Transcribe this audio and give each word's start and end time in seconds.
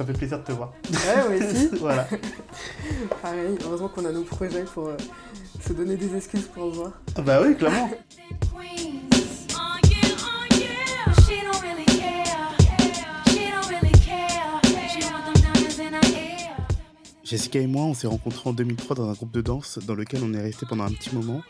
Ça 0.00 0.06
fait 0.06 0.14
plaisir 0.14 0.38
de 0.38 0.44
te 0.44 0.52
voir. 0.52 0.72
Ouais, 0.90 0.98
moi 1.28 1.46
aussi. 1.46 1.66
voilà. 1.78 2.08
Pareil, 3.20 3.58
heureusement 3.62 3.88
qu'on 3.90 4.06
a 4.06 4.10
nos 4.10 4.22
projets 4.22 4.64
pour 4.64 4.86
euh, 4.86 4.96
se 5.60 5.74
donner 5.74 5.94
des 5.96 6.16
excuses 6.16 6.46
pour 6.46 6.72
se 6.72 6.78
voir. 6.78 6.92
Bah 7.22 7.42
oui, 7.42 7.54
clairement. 7.54 7.90
Jessica 17.22 17.60
et 17.60 17.66
moi, 17.66 17.84
on 17.84 17.92
s'est 17.92 18.06
rencontrés 18.06 18.48
en 18.48 18.54
2003 18.54 18.96
dans 18.96 19.10
un 19.10 19.12
groupe 19.12 19.32
de 19.32 19.42
danse 19.42 19.78
dans 19.86 19.94
lequel 19.94 20.22
on 20.24 20.32
est 20.32 20.40
resté 20.40 20.64
pendant 20.66 20.84
un 20.84 20.92
petit 20.92 21.14
moment. 21.14 21.42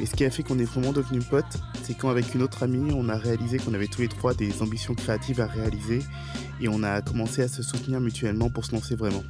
Mais 0.00 0.06
ce 0.06 0.14
qui 0.14 0.24
a 0.24 0.30
fait 0.30 0.42
qu'on 0.42 0.58
est 0.58 0.64
vraiment 0.64 0.92
devenus 0.92 1.24
potes, 1.24 1.58
c'est 1.82 1.94
quand 1.94 2.10
avec 2.10 2.34
une 2.34 2.42
autre 2.42 2.62
amie, 2.62 2.92
on 2.92 3.08
a 3.08 3.16
réalisé 3.16 3.58
qu'on 3.58 3.74
avait 3.74 3.86
tous 3.86 4.00
les 4.00 4.08
trois 4.08 4.34
des 4.34 4.62
ambitions 4.62 4.94
créatives 4.94 5.40
à 5.40 5.46
réaliser 5.46 6.00
et 6.60 6.68
on 6.68 6.82
a 6.82 7.02
commencé 7.02 7.42
à 7.42 7.48
se 7.48 7.62
soutenir 7.62 8.00
mutuellement 8.00 8.50
pour 8.50 8.64
se 8.64 8.72
lancer 8.72 8.94
vraiment. 8.94 9.22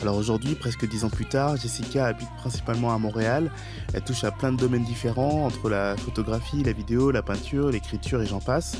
Alors 0.00 0.16
aujourd'hui, 0.16 0.54
presque 0.54 0.88
dix 0.88 1.04
ans 1.04 1.10
plus 1.10 1.26
tard, 1.26 1.56
Jessica 1.56 2.06
habite 2.06 2.28
principalement 2.36 2.94
à 2.94 2.98
Montréal. 2.98 3.50
Elle 3.94 4.02
touche 4.02 4.22
à 4.22 4.30
plein 4.30 4.52
de 4.52 4.56
domaines 4.56 4.84
différents, 4.84 5.44
entre 5.46 5.68
la 5.68 5.96
photographie, 5.96 6.62
la 6.62 6.72
vidéo, 6.72 7.10
la 7.10 7.22
peinture, 7.22 7.70
l'écriture 7.70 8.22
et 8.22 8.26
j'en 8.26 8.40
passe. 8.40 8.76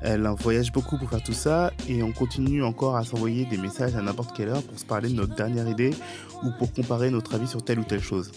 Elle 0.00 0.28
voyage 0.38 0.70
beaucoup 0.70 0.96
pour 0.98 1.10
faire 1.10 1.22
tout 1.22 1.32
ça 1.32 1.72
et 1.88 2.02
on 2.02 2.12
continue 2.12 2.62
encore 2.62 2.96
à 2.96 3.04
s'envoyer 3.04 3.46
des 3.46 3.56
messages 3.56 3.96
à 3.96 4.02
n'importe 4.02 4.36
quelle 4.36 4.50
heure 4.50 4.62
pour 4.62 4.78
se 4.78 4.84
parler 4.84 5.08
de 5.08 5.14
notre 5.14 5.34
dernière 5.34 5.68
idée 5.68 5.90
ou 6.44 6.50
pour 6.58 6.72
comparer 6.72 7.10
notre 7.10 7.34
avis 7.34 7.48
sur 7.48 7.64
telle 7.64 7.80
ou 7.80 7.84
telle 7.84 8.02
chose. 8.02 8.30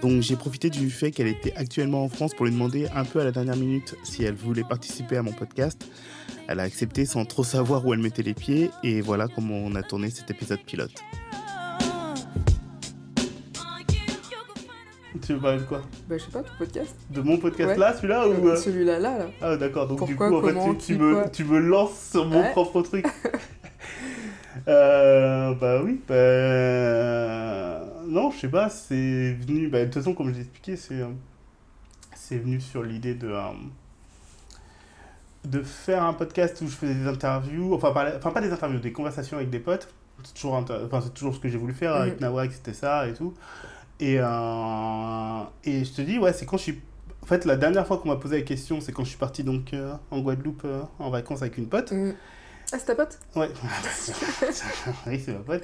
Donc 0.00 0.22
j'ai 0.22 0.36
profité 0.36 0.70
du 0.70 0.90
fait 0.90 1.10
qu'elle 1.10 1.26
était 1.26 1.52
actuellement 1.56 2.04
en 2.04 2.08
France 2.08 2.32
pour 2.34 2.46
lui 2.46 2.52
demander 2.52 2.86
un 2.94 3.04
peu 3.04 3.20
à 3.20 3.24
la 3.24 3.32
dernière 3.32 3.56
minute 3.56 3.96
si 4.04 4.22
elle 4.24 4.34
voulait 4.34 4.62
participer 4.62 5.16
à 5.16 5.22
mon 5.22 5.32
podcast. 5.32 5.84
Elle 6.46 6.60
a 6.60 6.62
accepté 6.62 7.04
sans 7.04 7.24
trop 7.24 7.42
savoir 7.44 7.84
où 7.84 7.92
elle 7.92 7.98
mettait 8.00 8.22
les 8.22 8.34
pieds 8.34 8.70
et 8.84 9.00
voilà 9.00 9.26
comment 9.28 9.56
on 9.56 9.74
a 9.74 9.82
tourné 9.82 10.10
cet 10.10 10.30
épisode 10.30 10.60
pilote. 10.60 10.92
Tu 15.26 15.34
veux 15.34 15.40
parler 15.40 15.58
de 15.58 15.64
quoi? 15.64 15.82
Bah, 16.08 16.16
je 16.16 16.22
sais 16.24 16.30
pas, 16.30 16.42
ton 16.42 16.52
podcast 16.58 16.94
De 17.10 17.20
mon 17.20 17.36
podcast 17.38 17.70
Ouais. 17.70 17.76
là, 17.76 17.92
celui-là 17.94 18.28
ou... 18.28 18.48
Euh, 18.48 18.56
Celui-là, 18.56 18.98
là, 19.00 19.18
là. 19.18 19.26
Ah 19.42 19.56
d'accord, 19.56 19.88
donc 19.88 20.06
du 20.06 20.14
coup 20.16 20.22
en 20.24 20.40
fait 20.42 20.54
tu, 20.78 20.96
me, 20.96 21.14
quoi? 21.14 21.28
tu 21.28 21.44
me 21.44 21.58
lances 21.58 22.10
sur 22.12 22.24
mon 22.24 22.40
Ouais. 22.40 22.50
propre 22.52 22.82
truc. 22.82 23.06
Euh, 24.66 25.54
bah 25.54 25.80
oui, 25.84 26.00
bah... 26.08 27.87
Non, 28.08 28.30
je 28.30 28.38
sais 28.40 28.48
pas, 28.48 28.68
c'est 28.70 29.34
venu... 29.34 29.68
Bah, 29.68 29.80
de 29.80 29.84
toute 29.84 29.94
façon, 29.94 30.14
comme 30.14 30.28
je 30.30 30.34
l'ai 30.34 30.40
expliqué, 30.40 30.76
c'est 30.76 31.00
euh, 31.00 31.08
c'est 32.14 32.38
venu 32.38 32.60
sur 32.60 32.82
l'idée 32.82 33.14
de... 33.14 33.28
euh, 33.28 33.52
de 35.44 35.62
faire 35.62 36.02
un 36.02 36.12
podcast 36.14 36.60
où 36.62 36.66
je 36.66 36.74
faisais 36.74 36.94
des 36.94 37.06
interviews, 37.06 37.74
enfin, 37.74 37.92
pas, 37.92 38.16
enfin 38.16 38.30
pas 38.32 38.40
des 38.40 38.50
interviews, 38.52 38.80
des 38.80 38.92
conversations 38.92 39.36
avec 39.36 39.50
des 39.50 39.60
potes. 39.60 39.88
C'est 40.24 40.34
toujours, 40.34 40.54
enfin, 40.54 41.00
c'est 41.00 41.14
toujours 41.14 41.34
ce 41.34 41.40
que 41.40 41.48
j'ai 41.48 41.58
voulu 41.58 41.72
faire 41.74 41.94
avec 41.94 42.14
Mhm. 42.20 42.20
Nawak, 42.26 42.52
c'était 42.52 42.74
ça 42.74 43.06
et 43.08 43.14
tout. 43.14 43.34
Et, 44.00 44.16
euh, 44.18 45.42
et 45.64 45.84
je 45.84 45.92
te 45.92 46.02
dis, 46.02 46.18
ouais, 46.18 46.32
c'est 46.32 46.46
quand 46.46 46.56
je 46.56 46.62
suis... 46.64 46.80
En 47.22 47.26
fait, 47.26 47.44
la 47.44 47.56
dernière 47.56 47.86
fois 47.86 47.98
qu'on 47.98 48.08
m'a 48.08 48.16
posé 48.16 48.38
la 48.38 48.42
question, 48.42 48.80
c'est 48.80 48.92
quand 48.92 49.04
je 49.04 49.10
suis 49.10 49.18
parti 49.18 49.44
donc 49.44 49.74
euh, 49.74 49.92
en 50.10 50.20
Guadeloupe 50.20 50.66
en 50.98 51.10
vacances 51.10 51.42
avec 51.42 51.58
une 51.58 51.68
pote. 51.68 51.92
Mm. 51.92 52.12
Ah, 52.70 52.76
c'est 52.78 52.84
ta 52.84 52.94
pote? 52.94 53.18
Ouais, 53.34 53.48
oui, 55.06 55.22
c'est 55.24 55.32
ma 55.32 55.38
pote. 55.38 55.62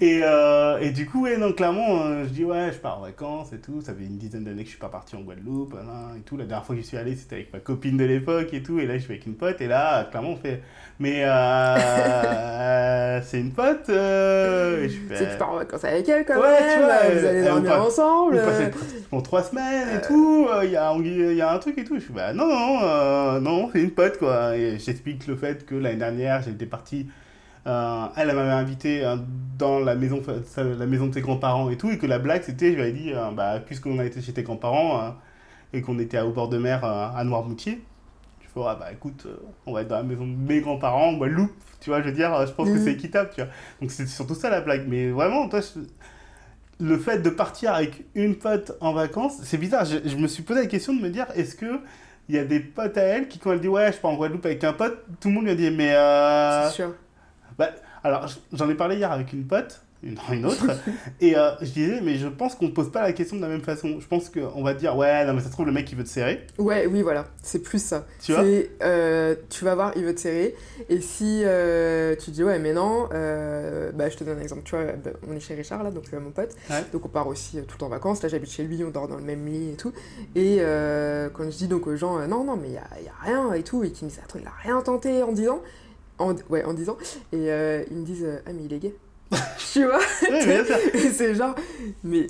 Et, 0.00 0.20
euh, 0.24 0.78
et 0.80 0.90
du 0.90 1.06
coup, 1.06 1.22
ouais, 1.24 1.36
non, 1.36 1.52
clairement, 1.52 2.02
euh, 2.06 2.24
je 2.24 2.30
dis, 2.30 2.44
ouais, 2.44 2.72
je 2.72 2.78
pars 2.78 2.98
en 2.98 3.02
vacances 3.02 3.52
et 3.52 3.58
tout. 3.60 3.80
Ça 3.82 3.94
fait 3.94 4.04
une 4.04 4.18
dizaine 4.18 4.44
d'années 4.44 4.62
que 4.62 4.66
je 4.66 4.70
suis 4.70 4.80
pas 4.80 4.88
parti 4.88 5.14
en 5.16 5.20
Guadeloupe 5.20 5.72
voilà, 5.72 6.10
et 6.18 6.22
tout. 6.22 6.36
La 6.36 6.44
dernière 6.46 6.64
fois 6.66 6.74
que 6.74 6.82
je 6.82 6.86
suis 6.86 6.96
allé, 6.96 7.14
c'était 7.16 7.36
avec 7.36 7.52
ma 7.52 7.60
copine 7.60 7.96
de 7.96 8.04
l'époque 8.04 8.52
et 8.52 8.62
tout. 8.64 8.80
Et 8.80 8.86
là, 8.86 8.94
je 8.98 9.04
suis 9.04 9.12
avec 9.12 9.26
une 9.26 9.36
pote. 9.36 9.60
Et 9.60 9.68
là, 9.68 10.04
clairement, 10.06 10.30
on 10.30 10.36
fait, 10.36 10.62
mais 10.98 11.24
euh, 11.24 13.20
c'est 13.22 13.40
une 13.40 13.52
pote. 13.52 13.88
et 13.88 14.88
je 14.88 14.96
fais, 15.08 15.16
C'est 15.16 15.24
que 15.26 15.30
tu 15.32 15.36
pars 15.38 15.50
en 15.52 15.56
vacances 15.56 15.84
avec 15.84 16.08
elle 16.08 16.24
quand 16.24 16.40
Ouais, 16.40 16.58
tu 16.58 16.78
même, 16.78 16.84
vois, 16.86 17.10
vous 17.10 17.26
allez 17.26 17.44
dormir 17.44 17.82
ensemble. 17.82 18.36
on 18.42 18.44
passait 18.46 18.70
pratiquement 18.70 19.20
trois 19.22 19.42
semaines 19.44 19.88
et 19.96 20.00
tout, 20.00 20.48
il 20.64 20.70
y, 20.70 20.76
a, 20.76 20.90
un- 20.90 21.02
y 21.02 21.40
a 21.40 21.52
un 21.52 21.58
truc 21.58 21.78
et 21.78 21.84
tout. 21.84 21.94
Je 21.96 22.04
suis 22.04 22.12
bah 22.12 22.32
non, 22.32 22.46
non, 22.46 23.40
non, 23.40 23.70
c'est 23.72 23.80
une 23.82 23.90
pote 23.92 24.18
quoi. 24.18 24.56
Et 24.56 24.78
j'explique 24.78 25.26
le 25.26 25.36
fait 25.36 25.64
que 25.66 25.74
l'année 25.74 25.96
dernière, 25.98 26.23
j'étais 26.44 26.66
parti, 26.66 27.06
euh, 27.66 28.06
elle 28.16 28.30
elle 28.30 28.36
m'avait 28.36 28.50
invité 28.50 29.04
euh, 29.04 29.16
dans 29.58 29.78
la 29.80 29.94
maison, 29.94 30.22
la 30.56 30.86
maison 30.86 31.06
de 31.08 31.14
ses 31.14 31.20
grands-parents 31.22 31.70
et 31.70 31.76
tout, 31.76 31.90
et 31.90 31.98
que 31.98 32.06
la 32.06 32.18
blague 32.18 32.42
c'était, 32.42 32.70
je 32.70 32.76
lui 32.76 32.82
avais 32.82 32.92
dit, 32.92 33.12
euh, 33.12 33.30
bah, 33.32 33.60
puisqu'on 33.60 33.98
a 33.98 34.04
été 34.04 34.20
chez 34.22 34.32
tes 34.32 34.42
grands-parents 34.42 35.14
et 35.72 35.82
qu'on 35.82 35.98
était 35.98 36.20
au 36.20 36.32
bord 36.32 36.48
de 36.48 36.58
mer 36.58 36.84
à 36.84 37.22
Noirmoutier, 37.24 37.82
je 38.42 38.46
fais, 38.48 38.60
ah, 38.68 38.76
bah 38.78 38.92
écoute, 38.92 39.26
on 39.66 39.72
va 39.72 39.82
être 39.82 39.88
dans 39.88 39.96
la 39.96 40.02
maison 40.04 40.26
de 40.26 40.34
mes 40.36 40.60
grands-parents, 40.60 41.08
en 41.10 41.14
Guadeloupe, 41.14 41.52
tu 41.80 41.90
vois, 41.90 42.00
je 42.02 42.06
veux 42.06 42.12
dire, 42.12 42.46
je 42.46 42.52
pense 42.52 42.68
que 42.70 42.78
Mhm. 42.78 42.84
c'est 42.84 42.92
équitable, 42.92 43.30
tu 43.34 43.40
vois. 43.42 43.50
Donc 43.80 43.90
c'est 43.90 44.06
surtout 44.06 44.34
ça 44.34 44.50
la 44.50 44.60
blague, 44.60 44.86
mais 44.88 45.10
vraiment, 45.10 45.48
toi, 45.48 45.60
je- 45.60 45.80
le 46.80 46.98
fait 46.98 47.18
de 47.20 47.30
partir 47.30 47.72
avec 47.74 48.04
une 48.14 48.36
pote 48.36 48.72
en 48.80 48.92
vacances, 48.92 49.38
c'est 49.42 49.58
bizarre. 49.58 49.84
Je, 49.84 49.98
je 50.08 50.16
me 50.16 50.26
suis 50.26 50.42
posé 50.42 50.60
la 50.62 50.66
question 50.66 50.94
de 50.94 51.00
me 51.00 51.08
dire, 51.10 51.26
est-ce 51.36 51.54
que 51.54 51.80
il 52.28 52.34
y 52.34 52.38
a 52.38 52.44
des 52.44 52.60
potes 52.60 52.96
à 52.96 53.02
elle 53.02 53.28
qui, 53.28 53.38
quand 53.38 53.52
elle 53.52 53.60
dit 53.60 53.68
ouais, 53.68 53.92
je 53.92 53.98
pars 53.98 54.10
en 54.10 54.16
Guadeloupe 54.16 54.46
avec 54.46 54.64
un 54.64 54.72
pote, 54.72 55.04
tout 55.20 55.28
le 55.28 55.34
monde 55.34 55.44
lui 55.44 55.52
a 55.52 55.54
dit, 55.54 55.70
mais 55.70 55.94
euh... 55.94 56.68
C'est 56.68 56.76
sûr. 56.76 56.94
bah, 57.58 57.70
alors 58.02 58.26
j'en 58.52 58.68
ai 58.68 58.74
parlé 58.74 58.96
hier 58.96 59.10
avec 59.10 59.32
une 59.32 59.46
pote, 59.46 59.82
une, 60.04 60.18
une 60.32 60.46
autre, 60.46 60.66
et 61.20 61.36
euh, 61.36 61.50
je 61.62 61.70
disais, 61.70 62.00
mais 62.02 62.16
je 62.16 62.28
pense 62.28 62.54
qu'on 62.54 62.66
ne 62.66 62.70
pose 62.72 62.92
pas 62.92 63.02
la 63.02 63.12
question 63.12 63.36
de 63.36 63.42
la 63.42 63.48
même 63.48 63.62
façon. 63.62 63.98
Je 64.00 64.06
pense 64.06 64.28
qu'on 64.28 64.62
va 64.62 64.74
dire, 64.74 64.96
ouais, 64.96 65.24
non, 65.26 65.32
mais 65.34 65.40
ça 65.40 65.46
se 65.46 65.52
trouve, 65.52 65.66
le 65.66 65.72
mec 65.72 65.90
il 65.90 65.96
veut 65.96 66.04
te 66.04 66.08
serrer, 66.08 66.46
Ouais, 66.58 66.86
oui, 66.86 67.02
voilà, 67.02 67.26
c'est 67.42 67.60
plus 67.62 67.82
ça. 67.82 68.06
tu 68.22 68.32
vois. 68.32 68.44
Euh, 68.82 69.34
tu 69.48 69.64
vas 69.64 69.74
voir, 69.74 69.92
il 69.96 70.04
veut 70.04 70.14
te 70.14 70.20
serrer. 70.20 70.54
Et 70.88 71.00
si 71.00 71.42
euh, 71.44 72.14
tu 72.16 72.30
dis 72.30 72.44
ouais, 72.44 72.58
mais 72.58 72.72
non, 72.72 73.08
bah, 73.08 74.08
je 74.08 74.16
te 74.16 74.24
donne 74.24 74.38
un 74.38 74.42
exemple. 74.42 74.62
Tu 74.64 74.76
vois, 74.76 74.84
bah, 74.92 75.10
on 75.28 75.34
est 75.34 75.40
chez 75.40 75.54
Richard 75.54 75.82
là, 75.82 75.90
donc 75.90 76.12
mon 76.12 76.30
pote. 76.30 76.54
Ouais. 76.70 76.84
Donc 76.92 77.06
on 77.06 77.08
part 77.08 77.26
aussi 77.26 77.58
tout 77.66 77.82
en 77.82 77.88
vacances. 77.88 78.22
Là, 78.22 78.28
j'habite 78.28 78.50
chez 78.50 78.64
lui, 78.64 78.84
on 78.84 78.90
dort 78.90 79.08
dans 79.08 79.16
le 79.16 79.22
même 79.22 79.46
lit 79.46 79.70
et 79.72 79.76
tout. 79.76 79.92
Et 80.34 80.58
quand 81.32 81.44
je 81.50 81.56
dis 81.56 81.68
donc 81.68 81.86
aux 81.86 81.96
gens, 81.96 82.18
non, 82.28 82.44
non, 82.44 82.56
mais 82.56 82.68
il 82.68 82.72
n'y 82.72 82.78
a, 82.78 82.88
y 83.04 83.08
a 83.08 83.24
rien 83.24 83.52
et 83.54 83.62
tout, 83.62 83.82
et 83.84 83.90
qu'ils 83.90 84.06
me 84.06 84.10
disent, 84.10 84.20
attends, 84.22 84.38
il 84.40 84.46
a 84.46 84.52
rien 84.62 84.80
tenté 84.82 85.22
en 85.22 85.32
disant. 85.32 85.60
En, 86.18 86.32
ouais, 86.48 86.62
en 86.64 86.74
disant. 86.74 86.96
Et 87.32 87.46
ils 87.90 87.96
me 87.96 88.04
disent, 88.04 88.26
ah, 88.46 88.50
mais 88.52 88.64
il 88.64 88.72
est 88.72 88.78
gay. 88.78 88.94
tu 89.72 89.84
vois 89.84 89.98
Ouais, 90.30 90.64
c'est 91.12 91.34
genre, 91.34 91.54
mais 92.02 92.26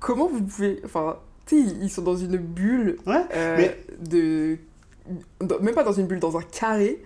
comment 0.00 0.28
vous 0.28 0.42
pouvez. 0.42 0.80
Enfin, 0.84 1.16
tu 1.46 1.62
sais, 1.66 1.74
ils 1.82 1.90
sont 1.90 2.02
dans 2.02 2.16
une 2.16 2.36
bulle 2.36 2.96
Ouais, 3.06 3.24
euh, 3.34 3.56
mais- 3.58 3.78
de. 4.08 4.58
dans- 5.40 5.60
même 5.60 5.74
pas 5.74 5.84
dans 5.84 5.92
une 5.92 6.06
bulle, 6.06 6.20
dans 6.20 6.36
un 6.38 6.42
carré 6.42 7.02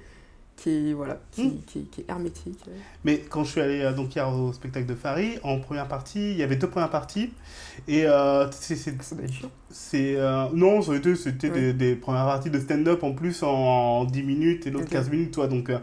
qui 0.57 0.91
est, 0.91 0.93
voilà, 0.93 1.21
qui, 1.31 1.45
Hmm. 1.45 1.61
qui, 1.69 1.85
qui 1.85 2.01
est 2.01 2.11
hermétique. 2.11 2.59
Mais 3.05 3.19
quand 3.19 3.45
je 3.45 3.51
suis 3.53 3.61
allé 3.61 3.81
euh, 3.81 3.93
donc 3.93 4.17
hier 4.17 4.29
au 4.29 4.53
spectacle 4.53 4.87
de 4.87 4.95
Farid, 4.97 5.39
en 5.45 5.61
première 5.61 5.87
partie, 5.87 6.33
il 6.33 6.37
y 6.37 6.43
avait 6.43 6.57
deux 6.57 6.67
premières 6.69 6.91
parties, 6.91 7.31
et 7.87 8.07
euh, 8.07 8.51
c'est- 8.51 8.75
c'est 9.71 10.17
euh, 10.17 10.47
non, 10.53 10.83
c'était 10.83 11.49
Ouais. 11.51 11.55
des, 11.61 11.73
des 11.75 11.95
premières 11.95 12.25
parties 12.27 12.51
de 12.51 12.59
stand-up 12.59 13.05
en 13.05 13.13
plus 13.13 13.43
en, 13.45 14.05
10 14.05 14.25
minutes 14.25 14.67
et 14.67 14.71
l'autre 14.71 14.87
Ok. 14.87 14.93
15 14.93 15.11
minutes, 15.11 15.31
toi. 15.35 15.47
Donc, 15.47 15.71
euh, 15.71 15.79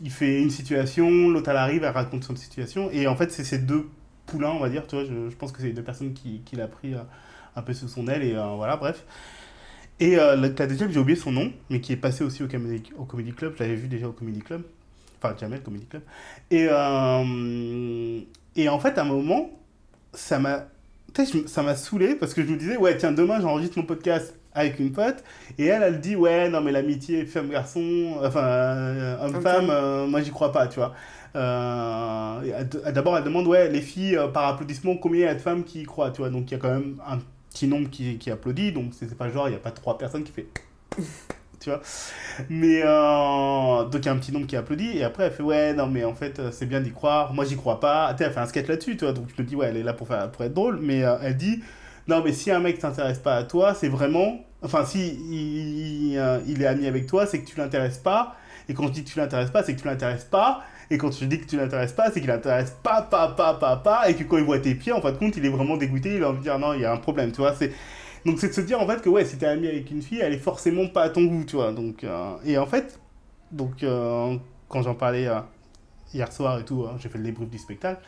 il 0.00 0.10
fait 0.10 0.40
une 0.40 0.50
situation, 0.50 1.28
l'autre 1.28 1.50
elle 1.50 1.56
arrive, 1.56 1.84
elle 1.84 1.92
raconte 1.92 2.24
son 2.24 2.36
situation. 2.36 2.90
Et 2.90 3.06
en 3.06 3.16
fait, 3.16 3.30
c'est 3.30 3.44
ces 3.44 3.58
deux 3.58 3.88
poulains, 4.26 4.50
on 4.50 4.60
va 4.60 4.68
dire, 4.68 4.86
tu. 4.86 4.96
Je, 4.96 5.34
pense 5.36 5.52
que 5.52 5.60
c'est 5.60 5.68
les 5.68 5.72
deux 5.72 5.82
personnes 5.82 6.12
qui, 6.12 6.42
qui 6.44 6.56
l'a 6.56 6.68
pris 6.68 6.94
euh, 6.94 7.00
un 7.56 7.62
peu 7.62 7.72
sous 7.72 7.88
son 7.88 8.06
aile 8.08 8.22
et 8.22 8.34
euh, 8.34 8.54
voilà, 8.56 8.76
bref. 8.76 9.04
Et 10.00 10.18
euh, 10.18 10.36
la, 10.36 10.48
la 10.48 10.66
deuxième, 10.66 10.92
j'ai 10.92 11.00
oublié 11.00 11.18
son 11.18 11.32
nom, 11.32 11.52
mais 11.70 11.80
qui 11.80 11.92
est 11.92 11.96
passé 11.96 12.22
aussi 12.22 12.42
au 12.42 12.48
Comedy, 12.48 12.92
au 12.96 13.04
Club. 13.04 13.54
Je 13.56 13.62
l'avais 13.62 13.74
vu 13.74 13.88
déjà 13.88 14.08
au 14.08 14.12
Comedy 14.12 14.40
Club. 14.40 14.62
Enfin, 15.20 15.34
jamais 15.38 15.56
le 15.56 15.62
Comedy 15.62 15.86
Club. 15.86 16.02
Et, 16.50 16.68
et 18.56 18.68
en 18.68 18.78
fait, 18.78 18.98
à 18.98 19.02
un 19.02 19.04
moment, 19.04 19.50
ça 20.12 20.38
m'a 20.38 20.68
ça 21.46 21.62
m'a 21.62 21.74
saoulé 21.74 22.14
parce 22.14 22.34
que 22.34 22.44
je 22.44 22.48
me 22.48 22.56
disais, 22.56 22.76
ouais, 22.76 22.96
tiens, 22.96 23.12
demain 23.12 23.40
j'enregistre 23.40 23.78
mon 23.78 23.84
podcast 23.84 24.37
avec 24.54 24.78
une 24.78 24.92
pote 24.92 25.22
et 25.58 25.66
elle, 25.66 25.82
elle 25.82 26.00
dit, 26.00 26.16
ouais, 26.16 26.48
non, 26.48 26.60
mais 26.60 26.72
l'amitié 26.72 27.26
femme-garçon, 27.26 28.16
enfin, 28.22 28.44
euh, 28.44 29.16
homme-femme, 29.24 29.70
euh, 29.70 30.06
moi 30.06 30.20
j'y 30.22 30.30
crois 30.30 30.52
pas, 30.52 30.66
tu 30.66 30.80
vois. 30.80 30.94
Euh, 31.36 32.64
D'abord, 32.92 33.16
elle 33.16 33.24
demande, 33.24 33.46
ouais, 33.46 33.68
les 33.68 33.80
filles, 33.80 34.16
euh, 34.16 34.28
par 34.28 34.46
applaudissement, 34.46 34.96
combien 34.96 35.20
il 35.20 35.24
y 35.24 35.28
a 35.28 35.34
de 35.34 35.40
femmes 35.40 35.64
qui 35.64 35.82
y 35.82 35.84
croient, 35.84 36.10
tu 36.10 36.18
vois. 36.18 36.30
Donc 36.30 36.50
il 36.50 36.52
y 36.52 36.56
a 36.56 36.58
quand 36.58 36.70
même 36.70 36.96
un 37.06 37.18
petit 37.50 37.66
nombre 37.66 37.90
qui, 37.90 38.18
qui 38.18 38.30
applaudit, 38.30 38.72
donc 38.72 38.92
c'est 38.92 39.16
pas 39.16 39.30
genre, 39.30 39.48
il 39.48 39.52
n'y 39.52 39.56
a 39.56 39.60
pas 39.60 39.70
trois 39.70 39.98
personnes 39.98 40.24
qui 40.24 40.32
fait. 40.32 40.48
tu 41.60 41.70
vois. 41.70 41.80
Mais 42.48 42.82
euh, 42.84 43.84
donc 43.84 44.02
il 44.02 44.06
y 44.06 44.08
a 44.08 44.12
un 44.12 44.18
petit 44.18 44.32
nombre 44.32 44.46
qui 44.46 44.56
applaudit 44.56 44.98
et 44.98 45.04
après 45.04 45.24
elle 45.24 45.32
fait 45.32 45.42
ouais 45.42 45.74
non 45.74 45.86
mais 45.88 46.04
en 46.04 46.14
fait 46.14 46.40
c'est 46.52 46.66
bien 46.66 46.80
d'y 46.80 46.92
croire 46.92 47.34
moi 47.34 47.44
j'y 47.44 47.56
crois 47.56 47.80
pas 47.80 48.14
tu 48.14 48.22
elle 48.22 48.32
fait 48.32 48.40
un 48.40 48.46
sketch 48.46 48.68
là-dessus 48.68 48.96
tu 48.96 49.04
vois 49.04 49.12
donc 49.12 49.26
je 49.34 49.42
me 49.42 49.46
dis 49.46 49.56
ouais 49.56 49.66
elle 49.66 49.76
est 49.76 49.82
là 49.82 49.92
pour 49.92 50.06
faire 50.08 50.30
pour 50.30 50.44
être 50.44 50.54
drôle 50.54 50.78
mais 50.80 51.04
euh, 51.04 51.16
elle 51.22 51.36
dit 51.36 51.62
non 52.08 52.22
mais 52.24 52.32
si 52.32 52.50
un 52.50 52.60
mec 52.60 52.78
t'intéresse 52.78 53.18
pas 53.18 53.36
à 53.36 53.44
toi 53.44 53.74
c'est 53.74 53.88
vraiment 53.88 54.38
enfin 54.62 54.84
si 54.84 56.14
euh, 56.16 56.40
il 56.46 56.62
est 56.62 56.66
ami 56.66 56.86
avec 56.86 57.06
toi 57.06 57.26
c'est 57.26 57.40
que 57.40 57.46
tu 57.46 57.56
l'intéresses 57.58 57.98
pas 57.98 58.36
et 58.68 58.74
quand 58.74 58.86
je 58.88 58.92
dis 58.92 59.04
que 59.04 59.10
tu 59.10 59.18
l'intéresses 59.18 59.50
pas 59.50 59.62
c'est 59.62 59.74
que 59.74 59.80
tu 59.80 59.86
l'intéresses 59.86 60.24
pas 60.24 60.62
et 60.90 60.98
quand 60.98 61.12
je 61.12 61.24
dis 61.26 61.38
que 61.38 61.46
tu 61.46 61.56
l'intéresses 61.56 61.92
pas 61.92 62.10
c'est 62.10 62.20
qu'il 62.20 62.30
l'intéresse 62.30 62.76
pas 62.82 63.02
pas 63.02 63.28
pas 63.28 63.54
pas 63.54 63.76
pas 63.76 64.08
et 64.10 64.16
que 64.16 64.24
quand 64.24 64.38
il 64.38 64.44
voit 64.44 64.58
tes 64.58 64.74
pieds 64.74 64.92
en 64.92 65.00
fin 65.00 65.12
de 65.12 65.18
compte 65.18 65.36
il 65.36 65.46
est 65.46 65.50
vraiment 65.50 65.76
dégoûté 65.76 66.16
il 66.16 66.24
a 66.24 66.30
envie 66.30 66.38
de 66.38 66.42
dire 66.42 66.58
non 66.58 66.72
il 66.72 66.80
y 66.80 66.84
a 66.84 66.92
un 66.92 66.96
problème 66.96 67.30
tu 67.30 67.38
vois 67.38 67.54
c'est 67.54 67.72
donc 68.24 68.38
c'est 68.38 68.48
de 68.48 68.52
se 68.52 68.60
dire 68.60 68.80
en 68.80 68.86
fait 68.86 69.00
que 69.00 69.08
ouais, 69.08 69.24
si 69.24 69.38
t'es 69.38 69.46
ami 69.46 69.68
avec 69.68 69.90
une 69.90 70.02
fille, 70.02 70.20
elle 70.20 70.32
est 70.32 70.38
forcément 70.38 70.86
pas 70.88 71.02
à 71.02 71.08
ton 71.10 71.24
goût, 71.24 71.44
tu 71.44 71.56
vois. 71.56 71.72
Donc, 71.72 72.04
euh, 72.04 72.36
et 72.44 72.58
en 72.58 72.66
fait, 72.66 73.00
donc, 73.52 73.82
euh, 73.82 74.36
quand 74.68 74.82
j'en 74.82 74.94
parlais 74.94 75.28
hier 76.12 76.32
soir 76.32 76.58
et 76.60 76.64
tout, 76.64 76.84
hein, 76.86 76.96
j'ai 76.98 77.08
fait 77.08 77.18
le 77.18 77.24
débrief 77.24 77.48
du 77.48 77.58
spectacle. 77.58 78.02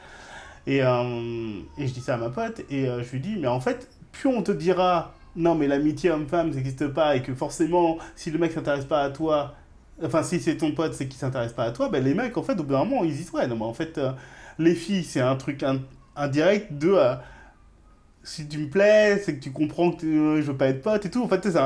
Et, 0.71 0.83
euh, 0.83 1.61
et 1.79 1.87
je 1.89 1.93
dis 1.95 2.01
ça 2.01 2.15
à 2.15 2.17
ma 2.19 2.31
pote, 2.31 2.61
et 2.71 2.89
euh, 2.89 3.03
je 3.03 3.11
lui 3.13 3.21
dis, 3.21 3.37
mais 3.39 3.49
en 3.49 3.61
fait, 3.61 3.89
plus 4.13 4.29
on 4.29 4.43
te 4.43 4.53
dira, 4.53 5.15
non, 5.37 5.55
mais 5.55 5.67
l'amitié 5.67 6.11
homme-femme, 6.11 6.51
n'existe 6.51 6.89
pas, 6.89 7.17
et 7.17 7.23
que 7.23 7.35
forcément, 7.35 7.99
si 8.17 8.31
le 8.31 8.39
mec 8.39 8.53
s'intéresse 8.53 8.85
pas 8.85 9.03
à 9.03 9.11
toi, 9.11 9.55
enfin, 10.05 10.23
si 10.23 10.39
c'est 10.41 10.57
ton 10.59 10.73
pote, 10.73 10.95
c'est 10.95 11.09
qu'il 11.09 11.19
s'intéresse 11.19 11.53
pas 11.55 11.65
à 11.65 11.73
toi, 11.73 11.89
ben 11.89 12.05
les 12.05 12.15
mecs, 12.15 12.37
en 12.39 12.43
fait, 12.43 12.53
au 12.61 12.65
bout 12.65 12.73
d'un 12.75 12.85
moment, 12.85 13.05
ils 13.05 13.17
disent, 13.17 13.33
ouais, 13.33 13.47
non, 13.49 13.57
mais 13.57 13.65
en 13.65 13.75
fait, 13.75 13.99
euh, 13.99 14.13
les 14.59 14.75
filles, 14.75 15.05
c'est 15.05 15.21
un 15.21 15.37
truc 15.37 15.63
in- 15.63 15.81
indirect 16.17 16.73
de. 16.79 16.97
Si 18.31 18.47
tu 18.47 18.59
me 18.59 18.69
plais, 18.69 19.21
c'est 19.25 19.35
que 19.35 19.41
tu 19.43 19.50
comprends 19.50 19.91
que 19.91 20.06
euh, 20.06 20.37
je 20.41 20.53
veux 20.53 20.56
pas 20.56 20.69
être 20.69 20.82
pote 20.82 21.05
et 21.05 21.11
tout. 21.11 21.21
En 21.21 21.27
fait, 21.27 21.43
c'est 21.50 21.56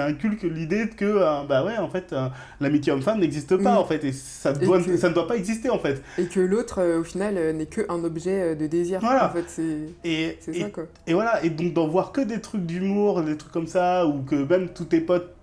un, 0.00 0.06
inculque 0.06 0.42
l'idée 0.42 0.90
que, 0.90 1.06
euh, 1.06 1.44
bah 1.48 1.64
ouais, 1.64 1.78
en 1.78 1.88
fait, 1.88 2.12
euh, 2.12 2.28
l'amitié 2.60 2.92
homme-femme 2.92 3.20
n'existe 3.20 3.56
pas, 3.56 3.78
en 3.78 3.86
fait, 3.86 4.04
et 4.04 4.12
ça, 4.12 4.52
Et 4.60 4.66
doit, 4.66 4.82
que- 4.82 4.98
ça 4.98 5.08
ne 5.08 5.14
doit 5.14 5.26
pas 5.26 5.36
exister, 5.36 5.70
en 5.70 5.78
fait. 5.78 6.02
Et 6.18 6.26
que 6.26 6.40
l'autre, 6.40 6.80
euh, 6.82 7.00
au 7.00 7.04
final, 7.04 7.38
euh, 7.38 7.54
n'est 7.54 7.64
qu'un 7.64 8.04
objet 8.04 8.54
de 8.54 8.66
désir. 8.66 9.00
Voilà. 9.00 9.30
En 9.30 9.32
fait, 9.32 9.46
c'est 9.48 10.52
ça, 10.52 10.68
quoi. 10.68 10.84
et 11.06 11.14
voilà, 11.14 11.42
et 11.42 11.48
donc 11.48 11.72
d'en 11.72 11.88
voir 11.88 12.12
que 12.12 12.20
des 12.20 12.42
trucs 12.42 12.66
d'humour, 12.66 13.22
des 13.22 13.38
trucs 13.38 13.52
comme 13.52 13.66
ça, 13.66 14.06
ou 14.06 14.22
que 14.22 14.34
même 14.34 14.68
tous 14.68 14.84
tes 14.84 15.00
potes. 15.00 15.34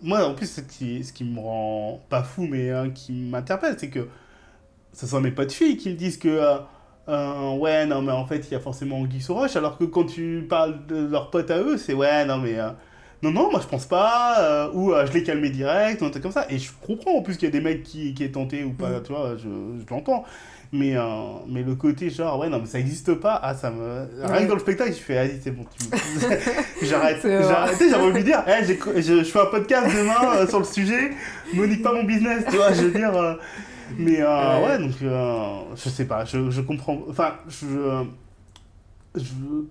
Moi, 0.00 0.24
en 0.24 0.34
plus, 0.34 0.46
ce 0.46 0.60
qui, 0.60 1.02
ce 1.02 1.12
qui 1.12 1.24
me 1.24 1.40
rend 1.40 2.00
pas 2.08 2.22
fou, 2.22 2.46
mais 2.48 2.70
hein, 2.70 2.90
qui 2.90 3.10
m'interpelle, 3.12 3.74
c'est 3.78 3.90
que 3.90 4.06
ce 4.92 5.08
sont 5.08 5.20
mes 5.20 5.32
potes 5.32 5.50
filles 5.52 5.76
qui 5.76 5.90
me 5.90 5.96
disent 5.96 6.18
que. 6.18 6.38
Euh, 7.08 7.56
ouais, 7.56 7.86
non, 7.86 8.02
mais 8.02 8.12
en 8.12 8.24
fait, 8.26 8.46
il 8.48 8.52
y 8.52 8.54
a 8.56 8.60
forcément 8.60 8.98
Anguille 9.00 9.20
sous 9.20 9.34
roche, 9.34 9.56
alors 9.56 9.76
que 9.78 9.84
quand 9.84 10.04
tu 10.04 10.46
parles 10.48 10.86
de 10.86 11.06
leurs 11.06 11.30
potes 11.30 11.50
à 11.50 11.58
eux, 11.58 11.76
c'est 11.76 11.94
ouais, 11.94 12.24
non, 12.24 12.38
mais. 12.38 12.58
euh, 12.58 12.68
non, 13.22 13.30
non, 13.30 13.50
moi 13.50 13.58
je 13.62 13.66
pense 13.66 13.86
pas, 13.86 14.36
euh, 14.40 14.68
ou 14.74 14.92
je 15.06 15.12
l'ai 15.12 15.22
calmé 15.22 15.48
direct, 15.48 16.02
ou 16.02 16.04
un 16.04 16.10
truc 16.10 16.22
comme 16.22 16.32
ça. 16.32 16.44
Et 16.50 16.58
je 16.58 16.70
comprends 16.86 17.12
en 17.16 17.22
plus 17.22 17.36
qu'il 17.38 17.46
y 17.46 17.48
a 17.48 17.52
des 17.52 17.60
mecs 17.62 17.82
qui, 17.82 18.12
qui 18.12 18.22
est 18.22 18.32
tenté 18.32 18.64
ou 18.64 18.72
pas, 18.72 18.90
Mhm. 18.90 19.02
tu 19.02 19.12
vois, 19.12 19.30
je, 19.38 19.44
je 19.48 19.94
l'entends. 19.94 20.24
Mais, 20.72 20.94
mais 21.48 21.62
le 21.62 21.74
côté 21.76 22.10
genre, 22.10 22.38
ouais, 22.40 22.48
non, 22.48 22.58
mais 22.58 22.66
ça 22.66 22.80
existe 22.80 23.14
pas, 23.14 23.38
ah, 23.42 23.54
ça 23.54 23.70
me. 23.70 24.08
Rien 24.24 24.32
Ouais. 24.34 24.42
que 24.42 24.48
dans 24.48 24.54
le 24.54 24.60
spectacle, 24.60 24.90
je 24.92 24.96
fais, 24.98 25.14
vas-y, 25.14 25.40
c'est 25.42 25.52
bon, 25.52 25.64
tu 25.78 25.86
me- 25.86 26.82
J'arrête. 26.88 27.24
Arrêté, 27.24 27.88
j'avais 27.90 28.02
envie 28.02 28.20
de 28.20 28.24
dire, 28.26 28.42
Eh, 28.46 28.64
je, 28.64 29.02
je 29.18 29.24
fais 29.24 29.40
un 29.40 29.46
podcast 29.46 29.86
demain 29.96 30.46
sur 30.48 30.58
le 30.58 30.64
sujet, 30.64 31.12
me 31.54 31.64
nique 31.66 31.82
pas 31.82 31.92
mon 31.94 32.02
business, 32.04 32.44
tu 32.50 32.56
vois, 32.56 32.72
je 32.72 32.82
veux 32.82 32.90
dire. 32.90 33.12
Mais 33.98 34.20
euh, 34.20 34.60
Ouais. 34.60 34.66
ouais, 34.66 34.78
donc, 34.78 34.94
euh, 35.02 35.60
je 35.76 35.88
sais 35.88 36.06
pas, 36.06 36.24
je, 36.24 36.50
je 36.50 36.60
comprends. 36.60 36.98
Enfin, 37.08 37.34
je, 37.48 38.04
je. 39.14 39.22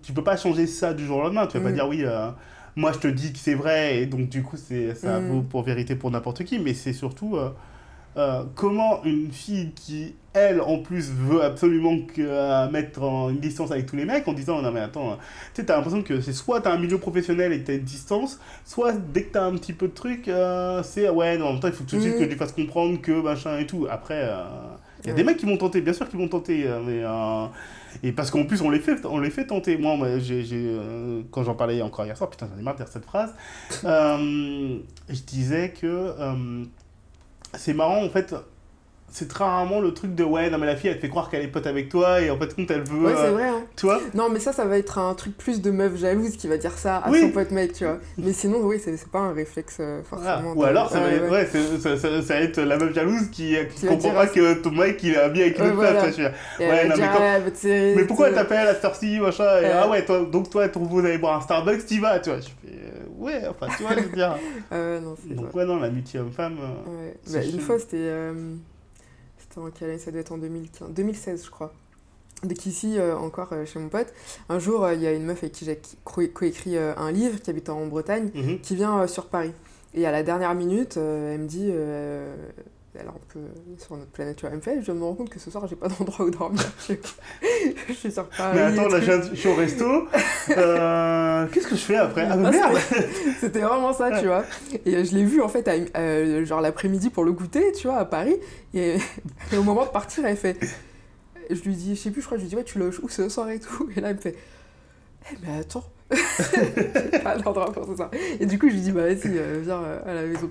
Tu 0.01 0.13
peux 0.13 0.23
pas 0.23 0.37
changer 0.37 0.67
ça 0.67 0.93
du 0.93 1.05
jour 1.05 1.17
au 1.17 1.21
lendemain, 1.21 1.47
tu 1.47 1.57
vas 1.57 1.63
pas 1.63 1.71
Mm. 1.71 1.73
dire, 1.75 1.87
oui. 1.87 2.03
euh, 2.03 2.29
moi, 2.75 2.91
je 2.91 2.99
te 2.99 3.07
dis 3.07 3.31
que 3.33 3.39
c'est 3.39 3.53
vrai, 3.55 3.99
et 3.99 4.05
donc 4.05 4.29
du 4.29 4.41
coup, 4.43 4.57
ça 4.57 5.19
Mm. 5.19 5.25
vaut 5.27 5.41
pour 5.41 5.63
vérité 5.63 5.95
pour 5.95 6.09
n'importe 6.11 6.43
qui, 6.43 6.59
mais 6.59 6.73
c'est 6.73 6.93
surtout 6.93 7.37
euh, 8.17 8.43
comment 8.55 9.03
une 9.03 9.31
fille 9.31 9.71
qui, 9.75 10.15
elle, 10.33 10.61
en 10.61 10.79
plus, 10.79 11.11
veut 11.11 11.43
absolument 11.43 11.97
que, 11.99 12.21
euh, 12.21 12.69
mettre 12.69 13.01
en 13.03 13.29
une 13.29 13.39
distance 13.39 13.71
avec 13.71 13.85
tous 13.85 13.95
les 13.95 14.05
mecs 14.05 14.27
en 14.27 14.33
disant 14.33 14.61
Non, 14.61 14.71
mais 14.71 14.79
attends, 14.81 15.17
tu 15.53 15.61
sais, 15.61 15.65
t'as 15.65 15.75
l'impression 15.75 16.01
que 16.03 16.21
c'est 16.21 16.33
soit 16.33 16.61
t'as 16.61 16.73
un 16.73 16.77
milieu 16.79 16.97
professionnel 16.97 17.51
et 17.53 17.63
t'as 17.63 17.73
une 17.75 17.83
distance, 17.83 18.39
soit 18.65 18.93
dès 18.93 19.23
que 19.23 19.33
t'as 19.33 19.43
un 19.45 19.53
petit 19.55 19.73
peu 19.73 19.87
de 19.87 19.93
truc, 19.93 20.27
euh, 20.27 20.81
c'est 20.83 21.09
ouais, 21.09 21.37
non, 21.37 21.47
en 21.47 21.51
même 21.53 21.59
temps, 21.59 21.67
il 21.67 21.73
faut 21.73 21.83
tout 21.83 21.95
de 21.97 22.01
suite 22.01 22.15
Mm. 22.15 22.19
que 22.19 22.25
tu 22.25 22.35
fasses 22.35 22.51
comprendre 22.53 22.99
que 23.01 23.11
machin 23.21 23.57
et 23.59 23.65
tout. 23.67 23.87
Après, 23.89 24.21
il 24.21 25.07
y 25.07 25.09
a 25.09 25.11
Ouais. 25.11 25.13
des 25.13 25.23
mecs 25.23 25.37
qui 25.37 25.45
vont 25.45 25.57
tenter, 25.57 25.81
bien 25.81 25.93
sûr 25.93 26.07
qu'ils 26.07 26.19
vont 26.19 26.27
tenter, 26.29 26.65
euh, 26.67 26.79
mais. 26.85 27.01
euh, 27.03 27.45
et 28.01 28.11
parce 28.11 28.31
qu'en 28.31 28.45
plus, 28.45 28.61
on 28.61 28.69
les 28.71 28.79
fait, 28.79 29.05
on 29.05 29.19
les 29.19 29.29
fait 29.29 29.45
tenter. 29.45 29.77
Moi, 29.77 29.95
euh, 30.01 31.21
quand 31.29 31.43
j'en 31.43 31.53
parlais 31.53 31.79
encore 31.83 32.05
hier 32.05 32.17
soir, 32.17 32.29
putain, 32.29 32.47
j'en 32.51 32.59
ai 32.59 32.63
marre 32.63 32.73
de 32.73 32.79
dire 32.79 32.87
cette 32.87 33.05
phrase. 33.05 33.33
euh, 33.85 34.77
je 35.09 35.21
disais 35.21 35.73
que 35.79 35.85
c'est 37.57 37.73
marrant, 37.73 38.03
en 38.03 38.09
fait, 38.09 38.33
c'est 39.15 39.27
très 39.27 39.43
rarement 39.43 39.79
le 39.79 39.93
truc 39.93 40.15
de 40.15 40.23
ouais, 40.23 40.49
non, 40.49 40.57
mais 40.57 40.65
la 40.65 40.75
fille, 40.75 40.89
elle 40.89 40.95
te 40.95 41.01
fait 41.01 41.09
croire 41.09 41.29
qu'elle 41.29 41.43
est 41.43 41.47
pote 41.47 41.67
avec 41.67 41.87
toi, 41.87 42.19
et 42.19 42.31
en 42.31 42.39
fait, 42.39 42.55
compte, 42.55 42.71
elle 42.71 42.81
veut. 42.81 43.05
Ouais, 43.05 43.13
c'est 43.15 43.27
euh, 43.27 43.31
vrai. 43.31 43.43
Hein. 43.47 43.61
tu 43.75 43.85
vois? 43.85 43.99
Non, 44.15 44.27
mais 44.31 44.39
ça, 44.39 44.53
ça 44.53 44.65
va 44.65 44.75
être 44.75 44.97
un 44.97 45.13
truc 45.13 45.37
plus 45.37 45.61
de 45.61 45.69
meuf 45.69 45.95
jalouse 45.97 46.35
qui 46.35 46.47
va 46.47 46.57
dire 46.57 46.75
ça 46.75 46.97
à 46.97 47.11
Oui. 47.11 47.21
son 47.21 47.29
pote 47.29 47.51
mec, 47.51 47.73
tu 47.73 47.85
vois. 47.85 47.99
Mais 48.17 48.33
sinon, 48.33 48.57
oui, 48.63 48.81
c'est 48.83 48.97
c'est 48.97 49.09
pas 49.11 49.19
un 49.19 49.33
réflexe 49.33 49.77
euh, 49.81 50.01
forcément. 50.03 50.53
Ou 50.55 50.63
alors, 50.63 50.89
ça, 50.89 50.99
va 50.99 51.09
être, 51.11 51.29
ouais. 51.29 51.45
ça, 51.79 51.95
ça- 51.95 52.21
ça 52.23 52.33
va 52.33 52.39
être 52.41 52.59
la 52.59 52.77
meuf 52.77 52.91
jalouse 52.95 53.27
qui, 53.31 53.55
qui 53.75 53.81
Qui 53.81 53.85
comprend 53.85 54.13
pas 54.13 54.25
que 54.25 54.55
ton 54.55 54.71
mec 54.71 54.99
il 55.03 55.13
est 55.13 55.29
bien 55.29 55.43
avec 55.43 55.59
une 55.59 55.65
autre 55.65 55.75
voilà. 55.75 56.05
meuf, 56.05 56.17
Ouais, 56.17 56.31
elle 56.59 56.87
non, 56.89 56.95
mais 56.97 57.07
quand- 58.01 58.07
pourquoi 58.07 58.29
elle 58.29 58.33
t'appelle 58.35 58.67
à 58.67 58.73
cette 58.73 58.85
heure-ci, 58.85 59.19
machin 59.19 59.61
et. 59.61 59.65
Ah 59.67 59.87
ouais, 59.91 60.03
toi, 60.05 60.25
donc 60.25 60.49
toi, 60.49 60.67
ton 60.69 60.79
vous 60.79 60.99
allez 60.99 61.19
boire 61.19 61.37
un 61.37 61.41
Starbucks, 61.41 61.85
t'y 61.85 61.99
vas, 61.99 62.19
tu 62.19 62.31
vois. 62.31 62.39
Je 62.39 62.45
fais, 62.45 62.73
euh, 62.73 63.02
ouais, 63.23 63.47
enfin, 63.47 63.67
tu 63.75 63.83
vois, 63.83 63.95
je 63.95 64.01
veux 64.03 64.15
dire. 64.15 64.35
Ah 64.71 64.75
ouais, 64.79 64.99
non, 64.99 65.15
c'est 65.21 65.33
Donc, 65.35 65.51
ça. 65.51 65.57
ouais, 65.57 65.65
non, 65.65 65.79
l'amitié 65.79 66.19
homme-femme. 66.19 66.57
euh, 66.59 67.07
Ouais. 67.07 67.17
c'est 67.23 67.39
Bah, 67.39 67.45
une 67.45 67.59
fois, 67.59 67.79
c'était. 67.79 67.97
euh, 67.97 68.55
C'était 69.37 69.59
en 69.59 69.69
quelle 69.71 69.89
année 69.91 69.99
Ça 69.99 70.11
devait 70.11 70.21
être 70.21 70.31
en 70.31 70.37
2015. 70.37 70.89
2016, 70.91 71.45
je 71.45 71.49
crois. 71.51 71.73
Dès 72.43 72.55
qu'ici, 72.55 72.99
euh, 72.99 73.15
encore 73.15 73.53
euh, 73.53 73.65
chez 73.65 73.79
mon 73.79 73.87
pote, 73.87 74.13
un 74.49 74.59
jour, 74.59 74.83
euh, 74.83 74.93
il 74.93 75.01
y 75.01 75.07
a 75.07 75.13
une 75.13 75.23
meuf 75.23 75.37
avec 75.43 75.53
qui 75.53 75.63
j'ai 75.65 75.79
co- 76.03 76.27
coécrit 76.33 76.75
euh, 76.75 76.93
un 76.97 77.11
livre 77.11 77.39
qui 77.41 77.49
habite 77.49 77.69
en 77.69 77.85
Bretagne 77.87 78.31
mhm. 78.35 78.59
qui 78.59 78.75
vient 78.75 78.99
euh, 79.01 79.07
sur 79.07 79.27
Paris. 79.27 79.53
Et 79.93 80.05
à 80.05 80.11
la 80.11 80.23
dernière 80.23 80.53
minute, 80.53 80.97
euh, 80.97 81.33
elle 81.35 81.41
me 81.41 81.47
dit, 81.47 81.69
un 82.99 83.13
peu 83.33 83.39
sur 83.79 83.97
notre 83.97 84.11
planète, 84.11 84.39
fait, 84.61 84.81
je 84.81 84.91
me 84.91 85.03
rends 85.03 85.15
compte 85.15 85.29
que 85.29 85.39
ce 85.39 85.49
soir, 85.49 85.65
j'ai 85.67 85.75
pas 85.75 85.87
d'endroit 85.87 86.25
où 86.25 86.29
dormir. 86.29 86.61
je, 86.87 86.93
je 87.87 87.93
suis 87.93 88.11
sur 88.11 88.25
Paris. 88.29 88.51
Mais 88.55 88.61
attends, 88.61 88.87
là, 88.87 88.99
je 88.99 89.35
suis 89.35 89.49
au 89.49 89.55
resto. 89.55 90.07
Euh, 90.49 91.47
Qu'est-ce 91.53 91.67
que 91.67 91.75
je 91.75 91.81
fais 91.81 91.95
après? 91.95 92.27
Ah, 92.29 92.35
mais 92.35 92.47
Ah, 92.47 92.51
merde 92.51 92.77
C'était 93.39 93.61
vraiment 93.61 93.93
ça, 93.93 94.19
tu 94.19 94.27
vois. 94.27 94.43
Et 94.85 94.95
euh, 94.95 95.05
je 95.05 95.15
l'ai 95.15 95.23
vu 95.23 95.41
en 95.41 95.47
fait, 95.47 95.65
à, 95.69 95.75
euh, 95.97 96.43
genre 96.43 96.59
l'après-midi 96.59 97.09
pour 97.09 97.23
le 97.23 97.31
goûter, 97.31 97.71
tu 97.71 97.87
vois, 97.87 97.97
à 97.97 98.03
Paris. 98.03 98.35
Et, 98.73 98.97
et 99.53 99.57
au 99.57 99.63
moment 99.63 99.85
de 99.85 99.89
partir, 99.91 100.25
elle 100.25 100.35
fait. 100.35 100.57
Je 101.49 101.61
lui 101.61 101.75
dis, 101.75 101.95
je 101.95 102.01
sais 102.01 102.11
plus, 102.11 102.21
je 102.21 102.25
crois, 102.25 102.37
je 102.37 102.43
lui 102.43 102.49
dis, 102.49 102.55
ouais, 102.57 102.65
tu 102.65 102.77
loges 102.77 102.99
où 103.01 103.07
ce 103.07 103.29
soir 103.29 103.49
et 103.49 103.59
tout? 103.59 103.89
Et 103.95 104.01
là, 104.01 104.09
elle 104.09 104.17
me 104.17 104.21
fait, 104.21 104.35
eh, 105.31 105.35
mais 105.41 105.59
attends, 105.59 105.85
j'ai 106.11 107.19
pas 107.19 107.35
l'endroit 107.35 107.71
pour 107.71 107.85
tout 107.85 107.95
ça. 107.95 108.11
Et 108.41 108.45
du 108.45 108.59
coup, 108.59 108.67
je 108.69 108.73
lui 108.73 108.81
dis, 108.81 108.91
bah 108.91 109.03
vas-y, 109.03 109.39
viens 109.63 109.81
à 110.05 110.13
la 110.13 110.23
maison. 110.23 110.49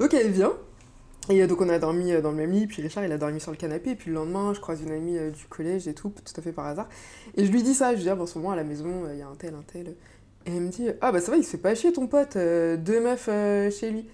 Donc 0.00 0.14
elle 0.14 0.30
vient. 0.30 0.52
Et 1.28 1.42
euh, 1.42 1.46
donc 1.46 1.60
on 1.60 1.68
a 1.68 1.78
dormi 1.78 2.12
euh, 2.12 2.20
dans 2.20 2.30
le 2.30 2.36
même 2.36 2.52
lit, 2.52 2.66
puis 2.66 2.82
Richard 2.82 3.04
il 3.04 3.12
a 3.12 3.18
dormi 3.18 3.40
sur 3.40 3.50
le 3.50 3.56
canapé, 3.56 3.90
et 3.90 3.94
puis 3.96 4.10
le 4.10 4.14
lendemain 4.16 4.52
je 4.54 4.60
croise 4.60 4.80
une 4.82 4.92
amie 4.92 5.18
euh, 5.18 5.30
du 5.30 5.44
collège 5.46 5.88
et 5.88 5.94
tout, 5.94 6.10
tout 6.10 6.40
à 6.40 6.42
fait 6.42 6.52
par 6.52 6.66
hasard. 6.66 6.88
Et 7.36 7.44
je 7.44 7.50
lui 7.50 7.62
dis 7.62 7.74
ça, 7.74 7.90
je 7.92 7.96
lui 7.96 8.02
dis 8.04 8.10
ah, 8.10 8.14
bon, 8.14 8.22
en 8.24 8.26
ce 8.26 8.38
moment 8.38 8.52
à 8.52 8.56
la 8.56 8.64
maison 8.64 8.86
il 9.12 9.18
y 9.18 9.22
a 9.22 9.26
un 9.28 9.34
tel, 9.36 9.54
un 9.54 9.64
tel. 9.72 9.94
Et 10.46 10.54
elle 10.54 10.60
me 10.62 10.68
dit 10.68 10.88
ah 11.00 11.10
bah 11.10 11.20
ça 11.20 11.32
va, 11.32 11.36
il 11.38 11.44
se 11.44 11.50
fait 11.50 11.56
pas 11.58 11.74
chier 11.74 11.92
ton 11.92 12.06
pote, 12.06 12.36
euh, 12.36 12.76
deux 12.76 13.00
meufs 13.00 13.28
euh, 13.28 13.70
chez 13.70 13.90
lui. 13.90 14.06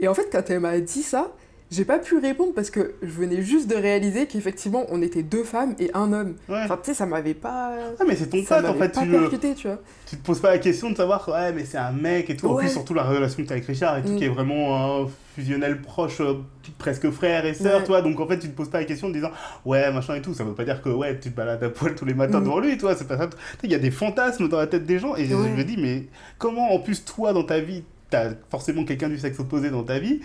Et 0.00 0.08
en 0.08 0.14
fait 0.14 0.28
quand 0.32 0.48
elle 0.50 0.60
m'a 0.60 0.80
dit 0.80 1.02
ça, 1.02 1.32
j'ai 1.70 1.84
pas 1.84 2.00
pu 2.00 2.18
répondre 2.18 2.52
parce 2.52 2.68
que 2.70 2.94
je 3.00 3.06
venais 3.12 3.42
juste 3.42 3.68
de 3.70 3.76
réaliser 3.76 4.26
qu'effectivement 4.26 4.86
on 4.88 5.00
était 5.02 5.22
deux 5.22 5.44
femmes 5.44 5.76
et 5.78 5.88
un 5.94 6.12
homme. 6.12 6.34
Ouais. 6.48 6.56
Enfin 6.64 6.76
tu 6.82 6.86
sais 6.90 6.94
ça 6.94 7.06
m'avait 7.06 7.34
pas... 7.34 7.76
Ah, 8.00 8.02
mais 8.04 8.16
c'est 8.16 8.26
ton 8.28 8.42
pote, 8.42 8.64
en 8.64 8.74
fait. 8.74 8.88
pas 8.92 9.02
Tu, 9.02 9.08
percuté, 9.08 9.54
tu 9.54 9.68
vois. 9.68 9.78
tu 10.08 10.16
te 10.16 10.26
poses 10.26 10.40
pas 10.40 10.50
la 10.50 10.58
question 10.58 10.90
de 10.90 10.96
savoir, 10.96 11.28
ouais, 11.28 11.52
mais 11.52 11.64
c'est 11.64 11.78
un 11.78 11.92
mec 11.92 12.28
et 12.28 12.36
tout. 12.36 12.48
En 12.48 12.56
plus, 12.56 12.70
surtout 12.70 12.92
la 12.94 13.04
relation 13.04 13.40
que 13.44 13.48
t'as 13.48 13.54
avec 13.54 13.66
Richard 13.66 13.98
et 13.98 14.02
tout, 14.02 14.08
Mm. 14.08 14.16
qui 14.16 14.24
est 14.24 14.28
vraiment 14.28 15.02
euh, 15.02 15.04
fusionnel 15.40 15.80
proche, 15.80 16.20
euh, 16.20 16.34
presque 16.78 17.10
frère 17.10 17.44
et 17.46 17.54
sœur, 17.54 17.80
Ouais. 17.80 17.86
toi. 17.86 18.02
Donc 18.02 18.20
en 18.20 18.26
fait, 18.26 18.38
tu 18.38 18.48
te 18.48 18.54
poses 18.56 18.68
pas 18.68 18.78
la 18.80 18.84
question 18.84 19.08
en 19.08 19.10
disant, 19.10 19.30
ouais, 19.64 19.90
machin 19.92 20.14
et 20.16 20.22
tout. 20.22 20.34
Ça 20.34 20.44
veut 20.44 20.54
pas 20.54 20.64
dire 20.64 20.82
que, 20.82 20.90
ouais, 20.90 21.18
tu 21.18 21.30
te 21.30 21.36
balades 21.36 21.62
à 21.64 21.70
poil 21.70 21.94
tous 21.94 22.04
les 22.04 22.14
matins 22.14 22.40
Mm. 22.40 22.44
devant 22.44 22.60
lui, 22.60 22.76
toi. 22.76 22.94
C'est 22.94 23.08
pas 23.08 23.16
ça. 23.16 23.30
Il 23.64 23.70
y 23.70 23.74
a 23.74 23.78
des 23.78 23.90
fantasmes 23.90 24.48
dans 24.48 24.58
la 24.58 24.66
tête 24.66 24.84
des 24.84 24.98
gens. 24.98 25.16
Et 25.16 25.24
je- 25.26 25.34
Ouais. 25.34 25.48
je 25.48 25.54
me 25.58 25.64
dis, 25.64 25.76
mais 25.78 26.04
comment, 26.38 26.72
en 26.74 26.78
plus, 26.78 27.04
toi, 27.04 27.32
dans 27.32 27.44
ta 27.44 27.60
vie, 27.60 27.82
t'as 28.10 28.30
forcément 28.50 28.84
quelqu'un 28.84 29.08
du 29.08 29.18
sexe 29.18 29.38
opposé 29.40 29.70
dans 29.70 29.82
ta 29.84 29.98
vie, 29.98 30.20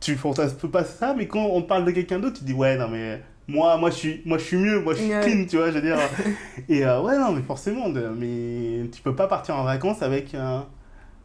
tu 0.00 0.14
fantasmes 0.14 0.68
pas 0.68 0.84
ça, 0.84 1.14
mais 1.16 1.26
quand 1.26 1.44
on 1.44 1.62
parle 1.62 1.84
de 1.84 1.90
quelqu'un 1.90 2.18
d'autre, 2.20 2.38
tu 2.38 2.44
dis, 2.44 2.52
ouais, 2.52 2.76
non, 2.76 2.88
mais. 2.88 3.20
Moi, 3.48 3.76
moi, 3.76 3.90
je 3.90 3.94
suis, 3.94 4.22
moi, 4.24 4.38
je 4.38 4.42
suis 4.42 4.56
mieux, 4.56 4.80
moi, 4.80 4.92
je 4.94 4.98
suis 5.02 5.08
clean, 5.08 5.44
tu 5.48 5.56
vois, 5.56 5.68
je 5.70 5.74
veux 5.74 5.80
dire. 5.80 5.96
Et 6.68 6.84
euh, 6.84 7.00
ouais, 7.00 7.16
non, 7.16 7.30
mais 7.30 7.42
forcément, 7.42 7.88
de- 7.88 8.08
mais 8.08 8.88
tu 8.90 9.00
peux 9.02 9.14
pas 9.14 9.28
partir 9.28 9.54
en 9.56 9.62
vacances 9.62 10.02
avec, 10.02 10.34
un- 10.34 10.66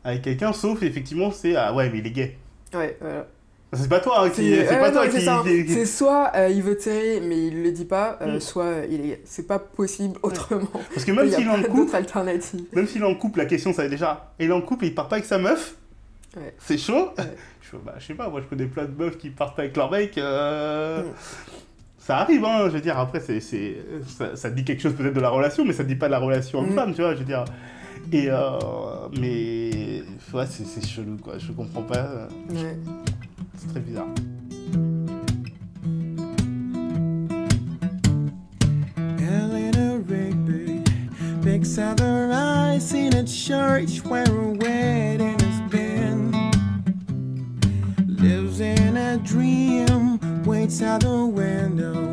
avec 0.04 0.22
quelqu'un, 0.22 0.54
sauf 0.54 0.84
effectivement, 0.84 1.32
c'est 1.32 1.56
ah 1.56 1.74
ouais, 1.74 1.90
mais 1.90 1.98
il 1.98 2.06
est 2.06 2.12
gay. 2.12 2.38
Ouais, 2.74 2.98
voilà. 3.02 3.28
C'est 3.74 3.88
pas 3.90 4.02
toi 4.02 4.26
hein, 4.26 4.30
qui. 4.30 4.54
C'est 4.54 4.66
pas 4.80 4.90
non, 4.92 5.02
toi 5.02 5.10
c'est 5.10 5.20
qui. 5.50 5.66
qui- 5.66 5.74
C'est 5.74 5.86
soit 5.86 6.32
euh, 6.36 6.50
il 6.50 6.62
veut 6.62 6.76
tirer 6.76 7.22
mais 7.22 7.38
il 7.48 7.64
le 7.64 7.72
dit 7.72 7.86
pas, 7.86 8.18
euh, 8.22 8.36
Mm. 8.36 8.40
soit 8.42 8.64
euh, 8.66 8.88
il 8.90 9.10
est... 9.12 9.22
c'est 9.24 9.48
pas 9.48 9.60
possible 9.60 10.20
autrement. 10.24 10.68
Parce 10.94 11.06
que 11.06 11.12
même 11.14 11.30
s'il 11.32 11.50
en 11.50 11.62
couple, 11.64 11.92
même 12.74 12.88
s'il 12.88 13.04
en 13.06 13.16
couple, 13.16 13.40
la 13.40 13.46
question, 13.46 13.72
ça 13.72 13.86
est 13.86 13.90
déjà. 13.90 14.34
Il 14.40 14.50
est 14.50 14.54
en 14.54 14.62
couple 14.62 14.84
et 14.86 14.88
il 14.90 14.96
part 14.96 15.08
pas 15.08 15.16
avec 15.16 15.26
sa 15.26 15.38
meuf? 15.38 15.76
Ouais. 16.36 16.54
C'est 16.60 16.78
chaud? 16.78 17.12
Ouais. 17.18 17.24
Je, 17.62 17.70
fais, 17.70 17.78
bah, 17.86 17.94
je 18.00 18.06
sais 18.08 18.14
pas, 18.14 18.28
moi, 18.28 18.42
je 18.42 18.48
connais 18.48 18.66
plein 18.66 18.84
de 18.86 18.92
meufs 18.98 19.18
qui 19.18 19.30
partent 19.30 19.56
pas 19.56 19.62
avec 19.62 19.78
leur 19.78 19.90
mec. 19.90 20.18
Mm. 20.18 21.04
Ça 21.98 22.18
arrive, 22.18 22.44
hein, 22.44 22.64
je 22.66 22.72
veux 22.72 22.82
dire, 22.82 22.98
après, 23.00 23.22
c'est, 23.22 23.40
ça, 23.40 24.36
ça 24.36 24.50
dit 24.50 24.66
quelque 24.66 24.82
chose 24.82 24.96
peut-être 24.96 25.14
de 25.14 25.20
la 25.22 25.30
relation, 25.30 25.64
mais 25.64 25.72
ça 25.72 25.84
dit 25.86 25.96
pas 25.96 26.08
de 26.08 26.12
la 26.12 26.20
relation 26.20 26.62
Mm. 26.62 26.66
homme-femme, 26.66 26.94
tu 26.94 27.02
vois, 27.02 27.14
je 27.14 27.20
veux 27.20 27.26
dire. 27.26 27.46
Et 28.14 28.28
euh, 28.30 28.60
mais 29.20 30.04
ouais, 30.34 30.46
c'est, 30.50 30.66
c'est 30.66 30.86
chelou, 30.86 31.18
quoi, 31.18 31.38
je 31.38 31.52
comprends 31.52 31.84
pas, 31.84 32.28
Ouais. 32.50 32.78
c'est 33.58 33.68
très 33.70 33.80
bizarre. 33.80 34.08
Eleanor 38.98 40.00
Rigby 40.08 40.84
picks 41.44 41.78
out 41.78 41.98
the 41.98 42.28
rice 42.30 42.94
in 42.94 43.14
a 43.14 43.24
church 43.26 44.04
where 44.06 44.24
a 44.28 44.54
wedding 44.54 45.40
has 45.40 45.62
been. 45.70 46.32
Lives 48.08 48.60
in 48.60 48.98
a 48.98 49.18
dream, 49.18 50.20
waits 50.44 50.82
out 50.82 51.02
the 51.02 51.26
window, 51.26 52.12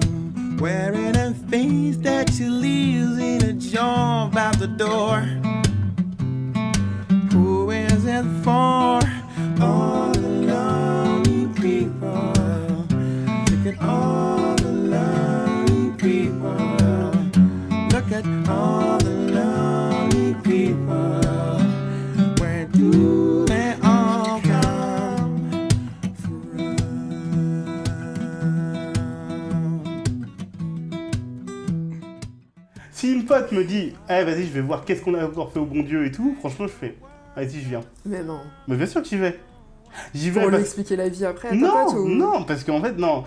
wearing 0.58 1.16
a 1.16 1.34
face 1.50 1.96
that 1.98 2.32
she 2.32 2.46
leaves 2.46 3.18
in 3.18 3.42
a 3.44 3.52
jar 3.52 4.28
about 4.28 4.58
the 4.58 4.66
door. 4.68 5.22
Me 33.58 33.64
dit, 33.64 33.92
eh 34.08 34.24
vas-y, 34.24 34.44
je 34.46 34.52
vais 34.52 34.60
voir 34.60 34.84
qu'est-ce 34.84 35.02
qu'on 35.02 35.14
a 35.14 35.24
encore 35.26 35.52
fait 35.52 35.58
au 35.58 35.64
bon 35.66 35.82
Dieu 35.82 36.06
et 36.06 36.10
tout, 36.10 36.36
franchement, 36.40 36.66
je 36.66 36.72
fais, 36.72 36.96
vas-y, 37.36 37.60
je 37.60 37.68
viens. 37.68 37.80
Mais 38.04 38.22
non. 38.22 38.40
Mais 38.66 38.76
bien 38.76 38.86
sûr 38.86 39.02
que 39.02 39.08
j'y 39.08 39.16
vais. 39.16 39.38
J'y 40.14 40.30
vais 40.30 40.40
Pour 40.40 40.50
lui 40.50 40.56
parce- 40.56 40.64
expliquer 40.68 40.96
la 40.96 41.08
vie 41.08 41.24
après 41.24 41.48
à 41.48 41.50
ta 41.52 41.56
Non, 41.56 41.84
pote 41.86 41.94
ou... 41.94 42.08
non, 42.08 42.42
parce 42.44 42.62
qu'en 42.64 42.80
fait, 42.82 42.92
non. 42.98 43.24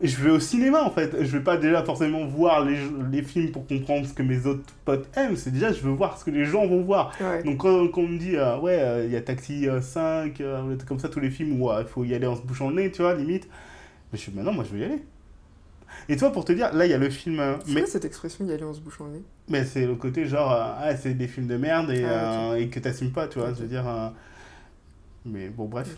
Je 0.00 0.16
vais 0.22 0.30
au 0.30 0.38
cinéma 0.38 0.84
en 0.84 0.90
fait. 0.90 1.10
Je 1.24 1.36
vais 1.36 1.42
pas 1.42 1.56
déjà 1.56 1.82
forcément 1.82 2.24
voir 2.24 2.64
les, 2.64 2.78
les 3.10 3.20
films 3.22 3.50
pour 3.50 3.66
comprendre 3.66 4.06
ce 4.06 4.12
que 4.14 4.22
mes 4.22 4.46
autres 4.46 4.62
potes 4.84 5.08
aiment. 5.16 5.34
C'est 5.36 5.50
déjà, 5.50 5.72
je 5.72 5.80
veux 5.82 5.90
voir 5.90 6.16
ce 6.18 6.24
que 6.24 6.30
les 6.30 6.44
gens 6.44 6.66
vont 6.68 6.82
voir. 6.82 7.12
Ouais. 7.20 7.42
Donc 7.42 7.56
quand, 7.58 7.88
quand 7.88 8.02
on 8.02 8.06
me 8.08 8.16
dit, 8.18 8.36
euh, 8.36 8.58
ouais, 8.60 8.78
euh, 8.80 9.04
il 9.06 9.10
y 9.12 9.16
a 9.16 9.20
Taxi 9.22 9.68
euh, 9.68 9.80
5, 9.80 10.40
euh, 10.40 10.76
comme 10.86 11.00
ça, 11.00 11.08
tous 11.08 11.18
les 11.18 11.30
films 11.30 11.60
où 11.60 11.68
il 11.76 11.84
faut 11.86 12.04
y 12.04 12.14
aller 12.14 12.28
en 12.28 12.36
se 12.36 12.42
bouchant 12.42 12.70
le 12.70 12.76
nez, 12.76 12.90
tu 12.92 13.02
vois, 13.02 13.14
limite. 13.14 13.48
Mais 14.12 14.18
je 14.18 14.22
suis, 14.22 14.32
mais 14.34 14.42
non, 14.44 14.52
moi 14.52 14.62
je 14.62 14.70
veux 14.72 14.80
y 14.80 14.84
aller. 14.84 15.02
Et 16.08 16.16
toi, 16.16 16.30
pour 16.30 16.44
te 16.44 16.52
dire, 16.52 16.72
là, 16.72 16.86
il 16.86 16.90
y 16.90 16.94
a 16.94 16.98
le 16.98 17.10
film. 17.10 17.42
C'est 17.66 17.74
mais 17.74 17.80
quoi 17.80 17.90
cette 17.90 18.04
expression 18.04 18.44
y 18.46 18.52
aller 18.52 18.62
en 18.62 18.72
se 18.72 18.80
bouchant 18.80 19.06
le 19.06 19.14
nez? 19.14 19.22
Mais 19.48 19.64
c'est 19.64 19.86
le 19.86 19.94
côté 19.94 20.26
genre, 20.26 20.52
euh, 20.52 20.72
ah, 20.78 20.96
c'est 20.96 21.14
des 21.14 21.28
films 21.28 21.46
de 21.46 21.56
merde 21.56 21.90
et, 21.90 22.04
Ah, 22.04 22.52
euh, 22.52 22.54
et 22.56 22.68
que 22.68 22.78
t'assumes 22.80 23.12
pas, 23.12 23.26
tu 23.28 23.38
vois. 23.38 23.48
Je 23.54 23.62
veux 23.62 23.68
dire. 23.68 23.86
euh, 23.88 24.08
Mais 25.24 25.48
bon, 25.48 25.66
bref. 25.66 25.96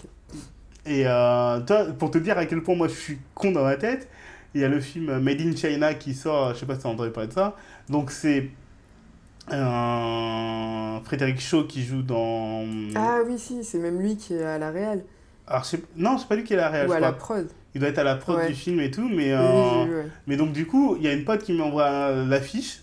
Et 0.86 1.04
toi, 1.04 1.86
pour 1.98 2.10
te 2.10 2.18
dire 2.18 2.38
à 2.38 2.46
quel 2.46 2.62
point 2.62 2.74
moi 2.74 2.88
je 2.88 2.94
suis 2.94 3.18
con 3.34 3.52
dans 3.52 3.64
ma 3.64 3.76
tête, 3.76 4.08
il 4.54 4.60
y 4.60 4.64
a 4.64 4.68
le 4.68 4.80
film 4.80 5.18
Made 5.20 5.40
in 5.40 5.54
China 5.54 5.94
qui 5.94 6.14
sort, 6.14 6.54
je 6.54 6.60
sais 6.60 6.66
pas 6.66 6.74
si 6.74 6.80
t'as 6.82 6.88
entendu 6.88 7.10
parler 7.10 7.28
de 7.28 7.34
ça. 7.34 7.54
Donc 7.88 8.10
c'est 8.10 8.48
euh, 9.52 11.00
Frédéric 11.04 11.40
Shaw 11.40 11.64
qui 11.64 11.82
joue 11.84 12.02
dans. 12.02 12.64
Ah 12.94 13.18
oui, 13.26 13.38
si, 13.38 13.64
c'est 13.64 13.78
même 13.78 14.00
lui 14.00 14.16
qui 14.16 14.34
est 14.34 14.42
à 14.44 14.58
la 14.58 14.70
réal. 14.70 15.02
Alors, 15.46 15.64
je 15.64 15.70
sais- 15.70 15.82
Non, 15.96 16.16
c'est 16.18 16.28
pas 16.28 16.36
lui 16.36 16.44
qui 16.44 16.54
est 16.54 16.56
à 16.56 16.60
la 16.62 16.68
réal, 16.70 16.88
ou 16.88 16.92
à 16.92 17.00
la 17.00 17.12
prod. 17.12 17.48
Il 17.74 17.80
doit 17.80 17.90
être 17.90 17.98
à 17.98 18.04
la 18.04 18.16
prod 18.16 18.36
Ouais. 18.36 18.48
du 18.48 18.54
film 18.54 18.80
et 18.80 18.90
tout, 18.90 19.08
mais. 19.08 19.34
Oui, 19.34 19.90
ouais. 19.92 20.06
Mais 20.26 20.36
donc, 20.36 20.52
du 20.52 20.66
coup, 20.66 20.96
il 20.96 21.02
y 21.02 21.08
a 21.08 21.12
une 21.12 21.24
pote 21.24 21.42
qui 21.42 21.52
m'envoie 21.52 22.10
l'affiche. 22.12 22.82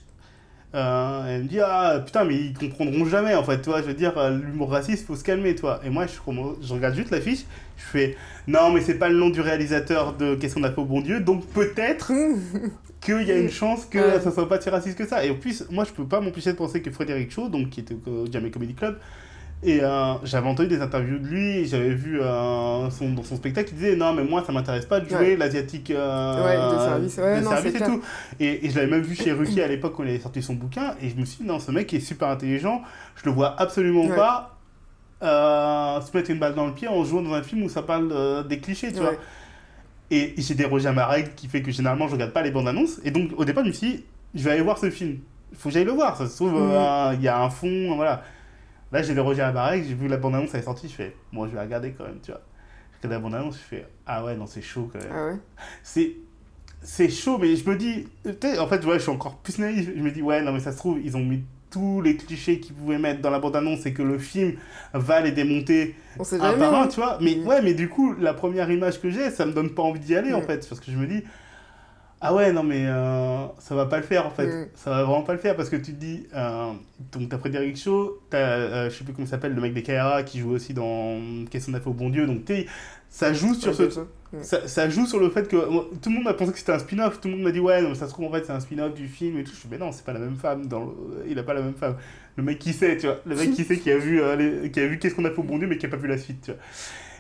Euh, 0.76 1.36
elle 1.36 1.44
me 1.44 1.48
dit 1.48 1.60
Ah 1.62 2.02
putain, 2.06 2.24
mais 2.26 2.36
ils 2.36 2.54
comprendront 2.54 3.06
jamais 3.06 3.34
en 3.36 3.44
fait, 3.44 3.62
toi. 3.62 3.82
Je 3.82 3.88
veux 3.88 3.94
dire, 3.94 4.18
euh, 4.18 4.38
l'humour 4.38 4.70
raciste, 4.72 5.08
faut 5.08 5.16
se 5.16 5.24
calmer, 5.24 5.56
toi. 5.56 5.80
Et 5.84 5.90
moi, 5.90 6.06
je, 6.08 6.74
regarde 6.74 6.96
juste 6.96 7.10
l'affiche, 7.12 7.46
je 7.78 7.84
fais 7.84 8.18
Non, 8.48 8.72
mais 8.72 8.82
c'est 8.82 8.96
pas 9.00 9.10
le 9.10 9.16
nom 9.16 9.30
du 9.30 9.42
réalisateur 9.42 10.14
de 10.14 10.36
Qu'est-ce 10.36 10.56
qu'on 10.56 10.64
a 10.64 10.72
fait 10.72 10.82
au 10.82 10.86
bon 10.86 11.02
Dieu, 11.02 11.22
donc 11.22 11.46
peut-être 11.48 12.12
qu'il 13.02 13.22
y 13.24 13.32
a 13.32 13.38
une 13.38 13.50
chance 13.50 13.86
que 13.86 13.98
Ouais. 13.98 14.20
ça 14.20 14.32
soit 14.32 14.50
pas 14.50 14.60
si 14.60 14.70
raciste 14.70 14.98
que 14.98 15.08
ça. 15.08 15.24
Et 15.26 15.30
en 15.32 15.36
plus, 15.36 15.64
moi, 15.72 15.86
je 15.86 15.92
peux 15.92 16.06
pas 16.06 16.20
m'empêcher 16.20 16.52
de 16.52 16.58
penser 16.58 16.82
que 16.82 16.92
Frédéric 16.92 17.32
Shaw, 17.32 17.48
donc 17.48 17.70
qui 17.70 17.80
était 17.80 17.96
au 18.06 18.26
Jamie 18.32 18.52
Comedy 18.52 18.74
Club, 18.74 18.98
et 19.64 19.80
euh, 19.82 20.14
j'avais 20.24 20.48
entendu 20.48 20.70
des 20.70 20.82
interviews 20.82 21.18
de 21.20 21.28
lui, 21.28 21.66
j'avais 21.66 21.94
vu 21.94 22.22
euh, 22.22 22.90
son, 22.92 23.10
dans 23.14 23.24
son 23.24 23.36
spectacle, 23.38 23.70
il 23.74 23.76
disait 23.78 23.96
non, 23.96 24.14
mais 24.14 24.24
moi 24.24 24.44
ça 24.46 24.52
m'intéresse 24.52 24.86
pas 24.86 25.00
de 25.00 25.10
jouer 25.10 25.18
Ouais. 25.18 25.36
l'asiatique 25.38 25.90
euh, 25.92 26.44
Ouais, 26.46 26.58
non, 27.42 27.56
et 27.58 27.72
clair. 27.72 27.88
tout. 27.90 28.02
Et, 28.40 28.66
et 28.66 28.70
je 28.70 28.76
l'avais 28.76 28.92
même 28.92 29.02
vu 29.02 29.16
chez 29.16 29.32
Ruki 29.32 29.62
à 29.62 29.68
l'époque 29.68 29.94
quand 29.98 30.04
il 30.04 30.10
avait 30.10 30.20
sorti 30.20 30.42
son 30.44 30.54
bouquin, 30.54 30.94
et 31.02 31.10
je 31.10 31.16
me 31.16 31.26
suis 31.26 31.40
dit 31.44 31.48
non, 31.48 31.60
ce 31.60 31.72
mec 31.72 31.94
est 31.94 32.00
super 32.00 32.28
intelligent, 32.30 32.82
je 33.16 33.26
le 33.26 33.32
vois 33.32 33.60
absolument 33.60 34.08
pas 34.10 34.58
euh, 35.24 36.00
se 36.02 36.16
mettre 36.16 36.30
une 36.30 36.38
balle 36.40 36.54
dans 36.54 36.68
le 36.68 36.74
pied 36.74 36.88
en 36.88 37.04
jouant 37.04 37.24
dans 37.24 37.34
un 37.34 37.42
film 37.42 37.64
où 37.64 37.70
ça 37.70 37.82
parle 37.82 38.48
des 38.48 38.60
clichés, 38.60 38.92
tu 38.94 39.00
vois. 39.00 39.14
Et 40.12 40.36
j'ai 40.38 40.54
dérogé 40.54 40.88
à 40.88 40.94
ma 40.94 41.06
règle 41.06 41.32
qui 41.36 41.48
fait 41.48 41.62
que 41.62 41.72
généralement 41.72 42.08
je 42.08 42.14
regarde 42.14 42.32
pas 42.32 42.42
les 42.44 42.52
bandes 42.52 42.68
annonces. 42.68 43.00
Et 43.04 43.12
donc 43.12 43.32
au 43.36 43.44
départ 43.44 43.64
je 43.64 43.70
me 43.70 43.74
suis 43.74 43.88
dit, 43.88 44.04
je 44.36 44.44
vais 44.44 44.52
aller 44.52 44.62
voir 44.62 44.78
ce 44.78 44.90
film. 44.90 45.18
Il 45.52 45.58
faut 45.58 45.70
que 45.70 45.74
j'aille 45.74 45.84
le 45.86 45.92
voir, 45.92 46.16
ça 46.16 46.28
se 46.28 46.36
trouve, 46.36 46.54
euh, 46.56 47.14
il 47.16 47.22
y 47.24 47.28
a 47.28 47.42
un 47.42 47.50
fond, 47.50 47.96
voilà. 47.96 48.24
Là 48.91 49.01
j'ai 49.03 49.13
dérogé 49.13 49.41
à 49.41 49.51
règle, 49.51 49.86
j'ai 49.88 49.94
vu 49.94 50.08
la 50.08 50.17
bande 50.17 50.36
annonce, 50.36 50.50
elle 50.53 50.62
est 50.62 50.63
sortie, 50.63 50.88
je 50.88 50.94
fais, 50.96 51.15
moi 51.32 51.48
je 51.48 51.51
vais 51.51 51.58
la 51.58 51.63
regarder 51.63 51.91
quand 51.91 52.06
même, 52.06 52.20
tu 52.24 52.32
vois. 52.32 52.41
Je 53.01 53.08
regarde 53.08 53.22
la 53.24 53.29
bande 53.29 53.36
annonce, 53.39 53.56
je 53.58 53.75
fais, 53.75 53.86
ah 54.06 54.24
ouais, 54.24 54.36
non 54.36 54.48
c'est 54.48 54.62
chaud 54.62 54.89
quand 54.91 55.00
même. 55.00 55.10
Ah 55.13 55.25
ouais? 55.27 55.38
C'est. 55.84 56.13
C'est 56.84 57.10
chaud, 57.10 57.39
mais 57.39 57.56
je 57.56 57.67
me 57.67 57.75
dis, 57.75 58.08
en 58.60 58.67
fait, 58.67 58.86
ouais, 58.86 58.94
je 58.94 59.00
suis 59.00 59.10
encore 59.12 59.38
plus 59.38 59.58
naïf. 59.58 59.89
Je 59.98 60.01
me 60.01 60.12
dis, 60.12 60.22
ouais, 60.22 60.41
non, 60.44 60.53
mais 60.53 60.60
ça 60.60 60.72
se 60.72 60.77
trouve, 60.77 61.00
ils 61.03 61.17
ont 61.17 61.24
mis 61.25 61.44
tous 61.72 62.01
les 62.01 62.15
clichés 62.15 62.60
qu'ils 62.60 62.75
pouvaient 62.75 63.00
mettre 63.00 63.20
dans 63.20 63.32
la 63.32 63.39
bande-annonce 63.39 63.86
et 63.88 63.94
que 63.94 64.03
le 64.03 64.20
film 64.20 64.53
va 64.94 65.20
les 65.20 65.32
démonter 65.32 65.96
On 66.20 66.24
sait 66.24 66.39
un 66.39 66.51
jamais. 66.51 66.60
par 66.60 66.75
un, 66.75 66.84
hein. 66.84 66.88
tu 66.88 66.98
vois. 67.00 67.17
Mais 67.20 67.36
Mm. 67.36 67.48
ouais, 67.48 67.62
mais 67.63 67.74
du 67.74 67.89
coup, 67.89 68.13
la 68.20 68.34
première 68.36 68.70
image 68.70 69.01
que 69.01 69.10
j'ai, 69.10 69.32
ça 69.32 69.48
me 69.48 69.53
donne 69.53 69.72
pas 69.72 69.82
envie 69.82 70.00
d'y 70.00 70.15
aller, 70.15 70.34
en 70.34 70.41
Mm. 70.41 70.46
fait. 70.46 70.70
Parce 70.70 70.79
que 70.79 70.91
je 70.91 70.98
me 70.98 71.08
dis, 71.08 71.24
ah 72.20 72.34
ouais, 72.34 72.52
non, 72.52 72.64
mais 72.64 72.86
euh, 72.88 73.46
ça 73.60 73.76
va 73.76 73.86
pas 73.86 73.98
le 73.98 74.04
faire, 74.04 74.26
en 74.26 74.32
fait. 74.32 74.48
Mm. 74.48 74.68
Ça 74.76 74.90
va 74.90 75.04
vraiment 75.04 75.22
pas 75.24 75.34
le 75.34 75.40
faire 75.40 75.56
parce 75.56 75.70
que 75.70 75.76
tu 75.76 75.94
te 75.94 76.00
dis, 76.00 76.26
euh, 76.34 76.72
donc 77.12 77.30
t'as 77.30 77.38
Frédéric 77.38 77.78
Shaw, 77.78 78.20
t'as, 78.30 78.38
euh, 78.38 78.90
je 78.90 78.96
sais 78.98 79.04
plus 79.04 79.14
comment 79.14 79.26
il 79.26 79.30
s'appelle, 79.30 79.54
le 79.54 79.62
mec 79.62 79.74
des 79.74 79.84
KRA 79.84 80.24
qui 80.24 80.40
joue 80.40 80.52
aussi 80.52 80.74
dans 80.74 81.20
Qu'est-ce 81.52 81.68
qu'on 81.68 81.76
a 81.76 81.80
fait 81.80 81.90
au 81.90 81.94
bon 81.94 82.10
Dieu. 82.10 82.26
Donc, 82.26 82.42
sais, 82.48 82.66
ça 83.10 83.34
joue 83.34 83.54
sur 83.54 83.74
ce 83.76 83.90
sûr. 83.90 84.08
ça, 84.42 84.68
ça 84.68 84.90
joue 84.90 85.06
sur 85.06 85.20
le 85.20 85.30
fait 85.30 85.48
que 85.48 85.56
moi, 85.70 85.86
tout 86.02 86.10
le 86.10 86.16
monde 86.16 86.28
a 86.28 86.34
pensé 86.34 86.52
que 86.52 86.58
c'était 86.58 86.74
un 86.74 86.80
spin-off. 86.80 87.22
Tout 87.22 87.28
le 87.28 87.36
monde 87.36 87.44
m'a 87.44 87.52
dit 87.52 87.60
ouais, 87.60 87.82
non, 87.82 87.90
mais 87.90 87.96
ça 87.96 88.08
se 88.08 88.14
trouve 88.14 88.26
en 88.26 88.32
fait 88.32 88.46
c'est 88.46 88.52
un 88.52 88.60
spin-off 88.60 88.94
du 88.96 89.08
film 89.08 89.38
et 89.38 89.44
tout. 89.44 89.52
Je 89.54 89.58
suis 89.60 89.70
mais 89.70 89.78
non, 89.78 89.92
c'est 89.92 90.04
pas 90.06 90.14
la 90.14 90.20
même 90.20 90.36
femme. 90.38 90.66
Dans 90.68 90.80
le- 90.82 91.24
Il 91.28 91.38
a 91.40 91.44
pas 91.44 91.54
la 91.54 91.62
même 91.62 91.76
femme. 91.76 91.96
Le 92.36 92.44
mec 92.44 92.60
qui 92.60 92.74
sait, 92.74 92.98
tu 92.98 93.06
vois. 93.08 93.20
Le 93.26 93.36
mec 93.36 93.52
qui 93.52 93.64
sait 93.64 93.78
qui 93.78 93.92
a 93.92 93.98
vu 93.98 94.22
les- 94.38 94.72
qui 94.72 94.80
a 94.80 94.88
vu 94.88 94.98
qu'est-ce 95.00 95.16
qu'on 95.16 95.26
a 95.26 95.30
fait 95.32 95.40
au 95.40 95.44
bon 95.44 95.58
Dieu 95.60 95.68
mais 95.68 95.78
qui 95.78 95.86
a 95.86 95.90
pas 95.90 95.98
vu 95.98 96.08
la 96.08 96.18
suite, 96.18 96.42
tu 96.46 96.52
vois. 96.52 96.60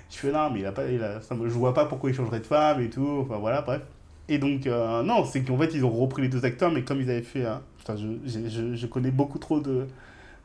Je 0.09 0.17
fais 0.17 0.31
non, 0.31 0.49
mais 0.51 0.61
il 0.61 0.65
a 0.65 0.71
pas, 0.71 0.85
il 0.87 1.03
a, 1.03 1.21
ça 1.21 1.35
je 1.41 1.49
vois 1.49 1.73
pas 1.73 1.85
pourquoi 1.85 2.09
il 2.09 2.15
changerait 2.15 2.39
de 2.39 2.45
femme 2.45 2.81
et 2.81 2.89
tout. 2.89 3.25
Enfin 3.25 3.37
voilà, 3.37 3.61
bref. 3.61 3.81
Et 4.29 4.37
donc 4.39 4.67
euh, 4.67 5.03
non, 5.03 5.23
c'est 5.25 5.41
qu'en 5.41 5.57
fait 5.57 5.73
ils 5.73 5.85
ont 5.85 5.91
repris 5.91 6.21
les 6.23 6.27
deux 6.29 6.43
acteurs, 6.45 6.71
mais 6.71 6.83
comme 6.83 7.01
ils 7.01 7.09
avaient 7.09 7.21
fait, 7.21 7.45
euh, 7.45 7.55
putain, 7.77 7.95
je, 7.95 8.07
je, 8.49 8.75
je 8.75 8.87
connais 8.87 9.11
beaucoup 9.11 9.39
trop 9.39 9.59
de 9.59 9.87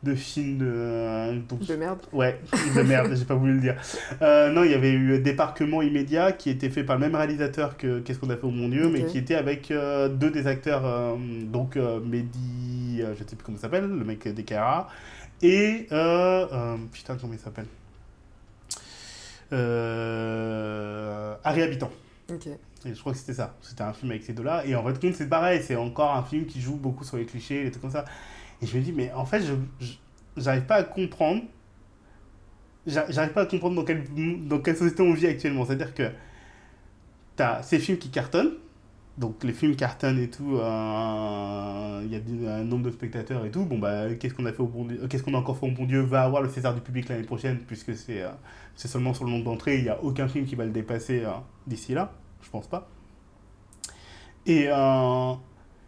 de 0.03 0.15
films 0.17 0.59
de, 0.59 0.67
euh, 0.69 1.39
donc 1.49 1.65
De 1.65 1.77
merde. 1.77 2.01
Ouais, 2.12 2.41
de 2.75 2.83
merde, 2.83 3.15
j'ai 3.15 3.25
pas 3.25 3.37
voulu 3.37 3.55
le 3.55 3.61
dire. 3.61 3.77
Euh, 4.21 4.51
non, 4.51 4.65
il 4.65 4.73
y 4.73 4.75
avait 4.75 4.91
eu 4.91 5.21
Débarquement 5.21 5.81
immédiat 5.81 6.33
qui 6.33 6.51
était 6.51 6.71
fait 6.71 6.83
par 6.83 6.97
le 6.97 7.03
même 7.03 7.15
réalisateur 7.15 7.77
que 7.77 8.01
Qu'est-ce 8.01 8.19
qu'on 8.19 8.31
a 8.31 8.37
fait 8.37 8.47
au 8.47 8.51
mon 8.51 8.69
Dieu, 8.69 8.89
mais 8.89 9.05
qui 9.05 9.19
était 9.19 9.37
avec 9.37 9.71
euh, 9.71 10.09
deux 10.09 10.31
des 10.31 10.47
acteurs, 10.49 10.85
euh, 10.85 11.15
donc 11.45 11.77
euh, 11.77 12.01
Mehdi, 12.01 13.01
euh, 13.01 13.15
je 13.15 13.19
sais 13.21 13.37
plus 13.37 13.45
comment 13.45 13.59
il 13.59 13.61
s'appelle, 13.61 13.87
le 13.87 14.05
mec 14.05 14.27
des 14.27 14.43
KRA, 14.43 14.89
et 15.41 15.87
euh, 15.93 16.47
euh, 16.53 16.77
putain, 16.93 17.17
comment 17.21 17.35
il 17.35 17.39
s'appelle? 17.39 17.67
Euh, 19.53 21.35
Harry 21.45 21.62
Habitant. 21.62 21.91
Ok. 22.31 22.49
Je 22.85 22.99
crois 23.01 23.12
que 23.12 23.19
c'était 23.19 23.35
ça. 23.35 23.57
C'était 23.62 23.83
un 23.83 23.93
film 23.93 24.11
avec 24.11 24.23
ces 24.25 24.33
deux-là. 24.33 24.65
Et 24.67 24.75
en 24.75 24.85
fait, 24.85 25.12
c'est 25.12 25.29
pareil. 25.29 25.62
C'est 25.62 25.77
encore 25.77 26.15
un 26.17 26.23
film 26.25 26.47
qui 26.47 26.61
joue 26.61 26.77
beaucoup 26.77 27.05
sur 27.05 27.17
les 27.17 27.27
clichés, 27.27 27.65
les 27.65 27.71
trucs 27.71 27.83
comme 27.83 27.91
ça. 27.91 28.05
Et 28.62 28.67
je 28.67 28.77
me 28.77 28.83
dis, 28.83 28.93
mais 28.93 29.12
en 29.12 29.25
fait, 29.27 29.43
je 29.43 29.55
pas 30.67 30.77
à 30.77 30.83
comprendre. 30.85 31.43
j'a- 32.87 33.11
J'arrive 33.11 33.33
pas 33.33 33.43
à 33.43 33.47
comprendre 33.47 33.77
dans 33.77 33.85
quelle, 33.85 34.05
dans 34.47 34.59
quelle 34.61 34.77
société 34.77 35.03
on 35.03 35.12
vit 35.15 35.27
actuellement. 35.27 35.65
C'est-à-dire 35.65 35.95
que 35.95 36.11
t'as 37.37 37.62
ces 37.62 37.79
films 37.79 37.99
qui 37.99 38.11
cartonnent. 38.11 38.53
Donc 39.19 39.45
les 39.45 39.53
films 39.55 39.77
cartonnent 39.77 40.21
et 40.21 40.31
tout. 40.31 40.57
euh, 40.59 42.03
Il 42.07 42.12
y 42.45 42.49
a 42.49 42.55
un 42.57 42.65
nombre 42.65 42.85
de 42.87 42.91
spectateurs 42.93 43.45
et 43.47 43.51
tout. 43.51 43.65
Bon, 43.65 43.79
bah, 43.79 44.15
qu'est-ce 44.17 44.35
qu'on 44.35 44.47
a 44.47 44.53
fait 44.53 44.62
au 44.62 44.67
bon 44.69 44.87
Dieu 44.87 45.07
Qu'est-ce 45.09 45.23
qu'on 45.25 45.35
a 45.35 45.39
encore 45.39 45.59
fait 45.59 45.67
au 45.67 45.73
bon 45.73 45.87
Dieu? 45.87 46.01
Va 46.03 46.23
avoir 46.25 46.43
le 46.43 46.49
César 46.51 46.75
du 46.75 46.81
public 46.83 47.09
l'année 47.09 47.25
prochaine, 47.25 47.59
puisque 47.67 47.97
c'est 47.97 48.23
euh, 48.23 48.31
seulement 48.77 49.15
sur 49.15 49.25
le 49.25 49.31
nombre 49.33 49.45
d'entrées. 49.45 49.79
Il 49.79 49.85
n'y 49.85 49.91
a 49.91 50.03
aucun 50.05 50.29
film 50.29 50.47
qui 50.47 50.57
va 50.57 50.65
le 50.67 50.73
dépasser 50.73 51.25
euh, 51.25 51.31
d'ici 51.67 51.95
là. 51.95 52.12
Je 52.43 52.51
pense 52.51 52.67
pas. 52.67 52.89
Et, 54.45 54.67
euh, 54.69 55.33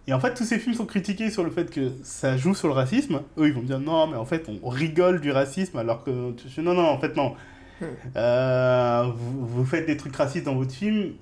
et 0.06 0.12
en 0.12 0.20
fait, 0.20 0.34
tous 0.34 0.44
ces 0.44 0.58
films 0.58 0.74
sont 0.74 0.86
critiqués 0.86 1.30
sur 1.30 1.42
le 1.42 1.50
fait 1.50 1.70
que 1.70 1.92
ça 2.02 2.36
joue 2.36 2.54
sur 2.54 2.68
le 2.68 2.74
racisme. 2.74 3.22
Eux, 3.36 3.48
ils 3.48 3.52
vont 3.52 3.62
me 3.62 3.66
dire 3.66 3.80
non, 3.80 4.06
mais 4.06 4.16
en 4.16 4.24
fait, 4.24 4.48
on 4.62 4.68
rigole 4.68 5.20
du 5.20 5.32
racisme, 5.32 5.76
alors 5.78 6.04
que 6.04 6.32
tu 6.32 6.62
non, 6.62 6.74
non, 6.74 6.86
en 6.86 6.98
fait, 6.98 7.16
non. 7.16 7.34
Hmm. 7.80 7.86
Euh, 8.16 9.10
vous, 9.16 9.46
vous 9.46 9.64
faites 9.64 9.86
des 9.86 9.96
trucs 9.96 10.14
racistes 10.14 10.44
dans 10.44 10.54
votre 10.54 10.72
film 10.72 11.14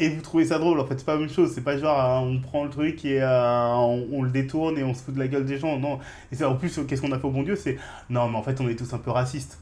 et 0.00 0.08
vous 0.08 0.22
trouvez 0.22 0.46
ça 0.46 0.58
drôle. 0.58 0.80
En 0.80 0.86
fait, 0.86 0.98
c'est 0.98 1.06
pas 1.06 1.14
la 1.14 1.20
même 1.20 1.28
chose. 1.28 1.52
C'est 1.54 1.60
pas 1.60 1.78
genre 1.78 2.00
euh, 2.00 2.26
on 2.26 2.40
prend 2.40 2.64
le 2.64 2.70
truc 2.70 3.04
et 3.04 3.22
euh, 3.22 3.66
on, 3.74 4.08
on 4.10 4.22
le 4.22 4.30
détourne 4.30 4.76
et 4.76 4.82
on 4.82 4.94
se 4.94 5.02
fout 5.04 5.14
de 5.14 5.20
la 5.20 5.28
gueule 5.28 5.44
des 5.44 5.58
gens. 5.58 5.78
Non. 5.78 6.00
Et 6.32 6.42
en 6.42 6.56
plus, 6.56 6.80
qu'est-ce 6.88 7.00
qu'on 7.00 7.12
a 7.12 7.18
fait 7.18 7.26
au 7.26 7.30
bon 7.30 7.44
Dieu? 7.44 7.54
C'est 7.54 7.78
non, 8.08 8.28
mais 8.28 8.36
en 8.36 8.42
fait, 8.42 8.60
on 8.60 8.68
est 8.68 8.74
tous 8.74 8.92
un 8.92 8.98
peu 8.98 9.12
racistes. 9.12 9.60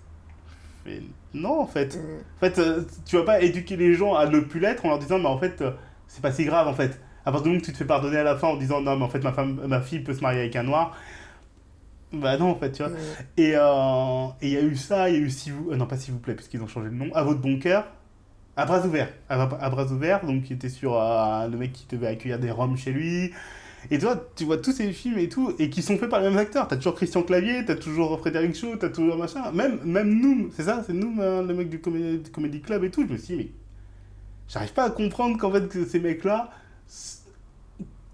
Je 0.88 0.94
fais, 0.94 1.02
non, 1.34 1.60
en 1.60 1.66
fait. 1.66 1.96
Mm. 1.96 2.00
En 2.36 2.40
fait, 2.40 2.58
euh, 2.58 2.84
tu 3.06 3.16
vas 3.16 3.24
pas 3.24 3.40
éduquer 3.42 3.76
les 3.76 3.94
gens 3.94 4.14
à 4.14 4.26
ne 4.26 4.40
plus 4.40 4.60
l'être 4.60 4.84
en 4.84 4.88
leur 4.90 4.98
disant, 4.98 5.18
mais 5.18 5.26
en 5.26 5.38
fait, 5.38 5.60
euh, 5.62 5.72
c'est 6.06 6.22
pas 6.22 6.32
si 6.32 6.44
grave, 6.44 6.68
en 6.68 6.74
fait. 6.74 7.00
À 7.24 7.32
partir 7.32 7.42
du 7.44 7.48
moment 7.50 7.60
que 7.60 7.66
tu 7.66 7.72
te 7.72 7.76
fais 7.78 7.84
pardonner 7.84 8.16
à 8.18 8.22
la 8.24 8.36
fin 8.36 8.48
en 8.48 8.56
disant, 8.56 8.80
non, 8.80 8.96
mais 8.96 9.04
en 9.04 9.08
fait, 9.08 9.22
ma, 9.22 9.32
femme, 9.32 9.60
ma 9.66 9.80
fille 9.82 10.00
peut 10.00 10.14
se 10.14 10.20
marier 10.20 10.40
avec 10.40 10.56
un 10.56 10.62
noir. 10.62 10.96
Bah 12.12 12.38
non, 12.38 12.50
en 12.50 12.54
fait, 12.54 12.72
tu 12.72 12.82
vois. 12.82 12.92
Mm. 12.92 12.96
Et 13.36 13.52
euh, 13.56 14.26
et 14.40 14.48
il 14.48 14.52
y 14.54 14.56
a 14.56 14.62
eu 14.62 14.76
ça, 14.76 15.10
il 15.10 15.14
y 15.16 15.18
a 15.18 15.20
eu 15.20 15.30
si 15.30 15.50
vous... 15.50 15.70
euh, 15.70 15.76
non, 15.76 15.86
pas 15.86 15.96
s'il 15.98 16.14
vous 16.14 16.20
plaît, 16.20 16.34
puisqu'ils 16.34 16.62
ont 16.62 16.66
changé 16.68 16.88
le 16.88 16.94
nom. 16.96 17.12
À 17.14 17.22
votre 17.22 17.40
bon 17.40 17.58
cœur. 17.58 17.86
à 18.56 18.64
bras 18.66 18.84
ouverts. 18.86 19.12
À, 19.28 19.42
à 19.42 19.70
bras 19.70 19.86
ouverts, 19.92 20.24
donc 20.24 20.44
qui 20.44 20.52
était 20.54 20.68
sur 20.70 20.94
euh, 21.00 21.48
le 21.48 21.56
mec 21.58 21.72
qui 21.72 21.86
devait 21.88 22.08
accueillir 22.08 22.38
des 22.38 22.50
Roms 22.50 22.76
chez 22.76 22.92
lui. 22.92 23.32
Et 23.90 23.98
toi, 23.98 24.28
tu 24.36 24.44
vois 24.44 24.58
tous 24.58 24.72
ces 24.72 24.92
films 24.92 25.18
et 25.18 25.28
tout, 25.28 25.52
et 25.58 25.70
qui 25.70 25.82
sont 25.82 25.96
faits 25.98 26.08
par 26.10 26.20
les 26.20 26.28
mêmes 26.28 26.38
acteurs. 26.38 26.68
T'as 26.68 26.76
toujours 26.76 26.94
Christian 26.94 27.22
Clavier, 27.22 27.64
t'as 27.64 27.76
toujours 27.76 28.18
Frédéric 28.18 28.54
Shaw, 28.54 28.76
t'as 28.76 28.88
toujours 28.90 29.16
machin. 29.16 29.50
Même, 29.52 29.78
même 29.84 30.10
nous, 30.20 30.50
c'est 30.56 30.64
ça, 30.64 30.82
c'est 30.86 30.92
nous, 30.92 31.20
euh, 31.20 31.42
le 31.46 31.54
mec 31.54 31.68
du 31.68 31.80
Comedy, 31.80 32.60
Club 32.60 32.84
et 32.84 32.90
tout. 32.90 33.04
Je 33.06 33.12
me 33.12 33.16
suis 33.18 33.36
dit, 33.36 33.42
mais 33.44 33.50
j'arrive 34.48 34.72
pas 34.72 34.84
à 34.84 34.90
comprendre 34.90 35.38
qu'en 35.38 35.50
fait, 35.52 35.68
que 35.68 35.84
ces 35.84 36.00
mecs-là 36.00 36.50
s- 36.88 37.22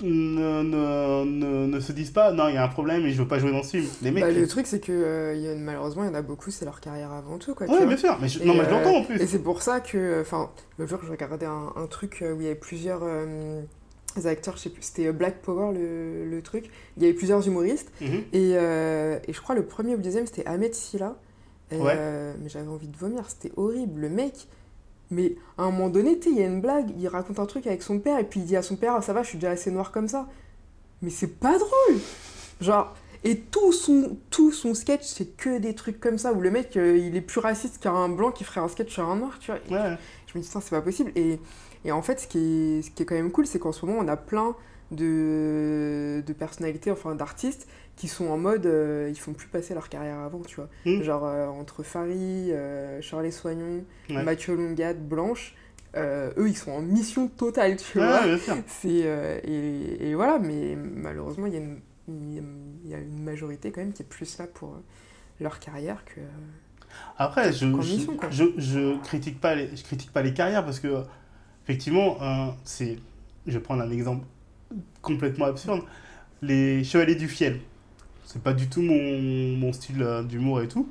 ne, 0.02 0.62
ne, 0.62 1.24
ne, 1.24 1.66
ne 1.66 1.80
se 1.80 1.92
disent 1.92 2.10
pas, 2.10 2.32
non, 2.32 2.48
il 2.48 2.54
y 2.54 2.58
a 2.58 2.64
un 2.64 2.68
problème 2.68 3.06
et 3.06 3.12
je 3.12 3.22
veux 3.22 3.28
pas 3.28 3.38
jouer 3.38 3.52
dans 3.52 3.62
ce 3.62 3.78
film. 3.78 3.86
Les 4.02 4.10
mecs. 4.10 4.24
Bah, 4.24 4.30
le 4.30 4.46
truc, 4.46 4.66
c'est 4.66 4.80
que 4.80 4.92
euh, 4.92 5.34
y 5.34 5.48
a, 5.48 5.54
malheureusement, 5.54 6.02
il 6.02 6.08
y 6.08 6.10
en 6.10 6.14
a 6.14 6.22
beaucoup, 6.22 6.50
c'est 6.50 6.64
leur 6.64 6.80
carrière 6.80 7.12
avant 7.12 7.38
tout. 7.38 7.54
Quoi, 7.54 7.68
ouais, 7.68 7.86
bien 7.86 7.96
sûr, 7.96 8.18
mais 8.20 8.28
je, 8.28 8.42
Et, 8.42 8.44
non, 8.44 8.54
mais 8.54 8.64
je 8.64 8.68
euh, 8.68 8.70
l'entends 8.72 8.96
en 8.98 9.04
plus. 9.04 9.20
Et 9.20 9.26
c'est 9.26 9.38
pour 9.38 9.62
ça 9.62 9.80
que, 9.80 10.20
enfin, 10.20 10.50
le 10.78 10.86
jour, 10.86 10.98
je 11.04 11.10
regardais 11.10 11.46
un, 11.46 11.72
un 11.76 11.86
truc 11.86 12.18
euh, 12.22 12.34
où 12.34 12.40
il 12.40 12.44
y 12.44 12.46
avait 12.46 12.54
plusieurs 12.56 13.00
euh, 13.02 13.62
acteurs, 14.26 14.56
je 14.56 14.62
sais 14.62 14.70
plus, 14.70 14.82
c'était 14.82 15.06
euh, 15.08 15.12
Black 15.12 15.42
Power 15.42 15.72
le, 15.72 16.28
le 16.28 16.42
truc. 16.42 16.70
Il 16.96 17.02
y 17.02 17.06
avait 17.06 17.14
plusieurs 17.14 17.46
humoristes. 17.46 17.90
Mhm. 18.00 18.22
Et, 18.32 18.52
euh, 18.54 19.18
et 19.26 19.32
je 19.32 19.40
crois 19.40 19.54
le 19.54 19.64
premier 19.64 19.94
ou 19.94 19.96
le 19.96 20.02
deuxième, 20.02 20.26
c'était 20.26 20.46
Ahmed 20.46 20.74
Silla. 20.74 21.16
Et, 21.70 21.76
Ouais. 21.78 21.94
euh, 21.96 22.34
mais 22.42 22.48
j'avais 22.48 22.68
envie 22.68 22.88
de 22.88 22.96
vomir, 22.96 23.24
c'était 23.28 23.52
horrible. 23.56 24.00
Le 24.02 24.08
mec, 24.08 24.46
mais 25.10 25.34
à 25.58 25.62
un 25.64 25.70
moment 25.70 25.88
donné, 25.88 26.18
il 26.26 26.38
y 26.38 26.42
a 26.42 26.46
une 26.46 26.60
blague, 26.60 26.90
il 26.98 27.08
raconte 27.08 27.38
un 27.38 27.46
truc 27.46 27.66
avec 27.66 27.82
son 27.82 27.98
père, 27.98 28.18
et 28.18 28.24
puis 28.24 28.40
il 28.40 28.46
dit 28.46 28.56
à 28.56 28.62
son 28.62 28.76
père, 28.76 29.02
ça 29.02 29.12
va, 29.12 29.22
je 29.22 29.28
suis 29.28 29.38
déjà 29.38 29.50
assez 29.52 29.70
noir 29.70 29.90
comme 29.92 30.08
ça. 30.08 30.26
Mais 31.02 31.10
c'est 31.10 31.38
pas 31.38 31.58
drôle 31.58 32.00
Genre, 32.60 32.94
et 33.24 33.38
tout 33.40 33.72
son, 33.72 34.16
tout 34.30 34.52
son 34.52 34.74
sketch, 34.74 35.02
c'est 35.04 35.36
que 35.36 35.58
des 35.58 35.74
trucs 35.74 35.98
comme 35.98 36.18
ça, 36.18 36.32
où 36.32 36.40
le 36.40 36.50
mec, 36.50 36.76
euh, 36.76 36.96
il 36.96 37.16
est 37.16 37.20
plus 37.22 37.40
raciste 37.40 37.78
qu'un 37.78 38.08
blanc 38.08 38.30
qui 38.30 38.44
ferait 38.44 38.60
un 38.60 38.68
sketch 38.68 38.92
sur 38.92 39.08
un 39.08 39.16
noir, 39.16 39.38
tu 39.40 39.50
vois. 39.50 39.60
Et 39.68 39.72
Ouais. 39.72 39.96
je 40.26 40.38
me 40.38 40.42
dis, 40.42 40.48
ça, 40.48 40.60
c'est 40.60 40.70
pas 40.70 40.82
possible. 40.82 41.10
Et, 41.16 41.38
et 41.84 41.92
en 41.92 42.02
fait, 42.02 42.20
ce 42.20 42.26
qui 42.28 42.38
est, 42.78 42.82
ce 42.82 42.90
qui 42.90 43.02
est 43.02 43.06
quand 43.06 43.14
même 43.14 43.30
cool, 43.30 43.46
c'est 43.46 43.58
qu'en 43.58 43.72
ce 43.72 43.84
moment, 43.86 43.98
on 44.00 44.08
a 44.08 44.16
plein 44.16 44.54
de, 44.90 46.22
de 46.26 46.32
personnalités, 46.32 46.90
enfin 46.90 47.14
d'artistes, 47.14 47.66
qui 47.96 48.08
sont 48.08 48.26
en 48.26 48.36
mode, 48.38 48.66
euh, 48.66 49.08
ils 49.10 49.18
font 49.18 49.32
plus 49.32 49.46
passer 49.48 49.74
leur 49.74 49.88
carrière 49.88 50.18
avant, 50.18 50.40
tu 50.40 50.56
vois. 50.56 50.68
Mm. 50.84 51.02
Genre, 51.02 51.24
euh, 51.26 51.46
entre 51.46 51.82
Farid, 51.82 52.50
euh, 52.50 53.00
Charles 53.00 53.30
Soignon, 53.32 53.84
Ouais. 54.10 54.22
Mathieu 54.22 54.54
Longade, 54.56 55.06
Blanche, 55.06 55.54
euh, 55.96 56.30
eux, 56.36 56.48
ils 56.48 56.56
sont 56.56 56.72
en 56.72 56.82
mission 56.82 57.28
totale, 57.28 57.76
tu 57.76 57.98
Ouais, 57.98 58.04
vois. 58.36 58.56
C'est, 58.66 59.02
euh, 59.04 59.38
et, 59.44 60.10
et 60.10 60.14
voilà, 60.14 60.38
mais 60.40 60.76
malheureusement, 60.76 61.46
il 61.46 61.54
y, 61.54 61.56
a 61.56 61.60
une- 61.60 61.80
il 62.08 62.90
y 62.90 62.94
a 62.94 62.98
une 62.98 63.22
majorité 63.22 63.70
quand 63.70 63.80
même 63.80 63.92
qui 63.92 64.02
est 64.02 64.06
plus 64.08 64.36
là 64.38 64.46
pour 64.52 64.76
leur 65.40 65.58
carrière 65.60 66.04
que... 66.04 66.20
Après, 67.16 67.52
je, 67.52 67.66
je, 67.80 68.06
je, 68.30 68.44
je 68.58 69.00
critique 69.02 69.40
pas 69.40 69.54
les, 69.54 69.74
je 69.76 69.82
critique 69.82 70.12
pas 70.12 70.22
les 70.22 70.32
carrières 70.34 70.64
parce 70.64 70.80
que, 70.80 71.02
effectivement, 71.64 72.18
je 72.66 73.52
vais 73.52 73.60
prendre 73.60 73.82
un 73.82 73.90
exemple 73.90 74.24
complètement 75.02 75.46
absurde, 75.46 75.82
les 76.42 76.84
Chevaliers 76.84 77.14
du 77.14 77.28
Fiel. 77.28 77.60
C'est 78.24 78.42
pas 78.42 78.52
du 78.52 78.68
tout 78.68 78.82
mon, 78.82 79.72
style 79.72 80.02
euh, 80.02 80.22
d'humour 80.22 80.62
et 80.62 80.68
tout. 80.68 80.88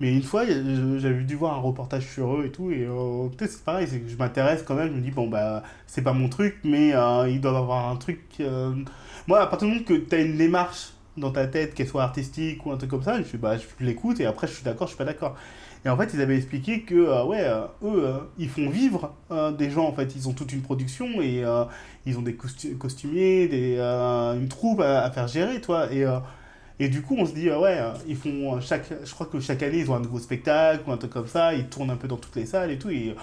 Mais 0.00 0.12
une 0.14 0.22
fois, 0.22 0.44
j'avais 0.46 1.24
dû 1.24 1.34
voir 1.34 1.54
un 1.54 1.60
reportage 1.60 2.06
sur 2.06 2.36
eux 2.36 2.46
et 2.46 2.52
tout, 2.52 2.70
et 2.70 2.86
euh, 2.86 3.28
peut-être 3.36 3.50
c'est 3.50 3.64
pareil, 3.64 3.86
c'est 3.88 3.98
que 4.00 4.08
je 4.08 4.16
m'intéresse 4.16 4.62
quand 4.62 4.76
même, 4.76 4.88
je 4.90 4.94
me 4.94 5.00
dis, 5.00 5.10
bon, 5.10 5.28
bah, 5.28 5.64
c'est 5.88 6.02
pas 6.02 6.12
mon 6.12 6.28
truc, 6.28 6.58
mais 6.62 6.94
euh, 6.94 7.28
ils 7.28 7.40
doivent 7.40 7.56
avoir 7.56 7.88
un 7.90 7.96
truc. 7.96 8.20
euh, 8.40 8.72
Moi, 9.26 9.40
à 9.40 9.46
partir 9.48 9.66
du 9.66 9.74
moment 9.74 9.84
que 9.84 9.94
tu 9.94 10.14
as 10.14 10.20
une 10.20 10.36
démarche 10.36 10.92
dans 11.16 11.32
ta 11.32 11.48
tête, 11.48 11.74
qu'elle 11.74 11.88
soit 11.88 12.04
artistique 12.04 12.64
ou 12.64 12.70
un 12.70 12.76
truc 12.76 12.90
comme 12.90 13.02
ça, 13.02 13.20
je, 13.22 13.36
bah, 13.36 13.56
je 13.58 13.84
l'écoute 13.84 14.20
et 14.20 14.26
après 14.26 14.46
je 14.46 14.52
suis 14.54 14.64
d'accord, 14.64 14.86
je 14.86 14.92
suis 14.92 14.98
pas 14.98 15.04
d'accord. 15.04 15.36
Et 15.84 15.88
en 15.88 15.96
fait, 15.96 16.10
ils 16.14 16.20
avaient 16.20 16.36
expliqué 16.36 16.82
que, 16.82 16.94
euh, 16.94 17.24
ouais, 17.24 17.42
euh, 17.42 17.62
eux, 17.82 18.04
euh, 18.04 18.18
ils 18.38 18.48
font 18.48 18.68
vivre 18.68 19.14
des 19.58 19.70
gens, 19.70 19.86
en 19.86 19.92
fait, 19.92 20.14
ils 20.16 20.28
ont 20.28 20.32
toute 20.32 20.52
une 20.52 20.62
production 20.62 21.20
et 21.20 21.44
ils 22.06 22.18
ont 22.18 22.22
des 22.22 22.34
costu- 22.34 22.76
costumiers, 22.76 23.48
des, 23.48 23.78
une 23.78 24.48
troupe 24.48 24.80
à, 24.80 25.10
faire 25.10 25.28
gérer, 25.28 25.60
toi. 25.60 25.92
Et, 25.92 26.04
et 26.80 26.88
du 26.88 27.02
coup, 27.02 27.16
on 27.18 27.26
se 27.26 27.34
dit, 27.34 27.50
ouais, 27.50 27.78
ils 28.06 28.16
font 28.16 28.60
chaque, 28.60 28.86
je 29.04 29.12
crois 29.12 29.26
que 29.26 29.40
chaque 29.40 29.62
année, 29.62 29.78
ils 29.78 29.90
ont 29.90 29.94
un 29.94 30.00
nouveau 30.00 30.18
spectacle 30.18 30.82
ou 30.86 30.92
un 30.92 30.96
truc 30.96 31.12
comme 31.12 31.26
ça, 31.26 31.54
ils 31.54 31.66
tournent 31.66 31.90
un 31.90 31.96
peu 31.96 32.08
dans 32.08 32.16
toutes 32.16 32.36
les 32.36 32.46
salles 32.46 32.70
et 32.70 32.78
tout. 32.78 32.90
Il 32.90 33.14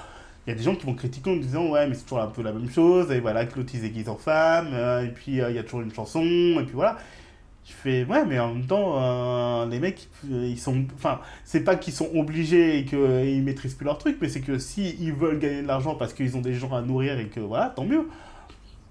y 0.47 0.51
a 0.51 0.55
des 0.55 0.63
gens 0.63 0.75
qui 0.75 0.85
vont 0.85 0.93
critiquer 0.93 1.31
en 1.31 1.37
disant 1.37 1.69
ouais 1.71 1.87
mais 1.87 1.95
c'est 1.95 2.03
toujours 2.03 2.21
un 2.21 2.27
peu 2.27 2.43
la 2.43 2.53
même 2.53 2.69
chose. 2.69 3.11
Et 3.11 3.19
voilà 3.19 3.43
l'autre 3.43 3.69
il 3.73 3.77
se 3.77 3.81
déguise 3.81 4.09
en 4.09 4.17
femme. 4.17 4.67
Et 5.03 5.09
puis 5.09 5.33
il 5.33 5.37
y 5.37 5.59
a 5.59 5.63
toujours 5.63 5.81
une 5.81 5.93
chanson. 5.93 6.21
Et 6.21 6.63
puis 6.63 6.73
voilà 6.75 6.97
je 7.65 7.73
fais 7.73 8.05
ouais 8.05 8.25
mais 8.25 8.39
en 8.39 8.53
même 8.53 8.65
temps 8.65 8.93
euh, 8.95 9.65
les 9.65 9.79
mecs 9.79 10.07
euh, 10.31 10.45
ils 10.47 10.59
sont 10.59 10.85
enfin 10.95 11.19
c'est 11.43 11.61
pas 11.61 11.75
qu'ils 11.75 11.93
sont 11.93 12.09
obligés 12.15 12.79
et 12.79 12.85
qu'ils 12.85 13.43
maîtrisent 13.43 13.73
plus 13.73 13.85
leur 13.85 13.97
truc 13.97 14.17
mais 14.21 14.29
c'est 14.29 14.41
que 14.41 14.59
si 14.59 14.95
ils 14.99 15.13
veulent 15.13 15.39
gagner 15.39 15.63
de 15.63 15.67
l'argent 15.67 15.95
parce 15.95 16.13
qu'ils 16.13 16.37
ont 16.37 16.41
des 16.41 16.53
gens 16.53 16.73
à 16.73 16.81
nourrir 16.81 17.19
et 17.19 17.27
que 17.27 17.39
voilà 17.39 17.73
tant 17.75 17.83
mieux 17.83 18.07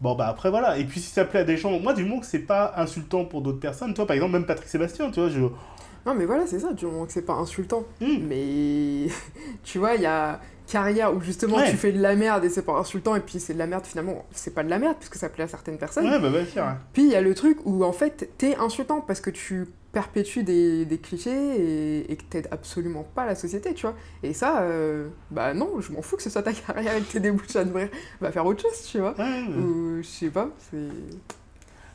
bon 0.00 0.16
bah 0.16 0.26
après 0.26 0.50
voilà 0.50 0.76
et 0.76 0.84
puis 0.84 0.98
si 0.98 1.10
ça 1.10 1.24
plaît 1.24 1.40
à 1.40 1.44
des 1.44 1.56
gens 1.56 1.78
moi 1.78 1.94
du 1.94 2.02
moment 2.02 2.18
que 2.18 2.26
c'est 2.26 2.40
pas 2.40 2.74
insultant 2.76 3.24
pour 3.24 3.42
d'autres 3.42 3.60
personnes 3.60 3.94
toi 3.94 4.06
par 4.06 4.14
exemple 4.14 4.32
même 4.32 4.46
Patrick 4.46 4.68
Sébastien 4.68 5.10
tu 5.12 5.20
vois 5.20 5.28
je 5.28 5.38
Non, 5.38 6.14
mais 6.14 6.26
voilà, 6.26 6.46
c'est 6.46 6.58
ça, 6.58 6.74
du 6.74 6.84
moment 6.84 7.06
que 7.06 7.12
c'est 7.12 7.24
pas 7.24 7.32
insultant. 7.32 7.84
Hmm. 8.02 8.18
Mais 8.28 9.06
tu 9.64 9.78
vois, 9.78 9.94
il 9.94 10.02
y 10.02 10.06
a 10.06 10.38
carrière 10.66 11.14
où 11.14 11.20
justement 11.20 11.56
Ouais. 11.56 11.70
tu 11.70 11.76
fais 11.76 11.92
de 11.92 12.00
la 12.00 12.16
merde 12.16 12.44
et 12.44 12.48
c'est 12.48 12.62
pas 12.62 12.72
insultant, 12.78 13.14
et 13.16 13.20
puis 13.20 13.38
c'est 13.40 13.54
de 13.54 13.58
la 13.58 13.66
merde 13.66 13.84
finalement, 13.84 14.24
c'est 14.32 14.54
pas 14.54 14.62
de 14.64 14.70
la 14.70 14.78
merde 14.78 14.96
puisque 14.98 15.16
ça 15.16 15.28
plaît 15.28 15.44
à 15.44 15.48
certaines 15.48 15.78
personnes. 15.78 16.06
ouais 16.06 16.18
bah 16.18 16.30
bien 16.30 16.44
sûr. 16.46 16.64
Puis 16.92 17.02
il 17.02 17.10
y 17.10 17.14
a 17.16 17.20
le 17.20 17.34
truc 17.34 17.58
où 17.64 17.84
en 17.84 17.92
fait 17.92 18.30
t'es 18.38 18.56
insultant 18.56 19.00
parce 19.00 19.20
que 19.20 19.30
tu 19.30 19.66
perpétues 19.92 20.42
des, 20.42 20.84
des 20.86 20.98
clichés 20.98 21.30
et, 21.30 22.10
et 22.12 22.16
que 22.16 22.24
t'aides 22.24 22.48
absolument 22.50 23.06
pas 23.14 23.26
la 23.26 23.36
société, 23.36 23.74
tu 23.74 23.82
vois. 23.86 23.94
Et 24.24 24.32
ça, 24.32 24.62
euh, 24.62 25.06
bah 25.30 25.54
non, 25.54 25.80
je 25.80 25.92
m'en 25.92 26.02
fous 26.02 26.16
que 26.16 26.22
ce 26.22 26.30
soit 26.30 26.42
ta 26.42 26.52
carrière 26.66 26.96
et 26.96 27.00
que 27.00 27.12
t'aies 27.12 27.20
des 27.20 27.30
bouches 27.30 27.54
à 27.54 27.64
nourrir. 27.64 27.88
Va 28.20 28.32
faire 28.32 28.44
autre 28.44 28.60
chose, 28.62 28.82
tu 28.90 28.98
vois. 28.98 29.14
Ouais. 29.16 29.42
Ou 29.56 29.98
je 30.02 30.06
sais 30.08 30.30
pas, 30.30 30.48
c'est. 30.70 30.88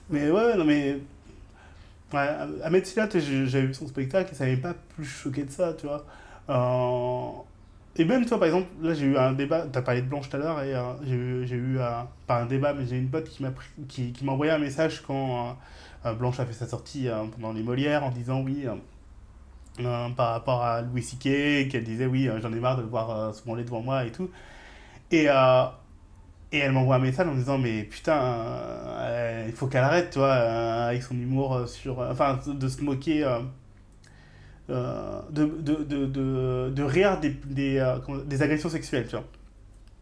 Mais 0.09 0.31
ouais, 0.31 0.55
non 0.55 0.63
mais. 0.63 0.99
Ouais, 2.13 2.27
Ahmed 2.63 2.85
j'avais 3.45 3.65
vu 3.67 3.73
son 3.73 3.87
spectacle 3.87 4.31
et 4.31 4.35
ça 4.35 4.45
m'avait 4.45 4.57
pas 4.57 4.73
plus 4.95 5.05
choqué 5.05 5.43
de 5.43 5.51
ça, 5.51 5.73
tu 5.73 5.85
vois. 5.85 6.05
Euh, 6.49 7.41
Et 7.95 8.05
même 8.05 8.25
toi, 8.25 8.37
par 8.39 8.47
exemple, 8.47 8.67
là 8.81 8.93
j'ai 8.93 9.07
eu 9.07 9.17
un 9.17 9.33
débat, 9.33 9.65
t'as 9.71 9.81
parlé 9.81 10.01
de 10.01 10.07
Blanche 10.07 10.29
tout 10.29 10.35
à 10.37 10.39
l'heure 10.39 10.61
et 10.61 10.73
euh, 10.73 10.93
j'ai 11.03 11.15
eu, 11.15 11.73
eu 11.75 11.79
euh, 11.79 12.01
pas 12.27 12.41
un 12.41 12.45
débat, 12.45 12.73
mais 12.73 12.85
j'ai 12.85 12.97
une 12.97 13.09
pote 13.09 13.27
qui 13.27 13.43
m'a 13.43 13.51
qui, 13.87 14.13
qui 14.13 14.29
envoyé 14.29 14.51
un 14.51 14.59
message 14.59 15.01
quand 15.05 15.57
euh, 16.05 16.13
Blanche 16.13 16.39
a 16.39 16.45
fait 16.45 16.53
sa 16.53 16.67
sortie 16.67 17.09
pendant 17.33 17.51
les 17.53 17.63
Molières 17.63 18.03
en 18.03 18.11
disant 18.11 18.41
oui. 18.41 18.65
par 20.15 20.31
rapport 20.31 20.63
à 20.63 20.81
Louis 20.81 21.03
C.K., 21.03 21.69
qu'elle 21.69 21.83
disait 21.83 22.05
oui, 22.05 22.29
j'en 22.41 22.53
ai 22.53 22.59
marre 22.59 22.77
de 22.77 22.83
le 22.83 22.87
voir 22.87 23.33
se 23.33 23.43
branler 23.43 23.63
devant 23.63 23.81
moi 23.81 24.05
et 24.05 24.11
tout. 24.11 24.29
Et, 25.11 25.25
et 25.25 26.57
elle 26.57 26.71
m'envoie 26.71 26.95
un 26.95 26.99
message 26.99 27.27
en 27.27 27.35
disant 27.35 27.57
mais 27.57 27.83
putain, 27.83 28.45
il 29.47 29.53
faut 29.53 29.67
qu'elle 29.67 29.83
arrête, 29.83 30.15
euh, 30.17 30.87
avec 30.89 31.03
son 31.03 31.15
humour 31.15 31.67
sur... 31.67 31.99
enfin, 31.99 32.39
de 32.47 32.67
se 32.67 32.81
moquer... 32.81 33.25
euh, 34.69 35.19
de, 35.31 35.45
de, 35.45 35.83
de, 35.83 36.69
de, 36.69 36.83
rire 36.83 37.19
des, 37.19 37.29
des, 37.45 37.77
euh, 37.79 37.97
des 38.25 38.41
agressions 38.41 38.69
sexuelles, 38.69 39.05
tu 39.05 39.15
vois. 39.15 39.25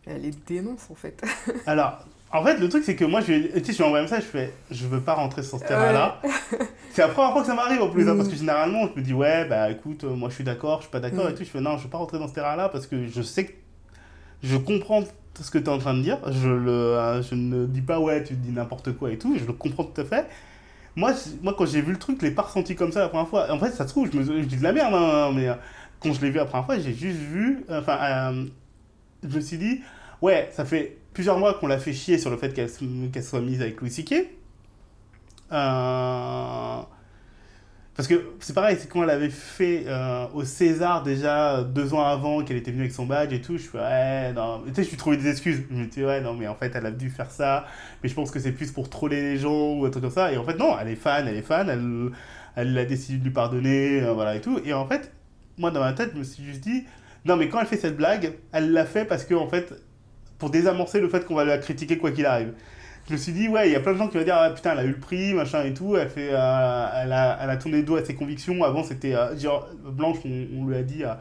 Elle 0.06 0.22
les 0.22 0.32
dénonce 0.48 0.88
en 0.90 0.96
fait. 0.96 1.22
Alors, 1.66 2.00
en 2.32 2.44
fait, 2.44 2.58
le 2.58 2.68
truc, 2.70 2.84
c'est 2.84 2.96
que 2.96 3.06
moi, 3.06 3.22
je, 3.22 3.34
tu 3.60 3.66
sais, 3.66 3.74
je 3.74 3.78
lui 3.78 3.84
ai 3.84 3.86
envoyé 3.86 4.00
un 4.00 4.10
message, 4.10 4.24
je 4.24 4.28
fais, 4.28 4.54
je 4.72 4.86
veux 4.88 5.00
pas 5.02 5.14
rentrer 5.14 5.44
sur 5.44 5.60
ce 5.60 5.64
terrain-là. 5.66 6.22
C'est 6.92 7.02
la 7.04 7.10
première 7.10 7.32
fois 7.32 7.42
que 7.42 7.48
ça 7.48 7.54
m'arrive 7.56 7.82
en 7.82 7.90
plus, 7.90 8.08
hein, 8.10 8.14
Mm. 8.16 8.18
parce 8.18 8.30
que 8.30 8.36
généralement, 8.36 8.88
je 8.94 9.00
me 9.00 9.06
dis, 9.06 9.14
ouais, 9.14 9.46
bah 9.48 9.70
écoute, 9.70 10.04
euh, 10.04 10.10
moi 10.16 10.30
je 10.30 10.36
suis 10.36 10.44
d'accord, 10.44 10.78
je 10.80 10.84
suis 10.84 10.92
pas 10.92 11.00
d'accord 11.00 11.26
Mm. 11.26 11.30
et 11.30 11.34
tout. 11.36 11.44
Je 11.44 11.50
fais, 11.50 11.62
non, 11.62 11.78
je 11.78 11.84
veux 11.84 11.90
pas 11.90 11.98
rentrer 12.00 12.20
dans 12.20 12.28
ce 12.28 12.34
terrain-là 12.34 12.70
parce 12.70 12.88
que 12.88 13.08
je 13.08 13.22
sais 13.22 13.46
que 13.46 13.54
je 14.44 14.58
comprends 14.58 15.04
ce 15.40 15.52
que 15.52 15.58
tu 15.60 15.66
es 15.66 15.70
en 15.70 15.78
train 15.78 15.94
de 15.94 16.02
dire. 16.02 16.18
Je, 16.32 16.50
le, 16.50 17.22
je 17.22 17.36
ne 17.36 17.66
dis 17.68 17.82
pas, 17.82 18.00
ouais, 18.00 18.24
tu 18.24 18.34
dis 18.34 18.52
n'importe 18.52 18.92
quoi 18.94 19.12
et 19.12 19.18
tout, 19.18 19.36
je 19.38 19.46
le 19.46 19.54
comprends 19.54 19.84
tout 19.84 20.02
à 20.02 20.06
fait. 20.06 20.26
Moi, 20.98 21.14
moi 21.44 21.54
quand 21.56 21.68
j'ai 21.68 21.82
vu 21.82 21.92
le 21.94 22.00
truc, 22.00 22.18
je 22.20 22.26
l'ai 22.26 22.34
pas 22.34 22.42
ressenti 22.42 22.76
comme 22.76 22.92
ça 22.92 23.02
la 23.02 23.10
première 23.10 23.28
fois? 23.28 23.52
En 23.52 23.60
fait, 23.60 23.72
ça 23.72 23.86
se 23.86 23.90
trouve, 23.90 24.10
je, 24.12 24.18
me, 24.18 24.44
dis 24.44 24.58
de 24.58 24.64
la 24.64 24.74
merde, 24.74 24.96
hein, 24.96 25.32
mais 25.34 25.48
euh, 25.48 25.54
quand 26.00 26.12
je 26.12 26.20
l'ai 26.22 26.32
vu 26.32 26.38
la 26.38 26.46
première 26.46 26.66
fois, 26.66 26.80
j'ai 26.80 26.94
juste 26.94 27.20
vu, 27.20 27.64
enfin, 27.70 27.98
euh, 28.02 28.46
je 29.24 29.36
me 29.36 29.40
suis 29.40 29.60
dit, 29.60 29.82
ouais, 30.24 30.50
ça 30.52 30.66
fait 30.66 30.98
plusieurs 31.14 31.38
mois 31.38 31.54
qu'on 31.54 31.68
l'a 31.68 31.78
fait 31.78 31.94
chier 31.94 32.18
sur 32.18 32.32
le 32.32 32.38
fait 32.38 32.52
qu'elle 32.52 32.70
qu'elle 33.12 33.24
soit 33.24 33.42
mise 33.42 33.62
avec 33.62 33.80
Louis 33.80 33.92
C.K. 33.92 34.28
Euh, 35.52 36.82
Parce 37.98 38.08
que 38.08 38.30
c'est 38.40 38.54
pareil, 38.54 38.78
c'est 38.80 38.88
quand 38.88 39.02
elle 39.02 39.10
avait 39.10 39.32
fait 39.32 39.86
euh, 39.88 40.28
au 40.36 40.44
César 40.44 41.02
déjà 41.02 41.64
deux 41.64 41.96
ans 41.96 42.04
avant 42.04 42.44
qu'elle 42.44 42.58
était 42.58 42.70
venue 42.70 42.82
avec 42.82 42.94
son 42.94 43.08
badge 43.08 43.34
et 43.34 43.42
tout, 43.42 43.58
je 43.58 43.64
fais 43.64 43.80
ouais, 43.80 44.34
non, 44.34 44.62
tu 44.68 44.76
sais, 44.76 44.84
je 44.84 44.92
lui 44.92 44.98
trouvais 44.98 45.18
des 45.18 45.28
excuses. 45.28 45.64
Je 45.72 45.76
me 45.76 46.06
ouais, 46.06 46.22
non, 46.22 46.36
mais 46.36 46.48
en 46.48 46.54
fait, 46.54 46.72
elle 46.76 46.86
a 46.86 46.92
dû 46.92 47.10
faire 47.10 47.32
ça, 47.32 47.66
mais 48.04 48.10
je 48.10 48.14
pense 48.14 48.30
que 48.30 48.40
c'est 48.40 48.52
plus 48.52 48.72
pour 48.72 48.88
troller 48.92 49.20
les 49.22 49.38
gens 49.38 49.74
ou 49.74 49.84
un 49.84 49.90
truc 49.90 50.04
comme 50.04 50.14
ça. 50.14 50.32
Et 50.32 50.38
en 50.38 50.44
fait, 50.44 50.60
non, 50.60 50.78
elle 50.80 50.90
est 50.90 50.96
fan, 50.96 51.28
elle 51.28 51.38
est 51.38 51.42
fan, 51.42 51.70
elle, 51.70 52.12
elle 52.56 52.78
a 52.78 52.86
décidé 52.86 53.18
de 53.18 53.24
lui 53.24 53.32
pardonner, 53.32 54.04
euh, 54.04 54.14
voilà 54.14 54.36
et 54.36 54.42
tout. 54.42 54.62
Et 54.64 54.74
en 54.74 54.86
fait, 54.86 55.12
moi 55.58 55.72
dans 55.72 55.80
ma 55.80 55.94
tête, 55.94 56.12
je 56.14 56.20
me 56.20 56.24
suis 56.24 56.44
juste 56.44 56.62
dit, 56.62 56.86
non, 57.26 57.36
mais 57.36 57.50
quand 57.50 57.60
elle 57.60 57.66
fait 57.66 57.78
cette 57.78 57.98
blague, 57.98 58.34
elle 58.52 58.74
l'a 58.74 58.86
fait 58.86 59.06
parce 59.06 59.26
que 59.26 59.34
en 59.34 59.48
fait, 59.48 59.74
pour 60.38 60.52
désamorcer 60.52 61.00
le 61.00 61.10
fait 61.10 61.26
qu'on 61.26 61.34
va 61.34 61.46
la 61.46 61.58
critiquer 61.58 61.98
quoi 61.98 62.12
qu'il 62.12 62.28
arrive. 62.28 62.54
Je 63.08 63.14
me 63.14 63.18
suis 63.18 63.32
dit, 63.32 63.48
ouais, 63.48 63.70
il 63.70 63.72
y 63.72 63.76
a 63.76 63.80
plein 63.80 63.94
de 63.94 63.98
gens 63.98 64.10
qui 64.10 64.18
vont 64.18 64.24
dire, 64.26 64.36
ah, 64.38 64.50
putain, 64.50 64.74
elle 64.74 64.80
a 64.80 64.84
eu 64.84 64.90
le 64.90 65.00
prix, 65.00 65.34
machin 65.34 65.64
et 65.64 65.74
tout, 65.74 65.96
elle, 65.96 66.10
fait, 66.10 66.30
euh, 66.32 66.88
elle, 67.04 67.14
a, 67.14 67.40
elle 67.42 67.50
a 67.50 67.56
tourné 67.56 67.78
le 67.78 67.84
dos 67.84 67.96
à 67.96 68.04
ses 68.04 68.16
convictions. 68.16 68.62
Avant, 68.66 68.84
c'était, 68.84 69.16
euh, 69.16 69.38
genre, 69.38 69.70
Blanche, 69.86 70.18
on, 70.26 70.48
on 70.60 70.66
lui 70.68 70.76
a 70.76 70.84
dit, 70.84 71.06
euh, 71.06 71.14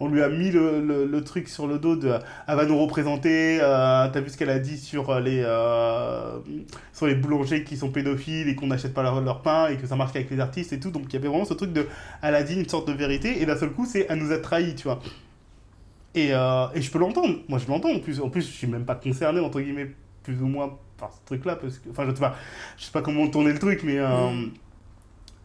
on 0.00 0.08
lui 0.08 0.22
a 0.22 0.28
mis 0.28 0.50
le, 0.50 0.80
le- 1.06 1.24
truc 1.24 1.48
sur 1.48 1.66
le 1.66 1.78
dos 1.78 1.96
de 1.96 2.12
elle 2.46 2.56
va 2.56 2.64
nous 2.66 2.78
représenter. 2.78 3.58
T'as 3.60 4.20
vu 4.20 4.30
ce 4.30 4.36
qu'elle 4.38 4.50
a 4.50 4.58
dit 4.58 4.78
sur 4.78 5.20
les, 5.20 5.42
sur 6.94 7.06
les 7.06 7.14
boulangers 7.14 7.64
qui 7.64 7.76
sont 7.76 7.90
pédophiles 7.90 8.48
et 8.48 8.54
qu'on 8.54 8.68
n'achète 8.68 8.94
pas 8.94 9.02
leur, 9.02 9.42
pain 9.42 9.68
et 9.68 9.76
que 9.76 9.86
ça 9.86 9.96
marche 9.96 10.12
qu'avec 10.12 10.30
les 10.30 10.40
artistes 10.40 10.72
et 10.72 10.80
tout. 10.80 10.90
Donc 10.90 11.04
il 11.08 11.12
y 11.12 11.16
avait 11.16 11.28
vraiment 11.28 11.44
ce 11.44 11.52
truc 11.52 11.74
de. 11.74 11.86
Elle 12.22 12.34
a 12.34 12.42
dit 12.42 12.54
une 12.58 12.68
sorte 12.68 12.88
de 12.88 12.94
vérité 12.94 13.42
et 13.42 13.46
d'un 13.46 13.56
seul 13.56 13.72
coup, 13.72 13.84
c'est 13.84 14.06
elle 14.08 14.20
nous 14.20 14.32
a 14.32 14.38
trahis, 14.38 14.74
tu 14.74 14.84
vois. 14.84 15.00
Et, 16.14 16.28
et 16.28 16.80
je 16.82 16.90
peux 16.90 16.98
l'entendre. 16.98 17.36
Moi, 17.48 17.58
je 17.58 17.68
l'entends. 17.70 17.90
En 17.90 18.00
plus, 18.00 18.20
en 18.22 18.30
plus, 18.30 18.40
je 18.40 18.52
suis 18.52 18.66
même 18.66 18.86
pas 18.86 18.94
concerné, 18.94 19.40
entre 19.40 19.60
guillemets, 19.60 19.90
plus 20.22 20.40
ou 20.40 20.46
moins 20.46 20.78
par 21.00 21.12
ce 21.12 21.18
truc-là. 21.26 21.56
Parce 21.56 21.78
que, 21.78 21.88
enfin, 21.90 22.04
je 22.08 22.14
sais 22.14 22.20
pas, 22.20 22.36
je 22.78 22.84
sais 22.84 22.92
pas 22.92 23.02
comment 23.02 23.26
tourner 23.28 23.52
le 23.52 23.58
truc, 23.58 23.82
mais. 23.82 23.98
euh, 23.98 24.46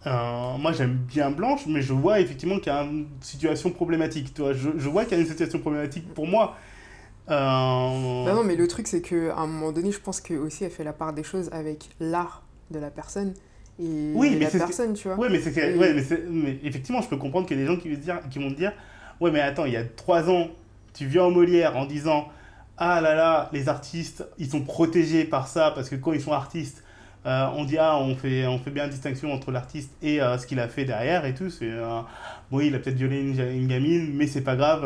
euh, 0.08 0.58
moi, 0.60 0.72
j'aime 0.72 0.94
bien 1.08 1.32
Blanche, 1.32 1.62
mais 1.68 1.82
je 1.82 1.94
vois 1.94 2.20
effectivement 2.20 2.60
qu'il 2.60 2.72
y 2.72 2.76
a 2.76 2.84
une 2.84 3.08
situation 3.22 3.72
problématique. 3.72 4.34
Tu 4.36 4.41
vois. 4.41 4.54
Je, 4.54 4.70
je 4.78 4.89
vois 4.89 5.04
qu'il 5.06 5.13
y 5.13 5.20
a 5.20 5.24
une 5.24 5.28
situation 5.30 5.58
problématique 5.60 6.13
pour 6.13 6.28
moi. 6.28 6.56
Euh, 7.30 8.26
Bah 8.26 8.34
non, 8.36 8.44
mais 8.44 8.56
le 8.56 8.68
truc, 8.68 8.88
c'est 8.88 9.02
qu'à 9.02 9.36
un 9.36 9.48
moment 9.48 9.72
donné, 9.72 9.91
je 9.91 10.00
pense 10.00 10.22
que 10.22 10.36
aussi 10.36 10.63
elle 10.63 10.72
fait 10.72 10.84
la 10.84 10.94
part 10.94 11.13
des 11.13 11.24
choses 11.24 11.50
avec 11.52 11.89
l'art 12.00 12.44
de 12.70 12.78
la 12.80 12.91
personne 12.91 13.34
et 13.80 14.12
Oui, 14.13 14.30
mais 14.38 14.46
la 14.46 14.52
que- 14.52 14.58
personne, 14.60 14.94
tu 14.94 15.08
vois. 15.08 15.18
Ouais, 15.18 15.30
mais, 15.30 15.39
c'est 15.41 15.52
que- 15.52 15.60
Et- 15.60 15.76
ouais, 15.78 15.94
mais, 16.30 16.60
effectivement, 16.63 17.02
je 17.02 17.10
peux 17.10 17.18
comprendre 17.18 17.48
qu'il 17.48 17.58
y 17.58 17.62
a 17.62 17.63
des 17.65 17.74
gens 17.74 17.80
qui, 17.80 17.89
vont 17.89 18.00
dire, 18.00 18.20
qui 18.30 18.39
vont 18.39 18.52
dire 18.52 18.74
Ouais, 19.22 19.32
mais 19.32 19.41
attends, 19.41 19.65
il 19.65 19.74
y 19.74 19.78
a 19.78 19.84
trois 19.84 20.30
ans, 20.30 20.50
tu 20.94 21.08
viens 21.08 21.24
au 21.24 21.32
Molière 21.32 21.76
en 21.78 21.86
disant 21.86 22.28
Ah 22.78 23.00
là 23.00 23.16
là, 23.16 23.50
les 23.54 23.70
artistes, 23.70 24.26
ils 24.38 24.50
sont 24.50 24.62
protégés 24.62 25.24
par 25.24 25.48
ça, 25.48 25.72
parce 25.72 25.90
que 25.90 25.96
quand 25.96 26.12
ils 26.12 26.22
sont 26.22 26.34
artistes, 26.34 26.84
euh, 27.26 27.48
on 27.56 27.64
dit 27.64 27.78
Ah, 27.78 27.98
on 27.98 28.16
fait, 28.16 28.46
on 28.48 28.60
fait 28.60 28.72
bien 28.72 28.88
distinction 28.88 29.32
entre 29.32 29.52
l'artiste 29.52 29.92
et 30.02 30.22
euh, 30.22 30.38
ce 30.38 30.46
qu'il 30.46 30.60
a 30.60 30.68
fait 30.68 30.84
derrière 30.86 31.26
et 31.26 31.34
tout. 31.34 31.50
Euh, 31.62 32.02
bon, 32.52 32.60
il 32.60 32.76
a 32.76 32.80
peut-être 32.80 32.98
violé 32.98 33.22
une, 33.22 33.68
gamine, 33.68 34.14
mais 34.14 34.28
c'est 34.28 34.42
pas 34.42 34.56
grave, 34.58 34.82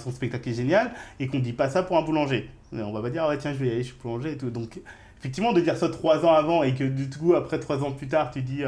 son 0.00 0.10
spectacle 0.10 0.48
est 0.48 0.54
génial, 0.54 0.92
et 1.18 1.28
qu'on 1.28 1.38
dit 1.40 1.52
pas 1.52 1.68
ça 1.68 1.82
pour 1.82 1.98
un 1.98 2.02
boulanger. 2.02 2.50
On 2.72 2.92
va 2.92 3.02
pas 3.02 3.10
dire 3.10 3.24
Ah 3.28 3.36
tiens, 3.36 3.52
je 3.52 3.58
vais 3.58 3.66
y 3.68 3.70
aller, 3.70 3.82
je 3.82 3.88
suis 3.88 3.98
boulanger 4.02 4.32
et 4.32 4.38
tout. 4.38 4.50
Donc, 4.50 4.80
effectivement, 5.18 5.52
de 5.52 5.60
dire 5.60 5.76
ça 5.76 5.90
trois 5.90 6.24
ans 6.24 6.32
avant 6.32 6.62
et 6.62 6.74
que 6.74 6.84
du 6.84 7.10
coup, 7.10 7.34
après 7.34 7.58
trois 7.60 7.84
ans 7.84 7.92
plus 7.92 8.08
tard, 8.08 8.30
tu 8.30 8.42
dis. 8.42 8.64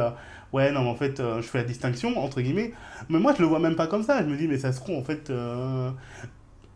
ouais, 0.52 0.72
non, 0.72 0.82
mais 0.82 0.90
en 0.90 0.96
fait, 0.96 1.18
je 1.18 1.42
fais 1.42 1.58
la 1.58 1.64
distinction, 1.64 2.22
entre 2.22 2.42
guillemets. 2.42 2.72
Mais 3.08 3.18
moi, 3.18 3.32
je 3.34 3.42
le 3.42 3.48
vois 3.48 3.60
même 3.60 3.76
pas 3.76 3.86
comme 3.86 4.02
ça. 4.02 4.22
Je 4.22 4.26
me 4.26 4.36
dis, 4.36 4.46
mais 4.46 4.58
ça 4.58 4.72
se 4.72 4.80
trouve, 4.80 4.98
en 4.98 5.02
fait. 5.02 5.32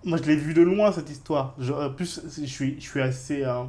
Moi, 0.07 0.19
je 0.19 0.23
l'ai 0.23 0.37
vu 0.37 0.55
de 0.55 0.63
loin, 0.63 0.93
cette 0.93 1.11
histoire. 1.11 1.55
Je, 1.59 1.73
en 1.73 1.91
plus, 1.91 2.21
je 2.41 2.47
suis, 2.47 2.77
je 2.81 2.89
suis 2.89 3.01
assez. 3.03 3.43
euh, 3.43 3.65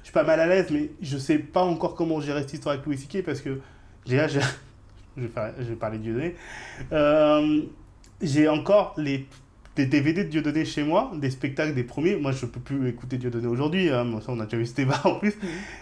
Je 0.00 0.04
suis 0.04 0.12
pas 0.12 0.24
mal 0.24 0.40
à 0.40 0.46
l'aise, 0.46 0.68
mais 0.70 0.90
je 1.02 1.18
sais 1.18 1.38
pas 1.38 1.62
encore 1.62 1.94
comment 1.94 2.18
gérer 2.18 2.40
cette 2.40 2.54
histoire 2.54 2.74
avec 2.74 2.86
Louis 2.86 2.96
C.K. 2.96 3.22
parce 3.22 3.40
que. 3.42 3.60
Déjà. 4.06 4.40
Je 5.18 5.22
vais, 5.22 5.76
parler 5.76 5.96
de. 5.98 6.34
Euh, 6.92 7.62
j'ai 8.20 8.48
encore 8.50 8.92
les 8.98 9.26
des 9.76 9.86
DVD 9.86 10.24
de 10.24 10.28
Dieudonné 10.30 10.64
chez 10.64 10.82
moi, 10.82 11.12
des 11.20 11.30
spectacles 11.30 11.74
des 11.74 11.84
premiers. 11.84 12.16
Moi, 12.16 12.32
je 12.32 12.46
peux 12.46 12.60
plus 12.60 12.88
écouter 12.88 13.18
Dieudonné 13.18 13.46
aujourd'hui. 13.46 13.90
hein. 13.90 14.04
Bon, 14.06 14.20
ça, 14.20 14.32
on 14.32 14.40
a 14.40 14.44
déjà 14.44 14.56
eu 14.56 14.66
ce 14.66 14.74
débat 14.74 15.00
en 15.04 15.16
plus. 15.16 15.34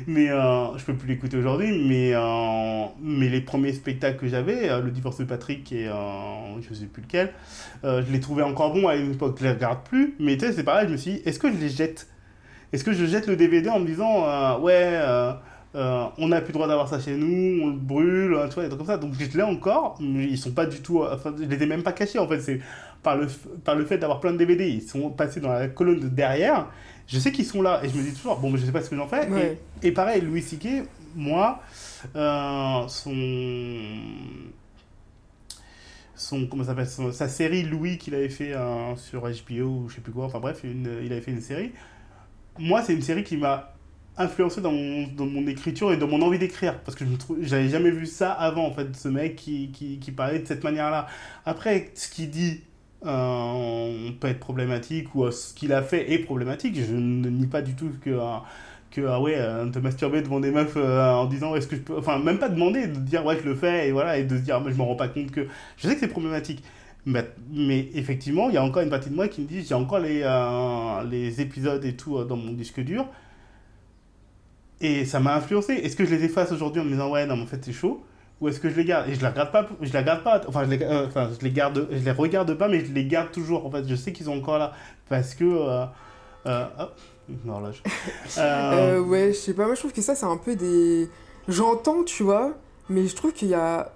Mais 0.06 0.30
euh, 0.30 0.76
je 0.76 0.84
peux 0.84 0.94
plus 0.94 1.08
l'écouter 1.08 1.36
aujourd'hui. 1.36 1.86
Mais, 1.86 2.10
euh, 2.14 2.84
mais 3.00 3.28
les 3.28 3.40
premiers 3.40 3.72
spectacles 3.72 4.18
que 4.18 4.28
j'avais, 4.28 4.68
euh, 4.68 4.80
Le 4.80 4.90
divorce 4.90 5.18
de 5.18 5.24
Patrick 5.24 5.70
et 5.72 5.86
euh, 5.88 5.94
je 6.68 6.74
sais 6.74 6.86
plus 6.86 7.02
lequel, 7.02 7.32
je 7.84 8.10
les 8.12 8.20
trouvais 8.20 8.42
encore 8.42 8.72
bons 8.74 8.88
à 8.88 8.96
une 8.96 9.12
époque. 9.12 9.36
Je 9.38 9.44
les 9.44 9.52
regarde 9.52 9.84
plus. 9.84 10.14
Mais 10.18 10.36
tu 10.36 10.46
sais, 10.46 10.52
c'est 10.52 10.64
pareil. 10.64 10.86
Je 10.88 10.92
me 10.92 10.96
suis 10.96 11.12
dit, 11.12 11.22
est-ce 11.24 11.38
que 11.38 11.50
je 11.50 11.56
les 11.56 11.68
jette? 11.68 12.08
Est-ce 12.72 12.84
que 12.84 12.92
je 12.92 13.04
jette 13.06 13.26
le 13.28 13.36
DVD 13.36 13.68
en 13.70 13.78
me 13.78 13.86
disant, 13.86 14.58
ouais. 14.60 15.00
euh, 15.76 16.04
on 16.18 16.28
n'a 16.28 16.40
plus 16.40 16.48
le 16.48 16.54
droit 16.54 16.68
d'avoir 16.68 16.88
ça 16.88 17.00
chez 17.00 17.16
nous, 17.16 17.62
on 17.64 17.68
le 17.68 17.76
brûle, 17.76 18.36
hein, 18.36 18.46
tu 18.48 18.54
vois, 18.54 18.62
des 18.64 18.68
trucs 18.68 18.78
comme 18.78 18.86
ça. 18.86 18.96
Donc 18.96 19.12
je 19.18 19.36
l'ai 19.36 19.42
encore, 19.42 19.96
mais 20.00 20.24
ils 20.24 20.38
sont 20.38 20.52
pas 20.52 20.66
du 20.66 20.80
tout. 20.80 21.02
Enfin, 21.04 21.34
je 21.38 21.44
les 21.44 21.62
ai 21.62 21.66
même 21.66 21.82
pas 21.82 21.92
cachés 21.92 22.18
en 22.18 22.28
fait. 22.28 22.40
C'est 22.40 22.60
par 23.04 23.16
le, 23.16 23.28
par 23.64 23.76
le 23.76 23.84
fait 23.84 23.98
d'avoir 23.98 24.18
plein 24.18 24.32
de 24.32 24.38
DVD, 24.38 24.66
ils 24.68 24.82
sont 24.82 25.10
passés 25.10 25.38
dans 25.38 25.52
la 25.52 25.68
colonne 25.68 26.00
de 26.00 26.08
derrière. 26.08 26.66
Je 27.06 27.18
sais 27.20 27.30
qu'ils 27.30 27.44
sont 27.44 27.62
là 27.62 27.80
et 27.84 27.88
je 27.88 27.96
me 27.96 28.02
dis 28.02 28.12
toujours, 28.14 28.38
bon, 28.38 28.50
mais 28.50 28.58
je 28.58 28.64
sais 28.66 28.72
pas 28.72 28.82
ce 28.82 28.90
que 28.90 28.96
j'en 28.96 29.06
fais. 29.06 29.28
Ouais. 29.28 29.58
Et, 29.82 29.88
et 29.88 29.92
pareil, 29.92 30.22
Louis 30.22 30.42
C.K., 30.42 30.84
moi, 31.14 31.62
euh, 32.16 32.88
son. 32.88 33.14
Son, 36.16 36.46
comment 36.46 36.62
ça 36.62 36.70
s'appelle 36.70 36.88
son- 36.88 37.12
Sa 37.12 37.28
série 37.28 37.62
Louis 37.64 37.98
qu'il 37.98 38.14
avait 38.14 38.28
fait 38.28 38.54
euh, 38.54 38.94
sur 38.96 39.22
HBO 39.22 39.64
ou 39.64 39.88
je 39.88 39.96
sais 39.96 40.00
plus 40.00 40.12
quoi, 40.12 40.26
enfin 40.26 40.38
bref, 40.40 40.60
une, 40.64 40.88
il 41.04 41.12
avait 41.12 41.20
fait 41.20 41.32
une 41.32 41.40
série. 41.40 41.72
Moi, 42.58 42.82
c'est 42.82 42.94
une 42.94 43.02
série 43.02 43.24
qui 43.24 43.36
m'a 43.36 43.74
influencé 44.16 44.60
dans 44.60 44.70
mon, 44.70 45.08
dans 45.08 45.26
mon 45.26 45.44
écriture 45.48 45.92
et 45.92 45.96
dans 45.96 46.06
mon 46.06 46.22
envie 46.22 46.38
d'écrire 46.38 46.78
parce 46.84 46.96
que 46.96 47.04
je 47.04 47.34
j'avais 47.44 47.68
jamais 47.68 47.90
vu 47.90 48.06
ça 48.06 48.30
avant 48.32 48.64
en 48.64 48.72
fait 48.72 48.94
ce 48.94 49.08
mec 49.08 49.34
qui, 49.34 49.72
qui, 49.72 49.98
qui 49.98 50.12
parlait 50.12 50.38
de 50.38 50.46
cette 50.46 50.62
manière 50.62 50.88
là 50.88 51.08
après 51.44 51.90
ce 51.94 52.08
qu'il 52.08 52.30
dit 52.30 52.60
euh, 53.06 54.10
peut 54.20 54.28
être 54.28 54.40
problématique 54.40 55.14
ou 55.14 55.24
euh, 55.24 55.30
ce 55.30 55.54
qu'il 55.54 55.72
a 55.72 55.82
fait 55.82 56.12
est 56.12 56.18
problématique. 56.18 56.76
Je 56.80 56.94
ne 56.94 57.28
nie 57.28 57.46
pas 57.46 57.62
du 57.62 57.74
tout 57.74 57.90
que 58.02 58.10
euh, 58.10 58.36
que 58.90 59.02
ah 59.06 59.20
ouais 59.20 59.34
euh, 59.36 59.66
te 59.70 59.78
masturber 59.78 60.22
devant 60.22 60.40
des 60.40 60.50
meufs 60.50 60.74
euh, 60.76 61.10
en 61.12 61.26
disant 61.26 61.54
est-ce 61.56 61.66
que 61.68 61.76
je 61.76 61.80
peux 61.82 61.96
enfin 61.98 62.18
même 62.18 62.38
pas 62.38 62.48
demander 62.48 62.86
de 62.88 62.98
dire 62.98 63.24
ouais 63.24 63.38
je 63.40 63.44
le 63.48 63.54
fais 63.54 63.88
et 63.88 63.92
voilà 63.92 64.18
et 64.18 64.24
de 64.24 64.36
dire 64.38 64.60
mais 64.60 64.72
je 64.72 64.76
m'en 64.76 64.86
rends 64.86 64.96
pas 64.96 65.08
compte 65.08 65.30
que 65.30 65.46
je 65.76 65.88
sais 65.88 65.94
que 65.94 66.00
c'est 66.00 66.08
problématique. 66.08 66.62
Mais, 67.06 67.90
effectivement 67.94 68.48
il 68.48 68.54
y 68.54 68.58
a 68.58 68.64
encore 68.64 68.82
une 68.82 68.88
partie 68.90 69.10
de 69.10 69.14
moi 69.14 69.28
qui 69.28 69.42
me 69.42 69.46
dit 69.46 69.62
j'ai 69.64 69.74
encore 69.74 69.98
les 70.00 70.22
les 71.10 71.40
épisodes 71.40 71.84
et 71.84 71.96
tout 71.96 72.24
dans 72.24 72.36
mon 72.36 72.52
disque 72.52 72.80
dur. 72.80 73.06
Et 74.80 75.04
ça 75.04 75.20
m'a 75.20 75.34
influencé. 75.36 75.72
Est-ce 75.74 75.96
que 75.96 76.04
je 76.04 76.14
les 76.14 76.24
efface 76.24 76.52
aujourd'hui 76.52 76.80
en 76.80 76.84
me 76.84 76.90
disant 76.90 77.10
ouais 77.10 77.26
non 77.26 77.36
mais 77.36 77.42
en 77.42 77.46
fait 77.46 77.64
c'est 77.64 77.72
chaud? 77.72 78.04
Ou 78.44 78.48
est-ce 78.48 78.60
que 78.60 78.68
je 78.68 78.76
les 78.76 78.84
garde? 78.84 79.08
Et 79.08 79.14
je 79.14 79.20
les 79.20 79.28
regarde 79.28 79.50
pas 79.50 79.66
je 79.80 79.92
les 79.92 79.98
regarde 79.98 80.22
pas 80.22 80.40
enfin 80.46 80.64
je 80.64 80.70
les, 80.70 80.82
euh, 80.82 81.06
enfin, 81.06 81.30
je 81.38 81.44
les 81.44 81.50
garde 81.50 81.88
je 81.90 82.04
les 82.04 82.10
regarde 82.10 82.54
pas 82.54 82.68
mais 82.68 82.84
je 82.84 82.92
les 82.92 83.06
garde 83.06 83.32
toujours 83.32 83.64
en 83.66 83.70
fait 83.70 83.88
je 83.88 83.94
sais 83.94 84.12
qu'ils 84.12 84.26
sont 84.26 84.36
encore 84.36 84.58
là 84.58 84.72
parce 85.08 85.34
que 85.34 85.44
euh, 85.44 85.84
euh, 86.46 86.66
hop, 86.78 86.98
une 87.28 87.50
horloge. 87.50 87.82
Euh, 88.38 88.98
Euh, 88.98 89.00
ouais, 89.00 89.28
je 89.28 89.38
sais 89.38 89.54
pas, 89.54 89.66
moi 89.66 89.74
je 89.74 89.80
trouve 89.80 89.92
que 89.92 90.02
ça 90.02 90.14
c'est 90.14 90.26
un 90.26 90.36
peu 90.36 90.56
des. 90.56 91.08
J'entends, 91.48 92.02
tu 92.04 92.22
vois, 92.22 92.52
mais 92.88 93.06
je 93.06 93.14
trouve 93.14 93.32
qu'il 93.32 93.48
y 93.48 93.54
a. 93.54 93.92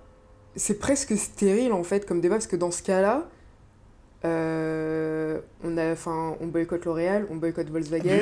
C'est 0.57 0.79
presque 0.79 1.17
stérile 1.17 1.73
en 1.73 1.83
fait 1.83 2.07
comme 2.07 2.21
débat 2.21 2.37
parce 2.37 2.47
que 2.47 2.57
dans 2.57 2.71
ce 2.71 2.83
cas-là, 2.83 3.25
euh, 4.25 5.39
on, 5.63 5.77
a, 5.79 5.93
enfin, 5.93 6.37
on 6.41 6.47
boycotte 6.47 6.85
L'Oréal, 6.85 7.27
on 7.31 7.37
boycotte 7.37 7.71
Volkswagen. 7.71 8.21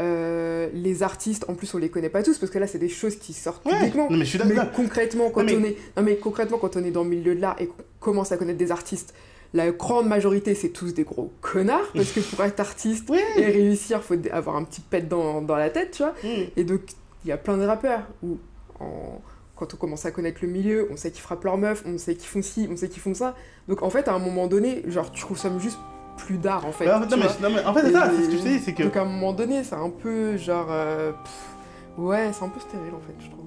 euh, 0.00 0.68
les 0.72 1.02
artistes, 1.02 1.44
en 1.48 1.54
plus 1.54 1.72
on 1.74 1.78
les 1.78 1.88
connaît 1.88 2.08
pas 2.08 2.22
tous 2.22 2.38
parce 2.38 2.50
que 2.52 2.58
là 2.58 2.66
c'est 2.66 2.78
des 2.78 2.88
choses 2.88 3.16
qui 3.16 3.32
sortent 3.32 3.64
Ouais. 3.66 3.72
publiquement. 3.72 4.08
Non 4.10 4.16
mais 4.18 4.24
je 4.24 4.36
suis 4.36 4.38
Mais 4.46 4.54
d'accord. 4.54 4.72
concrètement, 4.72 5.30
quand 5.30 5.42
Non, 5.42 5.46
mais- 5.46 5.56
on 5.56 5.64
est, 5.64 5.76
non 5.96 6.02
mais 6.04 6.16
concrètement, 6.16 6.58
quand 6.58 6.76
on 6.76 6.84
est 6.84 6.90
dans 6.90 7.02
le 7.04 7.10
milieu 7.10 7.34
de 7.34 7.40
l'art 7.40 7.56
et 7.60 7.66
qu'on 7.66 7.82
commence 8.00 8.30
à 8.32 8.36
connaître 8.36 8.58
des 8.58 8.70
artistes, 8.70 9.14
la 9.54 9.70
grande 9.70 10.06
majorité, 10.08 10.54
c'est 10.54 10.70
tous 10.70 10.94
des 10.94 11.04
gros 11.04 11.30
connards, 11.42 11.90
parce 11.94 12.12
que 12.12 12.20
pour 12.20 12.42
être 12.44 12.60
artiste 12.60 13.10
et 13.36 13.44
réussir, 13.46 14.02
faut 14.02 14.14
avoir 14.30 14.56
un 14.56 14.64
petit 14.64 14.80
pet 14.80 15.02
dans, 15.06 15.42
dans 15.42 15.56
la 15.56 15.68
tête, 15.70 15.90
tu 15.90 16.02
vois. 16.02 16.14
Mm. 16.24 16.44
Et 16.56 16.64
donc, 16.64 16.80
il 17.24 17.28
y 17.28 17.32
a 17.32 17.36
plein 17.36 17.58
de 17.58 17.64
rappeurs 17.64 18.02
où, 18.22 18.38
en- 18.80 19.20
quand 19.62 19.74
on 19.74 19.76
commence 19.76 20.04
à 20.06 20.10
connaître 20.10 20.40
le 20.42 20.48
milieu, 20.48 20.88
on 20.90 20.96
sait 20.96 21.12
qu'ils 21.12 21.20
frappent 21.22 21.44
leurs 21.44 21.56
meufs, 21.56 21.84
on 21.86 21.96
sait 21.96 22.16
qu'ils 22.16 22.28
font 22.28 22.42
ci, 22.42 22.68
on 22.68 22.76
sait 22.76 22.88
qu'ils 22.88 23.00
font 23.00 23.14
ça. 23.14 23.36
Donc, 23.68 23.82
en 23.82 23.90
fait, 23.90 24.08
à 24.08 24.12
un 24.14 24.18
moment 24.18 24.48
donné, 24.48 24.82
genre, 24.88 25.12
tu 25.12 25.24
consommes 25.24 25.60
juste 25.60 25.78
plus 26.16 26.36
d'art, 26.36 26.66
en 26.66 26.72
fait. 26.72 26.86
Bah, 26.86 26.98
non, 27.08 27.16
mais, 27.16 27.22
vois. 27.28 27.48
non, 27.48 27.54
mais 27.54 27.64
en 27.64 27.72
fait, 27.72 27.82
c'est 27.82 27.92
ça, 27.92 28.10
c'est 28.10 28.24
ce 28.24 28.28
que 28.28 28.36
je 28.38 28.42
te 28.42 28.48
dis, 28.48 28.58
c'est 28.58 28.74
que. 28.74 28.82
Donc, 28.82 28.96
à 28.96 29.02
un 29.02 29.04
moment 29.04 29.32
donné, 29.32 29.62
c'est 29.62 29.76
un 29.76 29.90
peu 29.90 30.36
genre. 30.36 30.66
euh, 30.70 31.12
pff, 31.12 31.98
ouais, 31.98 32.30
c'est 32.32 32.44
un 32.44 32.48
peu 32.48 32.58
stérile, 32.58 32.92
en 32.92 33.00
fait, 33.00 33.14
je 33.24 33.30
trouve. 33.30 33.41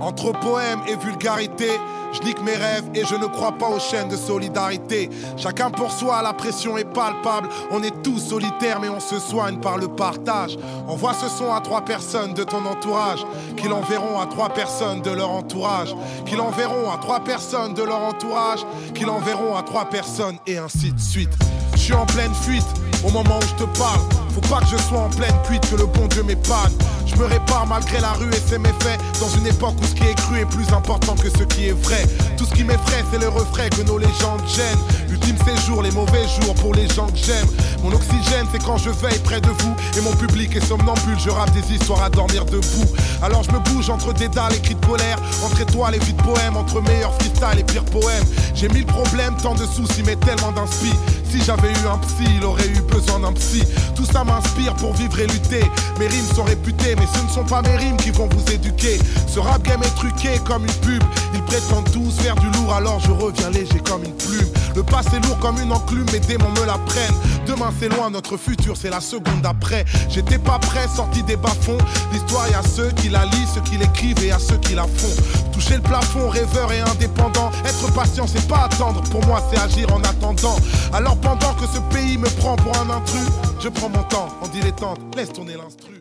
Entre 0.00 0.32
poème 0.32 0.80
et 0.86 0.96
vulgarité, 0.96 1.70
je 2.12 2.22
nique 2.22 2.40
mes 2.42 2.54
rêves 2.54 2.88
et 2.94 3.04
je 3.04 3.16
ne 3.16 3.26
crois 3.26 3.52
pas 3.52 3.68
aux 3.68 3.80
chaînes 3.80 4.08
de 4.08 4.16
solidarité. 4.16 5.10
Chacun 5.36 5.70
pour 5.70 5.92
soi, 5.92 6.22
la 6.22 6.32
pression 6.32 6.78
est 6.78 6.84
palpable. 6.84 7.48
On 7.70 7.82
est 7.82 8.02
tous 8.02 8.18
solitaires, 8.18 8.80
mais 8.80 8.88
on 8.88 9.00
se 9.00 9.18
soigne 9.18 9.58
par 9.58 9.76
le 9.76 9.88
partage. 9.88 10.56
Envoie 10.86 11.14
ce 11.14 11.28
son 11.28 11.52
à 11.52 11.60
trois 11.60 11.82
personnes 11.82 12.32
de 12.32 12.44
ton 12.44 12.64
entourage, 12.64 13.26
qui 13.56 13.68
l'enverront 13.68 14.20
à 14.20 14.26
trois 14.26 14.48
personnes 14.48 15.02
de 15.02 15.10
leur 15.10 15.30
entourage, 15.30 15.94
qui 16.24 16.36
l'enverront 16.36 16.90
à 16.90 16.98
trois 16.98 17.20
personnes 17.20 17.74
de 17.74 17.82
leur 17.82 18.00
entourage, 18.00 18.64
qui 18.94 19.04
l'enverront 19.04 19.56
à 19.56 19.62
trois 19.62 19.86
personnes, 19.86 20.38
et 20.46 20.58
ainsi 20.58 20.92
de 20.92 21.00
suite. 21.00 21.36
Je 21.72 21.78
suis 21.78 21.94
en 21.94 22.06
pleine 22.06 22.34
fuite 22.34 22.66
au 23.06 23.10
moment 23.10 23.38
où 23.38 23.46
je 23.46 23.64
te 23.64 23.78
parle. 23.78 24.27
Faut 24.38 24.54
pas 24.54 24.60
que 24.60 24.66
je 24.66 24.76
sois 24.76 25.00
en 25.00 25.08
pleine 25.08 25.34
cuite, 25.42 25.68
que 25.68 25.74
le 25.74 25.86
bon 25.86 26.06
Dieu 26.06 26.22
m'épargne. 26.22 26.72
Je 27.06 27.16
me 27.16 27.24
répare 27.24 27.66
malgré 27.66 27.98
la 27.98 28.12
rue 28.12 28.30
et 28.30 28.48
ses 28.48 28.58
méfaits. 28.58 29.00
Dans 29.18 29.28
une 29.30 29.48
époque 29.48 29.74
où 29.82 29.84
ce 29.84 29.94
qui 29.94 30.04
est 30.04 30.14
cru 30.14 30.38
est 30.38 30.46
plus 30.46 30.72
important 30.72 31.16
que 31.16 31.28
ce 31.28 31.42
qui 31.42 31.66
est 31.66 31.72
vrai. 31.72 32.06
Tout 32.36 32.44
ce 32.44 32.54
qui 32.54 32.62
m'effraie, 32.62 33.04
c'est 33.10 33.18
le 33.18 33.28
refrain 33.28 33.68
que 33.68 33.82
nos 33.82 33.98
légendes 33.98 34.42
gênent. 34.46 34.78
Ultime 35.10 35.36
séjour, 35.44 35.82
les 35.82 35.90
mauvais 35.90 36.22
jours 36.40 36.54
pour 36.54 36.72
les 36.72 36.86
gens 36.88 37.08
que 37.08 37.16
j'aime. 37.16 37.48
Mon 37.82 37.92
oxygène, 37.92 38.46
c'est 38.52 38.62
quand 38.62 38.76
je 38.76 38.90
veille 38.90 39.18
près 39.24 39.40
de 39.40 39.48
vous. 39.48 39.74
Et 39.96 40.02
mon 40.02 40.12
public 40.12 40.54
est 40.54 40.64
somnambule, 40.64 41.18
je 41.18 41.30
rappe 41.30 41.50
des 41.50 41.74
histoires 41.74 42.04
à 42.04 42.10
dormir 42.10 42.44
debout. 42.44 42.86
Alors 43.22 43.42
je 43.42 43.50
me 43.50 43.58
bouge 43.58 43.90
entre 43.90 44.12
des 44.12 44.28
dalles 44.28 44.54
et 44.54 44.60
cris 44.60 44.76
de 44.76 44.86
colère. 44.86 45.18
Entre 45.44 45.62
étoiles 45.62 45.96
et 45.96 45.98
vies 45.98 46.12
de 46.12 46.22
poèmes, 46.22 46.56
entre 46.56 46.80
meilleurs 46.82 47.14
freestyle 47.14 47.58
et 47.58 47.64
pires 47.64 47.84
poèmes. 47.86 48.24
J'ai 48.54 48.68
mille 48.68 48.86
problèmes, 48.86 49.36
tant 49.42 49.56
de 49.56 49.66
soucis, 49.66 50.04
mais 50.06 50.14
tellement 50.14 50.52
d'inspi. 50.52 50.92
Si 51.28 51.42
j'avais 51.42 51.70
eu 51.70 51.86
un 51.92 51.98
psy, 51.98 52.24
il 52.36 52.44
aurait 52.44 52.68
eu 52.68 52.80
besoin 52.82 53.20
d'un 53.20 53.32
psy. 53.32 53.64
Tout 53.94 54.04
ça 54.04 54.24
m'inspire 54.28 54.74
pour 54.74 54.92
vivre 54.94 55.18
et 55.18 55.26
lutter. 55.26 55.64
Mes 55.98 56.06
rimes 56.06 56.34
sont 56.34 56.44
réputées, 56.44 56.94
mais 56.96 57.06
ce 57.12 57.22
ne 57.24 57.28
sont 57.28 57.44
pas 57.44 57.62
mes 57.62 57.76
rimes 57.76 57.96
qui 57.96 58.10
vont 58.10 58.28
vous 58.30 58.52
éduquer. 58.52 58.98
Ce 59.26 59.40
rap 59.40 59.62
game 59.62 59.82
est 59.82 59.94
truqué 59.96 60.38
comme 60.46 60.62
une 60.62 60.80
pub. 60.86 61.02
Ils 61.34 61.42
prétendent 61.42 61.90
tous 61.90 62.22
faire 62.22 62.36
du 62.36 62.46
lourd, 62.52 62.74
alors 62.74 63.00
je 63.00 63.10
reviens 63.10 63.50
léger 63.50 63.80
comme 63.88 64.04
une 64.04 64.14
plume. 64.14 64.48
Le 64.76 64.82
passé 64.82 65.18
lourd 65.24 65.38
comme 65.40 65.58
une 65.58 65.72
enclume, 65.72 66.06
mes 66.12 66.20
démons 66.20 66.50
me 66.50 66.66
la 66.66 66.78
prennent. 66.86 67.14
Demain 67.46 67.72
c'est 67.80 67.88
loin, 67.88 68.10
notre 68.10 68.36
futur 68.36 68.76
c'est 68.76 68.90
la 68.90 69.00
seconde 69.00 69.40
d'après. 69.42 69.84
J'étais 70.08 70.38
pas 70.38 70.58
prêt, 70.58 70.86
sorti 70.94 71.22
des 71.22 71.36
bas-fonds. 71.36 71.78
L'histoire, 72.12 72.48
y 72.48 72.54
a 72.54 72.62
ceux 72.62 72.90
qui 72.92 73.08
la 73.08 73.24
lisent, 73.24 73.52
ceux 73.54 73.60
qui 73.62 73.76
l'écrivent 73.76 74.22
et 74.22 74.32
à 74.32 74.38
ceux 74.38 74.58
qui 74.58 74.74
la 74.74 74.84
font. 74.84 75.22
Toucher 75.52 75.76
le 75.76 75.82
plafond, 75.82 76.28
rêveur 76.28 76.70
et 76.72 76.80
indépendant. 76.80 77.50
Être 77.64 77.92
patient, 77.92 78.26
c'est 78.26 78.46
pas 78.46 78.68
attendre. 78.70 79.02
Pour 79.10 79.24
moi, 79.26 79.42
c'est 79.50 79.58
agir 79.58 79.92
en 79.92 80.00
attendant. 80.00 80.56
Alors 80.92 81.16
pendant 81.16 81.54
que 81.54 81.66
ce 81.66 81.80
pays 81.94 82.18
me 82.18 82.28
prend 82.40 82.56
pour 82.56 82.76
un 82.78 82.90
intrus, 82.90 83.28
je 83.60 83.68
prends 83.68 83.88
mon 83.88 84.02
temps 84.04 84.17
en 84.40 84.48
dilettante. 84.48 85.00
Laisse 85.16 85.32
tourner 85.32 85.56
l'instru. 85.56 85.92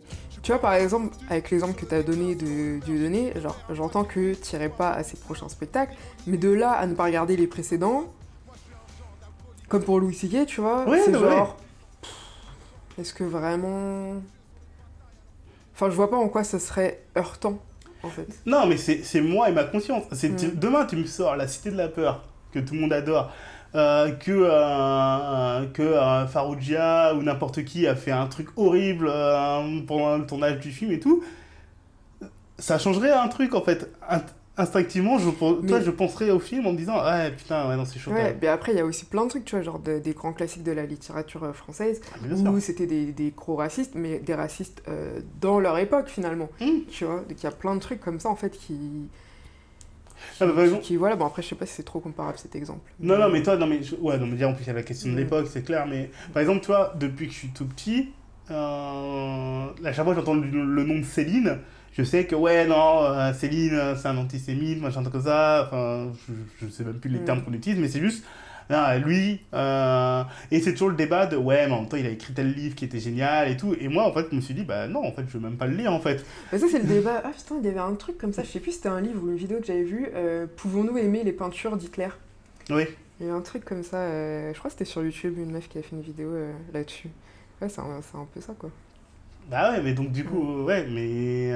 Tu 0.44 0.52
vois, 0.52 0.62
par 0.62 0.74
exemple, 0.76 1.16
avec 1.30 1.50
l'exemple 1.52 1.74
que 1.80 1.86
tu 1.86 1.94
as 1.94 2.04
donné 2.04 2.36
de 2.36 2.80
Dieudonné, 2.86 3.34
genre, 3.42 3.58
j'entends 3.72 4.04
que 4.06 4.34
tu 4.34 4.56
n'irais 4.56 4.70
pas 4.70 4.92
à 4.92 5.04
ses 5.04 5.18
prochains 5.18 5.50
spectacles, 5.50 5.94
mais 6.26 6.38
de 6.38 6.50
là 6.50 6.72
à 6.72 6.86
ne 6.86 6.94
pas 6.96 7.04
regarder 7.06 7.36
les 7.36 7.48
précédents, 7.48 8.06
comme 9.68 9.84
pour 9.84 10.00
Louis 10.00 10.14
C.K., 10.16 10.46
tu 10.46 10.62
vois, 10.62 10.86
Ouais, 10.88 11.02
c'est 11.04 11.12
ouais. 11.16 11.20
genre. 11.20 11.58
pff, 12.02 12.12
Est-ce 13.00 13.14
que 13.14 13.24
vraiment. 13.26 14.14
Enfin, 15.76 15.90
je 15.90 15.96
vois 15.96 16.10
pas 16.10 16.18
en 16.18 16.30
quoi 16.30 16.44
ça 16.46 16.60
serait 16.60 17.04
heurtant, 17.18 17.60
en 18.04 18.10
fait. 18.10 18.28
Non, 18.46 18.66
mais 18.68 18.78
c'est 18.78 19.22
moi 19.22 19.50
et 19.50 19.52
ma 19.52 19.64
conscience. 19.66 20.06
C'est 20.14 20.30
Mm. 20.30 20.56
Demain, 20.56 20.86
tu 20.86 20.96
me 20.96 21.06
sors 21.06 21.36
La 21.36 21.48
Cité 21.48 21.72
de 21.72 21.78
la 21.78 21.88
Peur, 21.90 22.24
que 22.54 22.60
tout 22.60 22.74
le 22.74 22.80
monde 22.80 22.94
adore, 22.94 23.32
euh, 23.76 24.12
que, 24.12 24.32
euh, 24.32 25.66
que 25.74 25.82
euh, 25.84 26.28
Farougia 26.28 27.14
ou 27.16 27.22
n'importe 27.24 27.64
qui 27.66 27.88
a 27.88 27.96
fait 27.96 28.12
un 28.12 28.28
truc 28.28 28.50
horrible 28.56 29.08
euh, 29.10 29.80
pendant 29.88 30.18
le 30.18 30.26
tournage 30.26 30.60
du 30.60 30.72
film 30.72 30.92
et 30.92 31.00
tout. 31.00 31.24
Ça 32.60 32.80
changerait 32.80 33.12
un 33.12 33.28
truc, 33.28 33.54
en 33.54 33.62
fait. 33.62 33.92
In- 34.10 34.22
instinctivement, 34.60 35.20
je, 35.20 35.30
toi, 35.30 35.60
Mais- 35.62 35.84
je 35.84 35.92
penserais 35.92 36.32
au 36.32 36.40
film 36.40 36.66
en 36.66 36.72
me 36.72 36.78
disant 36.78 37.04
Ouais, 37.04 37.30
putain, 37.32 37.70
ouais, 37.70 37.76
non, 37.78 37.86
c'est 37.86 38.00
chaud. 38.00 38.12
Ouais, 38.12 38.36
mais 38.42 38.48
après, 38.48 38.72
il 38.72 38.78
y 38.80 38.82
a 38.82 38.86
aussi 38.86 39.06
plein 39.06 39.26
de 39.26 39.30
trucs, 39.30 39.46
tu 39.46 39.56
vois, 39.56 39.64
genre 39.64 39.78
de- 39.78 40.00
des 40.00 40.14
grands 40.14 40.34
classiques 40.34 40.64
de 40.64 40.72
la 40.72 40.86
littérature 40.88 41.44
euh, 41.44 41.54
française, 41.54 42.02
Ah, 42.16 42.50
où 42.50 42.60
c'était 42.60 42.88
des, 42.88 43.12
des 43.12 43.30
gros 43.38 43.56
racistes, 43.58 43.92
mais 43.94 44.18
des 44.18 44.34
racistes 44.34 44.82
euh, 44.88 45.20
dans 45.40 45.60
leur 45.60 45.78
époque, 45.78 46.08
finalement. 46.08 46.50
Mm. 46.60 46.66
Tu 46.90 47.06
vois, 47.06 47.18
donc 47.18 47.34
il 47.40 47.44
y 47.44 47.48
a 47.48 47.52
plein 47.52 47.76
de 47.76 47.80
trucs 47.82 48.00
comme 48.02 48.20
ça, 48.20 48.30
en 48.30 48.36
fait, 48.36 48.58
qui. 48.58 48.76
Ah, 50.42 50.46
bah, 50.48 50.64
qui, 50.82 50.96
voilà, 50.96 51.16
bon, 51.16 51.26
après, 51.26 51.42
je 51.42 51.48
sais 51.50 51.56
pas 51.56 51.66
si 51.66 51.74
c'est 51.74 51.84
trop 51.84 52.00
comparable 52.00 52.38
cet 52.38 52.56
exemple. 52.56 52.92
Non, 53.00 53.18
non, 53.18 53.30
mais 53.30 53.42
toi, 53.44 53.56
non, 53.58 53.68
mais, 53.68 53.82
je- 53.84 53.96
ouais, 53.96 54.18
non, 54.18 54.26
mais 54.28 54.36
dire 54.36 54.50
en 54.50 54.54
plus, 54.54 54.64
il 54.64 54.68
y 54.68 54.72
a 54.72 54.74
la 54.74 54.84
question 54.84 55.10
de 55.10 55.14
Mm. 55.14 55.18
l'époque, 55.18 55.48
c'est 55.50 55.64
clair, 55.64 55.86
mais 55.88 56.10
par 56.34 56.42
exemple, 56.42 56.64
toi, 56.66 56.94
depuis 57.00 57.28
que 57.28 57.34
je 57.34 57.38
suis 57.40 57.50
tout 57.50 57.66
petit, 57.66 58.10
euh, 58.52 59.66
à 59.86 59.94
chaque 59.94 60.04
fois 60.06 60.14
que 60.14 60.20
j'entends 60.20 60.36
le, 60.36 60.48
le 60.50 60.84
nom 60.84 61.00
de 61.00 61.04
Céline, 61.06 61.58
je 61.94 62.04
sais 62.04 62.26
que, 62.26 62.36
ouais, 62.36 62.66
non, 62.68 63.04
euh, 63.04 63.34
Céline, 63.34 63.74
euh, 63.74 63.96
c'est 63.96 64.08
un 64.08 64.18
antisémite, 64.18 64.82
machin, 64.82 65.04
comme 65.04 65.22
ça, 65.24 65.66
enfin, 65.68 66.12
je, 66.28 66.66
je 66.66 66.72
sais 66.72 66.84
même 66.84 67.00
plus 67.00 67.10
les 67.10 67.20
Mm. 67.20 67.26
termes 67.26 67.42
qu'on 67.44 67.54
utilise, 67.54 67.80
mais 67.80 67.88
c'est 67.88 68.00
juste, 68.00 68.24
ah, 68.70 68.98
lui, 68.98 69.40
euh, 69.54 70.24
et 70.52 70.60
c'est 70.60 70.74
toujours 70.74 70.90
le 70.90 70.96
débat 70.96 71.26
de, 71.26 71.38
ouais, 71.38 71.68
mais 71.68 71.74
en 71.74 71.82
même 71.82 71.90
temps, 71.90 71.98
il 71.98 72.06
a 72.06 72.10
écrit 72.10 72.34
tel 72.34 72.52
livre 72.54 72.76
qui 72.76 72.86
était 72.86 73.00
génial 73.00 73.50
et 73.50 73.58
tout, 73.58 73.76
et 73.80 73.88
moi, 73.88 74.06
en 74.06 74.12
fait, 74.14 74.28
je 74.30 74.36
me 74.36 74.42
suis 74.42 74.54
dit, 74.54 74.64
bah 74.64 74.88
non, 74.88 75.06
en 75.06 75.12
fait, 75.12 75.24
je 75.28 75.38
veux 75.38 75.40
même 75.44 75.58
pas 75.58 75.68
le 75.68 75.76
lire, 75.76 75.94
en 75.94 76.00
fait. 76.00 76.26
Mais 76.52 76.60
ça, 76.60 76.66
c'est 76.70 76.80
le 76.80 76.86
débat. 76.86 77.22
Ah 77.24 77.32
putain, 77.36 77.56
il 77.60 77.66
y 77.66 77.70
avait 77.70 77.80
un 77.80 77.96
truc 77.96 78.18
comme 78.18 78.34
ça, 78.34 78.44
je 78.44 78.50
sais 78.50 78.60
plus 78.60 78.74
c'était 78.74 78.90
un 78.90 79.02
livre 79.02 79.24
ou 79.24 79.30
une 79.30 79.38
vidéo 79.38 79.60
que 79.60 79.66
j'avais 79.66 79.84
vue. 79.84 80.08
euh, 80.14 80.46
Pouvons-nous 80.58 80.98
aimer 80.98 81.24
les 81.24 81.34
peintures 81.34 81.78
d'Hitler? 81.78 82.10
Oui. 82.70 82.84
Il 83.20 83.28
y 83.28 83.30
a 83.30 83.34
un 83.34 83.42
truc 83.42 83.66
comme 83.66 83.84
ça, 83.84 83.98
euh, 83.98 84.54
je 84.54 84.60
crois 84.60 84.70
que 84.70 84.74
c'était 84.78 84.86
sur 84.86 85.04
YouTube, 85.04 85.38
une 85.38 85.52
meuf 85.52 85.68
qui 85.70 85.78
a 85.78 85.82
fait 85.82 85.96
une 85.96 86.02
vidéo 86.02 86.30
euh, 86.30 86.52
là-dessus. 86.74 87.10
Ouais, 87.62 87.70
c'est 87.70 87.82
un, 87.82 88.02
c'est 88.02 88.18
un 88.18 88.28
peu 88.34 88.42
ça, 88.42 88.54
quoi. 88.58 88.70
Bah 89.50 89.72
ouais, 89.72 89.82
mais 89.82 89.94
donc 89.94 90.12
du 90.12 90.24
coup, 90.26 90.64
ouais, 90.66 90.86
mais. 90.88 91.52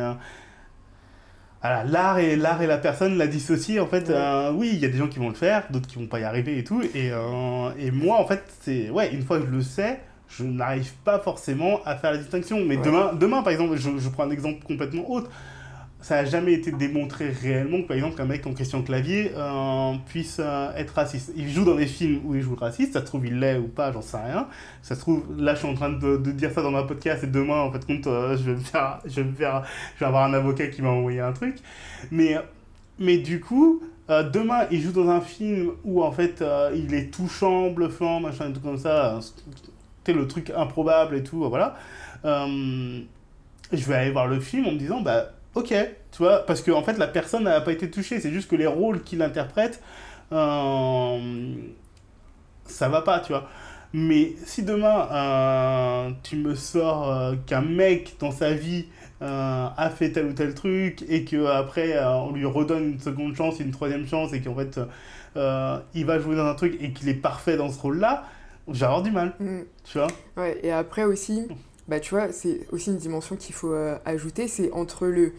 L'art 1.64 2.18
et, 2.20 2.36
l'art 2.36 2.62
et 2.62 2.68
la 2.68 2.78
personne 2.78 3.18
la 3.18 3.28
dissocient, 3.28 3.84
en 3.84 3.88
fait. 3.88 4.08
Ouais. 4.10 4.16
euh, 4.16 4.52
oui, 4.52 4.72
il 4.74 4.80
y 4.80 4.86
a 4.86 4.90
des 4.90 4.98
gens 4.98 5.08
qui 5.08 5.20
vont 5.20 5.30
le 5.30 5.36
faire, 5.36 5.64
d'autres 5.70 5.88
qui 5.88 5.96
vont 5.98 6.08
pas 6.08 6.20
y 6.20 6.24
arriver 6.24 6.58
et 6.58 6.64
tout. 6.64 6.82
Et, 6.96 7.12
euh, 7.12 7.70
et 7.78 7.92
moi, 7.92 8.18
en 8.18 8.26
fait, 8.26 8.44
c'est. 8.62 8.90
Ouais, 8.90 9.14
une 9.14 9.22
fois 9.24 9.40
que 9.40 9.46
je 9.46 9.52
le 9.52 9.62
sais, 9.62 10.00
je 10.28 10.44
n'arrive 10.44 10.92
pas 11.04 11.20
forcément 11.20 11.82
à 11.86 11.96
faire 11.96 12.12
la 12.12 12.18
distinction. 12.18 12.64
Mais 12.66 12.78
Ouais. 12.78 12.84
demain, 12.84 13.14
demain, 13.14 13.44
par 13.44 13.52
exemple, 13.52 13.76
je, 13.76 13.90
je 14.00 14.10
prends 14.10 14.24
un 14.24 14.32
exemple 14.32 14.64
complètement 14.66 15.10
autre. 15.12 15.30
Ça 16.02 16.16
n'a 16.16 16.26
jamais 16.26 16.54
été 16.54 16.72
démontré 16.72 17.30
réellement 17.30 17.84
que, 17.84 17.88
par 17.88 17.96
exemple, 17.96 18.18
qu'un 18.18 18.26
mec 18.26 18.46
en 18.48 18.54
Christian 18.54 18.82
Clavier 18.82 19.34
euh, 19.36 19.94
puisse 20.08 20.38
euh, 20.40 20.74
être 20.76 20.96
raciste. 20.96 21.32
Il 21.36 21.48
joue 21.48 21.64
dans 21.64 21.76
des 21.76 21.86
films 21.86 22.22
où 22.26 22.34
il 22.34 22.42
joue 22.42 22.56
raciste, 22.56 22.94
ça 22.94 23.02
se 23.02 23.06
trouve, 23.06 23.28
il 23.28 23.40
l'est 23.40 23.60
ou 23.60 23.68
pas, 23.68 23.92
j'en 23.92 24.02
sais 24.02 24.18
rien. 24.18 24.48
Ça 24.82 24.96
se 24.96 25.00
trouve, 25.02 25.24
là, 25.38 25.54
je 25.54 25.60
suis 25.60 25.68
en 25.68 25.76
train 25.76 25.90
de, 25.90 26.18
dire 26.32 26.52
ça 26.52 26.64
dans 26.64 26.72
ma 26.72 26.84
podcast 26.84 27.24
et 27.24 27.28
demain, 27.28 27.60
en 27.62 27.72
fait, 27.72 27.86
compte, 27.86 28.08
euh, 28.08 28.36
je 28.36 28.44
vais 28.44 28.54
me 28.54 28.60
faire, 28.60 29.00
je 29.06 29.22
vais 29.22 29.28
me 29.30 29.36
faire, 29.36 29.64
je 29.96 30.00
vais 30.00 30.06
avoir 30.08 30.24
un 30.26 30.34
avocat 30.34 30.68
qui 30.68 30.82
m'a 30.82 30.90
envoyé 30.90 31.20
un 31.20 31.34
truc. 31.34 31.58
Mais, 32.10 32.36
mais 32.98 33.18
du 33.18 33.40
coup, 33.40 33.84
demain, 34.10 34.66
il 34.72 34.82
joue 34.82 34.92
dans 34.92 35.10
un 35.10 35.22
film 35.22 35.70
où, 35.84 36.04
en 36.04 36.12
fait, 36.12 36.44
il 36.74 36.96
est 36.96 37.14
touchant, 37.14 37.70
bluffant, 37.70 38.20
machin, 38.20 38.50
et 38.50 38.54
tout 38.54 38.60
comme 38.60 38.78
ça. 38.78 39.20
C'est 40.04 40.14
le 40.14 40.28
truc 40.28 40.52
improbable 40.56 41.16
et 41.16 41.24
tout, 41.24 41.48
voilà. 41.48 41.76
Je 42.24 43.86
vais 43.86 43.96
aller 43.96 44.12
voir 44.12 44.28
le 44.28 44.40
film 44.40 44.66
en 44.66 44.72
me 44.72 44.78
disant, 44.78 45.02
bah, 45.02 45.32
ok, 45.56 45.68
tu 46.12 46.18
vois, 46.18 46.46
parce 46.46 46.62
que, 46.62 46.72
en 46.72 46.84
fait, 46.84 46.98
la 46.98 47.08
personne 47.08 47.44
n'a 47.44 47.62
pas 47.62 47.72
été 47.72 47.90
touchée. 47.90 48.20
C'est 48.20 48.32
juste 48.32 48.50
que 48.50 48.56
les 48.56 48.68
rôles 48.68 49.02
qu'il 49.04 49.22
interprète, 49.22 49.82
euh, 50.32 51.20
ça 52.66 52.90
va 52.90 53.02
pas, 53.02 53.20
tu 53.20 53.32
vois. 53.34 53.48
Mais 53.94 54.34
si 54.46 54.64
demain, 54.64 55.08
euh, 55.12 56.10
tu 56.24 56.38
me 56.38 56.56
sors 56.56 57.12
euh, 57.12 57.36
qu'un 57.46 57.62
mec 57.62 58.16
dans 58.20 58.32
sa 58.32 58.54
vie 58.54 58.86
a 59.24 59.92
fait 59.96 60.12
tel 60.12 60.26
ou 60.26 60.34
tel 60.34 60.56
truc 60.56 61.04
et 61.08 61.24
qu'après 61.26 62.04
on 62.04 62.32
lui 62.32 62.46
redonne 62.46 62.94
une 62.94 63.00
seconde 63.00 63.36
chance, 63.36 63.60
une 63.60 63.70
troisième 63.70 64.08
chance 64.08 64.34
et 64.34 64.42
qu'en 64.42 64.56
fait 64.56 64.80
il 65.94 66.06
va 66.08 66.18
jouer 66.18 66.36
dans 66.36 66.48
un 66.48 66.56
truc 66.56 66.76
et 66.82 66.92
qu'il 66.92 67.08
est 67.08 67.14
parfait 67.14 67.56
dans 67.56 67.70
ce 67.70 67.80
rôle-là, 67.80 68.24
j'ai 68.72 68.84
avoir 68.84 69.04
du 69.04 69.12
mal, 69.12 69.34
Mm. 69.40 69.60
tu 69.84 70.00
vois. 70.00 70.08
Ouais, 70.38 70.58
et 70.64 70.72
après 70.72 71.04
aussi, 71.04 71.48
bah 71.92 72.00
tu 72.00 72.16
vois, 72.16 72.32
c'est 72.32 72.62
aussi 72.72 72.90
une 72.90 72.98
dimension 72.98 73.36
qu'il 73.36 73.54
faut 73.54 73.72
euh, 73.74 73.98
ajouter, 74.06 74.48
c'est 74.48 74.72
entre 74.72 75.06
le 75.08 75.34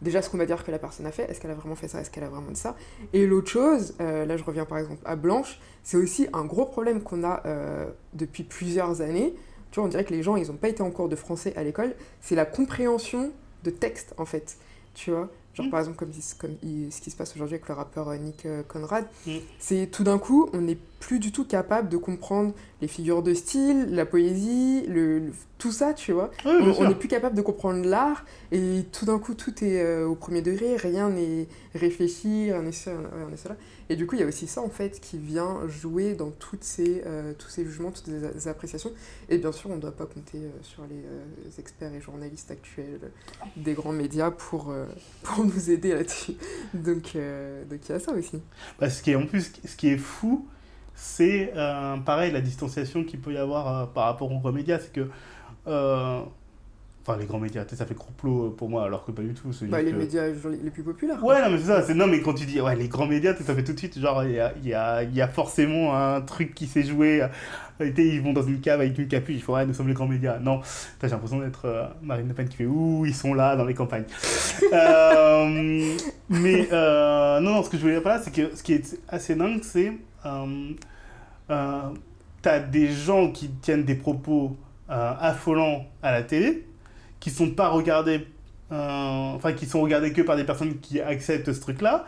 déjà 0.00 0.22
ce 0.22 0.30
qu'on 0.30 0.38
va 0.38 0.46
dire 0.46 0.64
que 0.64 0.70
la 0.70 0.78
personne 0.78 1.06
a 1.06 1.12
fait, 1.12 1.24
est-ce 1.30 1.40
qu'elle 1.40 1.50
a 1.50 1.54
vraiment 1.54 1.74
fait 1.74 1.88
ça, 1.88 2.00
est-ce 2.00 2.10
qu'elle 2.10 2.24
a 2.24 2.28
vraiment 2.28 2.50
dit 2.50 2.58
ça, 2.60 2.76
et 3.12 3.26
l'autre 3.26 3.48
chose, 3.50 3.94
euh, 4.00 4.24
là 4.24 4.36
je 4.36 4.44
reviens 4.44 4.64
par 4.64 4.78
exemple 4.78 5.02
à 5.04 5.16
Blanche, 5.16 5.60
c'est 5.82 5.96
aussi 5.96 6.26
un 6.32 6.44
gros 6.44 6.64
problème 6.66 7.02
qu'on 7.02 7.24
a 7.24 7.42
euh, 7.46 7.86
depuis 8.14 8.42
plusieurs 8.44 9.00
années. 9.02 9.34
Tu 9.70 9.80
vois, 9.80 9.84
on 9.86 9.88
dirait 9.88 10.04
que 10.04 10.14
les 10.14 10.22
gens, 10.22 10.36
ils 10.36 10.48
n'ont 10.48 10.56
pas 10.56 10.68
été 10.70 10.82
en 10.82 10.90
cours 10.90 11.08
de 11.10 11.16
français 11.16 11.52
à 11.56 11.62
l'école, 11.62 11.94
c'est 12.22 12.34
la 12.36 12.46
compréhension 12.46 13.30
de 13.64 13.70
texte 13.70 14.14
en 14.16 14.24
fait, 14.24 14.56
tu 14.94 15.10
vois. 15.10 15.28
Genre 15.54 15.66
Mm. 15.66 15.70
par 15.70 15.80
exemple 15.80 15.96
comme, 15.98 16.12
comme 16.38 16.54
il- 16.62 16.92
ce 16.92 17.00
qui 17.00 17.10
se 17.10 17.16
passe 17.16 17.34
aujourd'hui 17.34 17.56
avec 17.56 17.68
le 17.68 17.74
rappeur 17.74 18.10
Nick 18.14 18.46
Conrad, 18.68 19.04
Mm. 19.26 19.30
c'est 19.58 19.88
tout 19.90 20.04
d'un 20.04 20.18
coup, 20.18 20.48
on 20.54 20.60
n'est 20.60 20.78
plus 20.98 21.18
du 21.20 21.32
tout 21.32 21.44
capable 21.44 21.88
de 21.88 21.96
comprendre 21.96 22.52
les 22.80 22.88
figures 22.88 23.22
de 23.22 23.34
style, 23.34 23.86
la 23.94 24.06
poésie, 24.06 24.84
le, 24.88 25.18
le- 25.18 25.32
tout 25.58 25.72
ça, 25.72 25.92
tu 25.94 26.12
vois. 26.12 26.30
Oui, 26.44 26.52
On- 26.78 26.88
n'est 26.88 26.94
plus 26.94 27.08
capable 27.08 27.36
de 27.36 27.42
comprendre 27.42 27.84
l'art 27.84 28.24
et 28.52 28.84
tout 28.92 29.04
d'un 29.06 29.18
coup, 29.18 29.34
tout 29.34 29.64
est 29.64 29.80
euh, 29.82 30.06
au 30.06 30.14
premier 30.14 30.42
degré, 30.42 30.76
rien 30.76 31.08
n'est 31.10 31.48
réfléchi, 31.74 32.52
rien 32.52 32.62
n'est 32.62 32.72
cela. 32.72 33.56
Et 33.90 33.96
du 33.96 34.06
coup, 34.06 34.14
il 34.16 34.20
y 34.20 34.24
a 34.24 34.26
aussi 34.26 34.46
ça 34.46 34.60
en 34.60 34.68
fait 34.68 35.00
qui 35.00 35.18
vient 35.18 35.66
jouer 35.68 36.14
dans 36.14 36.30
toutes 36.30 36.62
ces, 36.64 37.02
euh, 37.06 37.32
tous 37.36 37.48
ces 37.48 37.64
jugements, 37.64 37.90
toutes 37.90 38.06
ces, 38.36 38.48
appréciations. 38.48 38.92
Et 39.28 39.38
bien 39.38 39.52
sûr, 39.52 39.70
on 39.70 39.76
ne 39.76 39.80
doit 39.80 39.92
pas 39.96 40.06
compter 40.06 40.38
euh, 40.38 40.50
sur 40.62 40.82
les 40.88 41.60
experts 41.60 41.92
et 41.94 42.00
journalistes 42.00 42.50
actuels 42.50 43.00
des 43.56 43.74
grands 43.74 43.92
médias 43.92 44.30
pour, 44.30 44.72
pour 45.22 45.44
nous 45.44 45.70
aider 45.70 45.94
là-dessus. 45.94 46.34
Donc, 46.74 47.16
donc 47.70 47.80
il 47.88 47.92
y 47.92 47.92
a 47.92 47.98
ça 48.00 48.12
aussi. 48.12 48.40
Bah, 48.78 48.90
ce 48.90 49.02
qui 49.02 49.10
est 49.12 49.16
en 49.16 49.26
plus, 49.26 49.52
ce 49.64 49.76
qui 49.76 49.88
est 49.88 49.96
fou, 49.98 50.46
c'est 51.00 51.52
euh, 51.54 51.96
pareil 51.98 52.32
la 52.32 52.40
distanciation 52.40 53.04
qu'il 53.04 53.20
peut 53.20 53.32
y 53.32 53.36
avoir 53.38 53.68
euh, 53.82 53.86
par 53.86 54.06
rapport 54.06 54.30
aux 54.32 54.38
grands 54.40 54.50
médias, 54.50 54.80
c'est 54.80 54.92
que, 54.92 55.08
euh, 55.68 56.20
enfin 57.06 57.16
les 57.16 57.24
grands 57.24 57.38
médias, 57.38 57.62
tu 57.64 57.70
sais, 57.70 57.76
ça 57.76 57.86
fait 57.86 57.94
complot 57.94 58.50
pour 58.50 58.68
moi, 58.68 58.84
alors 58.84 59.04
que 59.04 59.12
pas 59.12 59.22
du 59.22 59.32
tout. 59.32 59.50
Bah, 59.68 59.80
les 59.80 59.92
que- 59.92 59.96
médias 59.96 60.34
genre, 60.34 60.50
les 60.60 60.70
plus 60.70 60.82
populaires. 60.82 61.24
Ouais, 61.24 61.40
non, 61.40 61.50
mais 61.50 61.58
c'est 61.58 61.66
ça. 61.68 61.82
C'est... 61.82 61.94
Non, 61.94 62.08
mais 62.08 62.20
quand 62.20 62.34
tu 62.34 62.46
dis, 62.46 62.60
ouais, 62.60 62.74
les 62.74 62.88
grands 62.88 63.06
médias, 63.06 63.32
ça 63.36 63.54
fait 63.54 63.62
tout 63.62 63.74
de 63.74 63.78
suite, 63.78 63.96
genre, 63.96 64.24
il 64.24 64.32
y 64.32 64.40
a, 64.40 64.52
y, 64.64 64.74
a, 64.74 65.04
y 65.04 65.20
a 65.20 65.28
forcément 65.28 65.96
un 65.96 66.20
truc 66.20 66.52
qui 66.52 66.66
s'est 66.66 66.82
joué. 66.82 67.24
Ils 67.80 68.20
vont 68.20 68.32
dans 68.32 68.42
une 68.42 68.60
cave 68.60 68.80
avec 68.80 68.98
une 68.98 69.06
capuche, 69.06 69.36
ils 69.36 69.42
font, 69.42 69.54
ouais, 69.54 69.64
nous 69.64 69.74
sommes 69.74 69.86
les 69.86 69.94
grands 69.94 70.08
médias. 70.08 70.40
Non, 70.40 70.62
j'ai 71.00 71.08
l'impression 71.08 71.38
d'être 71.38 71.92
Marine 72.02 72.26
Le 72.26 72.34
Pen 72.34 72.48
qui 72.48 72.56
fait, 72.56 72.66
ouh, 72.66 73.06
ils 73.06 73.14
sont 73.14 73.34
là 73.34 73.54
dans 73.54 73.64
les 73.64 73.74
campagnes. 73.74 74.06
Euh, 74.72 75.94
mais, 76.28 76.68
euh, 76.72 77.38
non, 77.40 77.52
non, 77.54 77.62
ce 77.62 77.70
que 77.70 77.76
je 77.76 77.82
voulais 77.82 77.94
dire 77.94 78.02
par 78.02 78.16
là, 78.16 78.20
c'est 78.22 78.32
que 78.32 78.54
ce 78.56 78.62
qui 78.64 78.72
est 78.74 78.98
assez 79.08 79.36
dingue, 79.36 79.60
c'est. 79.62 79.92
Euh, 80.28 80.72
euh, 81.50 81.80
T'as 82.40 82.60
des 82.60 82.92
gens 82.92 83.32
qui 83.32 83.48
tiennent 83.50 83.84
des 83.84 83.96
propos 83.96 84.56
euh, 84.90 85.12
affolants 85.18 85.86
à 86.02 86.12
la 86.12 86.22
télé, 86.22 86.66
qui 87.18 87.30
sont 87.30 87.50
pas 87.50 87.68
regardés 87.68 88.26
euh, 88.70 88.76
enfin 89.34 89.52
qui 89.54 89.66
sont 89.66 89.80
regardés 89.80 90.12
que 90.12 90.22
par 90.22 90.36
des 90.36 90.44
personnes 90.44 90.78
qui 90.78 91.00
acceptent 91.00 91.52
ce 91.52 91.60
truc-là, 91.60 92.04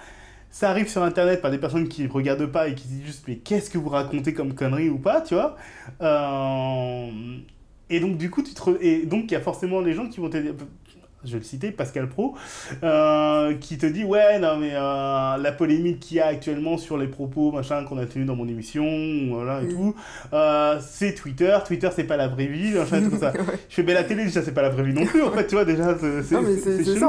ça 0.50 0.70
arrive 0.70 0.88
sur 0.88 1.02
internet 1.02 1.42
par 1.42 1.50
des 1.50 1.58
personnes 1.58 1.88
qui 1.88 2.06
regardent 2.06 2.46
pas 2.46 2.68
et 2.68 2.74
qui 2.76 2.86
disent 2.86 3.04
juste 3.04 3.24
mais 3.28 3.36
qu'est-ce 3.36 3.70
que 3.70 3.78
vous 3.78 3.88
racontez 3.88 4.34
comme 4.34 4.54
conneries 4.54 4.90
ou 4.90 4.98
pas, 4.98 5.20
tu 5.20 5.34
vois? 5.34 5.56
Et 7.90 7.98
donc 7.98 8.16
du 8.18 8.30
coup 8.30 8.42
tu 8.42 8.54
te 8.54 8.82
et 8.82 9.04
donc 9.04 9.24
il 9.30 9.32
y 9.32 9.36
a 9.36 9.40
forcément 9.40 9.82
des 9.82 9.94
gens 9.94 10.08
qui 10.08 10.20
vont 10.20 10.30
te 10.30 10.36
dire 10.36 10.54
je 11.24 11.32
vais 11.32 11.38
le 11.38 11.44
citer, 11.44 11.70
Pascal 11.70 12.08
Pro, 12.08 12.34
euh, 12.82 13.54
qui 13.54 13.78
te 13.78 13.86
dit 13.86 14.04
ouais 14.04 14.38
non 14.38 14.56
mais 14.56 14.70
euh, 14.74 15.36
la 15.36 15.52
polémique 15.52 16.00
qu'il 16.00 16.16
y 16.16 16.20
a 16.20 16.26
actuellement 16.26 16.78
sur 16.78 16.96
les 16.96 17.06
propos 17.06 17.52
machin 17.52 17.84
qu'on 17.84 17.98
a 17.98 18.06
tenus 18.06 18.26
dans 18.26 18.36
mon 18.36 18.48
émission, 18.48 18.84
voilà 19.30 19.62
et 19.62 19.66
Mm. 19.66 19.70
tout, 19.74 19.94
euh, 20.32 20.78
c'est 20.80 21.14
Twitter, 21.14 21.56
Twitter 21.66 21.88
c'est 21.94 22.04
pas 22.04 22.16
la 22.16 22.28
vraie 22.28 22.46
vie, 22.46 22.72
machin 22.72 23.02
tout 23.08 23.18
ça. 23.18 23.32
Ouais. 23.40 23.56
Je 23.68 23.74
fais, 23.76 23.82
mais 23.82 23.94
la 23.94 24.04
télé, 24.04 24.24
déjà, 24.24 24.42
c'est 24.42 24.52
pas 24.52 24.62
la 24.62 24.68
vraie 24.70 24.82
vie 24.82 24.92
non 24.92 25.06
plus, 25.06 25.22
en 25.22 25.30
fait, 25.30 25.46
tu 25.46 25.54
vois, 25.54 25.64
déjà, 25.64 25.96
c'est 25.98 26.22
ça 26.22 26.38
en 26.38 26.42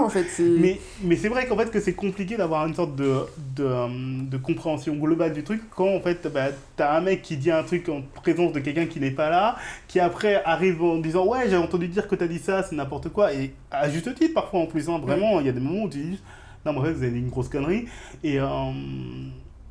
fait. 0.09 0.25
Mais, 0.59 0.79
mais 1.03 1.15
c'est 1.15 1.27
vrai 1.29 1.45
qu'en 1.47 1.57
fait, 1.57 1.69
que 1.71 1.79
c'est 1.79 1.93
compliqué 1.93 2.37
d'avoir 2.37 2.65
une 2.67 2.73
sorte 2.73 2.95
de, 2.95 3.11
de, 3.55 4.29
de 4.29 4.37
compréhension 4.37 4.95
globale 4.95 5.33
du 5.33 5.43
truc 5.43 5.61
quand, 5.75 5.87
en 5.89 5.99
fait, 5.99 6.27
bah, 6.33 6.47
t'as 6.77 6.95
un 6.97 7.01
mec 7.01 7.21
qui 7.21 7.37
dit 7.37 7.51
un 7.51 7.63
truc 7.63 7.89
en 7.89 8.01
présence 8.21 8.53
de 8.53 8.59
quelqu'un 8.59 8.85
qui 8.85 8.99
n'est 8.99 9.11
pas 9.11 9.29
là, 9.29 9.55
qui 9.87 9.99
après 9.99 10.41
arrive 10.45 10.81
en 10.83 10.97
disant, 10.97 11.25
ouais, 11.25 11.49
j'ai 11.49 11.57
entendu 11.57 11.87
dire 11.87 12.07
que 12.07 12.15
t'as 12.15 12.27
dit 12.27 12.39
ça, 12.39 12.63
c'est 12.63 12.75
n'importe 12.75 13.09
quoi, 13.09 13.33
et 13.33 13.53
à 13.71 13.89
juste 13.89 14.00
titre, 14.09 14.33
parfois, 14.33 14.59
en 14.61 14.65
plus, 14.65 14.89
hein, 14.89 14.99
vraiment, 14.99 15.39
il 15.39 15.45
y 15.45 15.49
a 15.49 15.53
des 15.53 15.59
moments 15.59 15.83
où 15.83 15.89
tu 15.89 15.99
dis, 15.99 16.19
non, 16.65 16.73
mais 16.73 16.79
en 16.79 16.83
fait, 16.83 16.93
vous 16.93 17.03
avez 17.03 17.17
une 17.19 17.29
grosse 17.29 17.49
connerie, 17.49 17.85
et... 18.23 18.39
euh, 18.39 18.45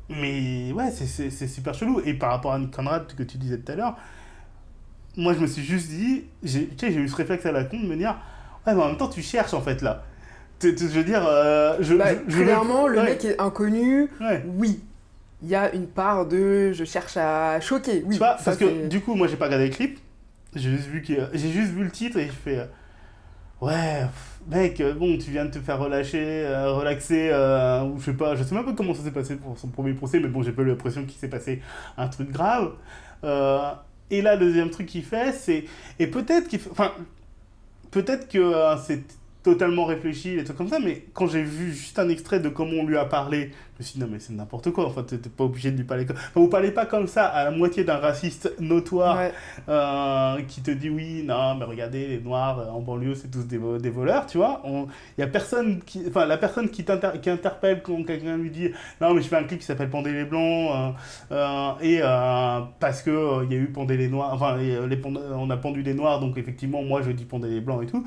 mais 0.09 0.71
ouais, 0.73 0.91
c'est- 0.91 1.47
super 1.47 1.73
chelou. 1.73 2.01
Et 2.05 2.13
par 2.13 2.31
rapport 2.31 2.51
à 2.53 2.59
Nick 2.59 2.71
Conrad 2.71 3.07
que 3.15 3.23
tu 3.23 3.37
disais 3.37 3.57
tout 3.59 3.71
à 3.71 3.75
l'heure, 3.75 3.95
moi 5.15 5.33
je 5.33 5.39
me 5.39 5.47
suis 5.47 5.63
juste 5.63 5.87
dit, 5.89 6.23
j'ai 6.43 6.67
tu 6.67 6.85
sais, 6.87 6.91
j'ai 6.91 6.99
eu 6.99 7.07
ce 7.07 7.15
réflexe 7.15 7.45
à 7.45 7.51
la 7.51 7.63
con 7.63 7.79
de 7.79 7.85
me 7.85 7.95
dire, 7.95 8.17
ouais, 8.67 8.73
mais 8.75 8.81
en 8.81 8.87
même 8.87 8.97
temps 8.97 9.07
tu 9.07 9.21
cherches 9.21 9.53
en 9.53 9.61
fait 9.61 9.81
là. 9.81 10.03
Je 10.61 10.69
veux 10.69 11.03
dire, 11.03 11.25
euh, 11.25 11.77
je, 11.79 11.95
Bah, 11.95 12.07
je- 12.27 12.35
je- 12.37 12.43
clairement, 12.43 12.87
le 12.87 12.99
ouais, 12.99 13.05
mec 13.05 13.25
est 13.25 13.39
inconnu. 13.41 14.09
ouais. 14.19 14.43
Oui, 14.57 14.81
il 15.41 15.47
y 15.49 15.55
a 15.55 15.73
une 15.73 15.87
part 15.87 16.25
de 16.27 16.71
je 16.73 16.83
cherche 16.83 17.15
à 17.17 17.59
choquer. 17.61 18.03
Oui, 18.05 18.15
tu 18.15 18.19
vois, 18.19 18.37
parce 18.43 18.57
que 18.57 18.87
du 18.87 18.99
coup, 19.01 19.15
moi 19.15 19.27
j'ai 19.27 19.37
pas 19.37 19.45
regardé 19.45 19.67
le 19.69 19.73
clip, 19.73 19.97
j'ai 20.55 20.71
juste 20.71 20.87
vu, 20.89 21.01
que, 21.01 21.13
j'ai 21.33 21.49
juste 21.51 21.71
vu 21.71 21.83
le 21.85 21.89
titre 21.91 22.17
et 22.17 22.27
je 22.27 22.31
fais, 22.33 22.67
ouais, 23.61 24.07
mec, 24.47 24.81
euh, 24.81 24.93
bon, 24.93 25.17
tu 25.17 25.31
viens 25.31 25.45
de 25.45 25.51
te 25.51 25.59
faire 25.59 25.79
relâcher, 25.79 26.45
euh, 26.45 26.73
relaxer, 26.73 27.29
euh, 27.31 27.83
ou 27.83 27.99
je 27.99 28.05
sais 28.05 28.13
pas, 28.13 28.35
je 28.35 28.43
sais 28.43 28.55
même 28.55 28.65
pas 28.65 28.73
comment 28.73 28.93
ça 28.93 29.03
s'est 29.03 29.11
passé 29.11 29.35
pour 29.35 29.57
son 29.57 29.69
premier 29.69 29.93
procès, 29.93 30.19
mais 30.19 30.27
bon, 30.27 30.41
j'ai 30.41 30.51
pas 30.51 30.63
l'impression 30.63 31.05
qu'il 31.05 31.19
s'est 31.19 31.29
passé 31.29 31.61
un 31.97 32.07
truc 32.07 32.31
grave. 32.31 32.73
Et 34.09 34.21
là, 34.21 34.35
le 34.35 34.45
deuxième 34.45 34.69
truc 34.71 34.87
qu'il 34.87 35.03
fait, 35.05 35.31
c'est, 35.31 35.63
et 35.97 36.07
peut-être 36.07 36.49
qu'il, 36.49 36.59
enfin, 36.69 36.91
peut-être 37.91 38.27
que 38.27 38.53
c'est 38.83 39.03
totalement 39.43 39.85
réfléchi, 39.85 40.35
des 40.35 40.43
trucs 40.43 40.57
comme 40.57 40.67
ça, 40.67 40.77
mais 40.79 41.05
quand 41.13 41.25
j'ai 41.27 41.41
vu 41.43 41.71
juste 41.73 41.97
un 41.97 42.09
extrait 42.09 42.39
de 42.39 42.49
comment 42.49 42.81
on 42.81 42.85
lui 42.85 42.97
a 42.97 43.05
parlé, 43.05 43.49
je 43.77 43.79
me 43.79 43.83
suis 43.83 43.93
dit, 43.95 43.99
non, 44.01 44.07
mais 44.11 44.19
c'est 44.19 44.33
n'importe 44.33 44.69
quoi, 44.69 44.85
enfin, 44.85 45.01
t'es 45.03 45.17
pas 45.17 45.43
obligé 45.45 45.71
de 45.71 45.77
lui 45.77 45.83
parler 45.83 46.05
comme... 46.05 46.15
Enfin, 46.17 46.39
vous 46.39 46.47
parlez 46.47 46.69
pas 46.71 46.85
comme 46.85 47.07
ça 47.07 47.25
à 47.25 47.45
la 47.45 47.51
moitié 47.51 47.83
d'un 47.83 47.97
raciste 47.97 48.53
notoire 48.59 49.17
Ouais. 49.17 49.33
euh, 49.67 50.41
qui 50.47 50.61
te 50.61 50.69
dit, 50.69 50.89
oui, 50.91 51.23
non, 51.25 51.55
mais 51.55 51.65
regardez, 51.65 52.07
les 52.07 52.19
noirs 52.19 52.59
euh, 52.59 52.69
en 52.69 52.81
banlieue, 52.81 53.15
c'est 53.15 53.29
tous 53.31 53.47
des, 53.47 53.57
vo- 53.57 53.79
des 53.79 53.89
voleurs, 53.89 54.27
tu 54.27 54.37
vois. 54.37 54.61
Il 55.17 55.21
y 55.21 55.23
a 55.23 55.27
personne 55.27 55.81
qui... 55.83 56.03
Enfin, 56.07 56.25
la 56.27 56.37
personne 56.37 56.69
qui, 56.69 56.85
qui 57.21 57.29
interpelle 57.31 57.81
quand 57.81 58.03
quelqu'un 58.03 58.37
lui 58.37 58.51
dit, 58.51 58.69
non, 59.01 59.15
mais 59.15 59.23
je 59.23 59.27
fais 59.27 59.37
un 59.37 59.43
clip 59.43 59.59
qui 59.59 59.65
s'appelle 59.65 59.89
Pendez 59.89 60.13
les 60.13 60.25
Blancs, 60.25 60.95
euh, 61.31 61.31
euh, 61.31 61.71
et 61.81 62.01
parce 62.79 63.01
que 63.01 63.43
il 63.45 63.51
y 63.51 63.55
a 63.55 63.59
eu 63.59 63.67
Pendez 63.71 63.97
les 63.97 64.07
Noirs, 64.07 64.33
enfin, 64.33 64.59
et, 64.59 64.87
les 64.87 64.97
pend- 64.97 65.13
on 65.15 65.49
a 65.49 65.57
pendu 65.57 65.81
des 65.83 65.93
Noirs, 65.95 66.19
donc 66.19 66.37
effectivement, 66.37 66.83
moi, 66.83 67.01
je 67.01 67.11
dis 67.11 67.25
Pendez 67.25 67.49
les 67.49 67.61
Blancs 67.61 67.83
et 67.83 67.87
tout. 67.87 68.05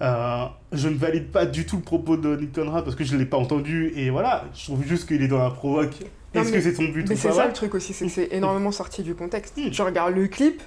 Euh, 0.00 0.46
je 0.72 0.88
ne 0.88 0.96
valide 0.96 1.30
pas 1.30 1.46
du 1.46 1.66
tout 1.66 1.76
le 1.76 1.82
propos 1.82 2.16
de 2.16 2.36
Nick 2.36 2.54
Conrad 2.54 2.84
parce 2.84 2.96
que 2.96 3.04
je 3.04 3.14
ne 3.14 3.18
l'ai 3.20 3.26
pas 3.26 3.36
entendu 3.36 3.92
et 3.94 4.10
voilà, 4.10 4.44
je 4.54 4.64
trouve 4.64 4.84
juste 4.84 5.06
qu'il 5.06 5.22
est 5.22 5.28
dans 5.28 5.38
la 5.38 5.50
provoque. 5.50 5.94
Est-ce 6.34 6.52
que 6.52 6.60
c'est 6.60 6.74
son 6.74 6.84
but 6.84 7.08
Mais 7.08 7.14
ou 7.14 7.18
c'est 7.18 7.28
pas 7.28 7.34
ça 7.34 7.40
ouais 7.42 7.46
le 7.46 7.52
truc 7.52 7.74
aussi, 7.74 7.92
c'est 7.92 8.06
que 8.06 8.10
c'est 8.10 8.28
énormément 8.32 8.72
sorti 8.72 9.02
du 9.02 9.14
contexte. 9.14 9.56
Mm. 9.56 9.70
Tu 9.70 9.82
regardes 9.82 10.14
le 10.14 10.26
clip, 10.26 10.62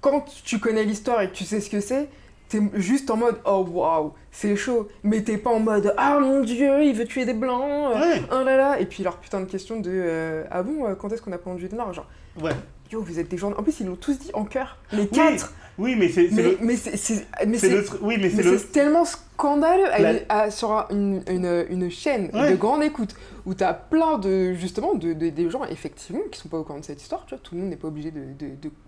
quand 0.00 0.24
tu 0.44 0.58
connais 0.58 0.84
l'histoire 0.84 1.20
et 1.20 1.28
que 1.28 1.34
tu 1.34 1.44
sais 1.44 1.60
ce 1.60 1.68
que 1.68 1.80
c'est, 1.80 2.08
t'es 2.48 2.60
juste 2.74 3.10
en 3.10 3.18
mode 3.18 3.38
oh 3.44 3.66
waouh, 3.70 4.14
c'est 4.30 4.56
chaud. 4.56 4.88
Mais 5.02 5.22
t'es 5.22 5.36
pas 5.36 5.50
en 5.50 5.60
mode 5.60 5.92
ah 5.98 6.18
mon 6.18 6.40
dieu, 6.40 6.82
il 6.82 6.94
veut 6.94 7.04
tuer 7.04 7.26
des 7.26 7.34
blancs, 7.34 7.94
euh, 7.94 8.00
Ouais, 8.00 8.22
oh 8.32 8.42
là 8.42 8.56
là. 8.56 8.80
Et 8.80 8.86
puis 8.86 9.02
leur 9.02 9.18
putain 9.18 9.40
de 9.40 9.46
question 9.46 9.80
de 9.80 9.90
euh, 9.92 10.44
ah 10.50 10.62
bon, 10.62 10.94
quand 10.94 11.12
est-ce 11.12 11.20
qu'on 11.20 11.32
a 11.32 11.38
pendu 11.38 11.68
de 11.68 11.74
noirs 11.74 11.92
Genre 11.92 12.08
ouais. 12.42 12.52
yo, 12.90 13.02
vous 13.02 13.18
êtes 13.18 13.28
des 13.28 13.36
gens. 13.36 13.52
En 13.52 13.62
plus, 13.62 13.80
ils 13.80 13.86
l'ont 13.86 13.96
tous 13.96 14.18
dit 14.18 14.30
en 14.32 14.44
chœur, 14.44 14.78
les 14.92 15.08
quatre. 15.08 15.52
Oui, 15.80 15.96
mais 15.96 16.08
c'est 16.10 16.28
Mais, 16.30 16.42
le. 16.42 16.58
mais 16.60 16.76
c'est- 16.76 17.26
mais 17.46 17.58
le 17.68 17.84
oui, 18.02 18.16
mais 18.20 18.28
le. 18.28 18.60
tellement 18.60 19.04
scandaleux 19.04 19.86
à- 19.92 19.98
La- 19.98 20.12
à- 20.28 20.50
sur 20.50 20.72
un- 20.72 20.86
une, 20.90 21.22
une, 21.28 21.64
une 21.70 21.90
chaîne 21.90 22.30
Ouais. 22.34 22.50
de 22.52 22.56
grande 22.56 22.82
écoute 22.82 23.14
où 23.46 23.54
t'as 23.54 23.72
plein 23.72 24.18
de 24.18 24.52
justement 24.52 24.94
de, 24.94 25.14
de- 25.14 25.30
des 25.30 25.48
gens 25.50 25.64
effectivement 25.64 26.20
qui 26.30 26.38
sont 26.38 26.48
pas 26.50 26.58
au 26.58 26.64
courant 26.64 26.80
de 26.80 26.84
cette 26.84 27.00
histoire, 27.02 27.24
tu 27.26 27.34
vois, 27.34 27.42
tout 27.42 27.54
le 27.54 27.62
monde 27.62 27.70
n'est 27.70 27.76
pas 27.76 27.88
obligé 27.88 28.10
de, 28.10 28.20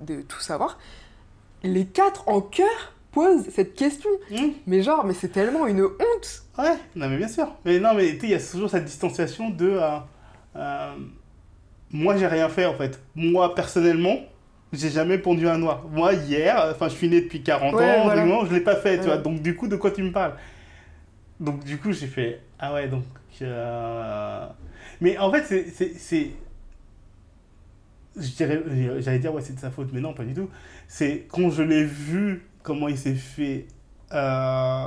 de, 0.05 0.21
tout 0.23 0.41
savoir. 0.41 0.79
Les 1.65 1.87
quatre 1.87 2.29
en 2.29 2.41
chœur 2.43 2.93
posent 3.13 3.49
cette 3.51 3.75
question, 3.75 4.11
Hmm, 4.31 4.51
mais 4.67 4.83
genre, 4.83 5.05
mais 5.07 5.15
c'est 5.15 5.29
tellement 5.29 5.67
une 5.67 5.83
honte. 5.85 6.43
ouais, 6.59 6.75
non, 6.97 7.09
mais 7.09 7.17
bien 7.17 7.29
sûr. 7.29 7.47
Mais 7.65 7.79
non, 7.79 7.95
mais 7.95 8.13
tu 8.15 8.21
sais, 8.21 8.27
il 8.27 8.31
y 8.31 8.35
a 8.35 8.39
toujours 8.41 8.69
cette 8.71 8.85
distanciation 8.85 9.49
de. 9.51 9.71
euh, 9.71 9.97
euh, 10.57 10.93
moi, 11.91 12.17
j'ai 12.17 12.27
rien 12.27 12.49
fait 12.49 12.67
en 12.67 12.75
fait. 12.75 13.01
Moi, 13.15 13.55
personnellement. 13.55 14.17
J'ai 14.73 14.91
jamais 14.91 15.19
pondu 15.19 15.47
un 15.49 15.59
noir. 15.59 15.85
Moi, 15.91 16.15
hier, 16.15 16.69
enfin, 16.71 16.89
je 16.89 16.95
suis 16.95 17.09
né 17.09 17.21
depuis 17.21 17.43
40 17.43 17.75
Ouais, 17.75 17.85
ans, 17.85 18.05
voilà. 18.05 18.25
moment, 18.25 18.47
je 18.47 18.55
l'ai 18.55 18.61
pas 18.61 18.77
fait, 18.77 18.99
tu 18.99 19.05
vois. 19.05 19.19
Donc, 19.19 19.43
du 19.43 19.55
coup, 19.55 19.69
de 19.69 19.77
quoi 19.77 19.91
tu 19.91 20.03
me 20.03 20.13
parles? 20.13 20.35
Donc, 21.41 21.63
du 21.65 21.77
coup, 21.77 21.93
j'ai 21.93 22.07
fait 22.07 22.41
Ah 22.59 22.73
ouais, 22.73 22.89
donc. 22.89 23.05
euh, 23.43 24.47
Mais 25.01 25.19
en 25.19 25.31
fait, 25.31 25.45
c'est- 25.45 26.31
J'allais 28.19 29.19
dire, 29.19 29.33
ouais, 29.35 29.41
c'est 29.43 29.55
de 29.55 29.61
sa 29.61 29.71
faute, 29.71 29.89
mais 29.93 30.01
non, 30.01 30.13
pas 30.15 30.25
du 30.25 30.35
tout. 30.35 30.49
C'est 30.87 31.27
quand 31.29 31.51
je 31.51 31.63
l'ai 31.63 31.85
vu, 31.85 32.43
comment 32.63 32.89
il 32.89 32.99
s'est 32.99 33.15
fait 33.15 33.67
euh, 34.13 34.87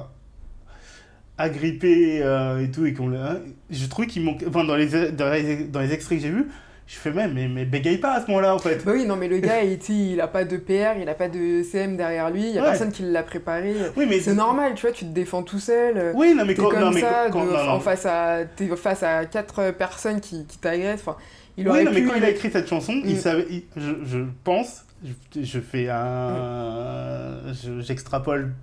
agripper 1.37 2.21
euh, 2.23 2.63
et 2.63 2.71
tout, 2.71 2.85
et 2.85 2.93
qu'on 2.93 3.09
l'a. 3.09 3.37
Je 3.69 3.85
trouve 3.87 4.05
qu'il 4.07 4.23
manque. 4.23 4.43
Enfin, 4.47 4.63
dans 4.63 4.75
les, 4.75 5.11
dans 5.11 5.31
les, 5.31 5.65
dans 5.65 5.79
les 5.79 5.91
extraits 5.93 6.19
que 6.19 6.23
j'ai 6.23 6.31
vus, 6.31 6.47
je 6.87 6.95
fais 6.97 7.11
même, 7.11 7.33
mais, 7.33 7.47
mais 7.47 7.65
bégaye 7.65 7.97
pas 7.97 8.13
à 8.13 8.21
ce 8.21 8.27
moment-là, 8.27 8.53
en 8.53 8.59
fait. 8.59 8.85
Bah 8.85 8.91
oui, 8.93 9.05
non, 9.05 9.15
mais 9.15 9.27
le 9.27 9.39
gars, 9.39 9.63
il, 9.63 9.79
il 9.89 10.21
a 10.21 10.27
pas 10.27 10.43
de 10.45 10.55
PR, 10.57 10.99
il 11.01 11.09
a 11.09 11.15
pas 11.15 11.27
de 11.29 11.63
CM 11.63 11.97
derrière 11.97 12.29
lui, 12.29 12.41
il 12.49 12.55
y 12.55 12.59
a 12.59 12.61
Ouais. 12.61 12.69
personne 12.69 12.91
qui 12.91 13.01
l'a 13.03 13.23
préparé. 13.23 13.73
Oui, 13.97 14.05
mais. 14.07 14.19
C'est 14.19 14.35
normal, 14.35 14.73
tu 14.75 14.81
vois, 14.85 14.91
tu 14.91 15.05
te 15.05 15.09
défends 15.11 15.41
tout 15.43 15.57
seul. 15.59 16.11
Oui, 16.13 16.35
non, 16.35 16.45
mais 16.45 16.53
quand. 16.53 16.69
comme 16.69 16.79
non, 16.79 16.91
mais 16.91 17.01
ça, 17.01 17.27
quand- 17.31 17.43
de- 17.45 17.51
non, 17.51 17.63
non. 17.63 17.71
en 17.71 17.79
face 17.79 18.05
à, 18.05 18.39
t'es 18.55 18.67
face 18.75 19.01
à 19.03 19.25
quatre 19.25 19.71
personnes 19.71 20.21
qui, 20.21 20.45
qui 20.45 20.57
t'agressent. 20.59 21.01
Enfin, 21.01 21.17
il 21.57 21.67
Oui, 21.67 21.83
non, 21.83 21.91
mais 21.91 22.03
quand 22.03 22.15
il 22.15 22.23
a 22.23 22.29
écrit 22.29 22.51
cette 22.51 22.67
chanson, 22.67 22.93
il 23.03 23.15
Mm. 23.15 23.19
savait, 23.19 23.45
il- 23.49 23.63
je, 23.77 23.91
je 24.05 24.19
pense, 24.43 24.85
je, 25.03 25.41
je 25.43 25.59
fais 25.59 25.89
un, 25.89 27.53
je- 27.53 27.81
j'extrapole 27.81 28.53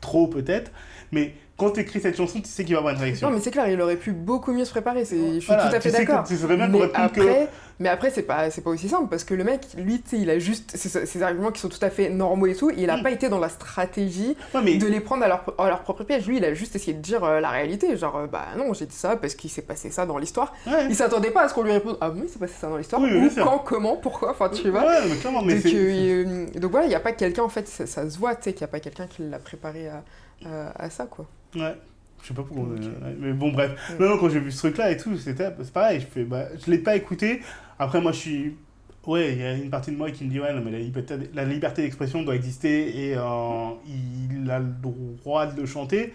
trop 0.00 0.26
peut-être, 0.26 0.70
mais 1.12 1.34
quand 1.56 1.70
tu 1.72 1.80
écris 1.80 2.00
cette 2.00 2.16
chanson, 2.16 2.40
tu 2.40 2.48
sais 2.48 2.64
qu'il 2.64 2.74
va 2.74 2.78
avoir 2.78 2.94
une 2.94 3.00
réaction. 3.00 3.28
Non, 3.28 3.34
mais 3.36 3.42
c'est 3.42 3.50
clair, 3.50 3.68
il 3.68 3.80
aurait 3.82 3.96
pu 3.96 4.12
beaucoup 4.12 4.52
mieux 4.52 4.64
se 4.64 4.70
préparer. 4.70 5.04
C'est, 5.04 5.16
je 5.34 5.38
suis 5.40 5.46
Voilà, 5.46 5.68
tout 5.68 5.76
à 5.76 5.80
fait 5.80 5.90
tu 5.90 5.96
sais 5.96 6.04
que 6.04 6.10
d'accord. 6.10 6.26
Tu 6.26 6.36
saurais 6.36 6.56
bien 6.56 6.68
Mais 6.68 6.80
répond 6.80 7.08
que. 7.08 7.46
Mais 7.80 7.88
après, 7.88 8.10
c'est 8.10 8.22
pas, 8.22 8.50
c'est 8.50 8.60
pas 8.60 8.70
aussi 8.70 8.88
simple 8.88 9.08
parce 9.08 9.24
que 9.24 9.34
le 9.34 9.42
mec, 9.42 9.62
lui, 9.76 10.00
tu 10.00 10.10
sais, 10.10 10.18
il 10.18 10.30
a 10.30 10.38
juste 10.38 10.76
ces, 10.76 11.22
arguments 11.22 11.50
qui 11.50 11.60
sont 11.60 11.68
tout 11.68 11.78
à 11.82 11.90
fait 11.90 12.08
normaux 12.10 12.46
et 12.46 12.54
tout. 12.54 12.70
Il 12.70 12.88
a 12.90 12.98
Mm. 12.98 13.02
pas 13.02 13.10
été 13.10 13.28
dans 13.28 13.38
la 13.40 13.48
stratégie 13.48 14.36
Ouais, 14.54 14.60
mais 14.62 14.76
de 14.76 14.86
les 14.86 15.00
prendre 15.00 15.24
à 15.24 15.28
leur, 15.28 15.44
à 15.58 15.68
leur 15.68 15.80
propre 15.80 16.04
piège. 16.04 16.26
Lui, 16.28 16.36
il 16.36 16.44
a 16.44 16.54
juste 16.54 16.76
essayé 16.76 16.92
de 16.92 17.00
dire 17.02 17.24
euh, 17.24 17.40
la 17.40 17.50
réalité. 17.50 17.96
Genre, 17.96 18.14
euh, 18.16 18.26
bah 18.26 18.44
non, 18.56 18.72
j'ai 18.74 18.86
dit 18.86 18.94
ça 18.94 19.16
parce 19.16 19.34
qu'il 19.34 19.50
s'est 19.50 19.62
passé 19.62 19.90
ça 19.90 20.06
dans 20.06 20.18
l'histoire. 20.18 20.54
ouais. 20.66 20.86
Il 20.88 20.94
s'attendait 20.94 21.30
pas 21.30 21.42
à 21.44 21.48
ce 21.48 21.54
qu'on 21.54 21.62
lui 21.62 21.72
réponde 21.72 21.96
Ah 22.00 22.10
oui, 22.10 22.20
il 22.24 22.28
s'est 22.28 22.38
passé 22.38 22.54
ça 22.60 22.68
dans 22.68 22.76
l'histoire. 22.76 23.00
Oui, 23.02 23.28
quand, 23.34 23.58
comment, 23.58 23.96
pourquoi? 23.96 24.30
Enfin, 24.30 24.50
tu 24.50 24.68
vois. 24.70 24.84
Ouais, 24.84 25.08
mais 25.08 25.16
clairement, 25.16 25.42
mais 25.42 25.54
donc, 25.54 25.62
c'est. 25.62 25.74
euh, 25.74 26.24
euh, 26.54 26.58
donc 26.60 26.70
voilà, 26.70 26.86
il 26.86 26.90
n'y 26.90 26.94
a 26.94 27.00
pas 27.00 27.12
quelqu'un, 27.12 27.42
en 27.44 27.48
fait, 27.48 27.66
ça, 27.66 27.86
ça 27.86 28.08
se 28.08 28.18
voit, 28.18 28.34
tu 28.36 28.42
sais, 28.44 28.52
qu'il 28.52 28.60
n'y 28.60 28.64
a 28.70 28.72
pas 28.72 28.80
quelqu'un 28.80 29.06
qui 29.06 29.22
l'a 29.22 29.38
préparé 29.38 29.88
à, 29.88 30.02
à, 30.46 30.84
à 30.84 30.90
ça, 30.90 31.06
quoi. 31.06 31.24
Ouais. 31.56 31.74
Je 32.22 32.28
sais 32.28 32.34
pas 32.34 32.42
pourquoi. 32.42 32.64
Ouais, 32.74 33.16
Mais 33.18 33.32
bon, 33.32 33.50
bref. 33.50 33.70
Mm. 33.98 34.02
Non, 34.02 34.08
non, 34.10 34.18
quand 34.18 34.28
j'ai 34.28 34.40
vu 34.40 34.52
ce 34.52 34.58
truc-là 34.58 34.90
et 34.90 34.98
tout, 34.98 35.16
c'était 35.16 35.48
c'est 35.62 35.72
pareil. 35.72 36.00
Je 36.00 36.06
fais, 36.06 36.24
bah, 36.24 36.44
je 36.62 36.70
l'ai 36.70 36.76
pas 36.78 36.94
écouté. 36.94 37.40
Après, 37.80 38.00
moi, 38.00 38.12
je 38.12 38.18
suis. 38.18 38.56
Ouais, 39.06 39.32
il 39.32 39.40
y 39.40 39.42
a 39.42 39.54
une 39.54 39.70
partie 39.70 39.90
de 39.90 39.96
moi 39.96 40.10
qui 40.10 40.24
me 40.24 40.30
dit, 40.30 40.38
ouais, 40.38 40.52
non, 40.52 40.60
mais 40.62 40.70
la 40.70 40.78
liberté, 40.78 41.14
la 41.32 41.44
liberté 41.46 41.80
d'expression 41.80 42.22
doit 42.22 42.34
exister 42.34 43.06
et 43.06 43.16
euh, 43.16 43.70
il 43.86 44.50
a 44.50 44.58
le 44.58 44.66
droit 44.66 45.46
de 45.46 45.62
le 45.62 45.66
chanter. 45.66 46.12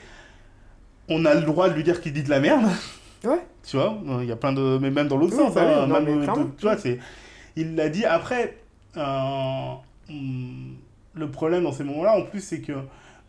On 1.09 1.25
a 1.25 1.33
le 1.33 1.41
droit 1.41 1.67
de 1.69 1.73
lui 1.73 1.83
dire 1.83 1.99
qu'il 2.01 2.13
dit 2.13 2.23
de 2.23 2.29
la 2.29 2.39
merde. 2.39 2.65
Ouais. 3.23 3.41
Tu 3.63 3.75
vois, 3.75 3.97
il 4.21 4.27
y 4.27 4.31
a 4.31 4.35
plein 4.35 4.53
de. 4.53 4.77
Mais 4.79 4.91
même 4.91 5.07
dans 5.07 5.17
l'autre 5.17 5.35
Oui, 5.35 5.45
sens. 5.45 5.55
bah 5.55 5.83
hein, 5.83 5.87
non, 5.87 5.99
même, 5.99 6.51
tu 6.57 6.61
vois, 6.61 6.77
c'est. 6.77 6.99
Il 7.55 7.75
l'a 7.75 7.89
dit. 7.89 8.05
Après, 8.05 8.55
euh, 8.97 9.71
hum, 10.09 10.75
le 11.15 11.31
problème 11.31 11.63
dans 11.63 11.71
ces 11.71 11.83
moments-là, 11.85 12.19
en 12.19 12.21
plus, 12.21 12.41
c'est 12.41 12.61
que 12.61 12.73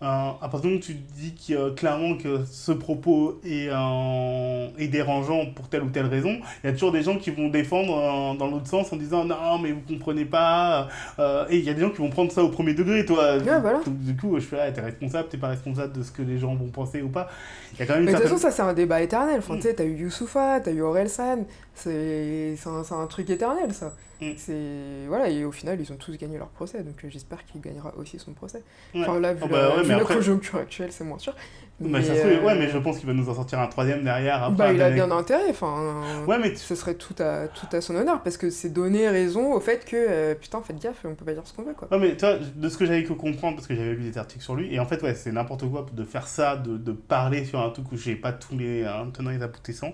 à 0.01 0.37
partir 0.43 0.61
du 0.61 0.67
moment 0.69 0.79
où 0.79 0.83
tu 0.83 0.93
dis 0.95 1.35
que, 1.35 1.55
euh, 1.55 1.71
clairement 1.75 2.17
que 2.19 2.45
ce 2.45 2.73
propos 2.73 3.41
est, 3.45 3.69
euh, 3.71 4.69
est 4.79 4.89
dérangeant 4.89 5.47
pour 5.55 5.69
telle 5.69 5.83
ou 5.85 5.89
telle 5.89 6.07
raison, 6.07 6.37
il 6.63 6.67
y 6.67 6.71
a 6.71 6.73
toujours 6.73 6.93
des 6.93 7.03
gens 7.03 7.17
qui 7.17 7.31
vont 7.31 7.49
défendre 7.49 7.97
euh, 7.97 8.39
dans 8.39 8.49
l'autre 8.49 8.67
sens 8.67 8.93
en 8.93 8.97
disant 8.97 9.25
non, 9.25 9.59
mais 9.59 9.73
vous 9.73 9.81
comprenez 9.81 10.27
pas. 10.27 10.89
euh, 11.19 11.47
et 11.49 11.57
il 11.59 11.65
y 11.65 11.71
a 11.71 11.75
des 11.75 11.81
gens 11.81 11.91
qui 11.91 11.99
vont 11.99 12.11
prendre 12.11 12.31
ça 12.31 12.45
au 12.45 12.51
premier 12.51 12.75
degré, 12.75 13.05
toi. 13.07 13.37
Ouais, 13.39 13.61
voilà. 13.61 13.79
Donc, 13.85 13.99
du 13.99 14.15
coup, 14.17 14.39
je 14.39 14.45
fais, 14.45 14.61
ah, 14.61 14.71
t'es 14.71 14.83
responsable, 14.83 15.29
t'es 15.31 15.39
pas 15.39 15.49
responsable 15.49 15.93
de 15.95 16.03
ce 16.03 16.11
que 16.13 16.23
les 16.23 16.39
gens 16.39 16.55
vont 16.55 16.69
penser 16.69 17.01
ou 17.01 17.09
pas. 17.09 17.29
Il 17.73 17.79
y 17.79 17.83
a 17.83 17.87
quand 17.87 17.95
même 17.95 18.03
une 18.03 18.07
Mais 18.07 18.13
de 18.13 18.19
toute 18.19 18.29
façon, 18.29 18.39
ça, 18.41 18.51
c'est 18.51 18.63
un 18.63 18.75
débat 18.75 19.01
éternel. 19.03 19.39
Enfin, 19.39 19.55
Mm. 19.55 19.61
tu 19.61 19.63
sais, 19.63 19.75
t'as 19.75 19.85
eu 19.85 19.97
Youssoufa, 19.97 20.61
t'as 20.61 20.73
eu 20.73 20.83
Aurel 20.83 21.09
San. 21.09 21.45
C'est 21.75 22.57
un, 22.67 22.85
c'est 22.85 22.95
un 22.95 23.07
truc 23.07 23.31
éternel, 23.31 23.73
ça. 23.73 23.93
Mm. 24.21 24.31
C'est... 24.37 25.07
Voilà, 25.09 25.29
et 25.29 25.45
au 25.45 25.53
final, 25.53 25.81
ils 25.81 25.93
ont 25.93 25.97
tous 25.97 26.17
gagné 26.17 26.39
leur 26.39 26.49
procès. 26.49 26.83
Donc 26.83 27.05
euh, 27.05 27.09
j'espère 27.11 27.45
qu'il 27.45 27.61
gagnera 27.61 27.93
aussi 27.97 28.19
son 28.19 28.33
procès. 28.33 28.63
Ouais. 28.95 29.03
Enfin, 29.03 29.21
là, 29.21 29.35
vu, 29.35 29.41
la, 29.43 29.47
bah 29.49 29.69
ouais, 29.77 29.83
vu 29.83 29.89
mais 29.89 29.95
la 29.97 30.01
après- 30.03 30.15
conjoncture 30.17 30.59
actuelle, 30.59 30.91
c'est 30.93 31.05
moins 31.05 31.19
sûr. 31.19 31.35
Bah, 31.79 32.03
ça 32.03 32.15
se 32.15 32.21
euh, 32.21 32.41
ouais, 32.43 32.55
mais 32.59 32.69
je 32.71 32.79
pense 32.79 32.97
qu'il 32.99 33.07
va 33.07 33.13
nous 33.13 33.29
en 33.29 33.35
sortir 33.35 33.59
un 33.61 33.67
troisième 33.67 34.03
derrière. 34.03 34.43
Après, 34.45 34.57
Bah, 34.57 34.73
il 34.73 34.81
a 34.81 34.89
bien 34.91 35.11
intérêt. 35.11 35.51
Enfin, 35.51 36.03
Ouais, 36.27 36.39
mais 36.39 36.51
tu- 36.53 36.57
ce 36.59 36.75
serait 36.75 36.95
tout 36.95 37.15
à, 37.19 37.49
tout 37.49 37.67
à 37.71 37.81
son 37.83 37.95
honneur. 37.97 38.23
Parce 38.23 38.39
que 38.39 38.49
c'est 38.49 38.71
donner 38.71 39.09
raison 39.11 39.53
au 39.53 39.61
fait 39.61 39.85
que, 39.85 39.97
euh, 39.97 40.35
putain, 40.35 40.63
faites 40.63 40.81
gaffe, 40.83 41.05
on 41.05 41.15
peut 41.15 41.27
pas 41.27 41.35
dire 41.35 41.43
ce 41.47 41.53
qu'on 41.53 41.65
veut, 41.65 41.75
quoi. 41.75 41.89
Ouais, 41.91 41.99
mais 41.99 42.17
toi, 42.17 42.39
de 42.39 42.69
ce 42.71 42.79
que 42.79 42.87
j'avais 42.87 43.05
que 43.05 43.13
comprendre, 43.13 43.57
parce 43.57 43.67
que 43.69 43.75
j'avais 43.75 43.93
lu 43.93 44.03
des 44.11 44.17
articles 44.17 44.43
sur 44.43 44.55
lui, 44.55 44.75
et 44.75 44.81
en 44.81 44.87
fait, 44.87 45.03
ouais, 45.03 45.15
c'est 45.15 45.33
n'importe 45.33 45.71
quoi 45.71 45.85
de 45.93 46.05
faire 46.05 46.27
ça, 46.29 46.57
de, 46.57 46.79
de 46.79 46.93
parler 46.93 47.45
sur 47.45 47.61
un 47.61 47.69
truc 47.69 47.93
où 47.93 47.97
j'ai 47.99 48.17
pas 48.17 48.33
tous 48.33 48.57
les 48.57 48.85
hein, 48.85 49.11
tenants 49.13 49.31
et 49.31 49.43
aboutissants. 49.43 49.93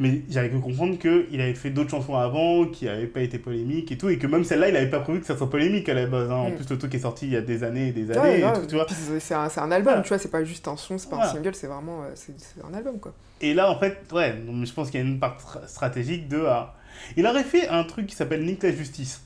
Mais 0.00 0.22
j'avais 0.30 0.48
que 0.48 0.56
comprendre 0.58 0.96
qu'il 0.96 1.40
avait 1.40 1.54
fait 1.54 1.70
d'autres 1.70 1.90
chansons 1.90 2.14
avant, 2.14 2.66
qui 2.66 2.84
n'avaient 2.84 3.08
pas 3.08 3.20
été 3.20 3.38
polémiques 3.38 3.90
et 3.90 3.98
tout, 3.98 4.08
et 4.08 4.16
que 4.18 4.28
même 4.28 4.44
celle-là, 4.44 4.68
il 4.68 4.76
avait 4.76 4.90
pas 4.90 5.00
prévu 5.00 5.18
que 5.20 5.26
ça 5.26 5.36
soit 5.36 5.50
polémique 5.50 5.88
à 5.88 5.94
la 5.94 6.06
base. 6.06 6.30
hein. 6.30 6.34
En 6.36 6.50
Mm. 6.50 6.54
plus, 6.54 6.70
le 6.70 6.78
truc 6.78 6.94
est 6.94 7.00
sorti 7.00 7.26
il 7.26 7.32
y 7.32 7.36
a 7.36 7.40
des 7.40 7.64
années 7.64 7.88
et 7.88 7.92
des 7.92 8.06
Ouais, 8.10 8.16
années, 8.16 8.44
ouais, 8.44 8.48
et 8.58 8.66
puis 8.66 8.78
c'est- 9.20 9.34
un, 9.34 9.70
album, 9.72 9.94
Ouais. 9.96 10.02
tu 10.02 10.08
vois, 10.10 10.18
c'est 10.18 10.30
pas 10.30 10.44
juste 10.44 10.68
un 10.68 10.76
son, 10.76 10.98
c'est 10.98 11.10
pas 11.10 11.16
Ouais. 11.16 11.22
un 11.24 11.32
single, 11.32 11.54
c'est 11.54 11.66
vraiment 11.66 12.02
euh, 12.04 12.10
c'est 12.14 12.32
un 12.64 12.72
album, 12.74 13.00
quoi. 13.00 13.12
Et 13.40 13.54
là, 13.54 13.70
en 13.72 13.78
fait, 13.78 13.98
ouais, 14.12 14.36
je 14.64 14.72
pense 14.72 14.90
qu'il 14.90 15.00
y 15.00 15.02
a 15.02 15.06
une 15.06 15.18
part 15.18 15.36
tra- 15.36 15.66
stratégique 15.66 16.28
de. 16.28 16.44
ah, 16.46 16.74
Il 17.16 17.26
aurait 17.26 17.44
fait 17.44 17.68
un 17.68 17.82
truc 17.84 18.06
qui 18.06 18.14
s'appelle 18.16 18.44
Nick 18.44 18.62
la 18.62 18.72
Justice. 18.72 19.22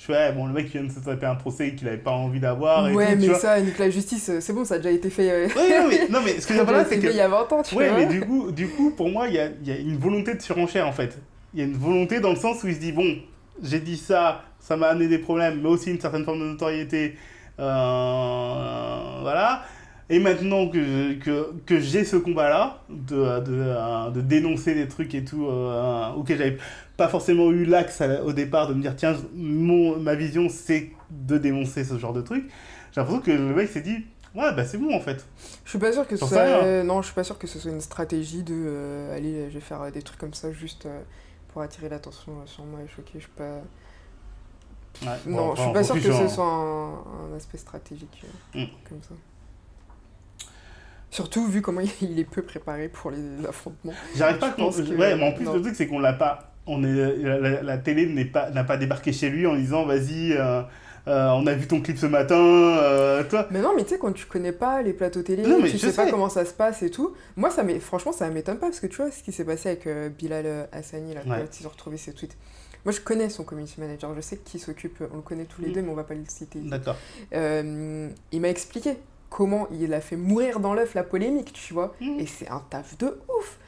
Je 0.00 0.06
fais, 0.06 0.12
ouais, 0.14 0.32
bon, 0.32 0.46
le 0.46 0.54
mec 0.54 0.66
qui 0.70 0.78
vient 0.78 0.86
de 0.86 0.90
se 0.92 0.98
taper 1.00 1.26
un 1.26 1.34
procès 1.34 1.74
qu'il 1.74 1.86
avait 1.86 1.98
pas 1.98 2.12
envie 2.12 2.40
d'avoir. 2.40 2.88
et 2.88 2.94
ouais, 2.94 3.06
tout, 3.08 3.12
tu 3.12 3.18
mais 3.20 3.26
vois. 3.28 3.38
ça, 3.38 3.60
Nicolas 3.60 3.90
Justice, 3.90 4.30
euh, 4.30 4.40
c'est 4.40 4.54
bon, 4.54 4.64
ça 4.64 4.76
a 4.76 4.78
déjà 4.78 4.90
été 4.92 5.10
fait. 5.10 5.30
euh, 5.30 5.46
Ouais, 5.54 5.78
non, 5.82 5.88
mais, 5.90 6.08
non, 6.08 6.18
mais 6.24 6.40
ce 6.40 6.46
que 6.46 6.54
je 6.54 6.58
veux 6.60 6.64
dire 6.64 6.72
là, 6.74 6.84
c'est 6.88 6.98
que. 6.98 7.06
il 7.08 7.16
y 7.16 7.20
a 7.20 7.28
20 7.28 7.52
ans, 7.52 7.62
tu 7.62 7.74
Ouais, 7.74 7.90
vois. 7.90 7.98
mais 7.98 8.06
du 8.06 8.20
coup, 8.22 8.50
du 8.50 8.68
coup, 8.68 8.92
pour 8.96 9.10
moi, 9.10 9.28
il 9.28 9.34
y 9.34 9.38
a, 9.38 9.48
y 9.62 9.70
a 9.70 9.76
une 9.76 9.98
volonté 9.98 10.34
de 10.34 10.40
surenchère 10.40 10.86
en 10.88 10.92
fait. 10.92 11.18
Il 11.52 11.60
y 11.60 11.62
a 11.62 11.66
une 11.66 11.76
volonté 11.76 12.20
dans 12.20 12.30
le 12.30 12.36
sens 12.36 12.64
où 12.64 12.68
il 12.68 12.74
se 12.76 12.80
dit 12.80 12.92
bon, 12.92 13.14
j'ai 13.62 13.80
dit 13.80 13.98
ça, 13.98 14.42
ça 14.58 14.76
m'a 14.76 14.86
amené 14.86 15.06
des 15.08 15.18
problèmes, 15.18 15.60
mais 15.60 15.68
aussi 15.68 15.90
une 15.90 16.00
certaine 16.00 16.24
forme 16.24 16.40
de 16.40 16.44
notoriété. 16.46 17.16
Euh, 17.58 19.18
voilà. 19.20 19.64
Et 20.10 20.18
maintenant 20.18 20.68
que, 20.68 21.14
que, 21.14 21.52
que 21.66 21.78
j'ai 21.80 22.04
ce 22.04 22.16
combat-là, 22.16 22.82
de, 22.90 23.14
de, 23.40 23.52
euh, 23.52 24.10
de 24.10 24.20
dénoncer 24.20 24.74
des 24.74 24.88
trucs 24.88 25.14
et 25.14 25.24
tout, 25.24 25.46
euh, 25.46 26.10
auquel 26.14 26.38
j'avais 26.38 26.58
pas 26.96 27.08
forcément 27.08 27.50
eu 27.52 27.64
l'axe 27.64 28.02
au 28.24 28.32
départ 28.32 28.68
de 28.68 28.74
me 28.74 28.82
dire 28.82 28.96
tiens, 28.96 29.16
mon, 29.34 29.96
ma 29.98 30.14
vision 30.16 30.48
c'est 30.48 30.90
de 31.10 31.38
dénoncer 31.38 31.84
ce 31.84 31.96
genre 31.98 32.12
de 32.12 32.22
truc, 32.22 32.50
j'ai 32.92 33.00
l'impression 33.00 33.22
que 33.22 33.30
le 33.30 33.54
mec 33.54 33.68
s'est 33.70 33.80
dit 33.82 34.04
ouais, 34.34 34.52
bah 34.54 34.64
c'est 34.64 34.78
bon 34.78 34.94
en 34.94 35.00
fait. 35.00 35.24
Je 35.64 35.70
suis 35.70 35.78
pas 35.78 35.92
sûr 35.92 36.06
que 36.06 36.16
ce 36.16 36.26
soit. 36.26 36.82
non, 36.84 37.00
je 37.02 37.06
suis 37.06 37.14
pas 37.14 37.24
sûr 37.24 37.38
que 37.38 37.46
ce 37.46 37.58
soit 37.60 37.70
une 37.70 37.80
stratégie 37.80 38.42
de. 38.42 38.54
euh, 38.54 39.16
allez, 39.16 39.48
je 39.48 39.54
vais 39.54 39.60
faire 39.60 39.90
des 39.92 40.02
trucs 40.02 40.18
comme 40.18 40.34
ça 40.34 40.52
juste 40.52 40.86
euh, 40.86 41.00
pour 41.52 41.62
attirer 41.62 41.88
l'attention 41.88 42.32
sur 42.46 42.64
moi 42.64 42.80
et 42.84 42.88
choquer. 42.88 43.14
Je 43.14 43.20
suis 43.20 43.28
pas. 43.36 43.60
Ouais, 45.02 45.08
bon, 45.24 45.30
non, 45.30 45.52
après, 45.52 45.56
je 45.56 45.62
suis 45.62 45.72
pas 45.72 45.84
sûr 45.84 45.94
que 45.94 46.00
ce 46.02 46.12
sur- 46.12 46.30
soit 46.30 46.44
un, 46.46 46.90
un 47.32 47.36
aspect 47.36 47.58
stratégique 47.58 48.24
euh, 48.56 48.60
Mm. 48.64 48.68
comme 48.88 49.02
ça. 49.02 49.14
Surtout 51.10 51.46
vu 51.46 51.60
comment 51.62 51.80
il 52.02 52.18
est 52.18 52.24
peu 52.24 52.42
préparé 52.42 52.88
pour 52.88 53.10
les 53.10 53.46
affrontements. 53.48 53.92
J'arrive 54.16 54.38
pas 54.38 54.48
à 54.48 54.50
Je 54.50 54.54
pense 54.56 54.76
que- 54.80 54.94
Ouais, 54.96 55.16
mais 55.16 55.24
en 55.28 55.32
plus, 55.32 55.44
non. 55.44 55.54
le 55.54 55.62
truc, 55.62 55.74
c'est 55.74 55.86
qu'on 55.86 55.98
l'a 55.98 56.12
pas. 56.12 56.52
On 56.66 56.84
est, 56.84 57.16
la, 57.62 57.78
télé 57.78 58.06
n'est 58.06 58.24
pas, 58.26 58.50
n'a 58.50 58.62
pas 58.64 58.76
débarqué 58.76 59.12
chez 59.12 59.28
lui 59.30 59.46
en 59.46 59.56
disant 59.56 59.86
vas-y, 59.86 60.32
euh, 60.34 60.62
euh, 61.08 61.28
on 61.30 61.46
a 61.48 61.54
vu 61.54 61.66
ton 61.66 61.80
clip 61.80 61.98
ce 61.98 62.06
matin, 62.06 62.36
euh, 62.38 63.24
toi. 63.24 63.48
Mais 63.50 63.60
non, 63.60 63.72
mais 63.74 63.82
tu 63.82 63.90
sais, 63.90 63.98
quand 63.98 64.12
tu 64.12 64.26
connais 64.26 64.52
pas 64.52 64.82
les 64.82 64.92
plateaux 64.92 65.22
télé, 65.22 65.42
Non, 65.42 65.60
tu 65.62 65.78
sais, 65.78 65.92
pas 65.92 66.08
comment 66.10 66.28
ça 66.28 66.44
se 66.44 66.52
passe 66.52 66.82
et 66.82 66.90
tout. 66.90 67.14
Moi, 67.36 67.50
ça 67.50 67.64
franchement, 67.80 68.12
ça 68.12 68.28
m'étonne 68.28 68.58
pas 68.58 68.66
parce 68.66 68.78
que 68.78 68.86
tu 68.86 68.96
vois 68.98 69.10
ce 69.10 69.22
qui 69.22 69.32
s'est 69.32 69.44
passé 69.44 69.70
avec 69.70 69.88
Bilal 70.16 70.68
Hassani, 70.70 71.14
là, 71.14 71.22
Ouais. 71.26 71.38
quand 71.40 71.60
ils 71.60 71.66
ont 71.66 71.70
retrouvé 71.70 71.96
ses 71.96 72.12
tweets. 72.12 72.36
Moi, 72.84 72.92
je 72.92 73.00
connais 73.00 73.28
son 73.30 73.42
community 73.42 73.80
manager, 73.80 74.14
je 74.14 74.20
sais 74.20 74.36
qui 74.38 74.58
s'occupe, 74.58 75.02
on 75.12 75.16
le 75.16 75.22
connaît 75.22 75.44
tous 75.46 75.60
les 75.62 75.68
Mm. 75.70 75.72
deux, 75.72 75.82
mais 75.82 75.90
on 75.90 75.94
va 75.94 76.04
pas 76.04 76.14
le 76.14 76.22
citer. 76.28 76.60
D'accord. 76.60 76.96
Il 77.32 78.40
m'a 78.40 78.48
expliqué 78.48 78.94
comment 79.30 79.68
il 79.72 79.94
a 79.94 80.00
fait 80.00 80.16
mourir 80.16 80.60
dans 80.60 80.74
l'œuf 80.74 80.94
la 80.94 81.04
polémique, 81.04 81.52
tu 81.52 81.72
vois. 81.72 81.94
Mm. 82.00 82.20
Et 82.20 82.26
c'est 82.26 82.48
un 82.48 82.62
taf 82.68 82.98
de 82.98 83.18
ouf. 83.28 83.58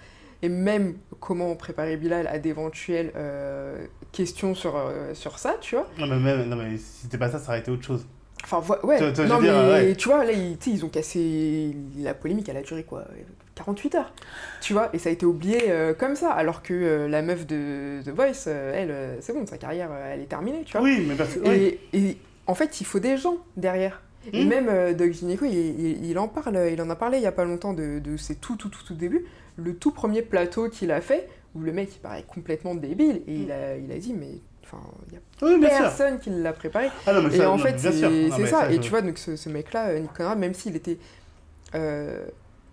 Et 0.43 0.49
même 0.49 0.97
comment 1.21 1.55
préparer 1.55 1.97
Bilal 1.97 2.27
à 2.27 2.39
d'éventuelles 2.39 3.13
euh, 3.17 3.87
questions 4.11 4.55
sur, 4.55 4.77
euh, 4.77 5.15
sur 5.15 5.39
ça, 5.39 5.57
tu 5.61 5.77
vois. 5.77 5.89
Non, 5.99 6.07
mais, 6.09 6.19
même, 6.19 6.49
non, 6.49 6.57
mais 6.57 6.77
si 6.77 7.03
c'était 7.03 7.17
pas 7.19 7.31
ça, 7.31 7.39
ça 7.39 7.51
aurait 7.51 7.61
été 7.61 7.71
autre 7.71 7.85
chose. 7.85 8.05
Enfin, 8.45 8.61
ouais. 8.83 8.99
Tu 8.99 9.05
vois- 9.05 9.13
tu 9.13 9.17
vois, 9.23 9.25
je 9.25 9.31
non, 9.31 9.37
veux 9.37 9.43
dire, 9.45 9.53
mais 9.63 9.71
ouais. 9.71 9.95
tu 9.95 10.09
vois, 10.09 10.25
là, 10.25 10.33
ils, 10.33 10.85
ont 10.85 10.89
cassé. 10.89 11.77
La 11.99 12.15
polémique, 12.15 12.49
elle 12.49 12.57
a 12.57 12.63
duré 12.63 12.83
quoi 12.83 13.05
48 13.55 13.95
heures. 13.95 14.13
Tu 14.61 14.73
vois, 14.73 14.91
et 14.93 14.99
ça 14.99 15.11
a 15.11 15.13
été 15.13 15.27
oublié 15.27 15.71
euh, 15.71 15.95
comme 15.95 16.17
ça. 16.17 16.33
Alors 16.33 16.63
que 16.63 16.75
euh, 16.75 17.09
la 17.09 17.23
meuf 17.23 17.47
de 17.47 18.01
The 18.05 18.09
Voice, 18.09 18.45
euh, 18.49 18.73
elle, 18.75 19.23
c'est 19.23 19.33
bon, 19.33 19.47
sa 19.47 19.59
carrière, 19.59 19.91
euh, 19.93 20.13
elle 20.13 20.21
est 20.21 20.27
terminée, 20.27 20.63
tu 20.65 20.73
vois. 20.73 20.83
Oui, 20.83 21.05
mais 21.07 21.15
parce 21.15 21.35
que. 21.35 21.41
oui. 21.41 21.79
Et, 21.93 21.99
et 21.99 22.19
en 22.47 22.55
fait, 22.55 22.81
il 22.81 22.85
faut 22.85 22.99
des 22.99 23.17
gens 23.17 23.37
derrière. 23.57 24.03
Et 24.33 24.45
Mm. 24.45 24.49
même 24.49 24.69
euh, 24.69 24.93
Doug 24.95 25.13
Gineco, 25.13 25.45
il, 25.45 25.55
il- 25.55 26.05
il 26.07 26.19
en 26.19 26.29
parle, 26.29 26.69
il 26.73 26.81
en 26.81 26.89
a 26.91 26.97
parlé 26.97 27.19
il 27.19 27.23
y 27.23 27.27
a 27.27 27.33
pas 27.33 27.45
longtemps 27.45 27.73
de, 27.73 27.99
de 27.99 28.17
ses 28.17 28.37
tout, 28.37 28.57
tout, 28.57 28.69
tout, 28.69 28.85
tout 28.85 28.95
début. 28.95 29.25
Le 29.57 29.75
tout 29.77 29.91
premier 29.91 30.23
plateau 30.23 30.69
qu'il 30.69 30.91
a 30.93 31.01
fait, 31.01 31.29
où 31.55 31.61
le 31.61 31.73
mec, 31.73 31.91
il 31.95 31.99
paraît 31.99 32.25
complètement 32.27 32.75
débile. 32.75 33.23
Et 33.27 33.35
il, 33.35 33.53
a, 33.53 33.77
il 33.77 33.91
a 33.93 33.99
dit, 33.99 34.15
mais. 34.15 34.39
Enfin, 34.65 34.79
il 35.09 35.15
y 35.15 35.17
a 35.17 35.21
Oui, 35.43 35.59
bien 35.61 35.69
sûr. 35.71 35.79
personne 35.81 36.19
qui 36.19 36.31
l'a 36.31 36.53
préparé. 36.53 36.89
Ah, 37.07 37.13
non, 37.13 37.23
mais 37.29 37.37
Et 37.37 37.45
en 37.45 37.57
non, 37.57 37.63
fait, 37.63 37.79
c'est 37.79 37.93
ça. 37.93 38.09
Et 38.71 38.77
je- 38.77 38.81
tu 38.81 38.89
vois, 38.91 39.03
donc 39.03 39.19
ce, 39.19 39.37
ce 39.37 39.49
mec-là, 39.51 39.89
euh, 39.89 39.99
Nick 39.99 40.13
Conrad, 40.15 40.39
même 40.39 40.55
s'il 40.55 40.77
était 40.77 40.99
euh, 41.75 42.25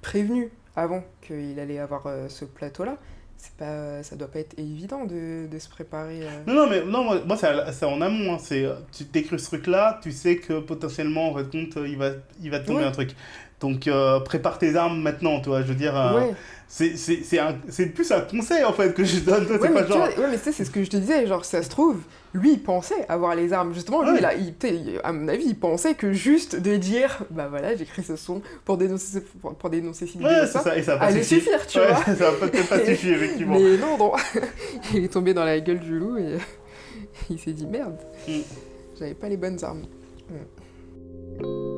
prévenu 0.01 0.49
avant 0.75 1.03
qu'il 1.21 1.59
allait 1.59 1.79
avoir 1.79 2.07
euh, 2.07 2.29
ce 2.29 2.45
plateau-là, 2.45 2.97
c'est 3.41 3.53
pas, 3.55 4.03
ça 4.03 4.15
doit 4.17 4.27
pas 4.27 4.39
être 4.39 4.59
évident 4.59 5.05
de, 5.05 5.47
de 5.47 5.59
se 5.59 5.69
préparer. 5.69 6.21
euh. 6.23 6.43
Non, 6.45 6.53
non, 6.53 6.69
mais 6.69 6.83
non, 6.83 7.03
moi, 7.05 7.21
moi, 7.25 7.37
c'est 7.37 7.47
à- 7.47 7.87
en 7.89 8.01
amont. 8.01 8.33
Hein. 8.33 8.37
C'est, 8.39 8.65
tu 8.91 9.05
t'écris 9.05 9.39
ce 9.39 9.45
truc-là, 9.45 9.99
tu 10.03 10.11
sais 10.11 10.35
que 10.37 10.59
potentiellement, 10.59 11.31
en 11.31 11.35
fait, 11.37 11.49
compte, 11.49 11.77
il 11.85 11.97
va, 11.97 12.11
il 12.41 12.51
va 12.51 12.59
te 12.59 12.67
tomber 12.67 12.79
Ouais. 12.81 12.85
un 12.85 12.91
truc. 12.91 13.15
Donc, 13.59 13.87
euh, 13.87 14.19
prépare 14.21 14.57
tes 14.57 14.75
armes 14.77 15.01
maintenant, 15.01 15.41
toi. 15.41 15.61
Je 15.61 15.67
veux 15.67 15.75
dire, 15.75 15.97
euh, 15.99 16.19
Ouais. 16.21 16.33
c'est, 16.69 17.87
plus 17.93 18.11
un 18.11 18.21
conseil, 18.21 18.63
en 18.63 18.71
fait, 18.71 18.93
que 18.93 19.03
je 19.03 19.19
donne. 19.19 19.45
Toi, 19.45 19.57
Ouais, 19.57 19.61
c'est 19.63 19.67
mais 19.69 19.73
pas 19.81 19.83
tu 19.83 19.89
genre. 19.89 19.97
vois, 19.97 20.07
ouais, 20.23 20.31
mais 20.31 20.37
tu 20.37 20.43
sais, 20.45 20.51
c'est 20.53 20.63
ce 20.63 20.71
que 20.71 20.81
je 20.81 20.89
te 20.89 20.95
disais, 20.95 21.27
genre, 21.27 21.43
ça 21.43 21.61
se 21.61 21.69
trouve, 21.69 21.97
lui, 22.33 22.53
il 22.53 22.63
pensait 22.63 23.05
avoir 23.09 23.35
les 23.35 23.51
armes. 23.51 23.73
Justement, 23.73 24.01
lui, 24.03 24.11
Ouais. 24.11 24.17
il 24.19 24.25
a- 24.25 24.33
il- 24.35 24.55
tu 24.55 24.67
à 25.03 25.11
mon 25.11 25.27
avis, 25.27 25.43
il 25.47 25.59
pensait 25.59 25.93
que 25.95 26.13
juste 26.13 26.55
de 26.55 26.77
dire, 26.77 27.23
bah 27.31 27.47
voilà, 27.49 27.75
j'écris 27.75 28.03
ce 28.03 28.15
son 28.15 28.41
pour 28.63 28.77
dénoncer, 28.77 29.19
pour, 29.41 29.53
pour 29.55 29.69
dénoncer 29.69 30.05
Ouais, 30.21 30.45
ça, 30.47 30.61
ça. 30.61 30.77
Et 30.77 30.83
ça 30.83 30.93
va 30.93 30.99
pas 30.99 31.05
allait 31.07 31.21
suffi. 31.23 31.41
suffire, 31.45 31.67
tu 31.67 31.79
vois. 31.79 31.95
ça 32.05 32.31
va 32.31 32.47
peut-être 32.47 32.69
pas 32.69 32.79
suffire, 32.85 33.15
effectivement. 33.21 33.59
Mais 33.59 33.75
non, 33.77 33.97
non. 33.97 34.11
il 34.93 35.03
est 35.03 35.11
tombé 35.11 35.33
dans 35.33 35.43
la 35.43 35.59
gueule 35.59 35.79
du 35.79 35.99
loup 35.99 36.17
et 36.17 36.37
il 37.29 37.37
s'est 37.39 37.51
dit, 37.51 37.65
merde, 37.67 37.97
Mm. 38.25 38.31
j'avais 38.97 39.15
pas 39.15 39.27
les 39.27 39.35
bonnes 39.37 39.61
armes. 39.65 39.83
I 41.41 41.68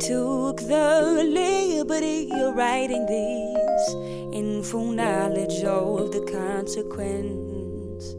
took 0.00 0.58
the 0.58 1.24
liberty 1.24 2.30
of 2.32 2.56
writing 2.56 3.06
this 3.06 3.88
in 4.34 4.62
full 4.62 4.90
knowledge 4.90 5.62
of 5.64 6.12
the 6.12 6.20
consequence. 6.30 8.14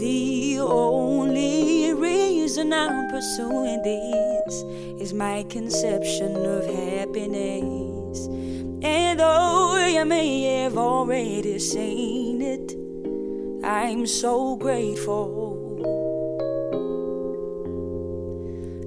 The 0.00 0.58
only 0.60 1.92
reason 1.92 2.72
I'm 2.72 3.10
pursuing 3.10 3.82
this 3.82 4.62
is 5.00 5.12
my 5.12 5.44
conception 5.44 6.36
of 6.36 6.64
happiness. 6.66 8.26
And 8.82 9.20
though 9.20 9.86
you 9.86 10.04
may 10.04 10.62
have 10.62 10.78
already 10.78 11.58
seen 11.58 12.40
it, 12.42 12.74
I'm 13.64 14.06
so 14.06 14.56
grateful 14.56 15.35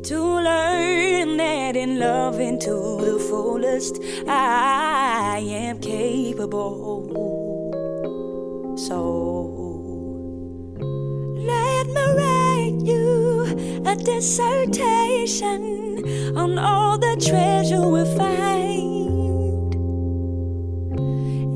to 0.09 0.19
learn 0.23 1.37
that 1.37 1.75
in 1.75 1.99
loving 1.99 2.57
to 2.57 2.97
the 2.99 3.19
fullest 3.29 4.01
I 4.27 5.37
am 5.37 5.79
capable. 5.79 7.13
So 8.75 8.99
let 11.51 11.85
me 11.85 12.05
write 12.17 12.79
you 12.81 13.83
a 13.85 13.95
dissertation 13.97 15.61
on 16.35 16.57
all 16.57 16.97
the 16.97 17.15
treasure 17.23 17.87
we 17.87 18.03
find. 18.17 19.75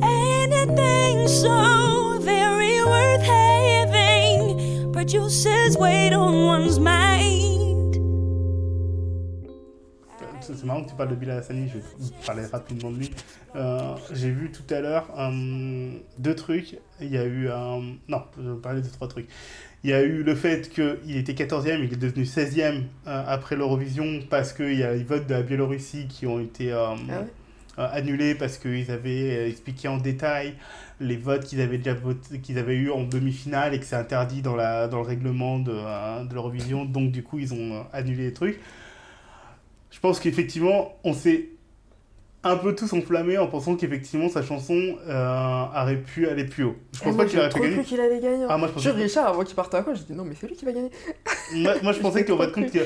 Anything 0.04 1.28
so 1.28 2.20
very 2.22 2.86
worth 2.86 3.24
having. 3.24 4.92
Produces 4.94 5.76
weight 5.76 6.14
on 6.14 6.46
one's 6.46 6.78
mind. 6.78 7.53
C'est 10.64 10.68
marrant 10.68 10.84
que 10.86 10.90
tu 10.92 10.96
parles 10.96 11.10
de 11.10 11.16
Bilal 11.16 11.40
Hassani, 11.40 11.68
je 11.68 11.74
vais 11.80 12.16
parler 12.26 12.46
rapidement 12.46 12.90
de 12.90 13.00
lui. 13.00 13.12
Euh, 13.58 13.96
J'ai 14.14 14.32
vu 14.32 14.50
tout 14.50 14.64
à 14.74 14.80
l'heure 14.80 15.10
euh, 15.20 15.92
deux 16.20 16.36
trucs. 16.36 16.78
Il 17.02 17.10
y 17.12 17.18
a 17.18 17.26
eu 17.26 17.50
un. 17.50 17.82
Non, 18.08 18.24
je 18.42 18.50
vais 18.50 18.62
parler 18.62 18.82
de 18.82 18.88
trois 18.88 19.10
trucs. 19.10 19.28
Il 19.84 19.90
y 19.90 19.94
a 19.94 20.02
eu 20.04 20.24
le 20.24 20.34
fait 20.36 20.70
qu'il 20.70 21.18
était 21.18 21.34
14e, 21.34 21.84
il 21.84 21.92
est 21.92 21.98
devenu 21.98 22.24
16e 22.24 22.84
euh, 23.08 23.24
après 23.28 23.58
l'Eurovision 23.58 24.22
parce 24.30 24.54
qu'il 24.54 24.76
y 24.80 24.84
a 24.84 24.94
les 24.94 25.04
votes 25.04 25.28
de 25.28 25.34
la 25.34 25.42
Biélorussie 25.42 26.08
qui 26.08 26.26
ont 26.28 26.40
été 26.40 26.72
euh, 26.72 26.86
Ah 27.10 27.20
ouais? 27.20 27.28
euh, 27.80 27.88
annulés 27.92 28.34
parce 28.34 28.58
qu'ils 28.58 28.90
avaient 28.90 29.36
euh, 29.38 29.50
expliqué 29.50 29.90
en 29.90 29.98
détail 29.98 30.54
les 31.02 31.18
votes 31.18 31.44
qu'ils 31.44 31.60
avaient 31.60 31.78
déjà 31.80 31.98
qu'ils 32.42 32.58
avaient 32.58 32.78
eu 32.78 32.90
en 32.90 33.04
demi-finale 33.04 33.74
et 33.74 33.80
que 33.82 33.86
c'est 33.86 33.98
interdit 33.98 34.42
dans, 34.42 34.56
la, 34.56 34.88
dans 34.88 35.02
le 35.02 35.06
règlement 35.08 35.60
de, 35.60 35.74
euh, 35.76 36.24
de 36.24 36.34
l'Eurovision. 36.34 36.86
Donc 36.86 37.12
du 37.12 37.22
coup, 37.22 37.40
ils 37.40 37.54
ont 37.54 37.74
euh, 37.74 37.82
annulé 37.92 38.24
les 38.28 38.34
trucs. 38.34 38.62
Je 40.04 40.10
pense 40.10 40.20
qu'effectivement, 40.20 40.98
on 41.06 41.14
s'est 41.14 41.46
un 42.44 42.58
peu 42.58 42.76
tous 42.76 42.92
enflammés 42.92 43.38
en 43.38 43.48
pensant 43.48 43.78
qu'effectivement 43.78 44.28
sa 44.28 44.42
chanson 44.44 44.78
euh, 45.08 45.66
aurait 45.82 45.96
pu 45.96 46.28
aller 46.28 46.44
plus 46.44 46.66
haut. 46.66 46.76
Je 46.92 47.00
Eh, 47.00 47.04
pense 47.06 47.16
moi, 47.16 47.24
pas 47.24 47.30
qu'il 47.30 47.40
aurait 47.40 47.48
pu 47.48 47.60
gagner. 47.62 47.84
qu'il 47.84 48.02
allait 48.02 48.20
gagner. 48.20 48.46
Ah, 48.50 48.58
moi 48.58 48.68
je 48.68 48.74
pensais, 48.74 48.92
Richard, 48.92 49.28
avant 49.30 49.46
qu'il 49.46 49.56
parte 49.56 49.74
à 49.74 49.82
quoi, 49.82 49.94
j'ai 49.94 50.04
dit 50.04 50.12
non, 50.12 50.26
mais 50.26 50.36
c'est 50.38 50.48
lui 50.48 50.58
qui 50.58 50.66
va 50.66 50.74
gagner. 50.74 50.90
moi, 51.54 51.76
moi, 51.82 51.94
je 51.94 52.00
pensais 52.02 52.26
qu'en 52.26 52.36
trop 52.36 52.44
fait 52.44 52.52
compte 52.52 52.70
que... 52.72 52.80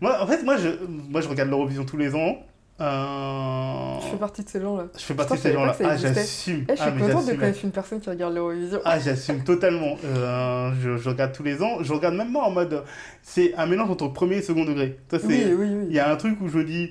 Moi, 0.00 0.20
en 0.20 0.26
fait, 0.26 0.42
moi 0.42 0.56
je, 0.56 0.70
moi, 0.88 1.20
je 1.20 1.28
regarde 1.28 1.48
l'Eurovision 1.48 1.84
tous 1.84 1.96
les 1.96 2.12
ans. 2.12 2.44
Euh, 2.82 4.00
Je 4.02 4.06
fais 4.08 4.16
partie 4.16 4.42
de 4.44 4.48
ces 4.48 4.60
gens-là. 4.60 4.84
Je 4.96 5.02
fais 5.02 5.14
partie 5.14 5.34
de 5.34 5.38
ces 5.38 5.52
gens-là. 5.52 5.76
Ah, 5.84 5.96
j'assume. 5.96 6.64
Eh, 6.68 6.72
je 6.72 6.76
suis 6.82 6.84
Ah, 6.88 6.92
contente 6.98 7.26
de 7.26 7.32
connaître 7.32 7.60
une 7.64 7.70
personne 7.70 8.00
qui 8.00 8.10
regarde 8.10 8.34
l'Eurovision. 8.34 8.80
Ah, 8.84 8.98
j'assume 8.98 9.44
totalement. 9.44 9.96
Euh, 10.04 10.70
je, 10.82 10.96
je 10.96 11.08
regarde 11.08 11.32
tous 11.32 11.42
les 11.42 11.62
ans. 11.62 11.78
Je 11.82 11.92
regarde 11.92 12.14
même 12.16 12.32
pas 12.32 12.40
en 12.40 12.50
mode. 12.50 12.82
C'est 13.22 13.54
un 13.54 13.66
mélange 13.66 13.90
entre 13.90 14.08
premier 14.08 14.36
et 14.36 14.42
second 14.42 14.64
degré. 14.64 14.98
Ça, 15.10 15.18
c'est. 15.18 15.26
oui, 15.26 15.44
oui, 15.56 15.66
Il 15.70 15.76
oui. 15.88 15.94
y 15.94 15.98
a 15.98 16.10
un 16.10 16.16
truc 16.16 16.40
où 16.40 16.48
je 16.48 16.58
me 16.58 16.64
dis. 16.64 16.90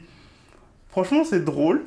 Franchement, 0.90 1.24
c'est 1.24 1.44
drôle 1.44 1.84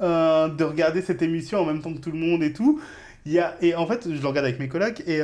euh, 0.00 0.48
de 0.48 0.64
regarder 0.64 1.02
cette 1.02 1.22
émission 1.22 1.60
en 1.60 1.64
même 1.64 1.80
temps 1.80 1.92
que 1.92 1.98
tout 1.98 2.10
le 2.12 2.18
monde 2.18 2.42
et 2.42 2.52
tout. 2.52 2.80
Il 3.26 3.32
y 3.32 3.38
a, 3.38 3.56
et 3.60 3.74
en 3.74 3.86
fait, 3.86 4.04
je 4.06 4.20
le 4.22 4.28
regarde 4.28 4.46
avec 4.46 4.60
mes 4.60 4.68
collègues 4.68 5.02
et, 5.06 5.20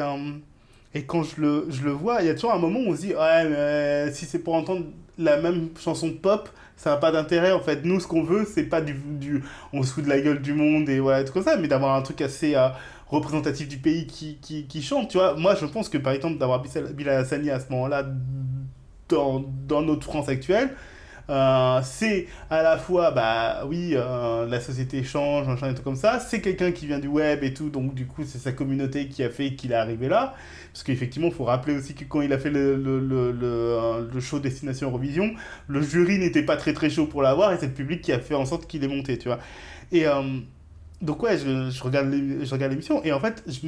et 0.95 1.05
quand 1.05 1.23
je 1.23 1.41
le, 1.41 1.67
je 1.71 1.83
le 1.85 1.93
vois, 1.93 2.21
il 2.21 2.27
y 2.27 2.31
a 2.31 2.35
toujours 2.35 2.53
un 2.53 2.59
moment 2.59 2.81
où 2.81 2.89
on 2.93 2.97
se 2.97 3.03
dit 3.03 3.15
Ouais, 3.15 3.49
mais 3.49 4.13
si 4.13 4.25
c'est 4.27 4.41
pour 4.41 4.55
entendre 4.55 4.85
la 5.19 5.41
même 5.41 5.69
chanson 5.79 6.11
pop, 6.13 6.49
ça 6.77 6.91
n'a 6.91 6.97
pas 6.97 7.13
d'intérêt. 7.13 7.53
En 7.53 7.61
fait, 7.61 7.85
nous, 7.85 8.01
ce 8.01 8.07
qu'on 8.07 8.23
veut, 8.25 8.47
c'est 8.51 8.65
pas 8.65 8.81
du, 8.81 8.95
du. 8.95 9.43
On 9.73 9.83
se 9.83 9.93
fout 9.93 10.05
de 10.05 10.09
la 10.09 10.21
gueule 10.21 10.41
du 10.43 10.53
monde 10.55 10.89
et 10.89 11.01
voilà, 11.01 11.25
tout 11.25 11.33
comme 11.33 11.45
ça, 11.45 11.57
mais 11.57 11.69
d'avoir 11.69 11.95
un 11.97 12.03
truc 12.03 12.21
assez. 12.21 12.55
euh, 12.55 12.69
représentatif 13.09 13.69
du 13.69 13.77
pays 13.77 14.07
qui, 14.07 14.39
qui, 14.41 14.65
qui 14.67 14.81
chante, 14.83 15.11
tu 15.11 15.19
vois. 15.19 15.35
Moi, 15.35 15.55
je 15.55 15.67
pense 15.67 15.91
que, 15.91 15.99
par 15.99 16.15
exemple, 16.15 16.39
d'avoir 16.39 16.63
Bilal 16.95 17.19
Hassani 17.19 17.51
à 17.51 17.61
ce 17.61 17.71
moment-là 17.71 18.07
dans, 19.09 19.45
dans 19.69 19.83
notre 19.83 20.05
France 20.05 20.29
actuelle, 20.31 20.71
euh, 21.31 21.81
c'est 21.85 22.27
à 22.51 22.63
la 22.63 22.77
fois, 22.79 23.11
bah 23.13 23.65
oui, 23.67 23.93
euh, 23.95 24.47
la 24.47 24.61
société 24.61 25.05
change, 25.05 25.47
machin 25.47 25.71
et 25.71 25.75
tout 25.75 25.83
comme 25.83 25.97
ça. 25.97 26.21
C'est 26.21 26.41
quelqu'un 26.41 26.73
qui 26.73 26.87
vient 26.87 26.99
du 26.99 27.09
web 27.09 27.43
et 27.45 27.55
tout, 27.55 27.71
donc 27.71 27.95
du 27.95 28.07
coup, 28.07 28.25
c'est 28.25 28.39
sa 28.39 28.53
communauté 28.53 29.09
qui 29.09 29.23
a 29.23 29.31
fait 29.31 29.55
qu'il 29.55 29.73
est 29.73 29.77
arrivé 29.77 30.09
là. 30.09 30.35
Parce 30.73 30.83
qu'effectivement, 30.85 31.29
il 31.29 31.35
faut 31.35 31.45
rappeler 31.45 31.77
aussi 31.77 31.95
que 31.95 32.05
quand 32.05 32.23
il 32.23 32.33
a 32.33 32.39
fait 32.39 32.51
le, 32.51 32.77
le, 32.77 33.01
le, 33.01 33.33
euh, 33.43 34.07
le 34.13 34.21
show 34.21 34.41
Destination 34.41 34.89
Eurovision, 34.89 35.33
le 35.69 35.83
jury 35.83 36.19
n'était 36.19 36.43
pas 36.43 36.57
très 36.57 36.73
très 36.73 36.91
chaud 36.91 37.07
pour 37.07 37.23
l'avoir 37.23 37.53
et 37.53 37.59
c'est 37.59 37.67
le 37.67 37.75
public 37.75 38.01
qui 38.03 38.13
a 38.13 38.19
fait 38.19 38.35
en 38.35 38.47
sorte 38.47 38.67
qu'il 38.67 38.83
est 38.85 38.89
monté, 38.89 39.19
tu 39.19 39.29
vois. 39.29 39.39
Et 39.93 40.07
donc, 41.03 41.23
ouais, 41.23 41.37
je, 41.37 41.71
je 41.71 41.83
regarde 41.83 42.11
l'émission 42.71 43.03
et 43.05 43.13
en 43.13 43.21
fait, 43.21 43.43
je 43.47 43.67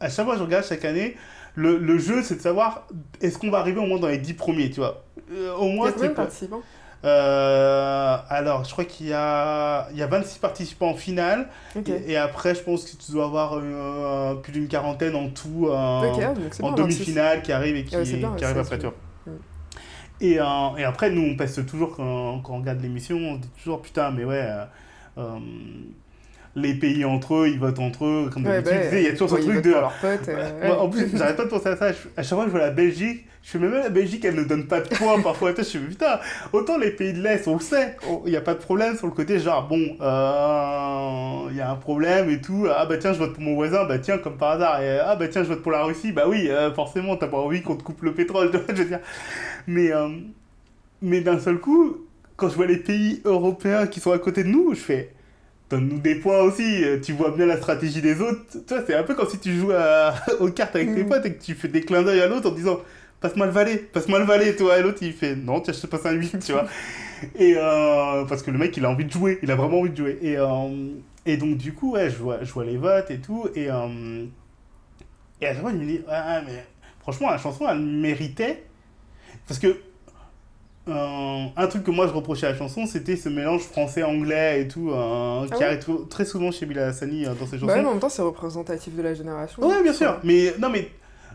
à 0.00 0.08
chaque 0.10 0.24
fois 0.26 0.34
que 0.34 0.40
je 0.40 0.44
regarde 0.44 0.64
chaque 0.64 0.84
année, 0.84 1.16
le, 1.54 1.78
le 1.78 1.98
jeu, 1.98 2.22
c'est 2.22 2.36
de 2.36 2.40
savoir 2.42 2.86
est-ce 3.22 3.38
qu'on 3.38 3.50
va 3.50 3.58
arriver 3.58 3.80
au 3.80 3.86
moins 3.86 3.98
dans 3.98 4.08
les 4.08 4.18
10 4.18 4.34
premiers, 4.34 4.70
tu 4.70 4.80
vois. 4.80 5.05
Euh, 5.32 5.54
au 5.56 5.64
Il 5.66 5.72
y 5.72 5.74
moins, 5.76 5.88
a 5.88 5.92
combien 5.92 6.08
de 6.10 6.14
participants 6.14 6.62
euh, 7.04 8.16
alors, 8.28 8.64
je 8.64 8.72
crois 8.72 8.84
qu'il 8.84 9.06
y 9.08 9.12
a, 9.12 9.86
il 9.92 9.98
y 9.98 10.02
a 10.02 10.06
26 10.06 10.38
participants 10.38 10.88
en 10.90 10.94
finale. 10.94 11.48
Et, 11.86 12.12
et 12.12 12.16
après, 12.16 12.54
je 12.54 12.62
pense 12.62 12.84
que 12.84 12.96
tu 12.96 13.12
dois 13.12 13.26
avoir 13.26 13.60
euh, 13.62 14.34
plus 14.36 14.50
d'une 14.52 14.66
quarantaine 14.66 15.14
en 15.14 15.28
tout 15.28 15.68
euh, 15.68 15.74
en 15.74 16.16
bien, 16.16 16.32
26. 16.34 16.62
demi-finale 16.74 17.42
qui 17.42 17.52
arrive 17.52 17.76
et 17.76 17.84
qui, 17.84 17.96
ouais, 17.96 18.04
c'est 18.04 18.16
bien, 18.16 18.34
qui 18.36 18.44
arrive 18.44 18.58
après. 18.58 18.78
Et, 20.20 20.40
euh, 20.40 20.44
et 20.78 20.84
après, 20.84 21.10
nous, 21.10 21.22
on 21.22 21.36
pèse 21.36 21.62
toujours 21.68 21.94
quand, 21.94 22.40
quand 22.40 22.54
on 22.54 22.58
regarde 22.60 22.80
l'émission, 22.80 23.18
on 23.18 23.34
se 23.36 23.40
dit 23.40 23.50
toujours 23.62 23.82
putain, 23.82 24.10
mais 24.10 24.24
ouais. 24.24 24.48
les 26.56 26.74
pays 26.74 27.04
entre 27.04 27.34
eux, 27.34 27.48
ils 27.48 27.58
votent 27.60 27.78
entre 27.78 28.06
eux, 28.06 28.30
comme 28.32 28.46
Ouais, 28.46 28.62
d'habitude. 28.62 28.90
bah, 28.90 28.98
il 28.98 29.04
y 29.04 29.08
a 29.08 29.12
toujours 29.12 29.30
ce 29.30 29.34
truc 29.36 29.62
de. 29.62 29.74
potes, 30.00 30.28
euh, 30.28 30.60
ouais. 30.62 30.70
en 30.70 30.88
plus, 30.88 31.14
j'arrête 31.14 31.36
pas 31.36 31.44
de 31.44 31.50
penser 31.50 31.68
à 31.68 31.76
ça. 31.76 31.86
À 32.16 32.22
chaque 32.22 32.36
fois 32.36 32.44
que 32.44 32.50
je 32.50 32.56
vois 32.56 32.60
la 32.66 32.70
Belgique, 32.70 33.26
je 33.46 33.50
fais 33.52 33.58
même 33.60 33.70
la 33.74 33.90
Belgique, 33.90 34.24
elle 34.24 34.34
ne 34.34 34.42
donne 34.42 34.66
pas 34.66 34.80
de 34.80 34.88
points 34.88 35.20
parfois. 35.22 35.52
Je 35.56 35.62
suis 35.62 35.78
putain, 35.78 36.18
autant 36.52 36.78
les 36.78 36.90
pays 36.90 37.12
de 37.12 37.22
l'Est, 37.22 37.46
on 37.46 37.54
le 37.54 37.60
sait, 37.60 37.96
il 38.24 38.30
n'y 38.30 38.36
a 38.36 38.40
pas 38.40 38.54
de 38.54 38.58
problème 38.58 38.96
sur 38.96 39.06
le 39.06 39.12
côté, 39.12 39.38
genre, 39.38 39.68
bon, 39.68 39.96
euh, 40.60 41.48
il 41.50 41.56
y 41.56 41.60
a 41.60 41.70
un 41.70 41.76
problème 41.76 42.28
et 42.30 42.40
tout. 42.40 42.66
Ah 42.74 42.86
bah 42.86 42.96
tiens, 42.98 43.12
je 43.12 43.18
vote 43.18 43.34
pour 43.34 43.42
mon 43.42 43.54
voisin, 43.54 43.84
bah 43.84 43.98
tiens, 44.00 44.18
comme 44.18 44.36
par 44.36 44.50
hasard. 44.52 44.82
Et, 44.82 44.98
ah 44.98 45.14
bah 45.14 45.28
tiens, 45.28 45.44
je 45.44 45.48
vote 45.48 45.62
pour 45.62 45.70
la 45.72 45.84
Russie, 45.84 46.10
bah 46.12 46.24
oui, 46.26 46.48
euh, 46.50 46.72
forcément, 46.74 47.16
t'as 47.16 47.28
pas 47.28 47.36
envie 47.36 47.62
qu'on 47.62 47.76
te 47.76 47.84
coupe 47.84 48.02
le 48.02 48.12
pétrole, 48.14 48.50
tu 48.50 48.56
vois, 48.58 48.66
je 48.74 48.82
veux 48.82 48.88
dire. 48.88 49.00
Mais, 49.68 49.92
euh, 49.92 50.08
mais 51.02 51.20
d'un 51.20 51.38
seul 51.38 51.58
coup, 51.58 51.98
quand 52.36 52.48
je 52.48 52.54
vois 52.56 52.66
les 52.66 52.78
pays 52.78 53.22
européens 53.24 53.86
qui 53.86 54.00
sont 54.00 54.12
à 54.12 54.18
côté 54.18 54.42
de 54.44 54.48
nous, 54.48 54.74
je 54.74 54.80
fais. 54.80 55.12
Donne-nous 55.70 55.98
des 55.98 56.16
points 56.16 56.40
aussi, 56.42 56.82
tu 57.04 57.12
vois 57.12 57.30
bien 57.32 57.46
la 57.46 57.56
stratégie 57.56 58.00
des 58.00 58.20
autres. 58.20 58.40
Tu 58.52 58.74
vois, 58.74 58.84
c'est 58.86 58.94
un 58.94 59.02
peu 59.02 59.14
comme 59.14 59.28
si 59.28 59.38
tu 59.38 59.52
joues 59.56 59.72
à- 59.72 60.14
aux 60.40 60.50
cartes 60.50 60.76
avec 60.76 60.94
tes 60.94 61.02
Mm. 61.04 61.08
potes 61.08 61.26
et 61.26 61.34
que 61.34 61.42
tu 61.42 61.54
fais 61.54 61.68
des 61.68 61.80
clins 61.80 62.02
d'œil 62.02 62.20
à 62.20 62.28
l'autre 62.28 62.50
en 62.50 62.54
disant 62.54 62.78
passe-moi 63.20 63.46
le 63.46 63.52
valet, 63.52 63.76
passe-moi 63.78 64.18
le 64.18 64.24
valet, 64.24 64.54
toi. 64.56 64.78
Et 64.78 64.82
l'autre 64.82 64.98
il 65.02 65.12
fait 65.12 65.36
non, 65.36 65.60
tiens, 65.60 65.72
je 65.72 65.80
te 65.80 65.86
passe 65.86 66.06
un 66.06 66.12
8, 66.12 66.38
tu 66.44 66.52
vois. 66.52 66.66
Et 67.38 67.54
euh, 67.56 68.24
parce 68.26 68.42
que 68.42 68.50
le 68.50 68.58
mec 68.58 68.76
il 68.76 68.84
a 68.84 68.90
envie 68.90 69.04
de 69.06 69.10
jouer, 69.12 69.38
il 69.42 69.50
a 69.50 69.56
vraiment 69.56 69.80
envie 69.80 69.90
de 69.90 69.96
jouer. 69.96 70.18
Et, 70.22 70.36
euh, 70.38 70.88
et 71.24 71.36
donc, 71.36 71.56
du 71.56 71.72
coup, 71.72 71.92
ouais, 71.94 72.10
je 72.10 72.16
vois, 72.16 72.44
je 72.44 72.52
vois 72.52 72.64
les 72.64 72.76
votes 72.76 73.10
et 73.10 73.18
tout. 73.18 73.48
Et, 73.54 73.70
euh, 73.70 74.24
et 75.40 75.46
à 75.46 75.52
chaque 75.52 75.62
fois, 75.62 75.72
je 75.72 75.76
me 75.76 75.84
dis 75.86 76.00
ah, 76.08 76.42
mais 76.46 76.64
franchement, 77.00 77.30
la 77.30 77.38
chanson 77.38 77.66
elle 77.68 77.80
méritait. 77.80 78.64
Parce 79.48 79.58
que 79.60 79.76
euh, 80.88 81.44
un 81.56 81.66
truc 81.66 81.82
que 81.82 81.90
moi 81.90 82.06
je 82.06 82.12
reprochais 82.12 82.46
à 82.46 82.52
la 82.52 82.56
chanson, 82.56 82.86
c'était 82.86 83.16
ce 83.16 83.28
mélange 83.28 83.62
français-anglais 83.62 84.62
et 84.62 84.68
tout, 84.68 84.90
euh, 84.90 85.46
qui 85.46 85.54
Ah 85.54 85.58
ouais 85.58 85.64
arrive 85.64 85.78
tr- 85.80 86.08
très 86.08 86.24
souvent 86.24 86.52
chez 86.52 86.64
Bilal 86.64 86.90
Hassani 86.90 87.26
euh, 87.26 87.34
dans 87.34 87.46
ses 87.46 87.58
chansons. 87.58 87.66
Bah 87.66 87.74
ouais, 87.74 87.82
mais 87.82 87.88
en 87.88 87.92
même 87.92 88.00
temps, 88.00 88.08
c'est 88.08 88.22
représentatif 88.22 88.94
de 88.94 89.02
la 89.02 89.12
génération. 89.14 89.66
Ouais, 89.66 89.82
bien 89.82 89.92
sûr. 89.92 90.18
Mais 90.22 90.54
non, 90.60 90.70
mais 90.70 90.88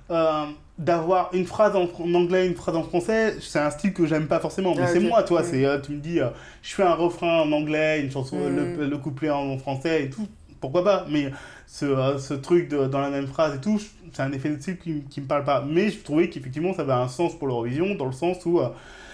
euh, 0.09 0.45
d'avoir 0.81 1.29
une 1.33 1.45
phrase 1.45 1.75
en, 1.75 1.83
en 2.03 2.13
anglais, 2.15 2.47
une 2.47 2.55
phrase 2.55 2.75
en 2.75 2.83
français, 2.83 3.35
c'est 3.39 3.59
un 3.59 3.69
style 3.69 3.93
que 3.93 4.05
j'aime 4.07 4.27
pas 4.27 4.39
forcément. 4.39 4.73
Mais 4.75 4.81
Ah, 4.83 4.87
c'est 4.87 4.99
moi, 4.99 5.23
toi. 5.23 5.43
C'est, 5.43 5.63
euh, 5.65 5.79
tu 5.79 5.91
me 5.93 5.99
dis, 5.99 6.19
euh, 6.19 6.29
je 6.63 6.73
fais 6.73 6.83
un 6.83 6.95
refrain 6.95 7.41
en 7.41 7.51
anglais, 7.51 8.01
une 8.01 8.11
chanson, 8.11 8.37
Mm. 8.37 8.55
le, 8.79 8.87
le 8.87 8.97
couplet 8.97 9.29
en 9.29 9.57
français 9.59 10.03
et 10.05 10.09
tout. 10.09 10.27
Pourquoi 10.59 10.83
pas 10.83 11.05
Mais 11.09 11.31
ce, 11.67 11.85
euh, 11.85 12.17
ce 12.17 12.33
truc 12.33 12.67
de, 12.69 12.87
dans 12.87 12.99
la 12.99 13.09
même 13.09 13.27
phrase 13.27 13.55
et 13.55 13.61
tout, 13.61 13.79
c'est 14.11 14.21
un 14.23 14.31
effet 14.31 14.49
de 14.49 14.59
style 14.61 14.77
qui, 14.77 15.03
qui 15.09 15.21
me 15.21 15.27
parle 15.27 15.43
pas. 15.43 15.63
Mais 15.67 15.89
je 15.91 15.99
trouvais 15.99 16.29
qu'effectivement, 16.29 16.73
ça 16.73 16.81
avait 16.81 16.91
un 16.93 17.07
sens 17.07 17.35
pour 17.37 17.47
l'Eurovision, 17.47 17.95
dans 17.95 18.05
le 18.05 18.11
sens 18.11 18.45
où 18.45 18.59
euh, 18.59 18.69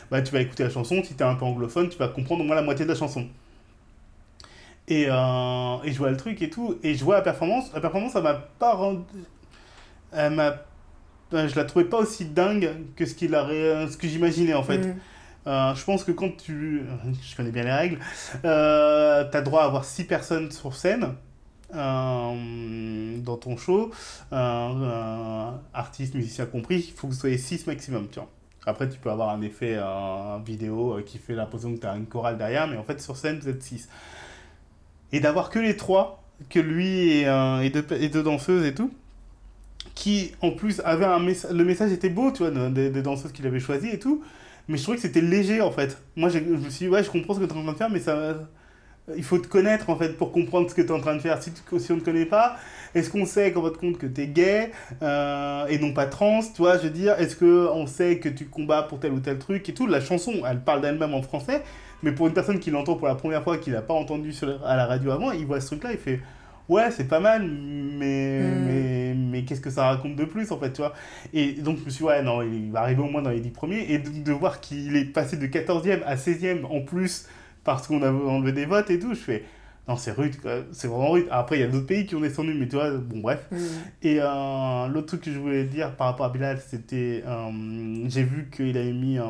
bah, 0.09 0.21
tu 0.21 0.31
vas 0.33 0.41
écouter 0.41 0.63
la 0.63 0.69
chanson, 0.69 1.03
si 1.03 1.13
tu 1.15 1.19
es 1.19 1.25
un 1.25 1.35
peu 1.35 1.45
anglophone, 1.45 1.89
tu 1.89 1.97
vas 1.97 2.07
comprendre 2.07 2.41
au 2.43 2.45
moins 2.45 2.55
la 2.55 2.61
moitié 2.63 2.85
de 2.85 2.89
la 2.91 2.97
chanson. 2.97 3.25
Et, 4.89 5.01
et 5.03 5.07
je 5.91 5.97
vois 5.97 6.11
le 6.11 6.15
truc 6.17 6.41
et 6.41 6.49
tout, 6.49 6.77
et 6.81 6.93
je 6.95 7.03
vois 7.03 7.15
la 7.15 7.21
performance. 7.21 7.71
La 7.73 7.81
performance, 7.81 8.13
ça 8.13 8.21
m'a 8.21 8.35
pas 8.35 8.73
rendu. 8.73 9.01
Elle 10.13 10.33
m'a. 10.33 10.55
Euh, 11.33 11.47
Je 11.47 11.55
la 11.55 11.65
trouvais 11.65 11.85
pas 11.85 11.97
aussi 11.99 12.25
dingue 12.25 12.69
que 12.95 13.05
ce, 13.05 13.15
qu'il 13.15 13.33
a 13.35 13.43
ré- 13.43 13.87
ce 13.89 13.97
que 13.97 14.07
j'imaginais 14.07 14.53
en 14.53 14.63
fait. 14.63 14.79
Mm. 14.79 14.95
Euh, 15.47 15.75
je 15.75 15.83
pense 15.85 16.03
que 16.03 16.11
quand 16.11 16.35
tu. 16.35 16.81
Je 17.21 17.35
connais 17.35 17.51
bien 17.51 17.63
les 17.63 17.71
règles. 17.71 17.99
Euh, 18.45 19.23
tu 19.29 19.37
as 19.37 19.41
droit 19.41 19.61
à 19.63 19.65
avoir 19.65 19.85
6 19.85 20.03
personnes 20.05 20.51
sur 20.51 20.75
scène 20.75 21.13
euh, 21.75 23.17
dans 23.19 23.37
ton 23.37 23.57
show. 23.57 23.91
Euh, 24.33 24.35
euh, 24.35 25.51
artistes, 25.73 26.15
musiciens 26.15 26.45
compris. 26.45 26.87
Il 26.89 26.93
faut 26.93 27.07
que 27.07 27.13
vous 27.13 27.19
soyez 27.19 27.37
6 27.37 27.67
maximum. 27.67 28.07
Tu 28.11 28.19
vois. 28.19 28.29
Après, 28.65 28.89
tu 28.89 28.99
peux 28.99 29.09
avoir 29.09 29.29
un 29.29 29.41
effet 29.41 29.75
euh, 29.77 30.37
vidéo 30.45 30.97
euh, 30.97 31.01
qui 31.01 31.17
fait 31.17 31.33
l'impression 31.33 31.73
que 31.73 31.79
tu 31.79 31.87
as 31.87 31.95
une 31.95 32.05
chorale 32.07 32.37
derrière, 32.37 32.67
mais 32.67 32.75
en 32.75 32.83
fait, 32.83 32.99
sur 33.01 33.15
scène, 33.15 33.39
vous 33.39 33.47
êtes 33.47 33.63
6. 33.63 33.87
Et 35.13 35.21
d'avoir 35.21 35.49
que 35.49 35.59
les 35.59 35.77
trois, 35.77 36.21
que 36.49 36.59
lui 36.59 37.19
et, 37.21 37.27
euh, 37.29 37.61
et, 37.61 37.69
deux, 37.69 37.85
et 37.97 38.09
deux 38.09 38.23
danseuses 38.23 38.65
et 38.65 38.73
tout, 38.75 38.91
qui 39.97 40.33
en 40.41 40.51
plus 40.51 40.81
avaient 40.85 41.05
un 41.05 41.19
message. 41.19 41.51
Le 41.53 41.65
message 41.65 41.91
était 41.91 42.09
beau, 42.09 42.31
tu 42.31 42.39
vois, 42.43 42.51
de- 42.51 42.69
des, 42.69 42.89
des 42.91 43.01
danseuses 43.01 43.31
qu'il 43.31 43.47
avait 43.47 43.59
choisies 43.59 43.89
et 43.89 43.99
tout, 43.99 44.23
mais 44.67 44.77
je 44.77 44.83
trouvais 44.83 44.97
que 44.97 45.01
c'était 45.03 45.21
léger 45.21 45.61
en 45.61 45.71
fait. 45.71 45.97
Moi, 46.15 46.29
j'ai- 46.29 46.39
je 46.45 46.65
me 46.65 46.69
suis 46.69 46.85
dit, 46.85 46.89
ouais, 46.91 47.03
je 47.03 47.09
comprends 47.09 47.33
ce 47.33 47.39
que 47.39 47.45
tu 47.45 47.53
es 47.53 47.57
en 47.57 47.63
train 47.63 47.73
de 47.73 47.77
faire, 47.77 47.89
mais 47.89 47.99
ça. 47.99 48.35
Il 49.15 49.23
faut 49.23 49.37
te 49.39 49.47
connaître 49.47 49.89
en 49.89 49.95
fait 49.97 50.17
pour 50.17 50.33
comprendre 50.33 50.69
ce 50.69 50.75
que 50.75 50.81
tu 50.81 50.89
es 50.89 50.91
en 50.91 50.99
train 50.99 51.15
de 51.15 51.21
faire. 51.21 51.41
Si, 51.41 51.51
si 51.79 51.91
on 51.93 51.95
ne 51.95 52.01
connaît 52.01 52.25
pas, 52.25 52.57
est-ce 52.93 53.09
qu'on 53.09 53.25
sait 53.25 53.53
qu'en 53.53 53.61
votre 53.61 53.79
compte 53.79 53.97
que 53.97 54.05
tu 54.07 54.21
es 54.21 54.27
gay 54.27 54.71
euh, 55.01 55.65
et 55.67 55.79
non 55.79 55.93
pas 55.93 56.07
trans 56.07 56.41
Tu 56.41 56.61
vois, 56.61 56.77
je 56.77 56.83
veux 56.83 56.89
dire, 56.89 57.15
est-ce 57.19 57.37
qu'on 57.37 57.87
sait 57.87 58.19
que 58.19 58.29
tu 58.29 58.47
combats 58.47 58.83
pour 58.83 58.99
tel 58.99 59.13
ou 59.13 59.19
tel 59.21 59.39
truc 59.39 59.69
et 59.69 59.73
tout? 59.73 59.87
La 59.87 60.01
chanson, 60.01 60.33
elle 60.49 60.61
parle 60.61 60.81
d'elle-même 60.81 61.13
en 61.13 61.21
français, 61.21 61.63
mais 62.03 62.11
pour 62.11 62.27
une 62.27 62.33
personne 62.33 62.59
qui 62.59 62.71
l'entend 62.71 62.95
pour 62.95 63.07
la 63.07 63.15
première 63.15 63.43
fois, 63.43 63.57
qui 63.57 63.69
l'a 63.71 63.81
pas 63.81 63.93
entendu 63.93 64.33
à 64.65 64.75
la 64.75 64.85
radio 64.85 65.11
avant, 65.11 65.31
il 65.31 65.45
voit 65.45 65.61
ce 65.61 65.67
truc-là, 65.67 65.91
il 65.93 65.97
fait 65.99 66.19
ouais, 66.69 66.91
c'est 66.91 67.07
pas 67.07 67.19
mal, 67.19 67.43
mais, 67.47 68.41
Mm. 68.41 68.65
mais, 68.65 69.13
mais 69.15 69.43
qu'est-ce 69.45 69.61
que 69.61 69.69
ça 69.69 69.85
raconte 69.87 70.15
de 70.15 70.25
plus, 70.25 70.51
en 70.51 70.59
fait, 70.59 70.71
tu 70.73 70.81
vois? 70.81 70.93
Et 71.33 71.53
donc, 71.53 71.79
je 71.79 71.85
me 71.85 71.89
suis 71.89 71.99
dit, 71.99 72.03
ouais, 72.05 72.21
non, 72.23 72.41
il 72.41 72.71
va 72.71 72.81
arriver 72.81 73.01
au 73.01 73.09
moins 73.09 73.21
dans 73.21 73.29
les 73.31 73.39
10 73.41 73.49
premiers, 73.51 73.85
et 73.91 73.99
de, 73.99 74.09
de 74.23 74.31
voir 74.31 74.59
qu'il 74.61 74.95
est 74.95 75.05
passé 75.05 75.37
de 75.37 75.47
14e 75.47 76.03
à 76.05 76.15
16e 76.15 76.65
en 76.65 76.81
plus, 76.81 77.27
parce 77.63 77.87
qu'on 77.87 78.01
a 78.03 78.11
enlevé 78.11 78.51
des 78.53 78.65
votes 78.65 78.89
et 78.91 78.99
tout, 78.99 79.13
je 79.13 79.19
fais, 79.19 79.43
non, 79.87 79.95
c'est 79.95 80.11
rude, 80.11 80.35
c'est 80.73 80.87
vraiment 80.87 81.11
rude. 81.11 81.27
Après, 81.31 81.57
il 81.57 81.61
y 81.61 81.63
a 81.63 81.67
d'autres 81.67 81.85
pays 81.87 82.05
qui 82.05 82.15
ont 82.15 82.19
descendu, 82.21 82.53
mais 82.53 82.67
tu 82.67 82.75
vois, 82.75 82.91
bon, 82.91 83.19
bref. 83.19 83.45
Mm. 83.51 83.55
Et 84.03 84.17
euh, 84.21 84.87
l'autre 84.87 85.07
truc 85.07 85.21
que 85.21 85.31
je 85.31 85.39
voulais 85.39 85.63
dire 85.63 85.95
par 85.95 86.07
rapport 86.07 86.25
à 86.25 86.29
Bilal, 86.29 86.59
c'était. 86.65 87.23
euh, 87.25 87.49
J'ai 88.09 88.23
vu 88.23 88.49
qu'il 88.55 88.77
avait 88.77 88.91
mis 88.93 89.17
euh, 89.17 89.23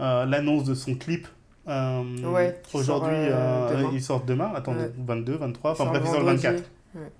euh, 0.00 0.24
l'annonce 0.26 0.64
de 0.64 0.74
son 0.74 0.94
clip. 0.94 1.26
Euh, 1.68 2.02
Ouais, 2.32 2.60
Aujourd'hui, 2.72 3.14
euh, 3.14 3.30
euh, 3.34 3.76
demain. 3.76 3.90
il 3.92 4.02
sort 4.02 4.24
demain. 4.24 4.52
Attends, 4.54 4.74
Ouais. 4.74 4.90
22, 4.98 5.36
23. 5.36 5.72
Enfin 5.72 5.84
bref, 5.86 6.02
il 6.04 6.10
sort 6.10 6.20
le 6.20 6.26
vendredi. 6.26 6.42
24. 6.46 6.70
Ouais. 6.96 7.12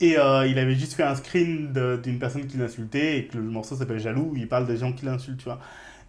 Et 0.00 0.18
euh, 0.18 0.46
il 0.46 0.58
avait 0.58 0.74
juste 0.74 0.92
fait 0.94 1.02
un 1.04 1.14
screen 1.14 1.72
d'une 2.02 2.18
personne 2.18 2.46
qui 2.46 2.56
l'insultait 2.58 3.18
et 3.18 3.26
que 3.26 3.36
le 3.38 3.44
morceau 3.44 3.76
s'appelle 3.76 3.98
Jaloux, 3.98 4.30
où 4.32 4.36
il 4.36 4.48
parle 4.48 4.66
des 4.66 4.76
gens 4.76 4.92
qui 4.92 5.06
l'insultent, 5.06 5.38
tu 5.38 5.44
vois. 5.44 5.58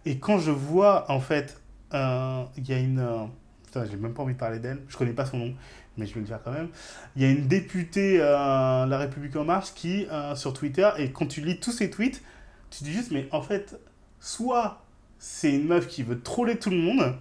Et 0.04 0.18
quand 0.18 0.38
je 0.38 0.50
vois, 0.50 1.10
en 1.10 1.20
fait, 1.20 1.60
euh, 1.94 2.42
il 2.56 2.68
y 2.68 2.72
a 2.74 2.78
une. 2.78 2.98
euh, 3.00 3.24
Putain, 3.64 3.84
j'ai 3.84 3.96
même 3.96 4.14
pas 4.14 4.22
envie 4.22 4.32
de 4.32 4.38
parler 4.38 4.58
d'elle, 4.60 4.78
je 4.88 4.96
connais 4.96 5.12
pas 5.12 5.26
son 5.26 5.36
nom, 5.36 5.54
mais 5.98 6.06
je 6.06 6.14
vais 6.14 6.20
le 6.20 6.26
dire 6.26 6.38
quand 6.42 6.52
même. 6.52 6.68
Il 7.16 7.22
y 7.22 7.26
a 7.26 7.30
une 7.30 7.46
députée 7.48 8.18
euh, 8.18 8.86
La 8.86 8.96
République 8.96 9.36
En 9.36 9.44
Marche 9.44 9.74
qui, 9.74 10.06
euh, 10.10 10.34
sur 10.34 10.54
Twitter, 10.54 10.88
et 10.96 11.12
quand 11.12 11.26
tu 11.26 11.42
lis 11.42 11.60
tous 11.60 11.72
ses 11.72 11.90
tweets, 11.90 12.22
tu 12.70 12.78
te 12.78 12.84
dis 12.84 12.92
juste, 12.94 13.10
mais 13.10 13.28
en 13.30 13.42
fait, 13.42 13.78
soit 14.20 14.82
c'est 15.18 15.52
une 15.52 15.66
meuf 15.66 15.86
qui 15.88 16.02
veut 16.02 16.20
troller 16.20 16.58
tout 16.58 16.70
le 16.70 16.76
monde, 16.78 17.14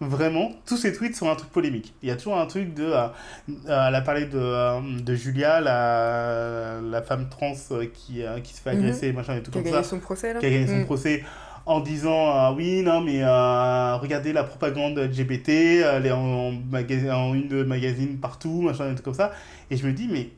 vraiment, 0.00 0.52
tous 0.66 0.76
ses 0.76 0.92
tweets 0.92 1.16
sont 1.16 1.30
un 1.30 1.34
truc 1.36 1.50
polémique. 1.50 1.94
Il 2.02 2.08
y 2.08 2.12
a 2.12 2.16
toujours 2.16 2.38
un 2.38 2.46
truc 2.46 2.74
de. 2.74 2.84
euh, 2.84 3.08
euh, 3.48 3.88
elle 3.88 3.94
a 3.94 4.00
parlé 4.00 4.26
de, 4.26 4.38
euh, 4.38 4.80
de 5.00 5.14
Julia, 5.14 5.60
la, 5.60 6.80
la 6.82 7.02
femme 7.02 7.28
trans 7.28 7.54
qui, 7.94 8.22
qui 8.44 8.54
se 8.54 8.60
fait 8.60 8.70
Mhm. 8.74 8.78
agresser, 8.78 9.12
machin 9.12 9.36
et 9.36 9.42
tout 9.42 9.50
Qui 9.50 9.58
a 9.58 9.62
comme 9.62 9.70
gagné 9.72 9.82
ça 9.84 9.88
son 9.88 9.98
procès 10.00 10.34
là 10.34 10.40
qui 10.40 10.46
a 10.46 10.50
gagné 10.50 10.66
son 10.66 10.80
Mm. 10.80 10.84
procès 10.84 11.24
en 11.66 11.80
disant 11.80 12.52
euh, 12.52 12.54
oui 12.56 12.82
non 12.82 13.00
mais 13.02 13.22
euh, 13.22 13.96
regardez 13.96 14.32
la 14.32 14.44
propagande 14.44 14.98
LGBT 14.98 15.48
elle 15.84 16.06
est 16.06 16.12
en, 16.12 16.52
en, 16.52 17.12
en 17.12 17.34
une 17.34 17.48
de 17.48 17.62
magazine 17.62 18.18
partout 18.18 18.62
machin 18.62 18.92
et 18.92 18.94
tout 18.94 19.02
comme 19.02 19.14
ça 19.14 19.32
et 19.70 19.76
je 19.76 19.86
me 19.86 19.92
dis 19.92 20.08
mais 20.10 20.30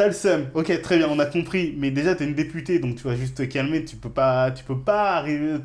t'as 0.00 0.06
le 0.06 0.12
seum 0.14 0.46
ok 0.54 0.80
très 0.82 0.96
bien 0.98 1.08
on 1.10 1.18
a 1.18 1.26
compris 1.26 1.74
mais 1.78 1.90
déjà 1.90 2.14
t'es 2.14 2.24
une 2.24 2.34
députée 2.34 2.78
donc 2.78 2.96
tu 2.96 3.02
vas 3.04 3.16
juste 3.16 3.36
te 3.36 3.42
calmer 3.42 3.84
tu 3.84 3.96
peux 3.96 4.10
pas 4.10 4.50
tu 4.50 4.64
peux 4.64 4.78
pas 4.78 5.12
arriver 5.16 5.56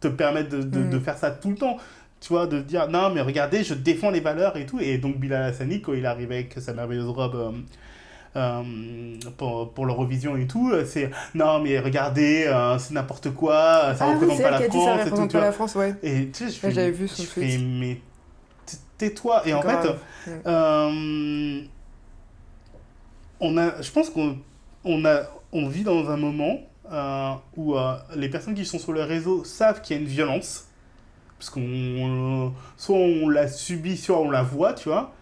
te, 0.00 0.08
permettre 0.08 0.50
de, 0.50 0.62
de, 0.62 0.78
Mm. 0.78 0.90
de 0.90 0.98
faire 0.98 1.18
ça 1.18 1.30
tout 1.30 1.50
le 1.50 1.56
temps 1.56 1.76
tu 2.20 2.28
vois 2.32 2.46
de 2.46 2.60
dire 2.60 2.88
non 2.88 3.10
mais 3.14 3.20
regardez 3.20 3.62
je 3.64 3.74
défends 3.74 4.10
les 4.10 4.20
valeurs 4.20 4.56
et 4.56 4.66
tout 4.66 4.80
et 4.80 4.98
donc 4.98 5.18
Bilal 5.18 5.42
Hassani 5.44 5.80
quand 5.82 5.92
il 5.92 6.06
arrive 6.06 6.32
avec 6.32 6.54
sa 6.58 6.72
merveilleuse 6.72 7.08
robe 7.08 7.34
euh, 7.36 7.50
euh, 8.36 8.62
pour, 9.38 9.72
pour 9.72 9.86
l'Eurovision 9.86 10.36
et 10.36 10.46
tout, 10.46 10.70
euh, 10.70 10.84
c'est 10.84 11.10
non 11.34 11.60
mais 11.60 11.78
regardez, 11.80 12.44
euh, 12.46 12.78
c'est 12.78 12.92
n'importe 12.94 13.30
quoi, 13.30 13.94
ça 13.96 14.04
Ah 14.04 14.08
oui, 14.08 14.14
représente 14.14 14.36
c'est 14.36 14.42
pas 14.42 14.50
la 14.50 14.68
dit 14.68 14.76
ça 14.84 14.98
France 14.98 15.06
et 15.06 15.10
tout, 15.10 15.28
pas 15.28 15.40
la 15.40 15.52
France, 15.52 15.74
ouais. 15.76 15.94
Et 16.02 16.28
tu 16.28 16.44
sais, 16.44 16.50
je 16.50 16.66
Ouais, 16.66 16.70
fais, 16.70 16.70
j'avais 16.72 16.90
vu 16.90 17.08
son 17.08 17.22
je 17.22 17.28
tweet. 17.30 17.60
mais 17.80 17.98
tais-toi. 18.98 19.42
Et 19.48 19.54
en 19.54 19.62
fait, 19.62 19.88
on 23.40 23.56
a, 23.56 23.80
je 23.82 23.90
pense 23.90 24.10
qu'on 24.10 24.36
on 24.84 25.04
a, 25.04 25.22
on 25.52 25.68
vit 25.68 25.84
dans 25.84 26.10
un 26.10 26.16
moment 26.16 26.60
euh, 26.92 27.32
où 27.56 27.76
euh, 27.76 27.94
les 28.16 28.28
personnes 28.28 28.54
qui 28.54 28.64
sont 28.64 28.78
sur 28.78 28.92
le 28.92 29.02
réseau 29.02 29.44
savent 29.44 29.80
qu'il 29.82 29.96
y 29.96 29.98
a 29.98 30.02
une 30.02 30.08
violence, 30.08 30.66
parce 31.38 31.50
qu'on, 31.50 32.52
soit 32.76 32.96
on 32.96 33.28
la 33.28 33.48
subit, 33.48 33.96
soit 33.96 34.18
on 34.20 34.30
la 34.30 34.42
voit, 34.42 34.72
tu 34.72 34.88
vois. 34.88 35.12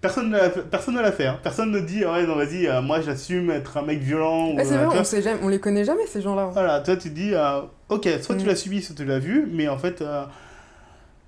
Personne 0.00 0.30
ne 0.30 0.36
l'a 0.36 0.48
personne 0.50 0.94
ne 0.96 1.00
l'a 1.00 1.12
fait. 1.12 1.26
hein. 1.26 1.38
Personne 1.44 1.70
ne 1.70 1.78
dit, 1.78 2.04
ouais, 2.04 2.26
non, 2.26 2.34
vas-y, 2.34 2.66
euh, 2.66 2.82
moi 2.82 3.00
j'assume 3.00 3.50
être 3.52 3.76
un 3.76 3.82
mec 3.82 4.00
violent. 4.00 4.48
ou, 4.50 4.56
c'est 4.58 4.72
euh, 4.74 4.86
vrai, 4.86 4.98
on, 4.98 5.04
sait 5.04 5.22
jamais, 5.22 5.38
on 5.44 5.48
les 5.48 5.60
connaît 5.60 5.84
jamais 5.84 6.06
ces 6.06 6.20
gens-là. 6.22 6.46
Voilà, 6.52 6.80
toi 6.80 6.96
tu 6.96 7.10
dis, 7.10 7.34
euh, 7.34 7.60
ok, 7.88 8.08
soit 8.20 8.34
tu 8.34 8.44
Mm. 8.44 8.48
l'as 8.48 8.56
subi, 8.56 8.82
soit 8.82 8.96
tu 8.96 9.04
l'as 9.04 9.20
vu, 9.20 9.48
mais 9.52 9.68
en 9.68 9.78
fait, 9.78 10.02
euh, 10.02 10.24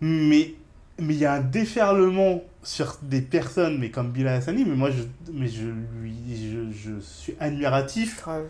mais 0.01 0.55
mais 0.99 1.15
il 1.15 1.21
y 1.21 1.25
a 1.25 1.35
un 1.35 1.41
déferlement 1.41 2.43
sur 2.63 2.99
des 3.03 3.21
personnes, 3.23 3.79
mais 3.79 3.91
comme 3.91 4.11
Bilal 4.13 4.37
Hassani, 4.39 4.65
mais 4.65 4.77
moi 4.77 4.91
je, 4.91 5.03
mais 5.33 5.49
je 5.49 5.67
lui, 6.01 6.15
je, 6.31 6.71
je 6.73 7.01
suis 7.01 7.35
admiratif 7.41 8.21
Grave. 8.23 8.45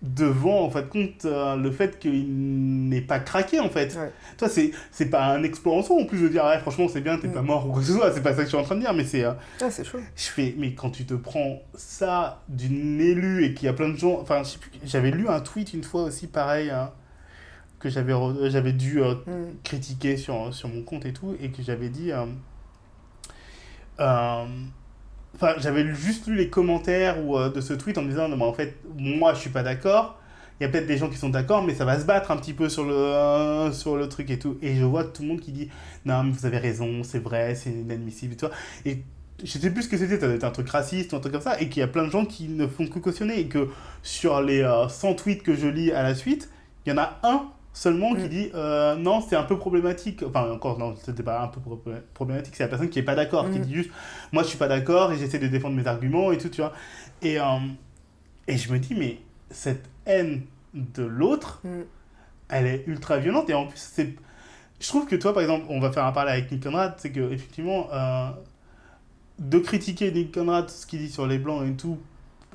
devant 0.00 0.62
en 0.64 0.70
fait 0.70 0.88
compte 0.88 1.24
euh, 1.24 1.56
le 1.56 1.72
fait 1.72 1.98
qu'il 1.98 2.88
n'ait 2.88 3.00
pas 3.00 3.18
craqué 3.18 3.58
en 3.58 3.68
fait. 3.68 3.96
Ouais. 3.96 4.12
Toi 4.36 4.48
c'est 4.48 4.70
c'est 4.92 5.06
pas 5.10 5.26
un 5.34 5.42
exploit 5.42 5.74
en 5.74 5.82
soi 5.82 6.00
en 6.00 6.04
plus 6.06 6.22
de 6.22 6.28
dire 6.28 6.44
ouais 6.44 6.58
franchement 6.60 6.86
c'est 6.88 7.00
bien 7.00 7.18
t'es 7.18 7.26
Mm. 7.26 7.32
pas 7.32 7.42
mort 7.42 7.66
ou 7.68 7.72
quoi 7.72 7.80
que 7.80 7.86
ce 7.88 7.94
soit, 7.94 8.12
c'est 8.12 8.22
pas 8.22 8.30
ça 8.30 8.36
que 8.38 8.42
je 8.44 8.48
suis 8.50 8.56
en 8.58 8.62
train 8.62 8.76
de 8.76 8.80
dire, 8.80 8.94
mais 8.94 9.04
c'est 9.04 9.24
euh, 9.24 9.32
Ah, 9.60 9.70
c'est 9.70 9.82
chaud. 9.84 9.98
je 10.14 10.22
fais, 10.26 10.54
mais 10.56 10.74
quand 10.74 10.90
tu 10.90 11.04
te 11.04 11.14
prends 11.14 11.60
ça 11.74 12.42
d'une 12.48 13.00
élue 13.00 13.44
et 13.44 13.54
qu'il 13.54 13.66
y 13.66 13.68
a 13.68 13.72
plein 13.72 13.88
de 13.88 13.96
gens. 13.96 14.20
Enfin, 14.20 14.42
j'avais 14.84 15.10
lu 15.10 15.28
un 15.28 15.40
tweet 15.40 15.74
une 15.74 15.82
fois 15.82 16.04
aussi, 16.04 16.28
pareil, 16.28 16.70
hein, 16.70 16.92
que 17.80 17.88
j'avais, 17.88 18.72
dû 18.72 19.02
euh, 19.02 19.14
Mm. 19.26 19.54
critiquer 19.64 20.16
sur, 20.16 20.54
sur 20.54 20.68
mon 20.68 20.82
compte 20.82 21.06
et 21.06 21.12
tout, 21.12 21.34
et 21.42 21.48
que 21.50 21.60
j'avais 21.62 21.88
dit. 21.88 22.12
Euh, 24.00 24.44
Enfin, 25.40 25.54
j'avais 25.58 25.94
juste 25.94 26.26
lu 26.26 26.34
les 26.34 26.48
commentaires 26.50 27.24
ou, 27.24 27.38
euh, 27.38 27.48
de 27.48 27.60
ce 27.60 27.72
tweet 27.72 27.96
en 27.96 28.02
me 28.02 28.08
disant, 28.08 28.28
non, 28.28 28.36
mais 28.36 28.44
en 28.44 28.52
fait, 28.52 28.76
moi, 28.96 29.34
je 29.34 29.38
suis 29.38 29.50
pas 29.50 29.62
d'accord. 29.62 30.18
Il 30.58 30.64
y 30.64 30.66
a 30.66 30.68
peut-être 30.68 30.88
des 30.88 30.96
gens 30.96 31.08
qui 31.08 31.16
sont 31.16 31.28
d'accord, 31.28 31.62
mais 31.62 31.74
ça 31.76 31.84
va 31.84 32.00
se 32.00 32.04
battre 32.04 32.32
un 32.32 32.36
petit 32.36 32.52
peu 32.52 32.68
sur 32.68 32.82
le, 32.82 32.92
euh, 32.92 33.70
sur 33.70 33.96
le 33.96 34.08
truc 34.08 34.30
et 34.30 34.40
tout. 34.40 34.58
Et 34.62 34.74
je 34.74 34.84
vois 34.84 35.04
tout 35.04 35.22
le 35.22 35.28
monde 35.28 35.40
qui 35.40 35.52
dit, 35.52 35.68
non, 36.04 36.24
mais 36.24 36.32
vous 36.32 36.44
avez 36.44 36.58
raison, 36.58 37.04
c'est 37.04 37.20
vrai, 37.20 37.54
c'est 37.54 37.70
inadmissible 37.70 38.32
et 38.32 38.36
tout. 38.36 38.48
Et 38.84 39.04
je 39.44 39.58
sais 39.58 39.70
plus 39.70 39.84
ce 39.84 39.88
que 39.88 39.96
c'était, 39.96 40.18
ça 40.18 40.26
doit 40.26 40.34
être 40.34 40.42
un 40.42 40.50
truc 40.50 40.68
raciste 40.68 41.12
ou 41.12 41.16
un 41.16 41.20
truc 41.20 41.32
comme 41.32 41.42
ça, 41.42 41.60
et 41.60 41.68
qu'il 41.68 41.80
y 41.80 41.84
a 41.84 41.88
plein 41.88 42.04
de 42.04 42.10
gens 42.10 42.24
qui 42.24 42.48
ne 42.48 42.66
font 42.66 42.88
que 42.88 42.98
cautionner, 42.98 43.38
et 43.38 43.46
que 43.46 43.68
sur 44.02 44.40
les 44.40 44.62
euh, 44.62 44.88
100 44.88 45.14
tweets 45.14 45.44
que 45.44 45.54
je 45.54 45.68
lis 45.68 45.92
à 45.92 46.02
la 46.02 46.16
suite, 46.16 46.50
il 46.84 46.90
y 46.90 46.92
en 46.92 46.98
a 46.98 47.20
un 47.22 47.48
seulement 47.78 48.14
qui 48.14 48.24
Mm. 48.24 48.28
dit 48.28 48.50
euh, 48.54 48.96
non, 48.96 49.20
c'est 49.20 49.36
un 49.36 49.44
peu 49.44 49.56
problématique. 49.58 50.24
Enfin, 50.26 50.50
encore, 50.50 50.78
non, 50.78 50.94
c'était 50.96 51.22
pas 51.22 51.40
un 51.42 51.48
peu 51.48 51.60
pro- 51.60 51.80
problématique, 52.14 52.56
c'est 52.56 52.64
la 52.64 52.68
personne 52.68 52.88
qui 52.90 52.98
est 52.98 53.04
pas 53.04 53.14
d'accord, 53.14 53.48
qui 53.50 53.58
Mm. 53.60 53.62
dit 53.62 53.74
juste 53.74 53.90
moi 54.32 54.42
je 54.42 54.48
suis 54.48 54.58
pas 54.58 54.66
d'accord 54.68 55.12
et 55.12 55.16
j'essaie 55.18 55.38
de 55.38 55.46
défendre 55.46 55.76
mes 55.76 55.86
arguments 55.86 56.32
et 56.32 56.38
tout, 56.38 56.48
tu 56.48 56.60
vois. 56.60 56.72
Et, 57.22 57.38
euh, 57.40 57.44
et 58.48 58.56
je 58.56 58.72
me 58.72 58.78
dis, 58.78 58.94
mais 58.96 59.18
cette 59.50 59.84
haine 60.06 60.42
de 60.74 61.04
l'autre, 61.04 61.60
Mm. 61.64 61.68
elle 62.48 62.66
est 62.66 62.84
ultra 62.86 63.18
violente, 63.18 63.48
et 63.50 63.54
en 63.54 63.66
plus, 63.66 63.78
c'est. 63.78 64.14
Je 64.80 64.88
trouve 64.88 65.06
que 65.06 65.16
toi, 65.16 65.32
par 65.32 65.42
exemple, 65.42 65.66
on 65.68 65.80
va 65.80 65.90
faire 65.92 66.04
un 66.04 66.12
parallèle 66.12 66.38
avec 66.38 66.50
Nick 66.52 66.62
Conrad, 66.64 66.94
c'est 66.98 67.10
que 67.12 67.32
effectivement, 67.32 67.88
euh, 67.92 68.30
de 69.38 69.58
critiquer 69.58 70.10
Nick 70.12 70.32
Conrad, 70.34 70.68
ce 70.68 70.84
qu'il 70.86 70.98
dit 71.00 71.10
sur 71.10 71.26
les 71.26 71.38
blancs 71.38 71.64
et 71.66 71.74
tout, 71.76 71.98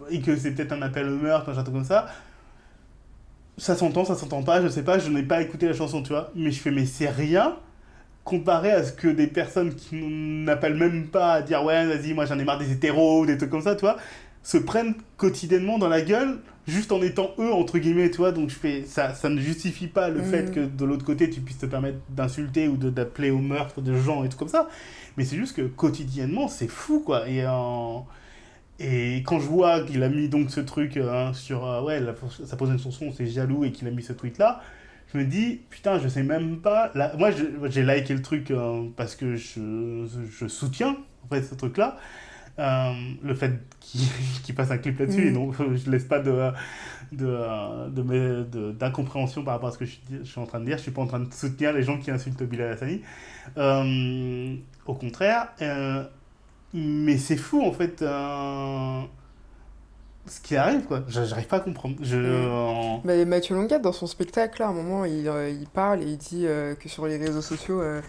et 0.09 0.19
que 0.21 0.35
c'est 0.35 0.51
peut-être 0.51 0.73
un 0.73 0.81
appel 0.81 1.07
au 1.07 1.17
meurtre, 1.17 1.49
un 1.49 1.53
truc 1.63 1.73
comme 1.73 1.83
ça, 1.85 2.07
ça 3.57 3.75
s'entend, 3.75 4.05
ça 4.05 4.15
s'entend 4.15 4.43
pas, 4.43 4.61
je 4.61 4.67
sais 4.67 4.83
pas, 4.83 4.99
je 4.99 5.09
n'ai 5.09 5.23
pas 5.23 5.41
écouté 5.41 5.67
la 5.67 5.73
chanson, 5.73 6.01
tu 6.01 6.09
vois, 6.09 6.31
mais 6.35 6.51
je 6.51 6.59
fais, 6.59 6.71
mais 6.71 6.85
c'est 6.85 7.09
rien 7.09 7.55
comparé 8.23 8.71
à 8.71 8.83
ce 8.83 8.93
que 8.93 9.07
des 9.07 9.27
personnes 9.27 9.75
qui 9.75 9.95
n'appellent 9.95 10.77
même 10.77 11.07
pas 11.07 11.33
à 11.33 11.41
dire 11.41 11.63
ouais, 11.63 11.85
vas-y, 11.85 12.13
moi 12.13 12.25
j'en 12.25 12.39
ai 12.39 12.45
marre 12.45 12.57
des 12.57 12.71
hétéros, 12.71 13.21
ou 13.21 13.25
des 13.25 13.37
trucs 13.37 13.49
comme 13.49 13.61
ça, 13.61 13.75
tu 13.75 13.81
vois, 13.81 13.97
se 14.43 14.57
prennent 14.57 14.95
quotidiennement 15.17 15.77
dans 15.77 15.89
la 15.89 16.01
gueule 16.01 16.39
juste 16.65 16.93
en 16.93 17.01
étant 17.01 17.31
eux, 17.39 17.51
entre 17.51 17.77
guillemets, 17.77 18.09
tu 18.09 18.17
vois, 18.17 18.31
donc 18.31 18.49
je 18.49 18.55
fais, 18.55 18.83
ça, 18.85 19.13
ça 19.13 19.29
ne 19.29 19.39
justifie 19.39 19.87
pas 19.87 20.09
le 20.09 20.21
fait 20.21 20.51
que 20.51 20.61
de 20.61 20.85
l'autre 20.85 21.05
côté 21.05 21.29
tu 21.29 21.41
puisses 21.41 21.57
te 21.57 21.65
permettre 21.65 21.97
d'insulter 22.09 22.69
ou 22.69 22.77
d'appeler 22.77 23.31
au 23.31 23.39
meurtre 23.39 23.81
de 23.81 23.93
gens 23.95 24.23
et 24.23 24.29
tout 24.29 24.37
comme 24.37 24.47
ça, 24.47 24.69
mais 25.17 25.25
c'est 25.25 25.35
juste 25.35 25.55
que 25.55 25.63
quotidiennement 25.63 26.47
c'est 26.47 26.69
fou 26.69 27.01
quoi, 27.01 27.27
et 27.27 27.45
en. 27.45 28.07
Et 28.79 29.23
quand 29.25 29.39
je 29.39 29.45
vois 29.47 29.81
qu'il 29.85 30.01
a 30.03 30.09
mis 30.09 30.29
donc 30.29 30.49
ce 30.51 30.59
truc 30.59 30.97
euh, 30.97 31.31
sur 31.33 31.65
euh, 31.65 31.81
ouais 31.83 31.99
la- 31.99 32.15
sa 32.45 32.55
prochaine 32.57 32.79
chanson 32.79 33.11
c'est 33.15 33.27
jaloux 33.27 33.63
et 33.65 33.71
qu'il 33.71 33.87
a 33.87 33.91
mis 33.91 34.01
ce 34.03 34.13
tweet 34.13 34.37
là, 34.39 34.61
je 35.13 35.17
me 35.19 35.25
dis 35.25 35.61
putain 35.69 35.99
je 35.99 36.07
sais 36.07 36.23
même 36.23 36.57
pas 36.59 36.91
là 36.95 37.13
moi 37.17 37.29
j'ai 37.31 37.83
liké 37.83 38.13
le 38.15 38.21
truc 38.21 38.49
euh, 38.51 38.87
parce 38.97 39.15
que 39.15 39.35
je, 39.35 40.05
je 40.39 40.47
soutiens 40.47 40.97
en 41.23 41.27
fait 41.29 41.43
ce 41.43 41.55
truc 41.55 41.77
là 41.77 41.97
le 42.57 43.33
fait 43.35 43.51
qu'il 44.43 44.55
passe 44.55 44.71
un 44.71 44.77
clip 44.77 44.99
là-dessus 44.99 45.27
et 45.27 45.31
donc 45.31 45.55
je 45.75 45.89
laisse 45.89 46.05
pas 46.05 46.19
de 46.19 46.51
de, 47.11 47.27
euh, 47.27 47.89
de, 47.89 48.43
de- 48.43 48.71
d'incompréhension 48.71 49.43
par 49.43 49.55
rapport 49.55 49.69
à 49.69 49.71
ce 49.71 49.77
que 49.77 49.85
je, 49.85 49.91
suis- 49.91 50.01
je 50.23 50.29
suis 50.29 50.41
en 50.41 50.47
train 50.47 50.59
de 50.59 50.65
dire. 50.65 50.77
Je 50.77 50.81
suis 50.83 50.91
pas 50.91 51.01
en 51.03 51.07
train 51.07 51.19
de 51.19 51.31
soutenir 51.31 51.71
les 51.73 51.83
gens 51.83 51.99
qui 51.99 52.09
insultent 52.09 52.41
Bilal 52.43 52.73
Hassani. 52.73 53.01
Euh, 53.57 54.55
au 54.85 54.95
contraire 54.95 55.49
euh, 55.61 56.03
mais 56.73 57.17
c'est 57.17 57.37
fou 57.37 57.61
en 57.61 57.71
fait 57.71 58.01
euh, 58.01 59.01
ce 60.25 60.39
qui 60.39 60.55
arrive 60.55 60.83
quoi. 60.85 61.03
J'a- 61.07 61.25
j'arrive 61.25 61.47
pas 61.47 61.57
à 61.57 61.59
comprendre. 61.61 61.97
Je. 62.01 62.17
Bah, 63.03 63.25
Mathieu 63.25 63.55
Longat, 63.55 63.79
dans 63.79 63.91
son 63.91 64.07
spectacle, 64.07 64.61
là, 64.61 64.67
à 64.67 64.69
un 64.69 64.73
moment, 64.73 65.05
il, 65.05 65.27
euh, 65.27 65.49
il 65.49 65.67
parle 65.67 66.01
et 66.01 66.05
il 66.05 66.17
dit 66.17 66.45
euh, 66.47 66.75
que 66.75 66.87
sur 66.89 67.05
les 67.07 67.17
réseaux 67.17 67.41
sociaux, 67.41 67.81
euh, 67.81 68.01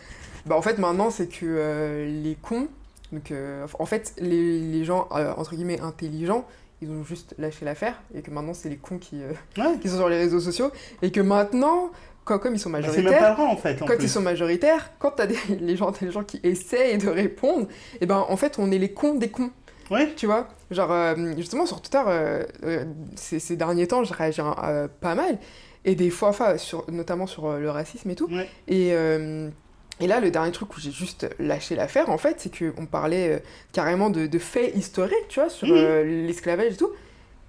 bah, 0.47 0.57
en 0.57 0.62
fait, 0.62 0.79
maintenant, 0.79 1.11
c'est 1.11 1.27
que 1.27 1.45
euh, 1.45 2.07
les 2.23 2.37
cons, 2.37 2.69
donc, 3.12 3.31
euh, 3.31 3.67
en 3.79 3.87
fait, 3.87 4.15
les, 4.19 4.61
les 4.61 4.85
gens, 4.85 5.09
euh, 5.12 5.33
entre 5.37 5.55
guillemets, 5.55 5.81
intelligents, 5.81 6.47
ils 6.83 6.91
ont 6.91 7.05
juste 7.05 7.35
lâché 7.39 7.65
l'affaire 7.65 8.01
et 8.15 8.23
que 8.23 8.31
maintenant, 8.31 8.55
c'est 8.55 8.69
les 8.69 8.77
cons 8.77 8.99
qui, 8.99 9.23
euh, 9.23 9.33
ouais. 9.59 9.79
qui 9.81 9.89
sont 9.89 9.97
sur 9.97 10.09
les 10.09 10.19
réseaux 10.19 10.41
sociaux 10.41 10.71
et 11.03 11.11
que 11.11 11.21
maintenant, 11.21 11.91
quand, 12.25 12.39
comme 12.39 12.55
ils 12.55 12.59
sont 12.59 12.70
Bah, 12.70 12.81
même 12.81 12.89
majoritaires, 12.91 13.20
pas 13.20 13.35
vrai 13.35 13.45
en 13.53 13.57
fait. 13.57 13.83
en 13.83 13.87
quand 13.87 13.97
plus. 13.97 14.05
ils 14.05 14.09
sont 14.11 14.20
majoritaires, 14.22 14.91
quand 14.99 15.12
t'as 15.12 15.27
des 15.27 15.37
les 15.61 15.77
gens, 15.77 15.91
des 15.93 16.11
gens 16.11 16.25
qui 16.25 16.41
essayent 16.43 16.99
de 16.99 17.09
répondre, 17.09 17.66
et 18.01 18.07
ben 18.07 18.25
en 18.29 18.37
fait 18.37 18.57
on 18.59 18.70
est 18.72 18.79
les 18.79 18.93
cons 18.93 19.14
des 19.14 19.29
cons, 19.31 19.51
Ouais. 19.91 20.12
tu 20.16 20.27
vois? 20.27 20.49
Genre 20.70 20.91
euh, 20.91 21.14
justement 21.37 21.66
sur 21.66 21.81
Twitter, 21.83 22.03
euh, 22.07 22.43
euh, 22.64 22.85
ces, 23.16 23.39
ces 23.39 23.57
derniers 23.57 23.87
temps, 23.87 24.03
je 24.05 24.14
réagis 24.14 24.41
pas 25.01 25.14
mal, 25.14 25.39
et 25.85 25.95
des 25.95 26.09
fois, 26.11 26.31
enfin 26.31 26.57
sur, 26.57 26.91
notamment 26.91 27.27
sur 27.27 27.53
le 27.59 27.70
racisme 27.70 28.09
et 28.11 28.14
tout. 28.14 28.29
Ouais. 28.33 28.49
Et, 28.68 28.95
et 30.01 30.07
là, 30.09 30.18
le 30.18 30.31
dernier 30.31 30.51
truc 30.51 30.75
où 30.77 30.81
j'ai 30.81 30.91
juste 30.91 31.29
lâché 31.39 31.77
l'affaire, 31.77 32.09
en 32.11 32.18
fait, 32.18 32.37
c'est 32.41 32.51
qu'on 32.75 32.87
parlait 32.87 33.43
carrément 33.72 34.11
de, 34.11 34.27
de 34.27 34.39
faits 34.41 34.75
historiques, 34.75 35.29
tu 35.29 35.39
vois, 35.41 35.49
sur 35.51 35.68
euh, 35.70 36.03
l'esclavage 36.27 36.72
et 36.72 36.77
tout. 36.77 36.91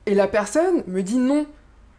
Et 0.05 0.13
la 0.13 0.27
personne 0.27 0.83
me 0.85 1.01
dit 1.01 1.17
non, 1.17 1.47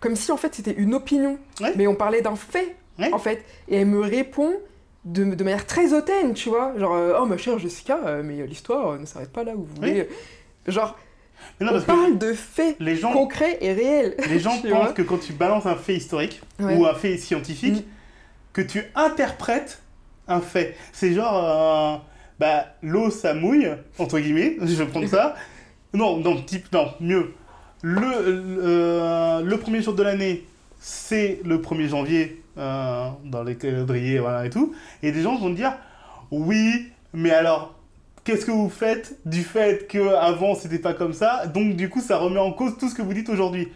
comme 0.01 0.17
si 0.17 0.31
en 0.33 0.37
fait 0.37 0.55
c'était 0.55 0.75
une 0.75 0.95
opinion. 0.95 1.39
Ouais. 1.61 1.73
Mais 1.77 1.87
on 1.87 1.95
parlait 1.95 2.23
d'un 2.23 2.37
fait, 2.37 2.77
Ouais. 2.99 3.13
en 3.13 3.19
fait. 3.19 3.45
Et 3.69 3.77
elle 3.77 3.87
me 3.87 4.01
répond 4.01 4.53
de, 5.05 5.25
de 5.25 5.45
manière 5.45 5.67
très 5.67 5.93
hautaine, 5.93 6.35
tu 6.35 6.49
vois. 6.49 6.73
Genre, 6.79 6.95
euh, 6.95 7.19
oh 7.21 7.27
ma 7.27 7.37
chère 7.37 7.59
Jessica, 7.59 7.99
euh, 8.07 8.23
mais 8.25 8.47
l'histoire 8.47 8.93
euh, 8.93 8.99
ne 8.99 9.07
s'arrête 9.07 9.33
pas 9.33 9.45
là 9.45 9.53
où 9.55 9.65
vous 9.65 9.83
Oui. 9.83 9.89
voulez. 9.91 10.09
Genre, 10.67 10.97
Mais 11.61 11.67
non, 11.67 11.77
on 11.77 11.81
parle 11.83 12.19
de 12.19 12.33
faits 12.33 12.77
les 12.81 12.97
gens, 12.97 13.13
concrets 13.13 13.59
et 13.61 13.73
réels. 13.73 14.17
les 14.29 14.39
gens 14.41 14.59
pensent 14.59 14.93
que 14.95 15.03
quand 15.03 15.19
tu 15.19 15.33
balances 15.33 15.67
un 15.67 15.77
fait 15.77 15.95
historique 15.97 16.41
Ouais. 16.61 16.77
ou 16.77 16.87
un 16.87 16.95
fait 16.95 17.17
scientifique, 17.19 17.81
Mm. 17.85 17.91
que 18.53 18.63
tu 18.63 18.83
interprètes 18.95 19.83
un 20.29 20.41
fait. 20.41 20.75
C'est 20.93 21.13
genre, 21.13 22.05
bah, 22.41 22.67
l'eau 22.83 23.11
ça 23.11 23.33
mouille, 23.35 23.69
entre 23.99 24.19
guillemets, 24.19 24.57
je 24.61 24.75
vais 24.75 24.87
prendre 24.87 25.07
ça. 25.09 25.35
Non, 25.95 26.17
non, 26.17 26.43
type, 26.43 26.73
non, 26.73 26.89
mieux. 27.01 27.33
Le, 27.89 29.43
le, 29.43 29.49
le 29.49 29.57
premier 29.59 29.81
jour 29.81 29.95
de 29.95 30.03
l'année, 30.03 30.45
c'est 30.81 31.41
le 31.45 31.59
1er 31.59 31.89
janvier, 31.89 32.43
euh, 32.59 33.09
dans 33.25 33.45
les 33.45 33.55
calendriers, 33.55 34.19
voilà, 34.19 34.45
et 34.45 34.51
tout. 34.51 34.75
Et 35.05 35.13
des 35.13 35.23
gens 35.23 35.39
vont 35.39 35.51
te 35.51 35.55
dire, 35.57 35.73
oui, 36.33 36.89
mais 37.13 37.31
alors, 37.31 37.79
qu'est-ce 38.25 38.45
que 38.45 38.51
vous 38.51 38.71
faites 38.71 39.17
du 39.25 39.43
fait 39.43 39.87
que 39.87 40.15
avant 40.17 40.57
c'était 40.57 40.81
pas 40.81 40.95
comme 40.95 41.13
ça? 41.13 41.47
Donc, 41.47 41.77
du 41.77 41.89
coup, 41.89 42.01
ça 42.01 42.19
remet 42.19 42.41
en 42.41 42.51
cause 42.51 42.77
tout 42.77 42.89
ce 42.89 42.95
que 42.97 43.03
vous 43.03 43.15
dites 43.15 43.29
aujourd'hui. 43.29 43.69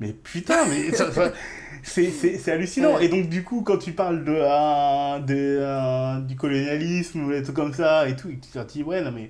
Mais 0.00 0.14
putain, 0.14 0.64
mais 0.66 0.90
c'est 1.82 2.48
hallucinant. 2.50 2.98
Et 3.00 3.08
donc, 3.08 3.28
du 3.28 3.44
coup, 3.44 3.60
quand 3.60 3.76
tu 3.76 3.92
parles 3.92 4.24
de, 4.24 4.32
euh, 4.34 5.18
de, 5.18 5.58
euh, 5.60 6.20
du 6.20 6.36
colonialisme 6.36 7.24
ou 7.24 7.30
des 7.32 7.42
trucs 7.42 7.56
comme 7.56 7.74
ça 7.74 8.08
et 8.08 8.16
tout, 8.16 8.30
et 8.30 8.38
tu 8.38 8.48
te 8.48 8.72
dis, 8.72 8.82
ouais, 8.82 9.02
non, 9.02 9.12
mais 9.12 9.28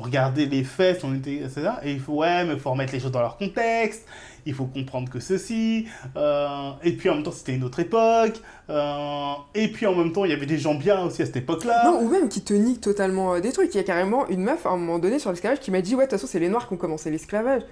regardez 0.00 0.46
les 0.46 0.64
faits, 0.64 1.00
on 1.04 1.14
était, 1.14 1.42
c'est 1.52 1.62
ça, 1.62 1.80
et 1.84 1.92
il 1.92 2.00
faut, 2.00 2.14
ouais, 2.14 2.44
mais 2.44 2.54
il 2.54 2.60
faut 2.60 2.70
remettre 2.70 2.92
les 2.92 3.00
choses 3.00 3.12
dans 3.12 3.20
leur 3.20 3.36
contexte, 3.36 4.06
il 4.46 4.54
faut 4.54 4.64
comprendre 4.64 5.10
que 5.10 5.20
ceci, 5.20 5.86
euh, 6.16 6.70
et 6.82 6.92
puis 6.92 7.08
en 7.10 7.14
même 7.14 7.22
temps, 7.22 7.30
c'était 7.32 7.54
une 7.54 7.64
autre 7.64 7.80
époque, 7.80 8.40
euh, 8.70 9.32
et 9.54 9.68
puis 9.68 9.86
en 9.86 9.94
même 9.94 10.12
temps, 10.12 10.24
il 10.24 10.30
y 10.30 10.34
avait 10.34 10.46
des 10.46 10.58
gens 10.58 10.74
bien 10.74 11.00
aussi 11.04 11.22
à 11.22 11.26
cette 11.26 11.36
époque-là. 11.36 11.84
Non, 11.86 12.00
ou 12.00 12.08
même 12.08 12.28
qui 12.28 12.40
te 12.42 12.54
nique 12.54 12.80
totalement 12.80 13.34
euh, 13.34 13.40
des 13.40 13.52
trucs. 13.52 13.74
Il 13.74 13.76
y 13.76 13.80
a 13.80 13.84
carrément 13.84 14.26
une 14.28 14.42
meuf 14.42 14.64
à 14.66 14.70
un 14.70 14.76
moment 14.76 14.98
donné 14.98 15.18
sur 15.18 15.30
l'esclavage 15.30 15.60
qui 15.60 15.70
m'a 15.70 15.80
dit 15.82 15.94
Ouais, 15.94 16.04
de 16.06 16.10
toute 16.10 16.18
façon, 16.18 16.30
c'est 16.30 16.38
les 16.40 16.48
noirs 16.48 16.66
qui 16.68 16.74
ont 16.74 16.78
commencé 16.78 17.10
l'esclavage. 17.10 17.62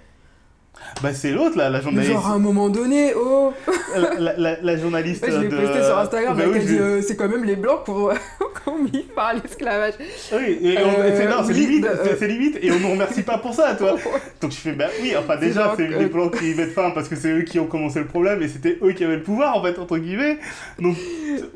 Bah, 1.03 1.13
c'est 1.13 1.33
l'autre, 1.33 1.57
là, 1.57 1.71
la 1.71 1.81
journaliste. 1.81 2.13
genre 2.13 2.27
à 2.29 2.33
un 2.35 2.39
moment 2.39 2.69
donné, 2.69 3.13
oh 3.17 3.53
la, 3.97 4.15
la- 4.15 4.37
la- 4.37 4.61
la 4.61 4.77
journaliste 4.77 5.23
Ouais, 5.27 5.33
Je 5.33 5.39
l'ai 5.39 5.49
de... 5.49 5.57
posté 5.57 5.83
sur 5.83 5.99
Instagram, 5.99 6.37
Bah 6.37 6.43
elle 6.45 6.51
oui, 6.53 6.59
a 6.59 6.61
dit 6.61 6.69
je- 6.69 6.83
euh, 6.83 7.03
C'est 7.03 7.17
quand 7.17 7.29
même 7.29 7.43
les 7.45 7.57
blancs 7.57 7.85
qui 7.85 7.91
ont 8.69 8.85
qui 8.87 8.97
ont 8.97 8.99
mis 9.01 9.07
fin 9.15 9.23
à 9.23 9.35
l'esclavage. 9.35 9.95
Oui, 10.33 10.59
et 10.63 10.79
on- 10.79 11.01
Euh, 11.01 11.13
c'est, 11.17 11.27
non, 11.29 11.37
c'est 11.45 11.53
oui, 11.53 11.67
limite, 11.67 11.87
c'est, 12.05 12.17
c'est 12.19 12.29
limite, 12.29 12.59
et 12.63 12.71
on 12.71 12.79
nous 12.79 12.91
remercie 12.91 13.23
pas 13.23 13.39
pour 13.39 13.55
ça, 13.55 13.75
toi. 13.75 13.97
Donc 14.41 14.51
je 14.53 14.57
fais, 14.57 14.73
bah 14.73 14.87
oui, 15.03 15.15
enfin 15.19 15.37
déjà, 15.37 15.65
genre 15.65 15.75
c'est 15.77 15.89
que- 15.89 15.95
les 15.99 16.07
blancs 16.07 16.37
qui 16.39 16.55
mettent 16.55 16.73
fin 16.73 16.91
parce 16.91 17.09
que 17.09 17.17
c'est 17.17 17.31
eux 17.31 17.43
qui 17.43 17.59
ont 17.59 17.67
commencé 17.67 17.99
le 18.01 18.07
problème 18.07 18.43
et 18.43 18.49
c'était 18.49 18.79
eux 18.83 18.93
qui 18.93 19.05
avaient 19.05 19.17
le 19.17 19.23
pouvoir, 19.23 19.57
en 19.57 19.63
fait, 19.63 19.79
entre 19.79 19.99
guillemets. 19.99 20.39
Donc, 20.79 20.97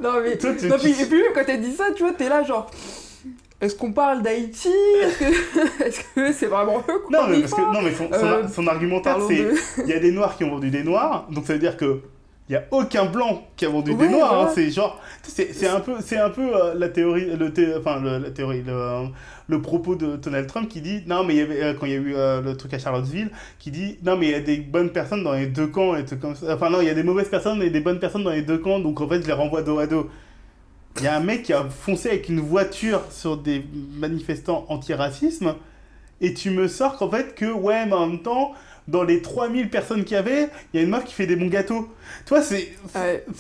Non, 0.01 0.21
mais. 0.23 0.37
Toi, 0.39 0.51
tu- 0.59 0.67
non, 0.69 0.77
tu- 0.79 0.89
et 0.89 1.07
puis 1.07 1.23
même 1.23 1.33
quand 1.35 1.45
elle 1.49 1.61
dit 1.61 1.73
ça, 1.75 1.87
tu 1.95 2.03
vois, 2.03 2.13
t'es 2.13 2.29
là 2.29 2.43
genre. 2.43 2.71
Est-ce 3.61 3.77
qu'on 3.77 3.93
parle 3.93 4.23
d'Haïti? 4.23 4.69
Est-ce 5.03 5.19
que 5.21 5.85
est-ce 5.87 6.01
que 6.17 6.33
c'est 6.33 6.47
vraiment 6.47 6.79
eux 6.89 6.99
qu'on 6.99 7.11
non, 7.13 7.29
mais, 7.29 7.41
parce 7.43 7.55
que, 7.55 7.61
non, 7.61 7.81
mais 7.81 7.93
son, 7.93 8.09
son, 8.09 8.27
Euh, 8.27 8.43
son 8.53 8.67
argumentaire, 8.67 9.13
Parlons 9.19 9.29
c'est 9.29 9.37
de. 9.45 9.55
il 9.85 9.89
y 9.89 9.93
a 9.93 10.01
des 10.01 10.11
noirs 10.11 10.37
qui 10.37 10.43
ont 10.43 10.51
vendu 10.51 10.69
des 10.71 10.83
noirs, 10.83 11.29
donc 11.31 11.47
ça 11.47 11.53
veut 11.53 11.61
dire 11.61 11.77
que. 11.77 12.01
Il 12.53 12.57
y 12.57 12.59
a 12.59 12.65
aucun 12.71 13.07
blanc 13.07 13.47
qui 13.57 13.65
a 13.65 13.71
vendu 13.71 13.95
des 13.95 14.09
noirs, 14.11 14.43
hein, 14.43 14.53
c'est 14.55 14.71
genre, 14.71 15.01
c'est, 15.23 15.55
c'est 15.55 15.69
un 15.69 15.81
peu, 15.81 15.95
c'est 16.01 16.19
un 16.19 16.29
peu 16.29 16.55
euh, 16.55 16.75
la 16.75 16.91
théorie, 16.91 17.35
le 17.35 17.51
thé- 17.51 17.75
enfin 17.79 17.99
le, 17.99 18.19
la 18.19 18.31
théorie, 18.31 18.63
le, 18.63 19.07
le 19.49 19.63
propos 19.63 19.95
de 19.95 20.17
Donald 20.17 20.47
Trump 20.49 20.69
qui 20.69 20.83
dit, 20.83 21.03
non 21.07 21.25
mais 21.25 21.33
il 21.33 21.39
y 21.39 21.41
avait, 21.41 21.63
euh, 21.63 21.73
quand 21.73 21.87
il 21.87 21.93
y 21.93 21.95
a 21.95 21.99
eu 21.99 22.15
euh, 22.15 22.43
le 22.43 22.55
truc 22.55 22.75
à 22.75 22.79
Charlottesville, 22.79 23.31
qui 23.59 23.71
dit, 23.71 23.97
non 24.05 24.19
mais 24.19 24.27
il 24.27 24.33
y 24.33 24.35
a 24.35 24.41
des 24.41 24.59
bonnes 24.59 24.91
personnes 24.91 25.25
dans 25.25 25.33
les 25.33 25.47
deux 25.47 25.67
camps 25.67 25.97
et 25.97 26.05
tout 26.05 26.17
comme 26.19 26.37
ça, 26.37 26.55
enfin 26.55 26.69
non, 26.69 26.83
il 26.83 26.89
y 26.89 26.91
a 26.91 26.95
des 26.95 27.03
mauvaises 27.03 27.31
personnes 27.31 27.63
et 27.63 27.71
des 27.71 27.81
bonnes 27.81 28.01
personnes 28.01 28.25
dans 28.25 28.31
les 28.33 28.43
deux 28.43 28.59
camps, 28.59 28.81
donc 28.81 29.01
en 29.01 29.09
fait 29.09 29.23
je 29.23 29.27
les 29.27 29.33
renvoie 29.33 29.63
dos 29.63 29.79
à 29.79 29.87
dos. 29.87 30.11
Il 30.99 31.05
y 31.05 31.07
a 31.07 31.17
un 31.17 31.21
mec 31.21 31.45
qui 31.45 31.55
a 31.55 31.65
foncé 31.71 32.11
avec 32.11 32.29
une 32.29 32.41
voiture 32.41 33.01
sur 33.11 33.39
des 33.39 33.65
manifestants 33.99 34.67
anti-racisme, 34.69 35.55
et 36.21 36.35
tu 36.35 36.51
me 36.51 36.69
sors 36.69 36.99
qu'en 36.99 37.09
fait 37.11 37.35
que, 37.35 37.51
ouais, 37.51 37.87
mais 37.87 37.95
en 37.95 38.09
même 38.09 38.23
temps, 38.23 38.53
dans 38.89 39.03
les 39.05 39.23
3000 39.23 39.71
personnes 39.71 40.05
qu'il 40.05 40.15
y 40.17 40.19
avait, 40.19 40.49
il 40.73 40.77
y 40.77 40.81
a 40.81 40.83
une 40.85 40.91
meuf 40.91 41.05
qui 41.05 41.15
fait 41.15 41.27
des 41.27 41.37
bons 41.37 41.49
gâteaux. 41.49 41.89
Toi, 42.27 42.43
c'est. 42.43 42.69
c'est- 42.93 42.99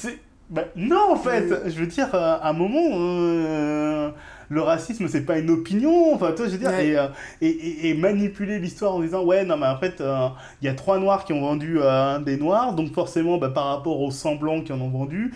Ouais. 0.08 0.18
bah, 0.50 0.64
non, 0.76 1.12
en 1.12 1.16
fait, 1.16 1.42
Mm. 1.46 1.58
je 1.66 1.78
veux 1.80 1.86
dire, 1.86 2.08
euh, 2.14 2.36
à 2.40 2.48
un 2.50 2.52
moment, 2.52 2.80
euh, 2.92 4.10
le 4.52 4.60
racisme, 4.60 5.08
c'est 5.08 5.22
pas 5.24 5.38
une 5.38 5.50
opinion. 5.50 6.14
Enfin, 6.14 6.32
toi, 6.32 6.44
je 6.46 6.50
veux 6.52 6.58
dire, 6.58 6.68
Ouais. 6.70 6.88
et, 6.88 6.98
euh, 6.98 7.06
et, 7.40 7.48
et- 7.48 7.88
et 7.90 7.94
manipuler 7.94 8.58
l'histoire 8.58 8.94
en 8.94 9.00
disant, 9.00 9.24
ouais, 9.24 9.44
non, 9.44 9.56
mais 9.56 9.66
en 9.66 9.78
fait, 9.78 10.00
euh, 10.00 10.28
il 10.60 10.66
y 10.66 10.68
a 10.68 10.74
trois 10.74 10.98
noirs 10.98 11.24
qui 11.24 11.32
ont 11.32 11.40
vendu 11.40 11.78
euh, 11.80 12.18
des 12.18 12.36
noirs, 12.36 12.74
donc 12.74 12.92
forcément, 12.92 13.38
bah, 13.38 13.48
par 13.48 13.64
rapport 13.66 14.00
aux 14.00 14.10
100 14.10 14.34
blancs 14.36 14.64
qui 14.64 14.72
en 14.72 14.80
ont 14.80 14.90
vendu, 14.90 15.32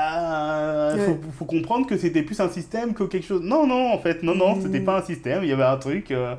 bah, 0.00 0.94
Ouais. 0.94 1.04
faut, 1.04 1.18
faut 1.38 1.44
comprendre 1.44 1.86
que 1.86 1.96
c'était 1.96 2.22
plus 2.22 2.40
un 2.40 2.48
système 2.48 2.94
que 2.94 3.04
quelque 3.04 3.26
chose. 3.26 3.42
Non, 3.42 3.66
non, 3.66 3.92
en 3.92 3.98
fait, 3.98 4.22
non, 4.22 4.34
non, 4.34 4.56
c'était 4.60 4.80
Mm. 4.80 4.84
pas 4.84 4.98
un 4.98 5.02
système, 5.02 5.42
il 5.42 5.48
y 5.48 5.52
avait 5.52 5.62
un 5.64 5.76
truc. 5.76 6.10
euh, 6.10 6.34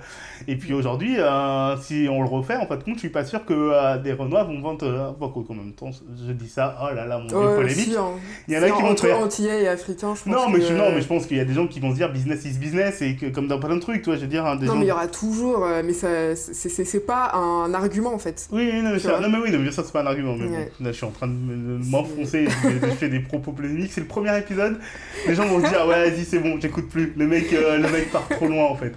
et 0.48 0.56
puis 0.56 0.74
aujourd'hui, 0.74 1.16
euh, 1.20 1.76
si 1.78 2.08
on 2.10 2.22
le 2.22 2.28
refait, 2.30 2.56
en 2.58 2.66
fait, 2.68 2.84
compte, 2.84 2.96
je 2.96 3.00
suis 3.00 3.10
pas 3.10 3.26
sûr 3.26 3.44
que 3.46 3.54
euh, 3.54 3.98
des 3.98 4.14
Renois 4.14 4.44
vont 4.44 4.60
vendre. 4.62 4.86
Euh, 4.88 5.12
bon, 5.20 5.30
quoi, 5.30 5.44
en 5.50 5.54
même 5.54 5.74
temps, 5.74 5.90
je 5.92 6.32
dis 6.32 6.48
ça, 6.50 6.78
oh 6.82 6.94
là 6.96 7.06
là, 7.06 7.18
mon 7.20 7.26
dieu, 7.26 7.38
Ouais, 7.38 7.56
polémique. 7.56 7.94
hein. 7.98 8.12
Il 8.48 8.54
y 8.54 8.58
en 8.58 8.64
a 8.64 8.70
qui 8.70 8.82
vont 8.82 8.90
entre 8.92 9.06
faire. 9.06 9.20
Antillais 9.20 9.64
et 9.64 9.68
Africains, 9.68 10.16
je 10.16 10.24
pense. 10.24 10.28
Non 10.28 10.50
mais, 10.50 10.60
que, 10.60 10.66
je, 10.66 10.74
non, 10.74 10.86
euh, 10.86 10.92
mais 10.96 11.02
je 11.02 11.08
pense 11.08 11.26
qu'il 11.26 11.38
y 11.38 11.40
a 11.40 11.46
des 11.46 11.54
gens 11.54 11.68
qui 11.68 11.80
vont 11.80 11.92
se 11.92 11.96
dire 11.96 12.07
business 12.10 12.46
is 12.46 12.58
business 12.58 13.02
et 13.02 13.16
que 13.16 13.28
comme 13.28 13.48
dans 13.48 13.60
plein 13.60 13.76
de 13.76 13.82
trucs, 13.82 14.02
toi, 14.02 14.16
je 14.16 14.22
veux 14.22 14.28
dire, 14.28 14.46
hein, 14.46 14.56
des 14.56 14.66
Non, 14.66 14.74
gens. 14.74 14.80
mais 14.80 14.86
il 14.86 14.90
y 14.90 14.92
aura 14.92 15.08
toujours. 15.08 15.66
euh, 15.66 15.82
mais 15.86 15.94
ça, 15.94 16.36
c'est- 16.36 17.06
pas 17.06 17.32
un 17.36 17.74
argument 17.74 18.14
en 18.14 18.18
fait. 18.20 18.48
Oui, 18.52 18.70
oui, 18.74 18.82
non, 18.82 18.92
mais, 18.92 19.00
ça- 19.00 19.20
non, 19.20 19.30
mais 19.30 19.38
oui, 19.38 19.52
non, 19.52 19.60
mais 19.60 19.72
ça 19.72 19.84
c'est 19.84 19.94
pas 19.94 20.02
un 20.02 20.08
argument. 20.08 20.36
Mais 20.36 20.48
bon, 20.48 20.56
là, 20.86 20.92
je 20.92 20.98
suis 20.98 21.06
en 21.06 21.12
train 21.12 21.28
de 21.28 21.34
me- 21.34 21.80
de 21.80 21.86
m'enfoncer, 21.90 22.48
je, 22.50 22.88
je 22.88 22.92
fais 22.94 23.10
des 23.10 23.20
propos 23.20 23.52
polémiques. 23.52 23.92
C'est 23.94 24.02
le 24.02 24.08
premier 24.08 24.38
épisode. 24.38 24.80
Les 25.28 25.36
gens 25.36 25.46
vont 25.48 25.64
se 25.64 25.70
dire, 25.70 25.86
ouais, 25.88 26.10
vas-y, 26.10 26.26
c'est 26.26 26.40
bon, 26.40 26.60
j'écoute 26.60 26.90
plus. 26.90 27.14
Le 27.16 27.28
mec, 27.28 27.52
euh, 27.54 27.78
le 27.78 27.90
mec 27.90 28.12
part 28.12 28.28
trop 28.30 28.48
loin 28.48 28.66
en 28.66 28.76
fait. 28.76 28.94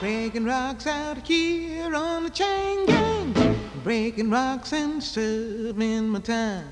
Breaking 0.00 0.46
rocks 0.46 0.86
out 0.86 1.18
here 1.28 1.94
on 1.94 2.24
the 2.28 2.30
chain 2.34 2.86
gang. 2.86 3.54
Breaking 3.84 4.30
rocks 4.30 4.72
and 4.72 5.00
serving 5.00 6.08
my 6.10 6.20
time. 6.20 6.64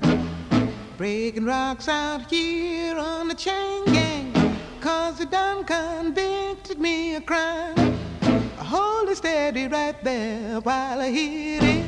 Breaking 1.01 1.45
rocks 1.45 1.87
out 1.87 2.29
here 2.29 2.95
on 2.95 3.27
the 3.27 3.33
chain 3.33 3.85
gang. 3.85 4.31
Cause 4.81 5.17
they 5.17 5.25
done 5.25 5.63
convicted 5.63 6.77
me 6.77 7.15
of 7.15 7.25
crime. 7.25 7.97
Hold 8.57 9.09
it 9.09 9.17
steady 9.17 9.67
right 9.67 9.95
there 10.03 10.59
while 10.59 10.99
I 10.99 11.09
hit 11.09 11.63
it. 11.63 11.85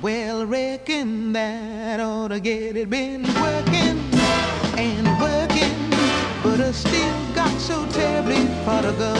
Well, 0.00 0.46
reckon 0.46 1.32
that 1.32 1.98
ought 1.98 2.28
to 2.28 2.38
get 2.38 2.76
it. 2.76 2.88
Been 2.88 3.24
working 3.24 3.98
and 4.78 5.08
working, 5.20 5.90
but 6.44 6.60
I 6.60 6.70
still 6.70 7.34
got 7.34 7.60
so 7.60 7.84
terribly 7.90 8.46
far 8.64 8.82
to 8.82 8.92
go. 8.92 9.14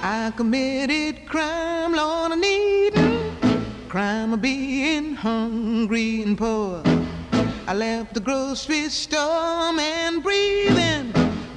I 0.00 0.32
committed 0.34 1.26
crime, 1.26 1.92
Lord, 1.92 2.32
I 2.32 2.36
needin' 2.36 3.34
crime 3.90 4.32
of 4.32 4.40
being 4.40 5.12
hungry 5.16 6.22
and 6.22 6.38
poor. 6.38 6.95
I 7.68 7.74
left 7.74 8.14
the 8.14 8.20
grocery 8.20 8.88
store 8.90 9.74
and 9.76 10.22
breathing 10.22 11.12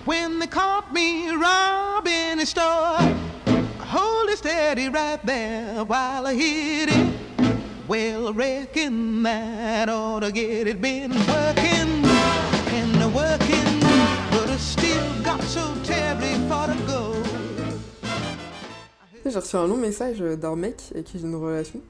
when 0.05 0.39
they 0.39 0.47
caught 0.47 0.91
me 0.91 1.29
robbing 1.29 2.39
a 2.39 2.45
store. 2.47 2.97
I 2.97 3.85
hold 3.85 4.29
it 4.29 4.39
steady 4.39 4.89
right 4.89 5.23
there 5.23 5.83
while 5.85 6.25
I 6.25 6.33
hit 6.33 6.89
it. 6.89 7.13
Well, 7.87 8.33
reckon 8.33 9.21
that 9.21 9.87
ought 9.87 10.21
to 10.21 10.31
get 10.31 10.67
it. 10.67 10.81
Been 10.81 11.11
working 11.11 12.03
and 12.73 13.13
working, 13.13 13.79
but 14.31 14.49
I 14.49 14.57
still 14.57 15.23
got 15.23 15.43
so 15.43 15.75
terribly 15.83 16.33
far 16.49 16.67
to 16.67 16.75
go. 16.87 17.15
J'ai 19.23 19.35
reçu 19.35 19.57
un 19.57 19.67
long 19.67 19.77
message 19.77 20.21
euh, 20.21 20.35
d'un 20.35 20.55
mec 20.55 20.81
avec 20.91 21.05
qui 21.05 21.19
j'ai 21.19 21.27
une 21.27 21.35
relation. 21.35 21.81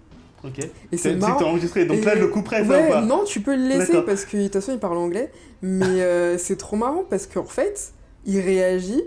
Ok. 0.44 0.60
Et 0.92 0.98
C'est 0.98 1.16
marrant. 1.16 1.44
enregistré, 1.46 1.86
donc 1.86 2.04
là 2.04 2.16
je 2.16 2.22
le 2.22 2.28
couperai 2.28 2.64
ça 2.66 2.70
ouais, 2.70 2.88
ou 2.88 2.92
pas 2.92 3.02
non, 3.02 3.24
tu 3.26 3.42
peux 3.42 3.56
le 3.56 3.68
laisser 3.68 4.02
parce 4.04 4.26
que 4.26 4.38
de 4.38 4.44
toute 4.44 4.54
façon 4.54 4.74
il 4.74 4.80
parle 4.80 4.98
anglais. 4.98 5.32
Mais 5.62 6.02
euh, 6.02 6.38
c'est 6.40 6.58
trop 6.58 6.76
marrant 6.76 7.04
parce 7.10 7.28
qu'en 7.28 7.44
fait, 7.44 7.94
il 8.26 8.40
réagit 8.40 9.04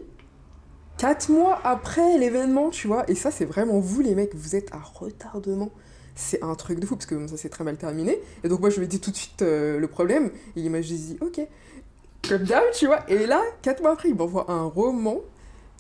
4 0.99 1.30
mois 1.30 1.59
après 1.64 2.18
l'événement, 2.18 2.70
tu 2.70 2.87
vois. 2.87 3.09
Et 3.09 3.14
ça, 3.14 3.30
c'est 3.30 3.45
vraiment 3.45 3.80
vous 3.80 4.03
les 4.03 4.14
mecs, 4.14 4.35
vous 4.35 4.57
êtes 4.57 4.72
à 4.72 4.78
retardement. 4.78 5.70
c'est 6.14 6.43
un 6.43 6.55
truc 6.55 6.78
de 6.78 6.87
fou, 6.87 6.97
parce 6.97 7.07
que 7.07 7.26
ça 7.26 7.37
s'est 7.37 7.49
très 7.49 7.64
mal 7.64 7.76
terminé. 7.76 8.18
Et 8.45 8.49
donc 8.49 8.61
moi, 8.61 8.70
je 8.70 8.76
lui 8.78 8.85
ai 8.85 8.89
dit 8.89 9.01
tout 9.01 9.11
de 9.11 9.16
suite 9.16 9.43
euh, 9.43 9.78
le 9.78 9.89
problème, 9.89 10.30
et 10.57 10.61
il 10.61 10.70
m'a 10.70 10.83
juste 10.83 11.05
dit, 11.05 11.18
ok, 11.20 11.41
comme 12.28 12.45
d'hab, 12.45 12.62
tu 12.72 12.87
vois. 12.87 13.01
Et 13.09 13.26
là, 13.26 13.43
quatre 13.62 13.83
mois 13.83 13.93
après, 13.93 14.11
il 14.11 14.14
m'envoie 14.14 14.51
un 14.51 14.64
roman 14.64 15.20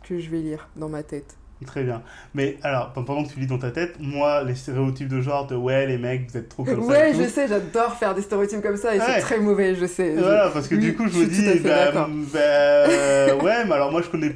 que 0.02 0.18
je 0.18 0.30
vais 0.30 0.38
lire 0.38 0.68
dans 0.76 0.88
ma 0.88 1.02
tête. 1.02 1.36
Très 1.66 1.82
bien. 1.84 2.02
Mais 2.34 2.56
alors, 2.62 2.92
pendant 2.92 3.24
que 3.24 3.32
tu 3.32 3.40
lis 3.40 3.46
dans 3.46 3.58
ta 3.58 3.70
tête, 3.70 3.96
moi, 4.00 4.42
les 4.44 4.54
stéréotypes 4.54 5.08
de 5.08 5.20
genre 5.20 5.46
de 5.46 5.54
ouais, 5.54 5.86
les 5.86 5.98
mecs, 5.98 6.30
vous 6.30 6.36
êtes 6.36 6.48
trop 6.48 6.64
comme 6.64 6.82
ça. 6.82 6.88
Ouais, 6.88 7.12
je 7.16 7.24
sais, 7.28 7.48
j'adore 7.48 7.94
faire 7.96 8.14
des 8.14 8.22
stéréotypes 8.22 8.62
comme 8.62 8.76
ça, 8.76 8.94
et 8.94 8.98
Ouais. 8.98 9.04
c'est 9.14 9.20
très 9.20 9.38
mauvais, 9.38 9.74
je 9.74 9.86
sais. 9.86 10.14
Voilà, 10.16 10.48
parce 10.50 10.68
que 10.68 10.74
Oui, 10.74 10.80
du 10.80 10.94
coup, 10.96 11.06
je, 11.08 11.12
je 11.12 11.18
me 11.20 11.26
dis, 11.26 11.60
bah, 11.60 11.90
bah, 12.32 12.38
euh, 12.40 13.34
ouais, 13.40 13.64
mais 13.64 13.72
alors 13.74 13.90
moi, 13.92 14.02
je 14.02 14.08
connais 14.08 14.32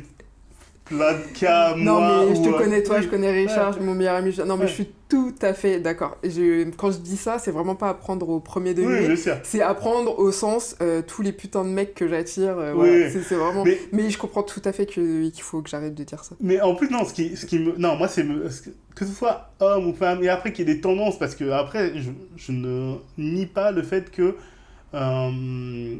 plein 0.86 1.12
de 1.14 1.38
cas, 1.38 1.74
Non, 1.76 2.00
moi. 2.00 2.24
mais 2.28 2.34
je 2.36 2.42
te 2.42 2.56
connais, 2.56 2.82
toi, 2.82 2.96
oui. 2.98 3.02
je 3.02 3.08
connais 3.08 3.30
Richard, 3.32 3.80
mon 3.80 3.94
meilleur 3.94 4.14
ami. 4.16 4.34
Non, 4.46 4.56
mais 4.56 4.62
Ouais. 4.62 4.68
je 4.68 4.72
suis 4.72 4.88
tout 5.08 5.34
à 5.42 5.52
fait 5.52 5.80
d'accord. 5.80 6.16
Je- 6.24 6.68
Quand 6.76 6.90
je 6.92 6.98
dis 6.98 7.16
ça, 7.16 7.38
c'est 7.38 7.50
vraiment 7.50 7.74
pas 7.74 7.88
à 7.90 7.94
prendre 7.94 8.28
au 8.28 8.40
premier 8.40 8.70
Oui, 8.70 8.76
degré. 8.76 9.16
sûr. 9.16 9.36
C'est 9.42 9.62
à 9.62 9.74
prendre 9.74 10.18
au 10.18 10.30
sens 10.32 10.76
euh, 10.80 11.02
tous 11.06 11.22
les 11.22 11.32
putains 11.32 11.64
de 11.64 11.70
mecs 11.70 11.94
que 11.94 12.06
j'attire. 12.08 12.56
euh, 12.58 12.70
Oui, 12.72 12.88
voilà. 12.88 13.06
oui. 13.06 13.22
C'est 13.28 13.34
vraiment. 13.34 13.64
Mais- 13.64 13.78
Mais... 13.92 14.10
je 14.10 14.18
comprends 14.18 14.42
tout 14.44 14.62
à 14.64 14.72
fait 14.72 14.86
qu'il 14.86 15.32
faut 15.40 15.60
que 15.62 15.68
j'arrête 15.68 15.94
de 15.94 16.04
dire 16.04 16.22
ça. 16.24 16.34
Mais 16.40 16.60
en 16.60 16.74
plus, 16.74 16.88
non, 16.88 17.04
ce 17.04 17.12
qui, 17.12 17.36
ce 17.36 17.46
qui 17.46 17.58
me. 17.58 17.76
Non, 17.76 17.96
moi, 17.96 18.08
c'est. 18.08 18.22
me- 18.24 18.48
que 18.94 19.04
ce 19.04 19.12
soit 19.12 19.50
homme 19.60 19.88
ou 19.88 19.92
femme, 19.94 20.22
et 20.22 20.28
après 20.28 20.52
qu'il 20.52 20.66
y 20.66 20.70
ait 20.70 20.74
des 20.74 20.80
tendances, 20.80 21.18
parce 21.18 21.34
que 21.34 21.50
après, 21.50 21.92
je, 21.96 22.10
je 22.36 22.52
ne 22.52 22.94
nie 23.18 23.46
pas 23.46 23.70
le 23.72 23.82
fait 23.82 24.10
que. 24.10 24.34
euh, 24.94 25.96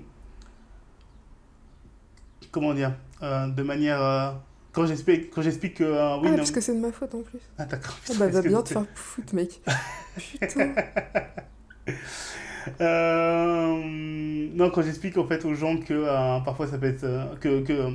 comment 2.53 2.73
dire 2.75 2.93
De 3.21 3.63
manière. 3.63 4.37
Euh, 4.79 4.83
quand 4.83 4.87
j'explique 4.87 5.31
quand 5.31 5.43
j'explique 5.43 5.75
que. 5.75 5.85
euh, 5.85 6.17
oui, 6.19 6.27
ah, 6.27 6.31
non, 6.31 6.37
parce 6.39 6.51
que 6.51 6.61
c'est 6.61 6.75
de 6.75 6.81
ma 6.81 6.93
faute 6.93 7.15
en 7.15 7.23
plus. 7.23 7.39
Ah, 7.59 7.65
d'accord. 7.67 7.97
Ah, 8.09 8.13
bah, 8.19 8.29
va 8.31 8.43
bien 8.43 8.63
te 8.63 8.69
faire 8.71 8.85
foutre, 8.95 9.35
mec. 9.35 9.61
Putain. 10.41 10.73
Euh, 12.81 13.77
non, 14.55 14.71
quand 14.71 14.83
j'explique 14.83 15.17
en 15.19 15.27
fait 15.27 15.45
aux 15.45 15.55
gens 15.55 15.77
que 15.79 15.95
euh, 15.95 16.39
parfois 16.45 16.67
ça 16.67 16.79
peut 16.79 16.87
être 16.87 17.05
euh, 17.05 17.25
que, 17.41 17.61
que 17.63 17.93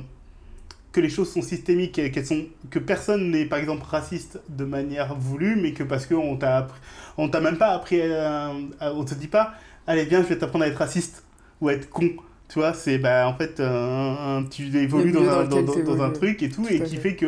que 0.92 1.00
les 1.00 1.08
choses 1.08 1.30
sont 1.32 1.42
systémiques 1.42 1.98
et 1.98 2.10
qu'elles 2.10 2.26
sont 2.26 2.44
que 2.70 2.78
personne 2.78 3.30
n'est 3.30 3.46
par 3.46 3.58
exemple 3.58 3.84
raciste 3.86 4.40
de 4.48 4.64
manière 4.64 5.14
voulue, 5.14 5.56
mais 5.56 5.72
que 5.72 5.82
parce 5.82 6.06
que 6.06 6.14
on 6.14 6.36
t'a 6.36 6.58
appris- 6.58 6.80
on 7.18 7.28
t'a 7.28 7.40
même 7.40 7.56
pas 7.58 7.70
appris, 7.74 8.00
à- 8.02 8.52
à- 8.80 8.92
on 8.92 9.04
te 9.04 9.14
dit 9.14 9.28
pas, 9.28 9.54
allez 9.86 10.04
viens, 10.04 10.22
je 10.22 10.28
vais 10.28 10.38
t'apprendre 10.38 10.64
à 10.64 10.68
être 10.68 10.76
raciste 10.78 11.24
ou 11.60 11.68
à 11.68 11.74
être 11.74 11.88
con. 11.90 12.10
Tu 12.52 12.58
vois, 12.58 12.74
c'est 12.74 12.98
bah, 12.98 13.26
en 13.28 13.34
fait 13.34 13.60
euh, 13.60 14.38
un- 14.38 14.44
tu 14.44 14.64
évolues 14.76 15.12
dans 15.12 15.26
un, 15.28 15.44
dans 15.46 16.02
un 16.02 16.10
truc 16.10 16.42
et 16.42 16.50
tout, 16.50 16.62
Tout 16.62 16.68
et 16.68 16.82
qui 16.82 16.96
fait. 16.96 17.10
fait 17.10 17.16
que 17.16 17.26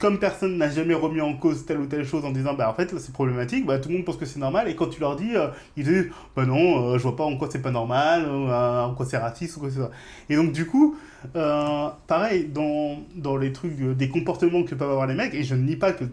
comme 0.00 0.20
personne 0.20 0.56
n'a 0.58 0.70
jamais 0.70 0.94
remis 0.94 1.20
en 1.20 1.34
cause 1.34 1.66
telle 1.66 1.78
ou 1.78 1.86
telle 1.86 2.06
chose 2.06 2.24
en 2.24 2.30
disant 2.30 2.54
bah 2.54 2.70
en 2.70 2.74
fait 2.74 2.96
c'est 2.98 3.12
problématique, 3.12 3.66
bah 3.66 3.80
tout 3.80 3.88
le 3.88 3.96
monde 3.96 4.04
pense 4.04 4.16
que 4.16 4.26
c'est 4.26 4.38
normal 4.38 4.68
et 4.68 4.76
quand 4.76 4.86
tu 4.86 5.00
leur 5.00 5.16
dis 5.16 5.34
euh, 5.34 5.48
ils 5.76 5.82
disent 5.84 6.06
bah 6.36 6.46
non, 6.46 6.90
euh, 6.92 6.98
je 6.98 7.02
vois 7.02 7.16
pas 7.16 7.24
en 7.24 7.36
quoi 7.36 7.48
c'est 7.50 7.62
pas 7.62 7.72
normal, 7.72 8.26
euh, 8.28 8.84
en 8.84 8.94
quoi 8.94 9.06
c'est 9.06 9.16
raciste 9.18 9.56
ou 9.56 9.60
quoi 9.60 9.68
que 9.70 9.74
ce 9.74 9.80
soit. 9.80 9.90
Et 10.30 10.36
donc 10.36 10.52
du 10.52 10.66
coup, 10.66 10.96
euh, 11.34 11.88
pareil 12.06 12.44
dans, 12.48 12.98
dans 13.16 13.36
les 13.36 13.52
trucs 13.52 13.80
euh, 13.80 13.94
des 13.94 14.08
comportements 14.08 14.62
que 14.62 14.76
peuvent 14.76 14.88
avoir 14.90 15.08
les 15.08 15.14
mecs 15.14 15.34
et 15.34 15.42
je 15.42 15.56
ne 15.56 15.62
nie 15.66 15.74
pas 15.76 15.90
que 15.92 16.04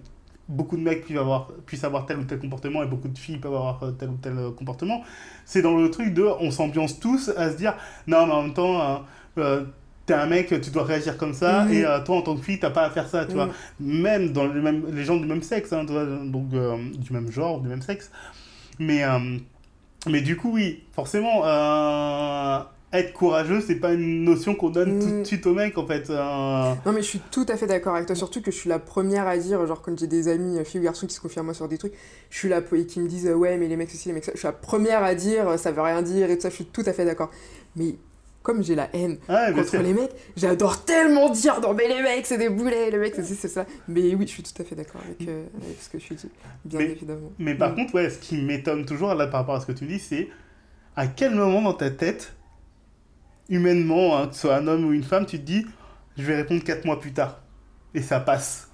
beaucoup 0.48 0.78
de 0.78 0.82
mecs 0.82 1.04
puissent 1.06 1.18
avoir, 1.18 1.48
puissent 1.66 1.84
avoir 1.84 2.06
tel 2.06 2.20
ou 2.20 2.24
tel 2.26 2.40
comportement 2.40 2.84
et 2.84 2.88
beaucoup 2.88 3.08
de 3.08 3.18
filles 3.18 3.38
peuvent 3.38 3.54
avoir 3.56 3.82
euh, 3.84 3.92
tel 3.92 4.10
ou 4.10 4.18
tel 4.22 4.38
euh, 4.38 4.52
comportement, 4.52 5.04
c'est 5.46 5.62
dans 5.62 5.76
le 5.78 5.90
truc 5.90 6.14
de 6.14 6.24
on 6.40 6.52
s'ambiance 6.52 7.00
tous 7.00 7.30
à 7.36 7.52
se 7.52 7.58
dire 7.58 7.74
non 8.08 8.26
mais 8.28 8.34
en 8.34 8.42
même 8.44 8.54
temps 8.54 8.82
euh, 8.82 8.96
euh, 9.40 9.64
t'es 10.06 10.14
un 10.14 10.28
mec, 10.28 10.50
tu 10.62 10.70
dois 10.70 10.84
réagir 10.84 11.18
comme 11.18 11.34
ça 11.34 11.66
Mhm. 11.66 11.74
et 11.74 11.84
euh, 11.86 12.00
toi 12.04 12.18
en 12.18 12.22
tant 12.22 12.36
que 12.36 12.42
fille 12.44 12.60
t'as 12.60 12.70
pas 12.70 12.84
à 12.84 12.90
faire 12.92 13.08
ça, 13.08 13.26
tu 13.26 13.34
vois 13.34 13.48
Mm. 13.48 13.52
même 13.80 14.32
dans 14.34 14.46
les, 14.46 14.62
mêmes, 14.62 14.86
les 14.94 15.04
gens 15.04 15.18
du 15.18 15.26
même 15.26 15.42
sexe, 15.42 15.74
hein, 15.74 15.84
donc 15.84 16.54
euh, 16.54 16.78
du 16.98 17.12
même 17.12 17.32
genre, 17.32 17.60
du 17.62 17.68
même 17.68 17.82
sexe. 17.82 18.12
Mais, 18.80 19.04
mais 20.08 20.22
du 20.22 20.36
coup, 20.38 20.52
oui, 20.54 20.84
forcément, 20.94 21.42
être 23.00 23.14
courageux, 23.14 23.62
c'est 23.62 23.76
pas 23.76 23.94
une 23.94 24.24
notion 24.24 24.56
qu'on 24.56 24.70
donne 24.70 25.00
tout 25.00 25.08
de 25.08 25.14
Mm. 25.22 25.26
suite 25.26 25.46
aux 25.48 25.54
mecs, 25.54 25.78
en 25.78 25.86
fait. 25.88 26.10
euh. 26.10 26.74
Non, 26.86 26.92
mais 26.94 27.02
je 27.02 27.08
suis 27.08 27.22
tout 27.32 27.46
à 27.50 27.58
fait 27.58 27.68
d'accord 27.68 27.96
avec 27.96 28.08
toi. 28.08 28.16
Surtout 28.16 28.42
que 28.42 28.52
je 28.52 28.56
suis 28.58 28.70
la 28.70 28.80
première 28.80 29.28
à 29.28 29.38
dire, 29.38 29.66
genre, 29.66 29.82
quand 29.82 29.98
j'ai 29.98 30.08
des 30.08 30.28
amis, 30.28 30.58
euh, 30.58 30.64
filles 30.64 30.82
ou 30.82 30.84
garçons, 30.84 31.08
qui 31.08 31.16
se 31.16 31.22
confirment 31.22 31.46
moi 31.48 31.54
sur 31.56 31.68
des 31.68 31.78
trucs, 31.78 31.94
je 32.30 32.38
suis 32.38 32.50
là 32.50 32.62
et 32.74 32.86
qui 32.86 33.00
me 33.00 33.08
disent, 33.08 33.28
euh, 33.28 33.34
ouais, 33.34 33.58
mais 33.58 33.68
les 33.68 33.78
mecs 33.78 33.90
ceci, 33.92 34.10
les 34.10 34.14
mecs 34.14 34.26
ça. 34.26 34.32
Je 34.34 34.40
suis 34.40 34.48
la 34.48 34.52
première 34.52 35.04
à 35.04 35.16
dire, 35.16 35.48
euh, 35.50 35.58
ça 35.58 35.72
veut 35.72 35.82
rien 35.82 36.02
dire 36.02 36.30
et 36.30 36.36
tout 36.36 36.42
ça. 36.42 36.50
Je 36.50 36.56
suis 36.56 36.66
tout 36.66 36.84
à 36.86 36.94
fait 36.94 37.06
d'accord. 37.06 37.32
Mais 37.76 37.96
comme 38.44 38.62
j'ai 38.64 38.76
la 38.76 38.90
haine 38.94 39.18
bien 39.28 39.54
contre 39.54 39.70
sûr. 39.70 39.82
les 39.82 39.92
mecs, 39.94 40.12
j'adore 40.38 40.86
tellement 40.86 41.30
dire, 41.32 41.60
non, 41.62 41.74
mais 41.74 41.88
les 41.88 42.04
mecs, 42.04 42.28
c'est 42.28 42.38
des 42.38 42.50
boulets, 42.50 42.92
les 42.92 42.98
mecs, 43.00 43.16
c'est 43.16 43.24
c'est 43.24 43.48
ça. 43.48 43.66
Mais 43.88 44.14
oui, 44.14 44.28
je 44.28 44.32
suis 44.34 44.44
tout 44.44 44.62
à 44.62 44.64
fait 44.64 44.76
d'accord 44.76 45.02
avec, 45.04 45.28
euh, 45.28 45.46
avec 45.64 45.78
ce 45.82 45.90
que 45.90 45.98
tu 45.98 46.14
dis, 46.14 46.30
bien 46.64 46.78
Mais- 46.80 46.86
évidemment. 46.92 47.32
Mais 47.40 47.56
par 47.56 47.72
Mm. 47.72 47.76
contre, 47.76 47.96
ouais, 47.96 48.10
ce 48.12 48.20
qui 48.20 48.38
m'étonne 48.38 48.86
toujours 48.86 49.16
là 49.16 49.26
par 49.26 49.40
rapport 49.40 49.56
à 49.56 49.62
ce 49.62 49.66
que 49.66 49.72
tu 49.72 49.86
dis, 49.88 49.98
c'est 49.98 50.28
à 50.96 51.08
quel 51.08 51.34
moment 51.34 51.64
dans 51.64 51.74
ta 51.74 51.90
tête, 51.90 52.34
humainement, 53.50 54.18
hein, 54.18 54.28
que 54.28 54.36
ce 54.36 54.42
soit 54.42 54.56
un 54.56 54.68
homme 54.68 54.86
ou 54.86 54.94
une 54.94 55.04
femme, 55.04 55.26
tu 55.26 55.38
te 55.40 55.44
dis, 55.46 55.66
je 56.18 56.24
vais 56.24 56.36
répondre 56.36 56.64
4 56.64 56.86
mois 56.86 57.00
plus 57.00 57.14
tard. 57.14 57.40
Et 57.94 58.02
ça 58.02 58.20
passe. 58.20 58.68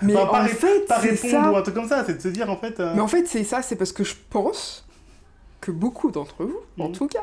Mais 0.00 0.14
Enfin, 0.16 0.26
pas 0.26 0.40
en 0.40 0.42
ré- 0.44 0.48
fait, 0.50 0.86
Pas 0.86 0.98
répondre 0.98 1.30
ça. 1.44 1.50
ou 1.52 1.56
un 1.56 1.62
truc 1.62 1.74
comme 1.74 1.88
ça, 1.88 2.02
c'est 2.06 2.14
de 2.16 2.20
se 2.22 2.28
dire 2.28 2.48
en 2.50 2.56
fait. 2.56 2.78
euh, 2.80 2.92
Mais 2.94 3.00
en 3.00 3.08
fait, 3.08 3.26
c'est 3.26 3.44
ça, 3.44 3.62
c'est 3.62 3.76
parce 3.76 3.92
que 3.92 4.04
je 4.04 4.14
pense 4.30 4.86
que 5.60 5.70
beaucoup 5.70 6.10
d'entre 6.10 6.44
vous, 6.44 6.58
en 6.78 6.88
Mhm. 6.88 6.92
tout 6.94 7.08
cas, 7.08 7.22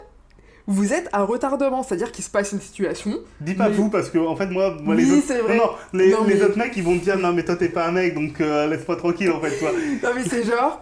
vous 0.67 0.93
êtes 0.93 1.09
à 1.13 1.23
retardement, 1.23 1.81
c'est-à-dire 1.81 2.11
qu'il 2.11 2.23
se 2.23 2.29
passe 2.29 2.51
une 2.51 2.61
situation. 2.61 3.17
Dis 3.41 3.55
pas 3.55 3.69
Mais- 3.69 3.75
vous 3.75 3.89
parce 3.89 4.09
que 4.09 4.19
en 4.19 4.35
fait 4.35 4.45
moi, 4.47 4.77
moi 4.83 4.93
Oui, 4.95 5.03
les 5.03 5.11
autres 5.13 5.23
c'est 5.27 5.39
vrai. 5.39 5.57
non, 5.57 5.63
non, 5.63 5.71
les, 5.93 6.11
Non, 6.11 6.23
les 6.25 6.35
mais- 6.35 6.41
autres 6.43 6.57
mecs 6.57 6.77
ils 6.77 6.83
vont 6.83 6.97
te 6.97 7.03
dire 7.03 7.17
non 7.17 7.33
mais 7.33 7.43
toi 7.43 7.55
t'es 7.55 7.69
pas 7.69 7.87
un 7.87 7.91
mec 7.91 8.13
donc 8.13 8.39
euh, 8.39 8.67
laisse-moi 8.67 8.95
tranquille 8.97 9.31
en 9.31 9.39
fait 9.41 9.57
toi. 9.57 9.71
Non, 10.03 10.09
mais 10.15 10.23
c'est 10.23 10.43
genre, 10.43 10.79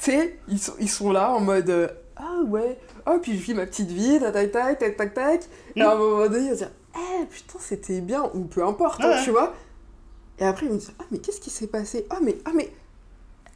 tu 0.00 0.10
sais, 0.10 0.38
ils 0.48 0.58
sont, 0.58 0.72
ils 0.80 0.90
sont 0.90 1.12
là 1.12 1.30
en 1.30 1.40
mode 1.40 1.70
euh, 1.70 1.86
Ah 2.16 2.40
ouais, 2.48 2.76
oh, 3.10 3.18
puis 3.20 3.36
je 3.36 3.42
vis 3.42 3.54
ma 3.54 3.66
petite 3.66 3.90
vie, 3.90 4.18
tac 4.20 4.32
tac 4.32 4.52
tac, 4.52 4.78
tac 4.78 4.96
tac 4.96 5.14
tac. 5.14 5.40
Et 5.76 5.82
à 5.82 5.92
un 5.92 5.94
moment 5.96 6.26
donné, 6.28 6.44
ils 6.46 6.50
vont 6.50 6.56
dire 6.56 6.70
Eh 6.96 7.26
putain, 7.26 7.58
c'était 7.60 8.00
bien, 8.00 8.24
ou 8.34 8.44
peu 8.44 8.64
importe, 8.64 9.02
hein, 9.02 9.10
Ouais. 9.10 9.24
tu 9.24 9.30
vois. 9.30 9.54
Et 10.38 10.44
après, 10.44 10.66
ils 10.66 10.72
me 10.72 10.78
disent 10.78 10.92
Ah, 11.00 11.04
mais 11.10 11.18
qu'est-ce 11.18 11.40
qui 11.40 11.50
s'est 11.50 11.66
passé? 11.66 12.06
Ah, 12.10 12.18
mais, 12.22 12.36
ah, 12.44 12.50
mais. 12.54 12.70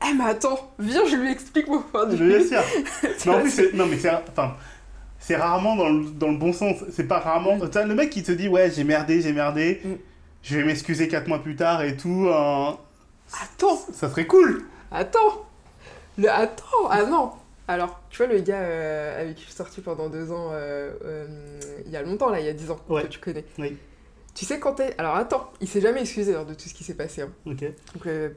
Eh, 0.08 0.14
mais 0.14 0.24
attends, 0.24 0.58
viens, 0.80 1.04
je 1.06 1.14
lui 1.16 1.30
explique 1.30 1.68
mon 1.68 1.80
point 1.80 2.06
de 2.06 2.16
Je 2.16 2.24
bien 2.24 2.38
vue. 2.38 2.48
sûr. 2.48 2.60
Mais 3.26 3.32
en 3.34 3.40
plus 3.40 3.50
c'est- 3.50 3.72
non 3.72 3.86
mais 3.86 3.96
c'est 3.96 4.10
enfin 4.10 4.56
c'est 5.20 5.36
rarement 5.36 5.76
dans 5.76 5.88
le, 5.90 6.06
dans 6.10 6.32
le 6.32 6.36
bon 6.38 6.52
sens. 6.52 6.78
C'est 6.90 7.06
pas 7.06 7.20
rarement. 7.20 7.54
Mm. 7.56 7.70
T'as 7.70 7.84
le 7.84 7.94
mec 7.94 8.10
qui 8.10 8.24
te 8.24 8.32
dit 8.32 8.48
ouais 8.48 8.68
j'ai 8.72 8.82
merdé 8.82 9.20
j'ai 9.22 9.32
merdé. 9.32 9.80
Mm. 9.84 9.90
Je 10.42 10.56
vais 10.58 10.64
m'excuser 10.64 11.06
4 11.06 11.28
mois 11.28 11.38
plus 11.40 11.54
tard 11.54 11.82
et 11.84 11.96
tout. 11.96 12.26
euh, 12.26 12.70
Attends, 13.44 13.78
ça 13.92 14.10
serait 14.10 14.26
cool. 14.26 14.64
Attends 14.90 15.46
le, 16.18 16.28
Attends 16.28 16.88
Ah 16.90 17.04
non 17.04 17.30
Alors, 17.68 18.00
tu 18.10 18.18
vois, 18.18 18.26
le 18.26 18.40
gars 18.40 18.60
euh, 18.60 19.20
avec 19.22 19.36
qui 19.36 19.42
je 19.42 19.46
suis 19.46 19.54
sortie 19.56 19.80
pendant 19.80 20.08
deux 20.08 20.32
ans, 20.32 20.50
euh, 20.52 20.92
euh, 21.04 21.26
il 21.86 21.92
y 21.92 21.96
a 21.96 22.02
longtemps, 22.02 22.28
là, 22.30 22.40
il 22.40 22.46
y 22.46 22.48
a 22.48 22.52
dix 22.52 22.70
ans, 22.70 22.80
Ouais. 22.88 23.02
que 23.02 23.08
tu 23.08 23.20
connais. 23.20 23.44
Oui. 23.58 23.76
Tu 24.34 24.46
sais 24.46 24.58
quand 24.58 24.72
t'es... 24.74 24.94
Alors 24.96 25.14
attends, 25.16 25.52
il 25.60 25.68
s'est 25.68 25.82
jamais 25.82 26.00
excusé 26.00 26.32
alors, 26.32 26.46
de 26.46 26.54
tout 26.54 26.66
ce 26.66 26.72
qui 26.72 26.84
s'est 26.84 26.94
passé. 26.94 27.20
hein. 27.20 27.28
Donc 27.44 27.62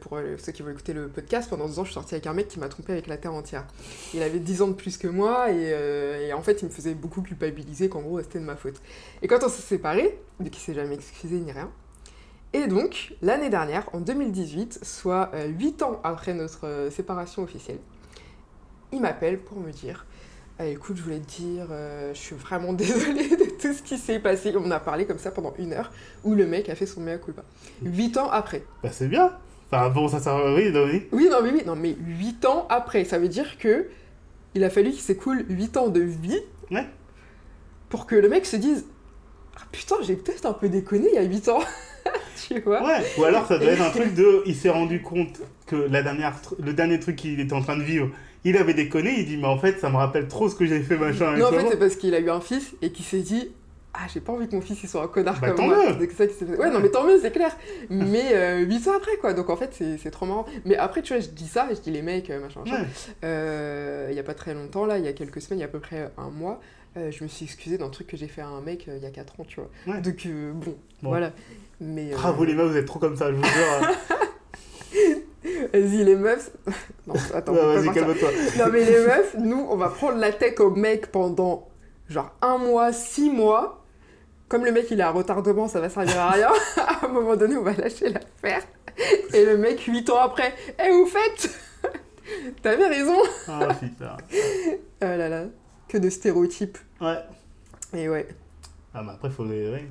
pour 0.02 0.20
ceux 0.38 0.52
qui 0.52 0.62
veulent 0.62 0.74
écouter 0.74 0.92
le 0.92 1.08
podcast, 1.08 1.50
pendant 1.50 1.68
deux 1.68 1.80
ans, 1.80 1.84
je 1.86 1.92
suis 1.92 1.94
sortie 1.94 2.16
avec 2.16 2.28
un 2.28 2.34
mec 2.34 2.50
qui 2.50 2.60
m'a 2.60 2.68
trompé 2.68 2.92
avec 2.92 3.08
la 3.08 3.16
Terre 3.16 3.34
entière. 3.34 3.66
Il 4.14 4.22
avait 4.22 4.40
10 4.40 4.62
ans 4.62 4.68
de 4.68 4.74
plus 4.74 4.98
que 4.98 5.08
moi 5.08 5.52
et, 5.54 6.28
et 6.28 6.34
en 6.34 6.42
fait, 6.42 6.62
il 6.62 6.66
me 6.66 6.70
faisait 6.70 6.94
beaucoup 6.96 7.22
culpabiliser 7.22 7.88
qu'en 7.88 8.02
gros, 8.02 8.20
c'était 8.22 8.40
de 8.40 8.44
ma 8.44 8.58
faute. 8.58 8.82
Et 9.22 9.28
quand 9.30 9.40
on 9.42 9.48
s'est 9.48 9.62
séparés, 9.62 10.20
donc 10.42 10.54
il 10.54 10.60
s'est 10.60 10.74
jamais 10.74 10.96
excusé 10.96 11.38
ni 11.40 11.54
rien. 11.54 11.72
Et 12.52 12.68
donc, 12.68 13.14
l'année 13.22 13.50
dernière, 13.50 13.88
en 13.94 14.02
2018, 14.02 14.80
soit 14.84 15.32
8 15.48 15.82
ans 15.82 16.02
après 16.04 16.34
notre 16.34 16.90
séparation 16.92 17.44
officielle, 17.44 17.80
il 18.92 19.02
m'appelle 19.02 19.40
pour 19.40 19.60
me 19.60 19.72
dire 19.72 20.06
Ah, 20.60 20.66
écoute, 20.66 20.98
je 20.98 21.02
voulais 21.04 21.20
te 21.20 21.42
dire, 21.42 21.68
euh, 21.72 22.14
je 22.14 22.20
suis 22.20 22.36
vraiment 22.36 22.74
désolée 22.74 23.30
de 23.30 23.46
tout 23.62 23.74
ce 23.74 23.82
qui 23.82 23.98
s'est 23.98 24.20
passé. 24.20 24.54
On 24.58 24.72
a 24.72 24.80
parlé 24.80 25.06
comme 25.06 25.18
ça 25.18 25.32
pendant 25.32 25.54
une 25.60 25.74
heure, 25.74 25.92
où 26.24 26.34
le 26.34 26.46
mec 26.46 26.70
a 26.70 26.76
fait 26.76 26.86
son 26.86 27.02
mea 27.02 27.18
culpa. 27.18 27.44
8 27.84 28.18
ans 28.18 28.30
après. 28.30 28.64
Bah 28.84 28.90
c'est 28.92 29.08
bien. 29.08 29.34
Enfin 29.72 29.90
bon 29.90 30.08
ça 30.08 30.20
ça 30.20 30.36
oui 30.54 30.72
non, 30.72 30.86
oui. 30.86 31.08
Oui, 31.12 31.28
non, 31.30 31.38
mais 31.42 31.52
oui, 31.52 31.64
non, 31.66 31.76
mais 31.76 31.96
8 32.00 32.46
ans 32.46 32.68
après, 32.70 33.04
ça 33.04 33.18
veut 33.18 33.28
dire 33.28 33.58
que 33.58 33.88
il 34.54 34.64
a 34.64 34.70
fallu 34.70 34.92
qu'il 34.92 35.02
s'écoule 35.02 35.44
8 35.50 35.78
ans 35.78 35.88
de 35.90 36.02
vie 36.02 36.40
Ouais. 36.72 36.86
pour 37.90 38.06
que 38.08 38.16
le 38.16 38.30
mec 38.30 38.46
se 38.46 38.56
dise 38.56 38.86
Ah 39.58 39.64
putain, 39.72 39.96
j'ai 40.04 40.16
peut-être 40.16 40.46
un 40.46 40.54
peu 40.54 40.70
déconné 40.70 41.08
il 41.12 41.16
y 41.16 41.18
a 41.18 41.24
8 41.24 41.50
ans. 41.50 41.60
tu 42.48 42.60
vois? 42.62 42.84
Ouais. 42.86 43.04
Ou 43.18 43.24
alors 43.24 43.48
ça 43.48 43.58
doit 43.58 43.72
être 43.72 43.82
un 43.82 43.90
truc 44.00 44.14
de 44.14 44.44
il 44.46 44.56
s'est 44.56 44.70
rendu 44.70 45.02
compte 45.02 45.42
que 45.66 45.76
la 45.76 46.04
dernière 46.04 46.36
le 46.60 46.74
dernier 46.74 47.00
truc 47.00 47.16
qu'il 47.16 47.40
était 47.40 47.54
en 47.54 47.62
train 47.62 47.76
de 47.78 47.84
vivre 47.84 48.10
il 48.46 48.56
avait 48.58 48.74
déconné 48.74 49.14
il 49.20 49.26
dit 49.26 49.36
mais 49.38 49.48
en 49.48 49.58
fait 49.58 49.80
ça 49.80 49.90
me 49.90 49.98
rappelle 49.98 50.28
trop 50.30 50.48
ce 50.48 50.56
que 50.56 50.66
j'ai 50.66 50.80
fait 50.82 50.96
machin 50.98 51.36
Non, 51.36 51.48
en 51.48 51.52
fait, 51.52 51.68
c'est 51.72 51.78
parce 51.80 51.96
qu'il 51.98 52.16
a 52.16 52.20
eu 52.20 52.30
un 52.30 52.40
fils 52.40 52.74
et 52.82 52.92
qu'il 52.92 53.04
s'est 53.04 53.20
dit 53.20 53.52
Ah, 53.94 54.08
j'ai 54.14 54.20
pas 54.22 54.32
envie 54.34 54.48
que 54.48 54.56
mon 54.56 54.62
fils 54.62 54.82
il 54.84 54.88
soit 54.90 55.04
un 55.04 55.08
connard 55.08 55.40
Bah, 55.42 55.48
comme 55.48 55.58
tant 55.58 55.68
moi. 55.68 55.78
mieux. 55.98 56.08
Ça. 56.16 56.24
Ouais, 56.46 56.70
non, 56.70 56.80
mais 56.80 56.90
tant 56.90 57.04
mieux, 57.06 57.18
c'est 57.22 57.32
clair. 57.32 57.56
Mais 57.90 58.64
8 58.64 58.88
ans 58.88 58.94
après, 58.98 59.16
quoi. 59.22 59.34
Donc 59.34 59.50
en 59.50 59.56
fait, 59.58 59.72
c'est 60.02 60.12
trop 60.12 60.26
marrant. 60.26 60.46
Mais 60.66 60.76
après, 60.78 61.02
tu 61.02 61.14
vois, 61.14 61.22
je 61.22 61.30
dis 61.30 61.48
ça, 61.48 61.68
je 61.72 61.80
dis 61.80 61.92
les 61.92 62.02
mecs, 62.02 62.30
euh, 62.30 62.40
machin, 62.42 62.62
machin. 62.66 62.82
Ouais. 62.82 62.88
Euh, 63.24 64.08
il 64.12 64.16
y 64.16 64.20
a 64.20 64.24
pas 64.24 64.34
très 64.34 64.54
longtemps, 64.54 64.86
là, 64.86 64.98
il 64.98 65.06
y 65.06 65.08
a 65.08 65.14
quelques 65.14 65.42
semaines, 65.42 65.60
il 65.60 65.62
y 65.62 65.66
a 65.66 65.68
à 65.68 65.72
peu 65.72 65.80
près 65.80 66.12
un 66.18 66.30
mois, 66.30 66.60
euh, 66.98 67.10
je 67.12 67.24
me 67.24 67.30
suis 67.30 67.46
excusée 67.46 67.78
d'un 67.78 67.90
truc 67.90 68.08
que 68.08 68.18
j'ai 68.18 68.28
fait 68.28 68.42
à 68.42 68.48
un 68.48 68.62
mec 68.62 68.88
euh, 68.88 68.98
il 68.98 69.04
y 69.04 69.08
a 69.08 69.12
4 69.12 69.40
ans, 69.40 69.46
tu 69.48 69.60
vois. 69.62 69.70
Ouais. 69.88 70.02
Donc 70.02 70.24
euh, 70.26 70.52
bon, 70.54 70.76
Bon. 71.02 71.10
voilà. 71.10 71.32
Mais 71.82 72.12
euh, 72.14 72.16
Bravo 72.16 72.44
les 72.46 72.54
meufs 72.54 72.72
vous 72.72 72.78
êtes 72.78 72.86
trop 72.86 73.00
comme 73.00 73.16
ça 73.18 73.32
je 73.32 73.36
vous 73.38 73.44
jure. 73.44 73.90
vas-y 75.74 76.04
les 76.04 76.16
meufs, 76.16 76.52
Non, 77.08 77.14
attends, 77.34 77.54
Ouais, 77.54 77.60
on 77.62 77.74
peut 77.76 77.80
vas-y, 77.82 77.94
calme-toi. 77.94 78.30
Non, 78.58 78.66
mais 78.72 78.84
les 78.86 79.00
meufs, 79.00 79.36
nous, 79.40 79.68
on 79.70 79.76
va 79.76 79.90
prendre 79.90 80.18
la 80.18 80.32
tech 80.32 80.60
au 80.60 80.72
mec 80.72 81.12
pendant 81.12 81.68
genre 82.10 82.32
un 82.42 82.58
mois, 82.58 82.92
six 82.94 83.30
mois. 83.30 83.84
Comme 84.48 84.64
le 84.64 84.72
mec 84.72 84.88
il 84.92 85.02
a 85.02 85.10
un 85.10 85.12
retardement, 85.12 85.68
ça 85.68 85.80
va 85.80 85.90
servir 85.90 86.20
à 86.20 86.32
rien. 86.32 86.50
à 86.78 87.06
un 87.06 87.10
moment 87.10 87.36
donné, 87.36 87.58
on 87.58 87.64
va 87.64 87.74
lâcher 87.74 88.10
l'affaire. 88.10 88.62
Et 89.34 89.44
le 89.46 89.58
mec, 89.58 89.82
huit 89.82 90.10
ans 90.10 90.20
après, 90.20 90.54
eh, 90.84 90.90
vous 90.92 91.06
faites 91.08 91.50
T'avais 92.62 92.88
raison 92.88 93.18
Ah, 93.48 93.68
putain. 93.80 94.18
Oh 95.02 95.06
là 95.06 95.30
là, 95.30 95.44
que 95.88 95.98
de 95.98 96.10
stéréotypes. 96.10 96.78
Ouais. 97.02 97.18
Et 97.94 98.08
ouais. 98.10 98.28
Ah, 98.94 99.02
mais 99.04 99.12
après, 99.12 99.30
faut 99.30 99.44
les. 99.46 99.88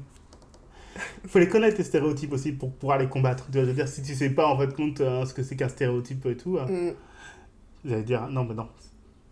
Ouais. 0.96 1.00
Faut 1.28 1.38
les 1.38 1.48
connaître, 1.48 1.78
les 1.78 1.84
stéréotypes 1.84 2.32
aussi, 2.32 2.52
pour 2.52 2.72
pouvoir 2.72 2.98
les 2.98 3.08
combattre. 3.08 3.46
Tu 3.46 3.52
vois, 3.52 3.62
je 3.62 3.66
veux 3.68 3.74
dire, 3.74 3.88
si 3.88 4.02
tu 4.02 4.14
sais 4.14 4.30
pas, 4.30 4.46
en 4.46 4.58
fait, 4.58 4.74
compte 4.74 5.00
euh, 5.00 5.24
ce 5.26 5.34
que 5.34 5.42
c'est 5.42 5.56
qu'un 5.56 5.68
stéréotype 5.68 6.24
et 6.26 6.36
tout, 6.36 6.56
euh, 6.58 6.66
Mm. 6.90 6.94
j'allais 7.84 8.02
dire, 8.02 8.28
non, 8.28 8.44
mais 8.44 8.54
non. 8.54 8.68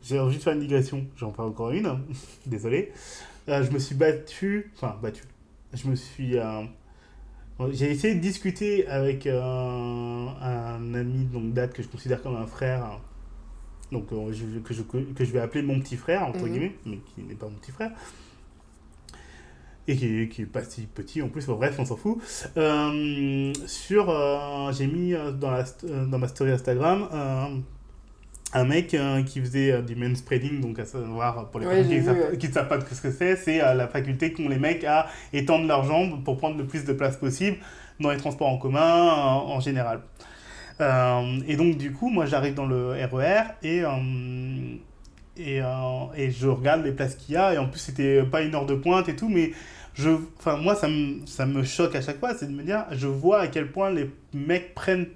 J'ai 0.02 0.18
envie 0.18 0.36
de 0.36 0.42
faire 0.42 0.52
une 0.54 0.60
digression. 0.60 1.06
J'en 1.16 1.32
fais 1.32 1.42
encore 1.42 1.70
une. 1.70 1.98
Désolé. 2.46 2.92
Euh, 3.48 3.62
je 3.62 3.70
me 3.70 3.78
suis 3.78 3.94
battu. 3.94 4.72
Enfin, 4.76 4.96
battu. 5.02 5.22
Je 5.72 5.86
me 5.88 5.94
suis. 5.94 6.38
euh, 6.38 6.62
J'ai 7.70 7.90
essayé 7.92 8.14
de 8.16 8.20
discuter 8.20 8.86
avec 8.88 9.26
un 9.26 10.94
ami 10.94 11.24
de 11.26 11.32
longue 11.34 11.52
date 11.52 11.72
que 11.74 11.82
je 11.82 11.88
considère 11.88 12.20
comme 12.22 12.34
un 12.36 12.46
frère. 12.46 12.84
hein. 12.84 12.98
Donc, 13.92 14.06
je- 14.32 14.58
que, 14.60 14.72
je, 14.74 14.82
que 14.82 15.24
je 15.24 15.32
vais 15.32 15.38
appeler 15.40 15.62
mon 15.62 15.78
petit 15.78 15.96
frère, 15.96 16.22
entre 16.26 16.40
Mhm. 16.46 16.50
guillemets, 16.50 16.74
mais 16.86 16.96
qui 17.14 17.22
n'est 17.22 17.34
pas 17.34 17.46
mon 17.46 17.56
petit 17.56 17.72
frère. 17.72 17.92
Et 19.88 19.96
qui, 19.96 20.28
qui 20.28 20.42
est 20.42 20.46
pas 20.46 20.62
si 20.62 20.82
petit 20.82 21.22
en 21.22 21.28
plus, 21.28 21.46
bon, 21.46 21.56
bref, 21.56 21.74
on 21.78 21.84
s'en 21.84 21.96
fout. 21.96 22.18
Euh, 22.56 23.52
sur, 23.66 24.10
euh, 24.10 24.72
j'ai 24.72 24.86
mis 24.86 25.12
euh, 25.12 25.32
dans, 25.32 25.50
la, 25.50 25.64
dans 26.06 26.18
ma 26.18 26.28
story 26.28 26.52
Instagram 26.52 27.08
euh, 27.12 27.46
un 28.54 28.64
mec 28.64 28.94
qui 29.26 29.40
faisait 29.40 29.82
du 29.82 29.96
manspreading, 29.96 30.60
donc 30.60 30.78
à 30.78 30.84
savoir, 30.84 31.50
pour 31.50 31.58
les 31.58 31.66
Ouais, 31.66 31.76
personnes 31.76 31.90
qui 32.38 32.48
ne 32.48 32.52
savent, 32.52 32.70
ouais. 32.70 32.78
pas 32.78 32.94
ce 32.94 33.00
que 33.00 33.10
c'est, 33.10 33.34
c'est 33.34 33.58
la 33.58 33.88
faculté 33.88 34.34
qu'ont 34.34 34.50
les 34.50 34.58
mecs 34.58 34.84
à 34.84 35.06
étendre 35.32 35.66
leurs 35.66 35.84
jambes 35.84 36.22
pour 36.22 36.36
prendre 36.36 36.58
le 36.58 36.66
plus 36.66 36.84
de 36.84 36.92
place 36.92 37.16
possible 37.16 37.56
dans 37.98 38.10
les 38.10 38.18
transports 38.18 38.48
en 38.48 38.58
commun 38.58 38.82
en, 38.82 39.58
général. 39.60 40.02
Et 40.78 41.56
donc, 41.56 41.78
du 41.78 41.92
coup, 41.92 42.10
moi, 42.10 42.26
j'arrive 42.26 42.52
dans 42.52 42.66
le 42.66 42.90
RER 42.90 43.54
et, 43.62 43.84
euh, 43.84 43.88
et, 45.44 45.60
euh, 45.62 45.66
et 46.16 46.30
je 46.30 46.46
regarde 46.48 46.84
les 46.84 46.92
places 46.92 47.16
qu'il 47.16 47.34
y 47.34 47.36
a. 47.36 47.54
Et 47.54 47.58
en 47.58 47.68
plus, 47.68 47.80
c'était 47.80 48.22
pas 48.22 48.42
une 48.42 48.54
heure 48.54 48.66
de 48.66 48.74
pointe 48.74 49.08
et 49.08 49.16
tout, 49.16 49.28
mais 49.28 49.52
je, 49.94 50.10
enfin, 50.38 50.56
moi, 50.56 50.74
ça 50.74 50.88
me, 50.88 51.26
ça 51.26 51.46
me 51.46 51.62
choque 51.64 51.94
à 51.94 52.02
chaque 52.02 52.18
fois, 52.18 52.34
c'est 52.34 52.46
de 52.46 52.52
me 52.52 52.62
dire, 52.62 52.84
je 52.92 53.06
vois 53.06 53.40
à 53.40 53.46
quel 53.48 53.70
point 53.70 53.90
les 53.90 54.10
mecs 54.32 54.74
prennent 54.74 55.08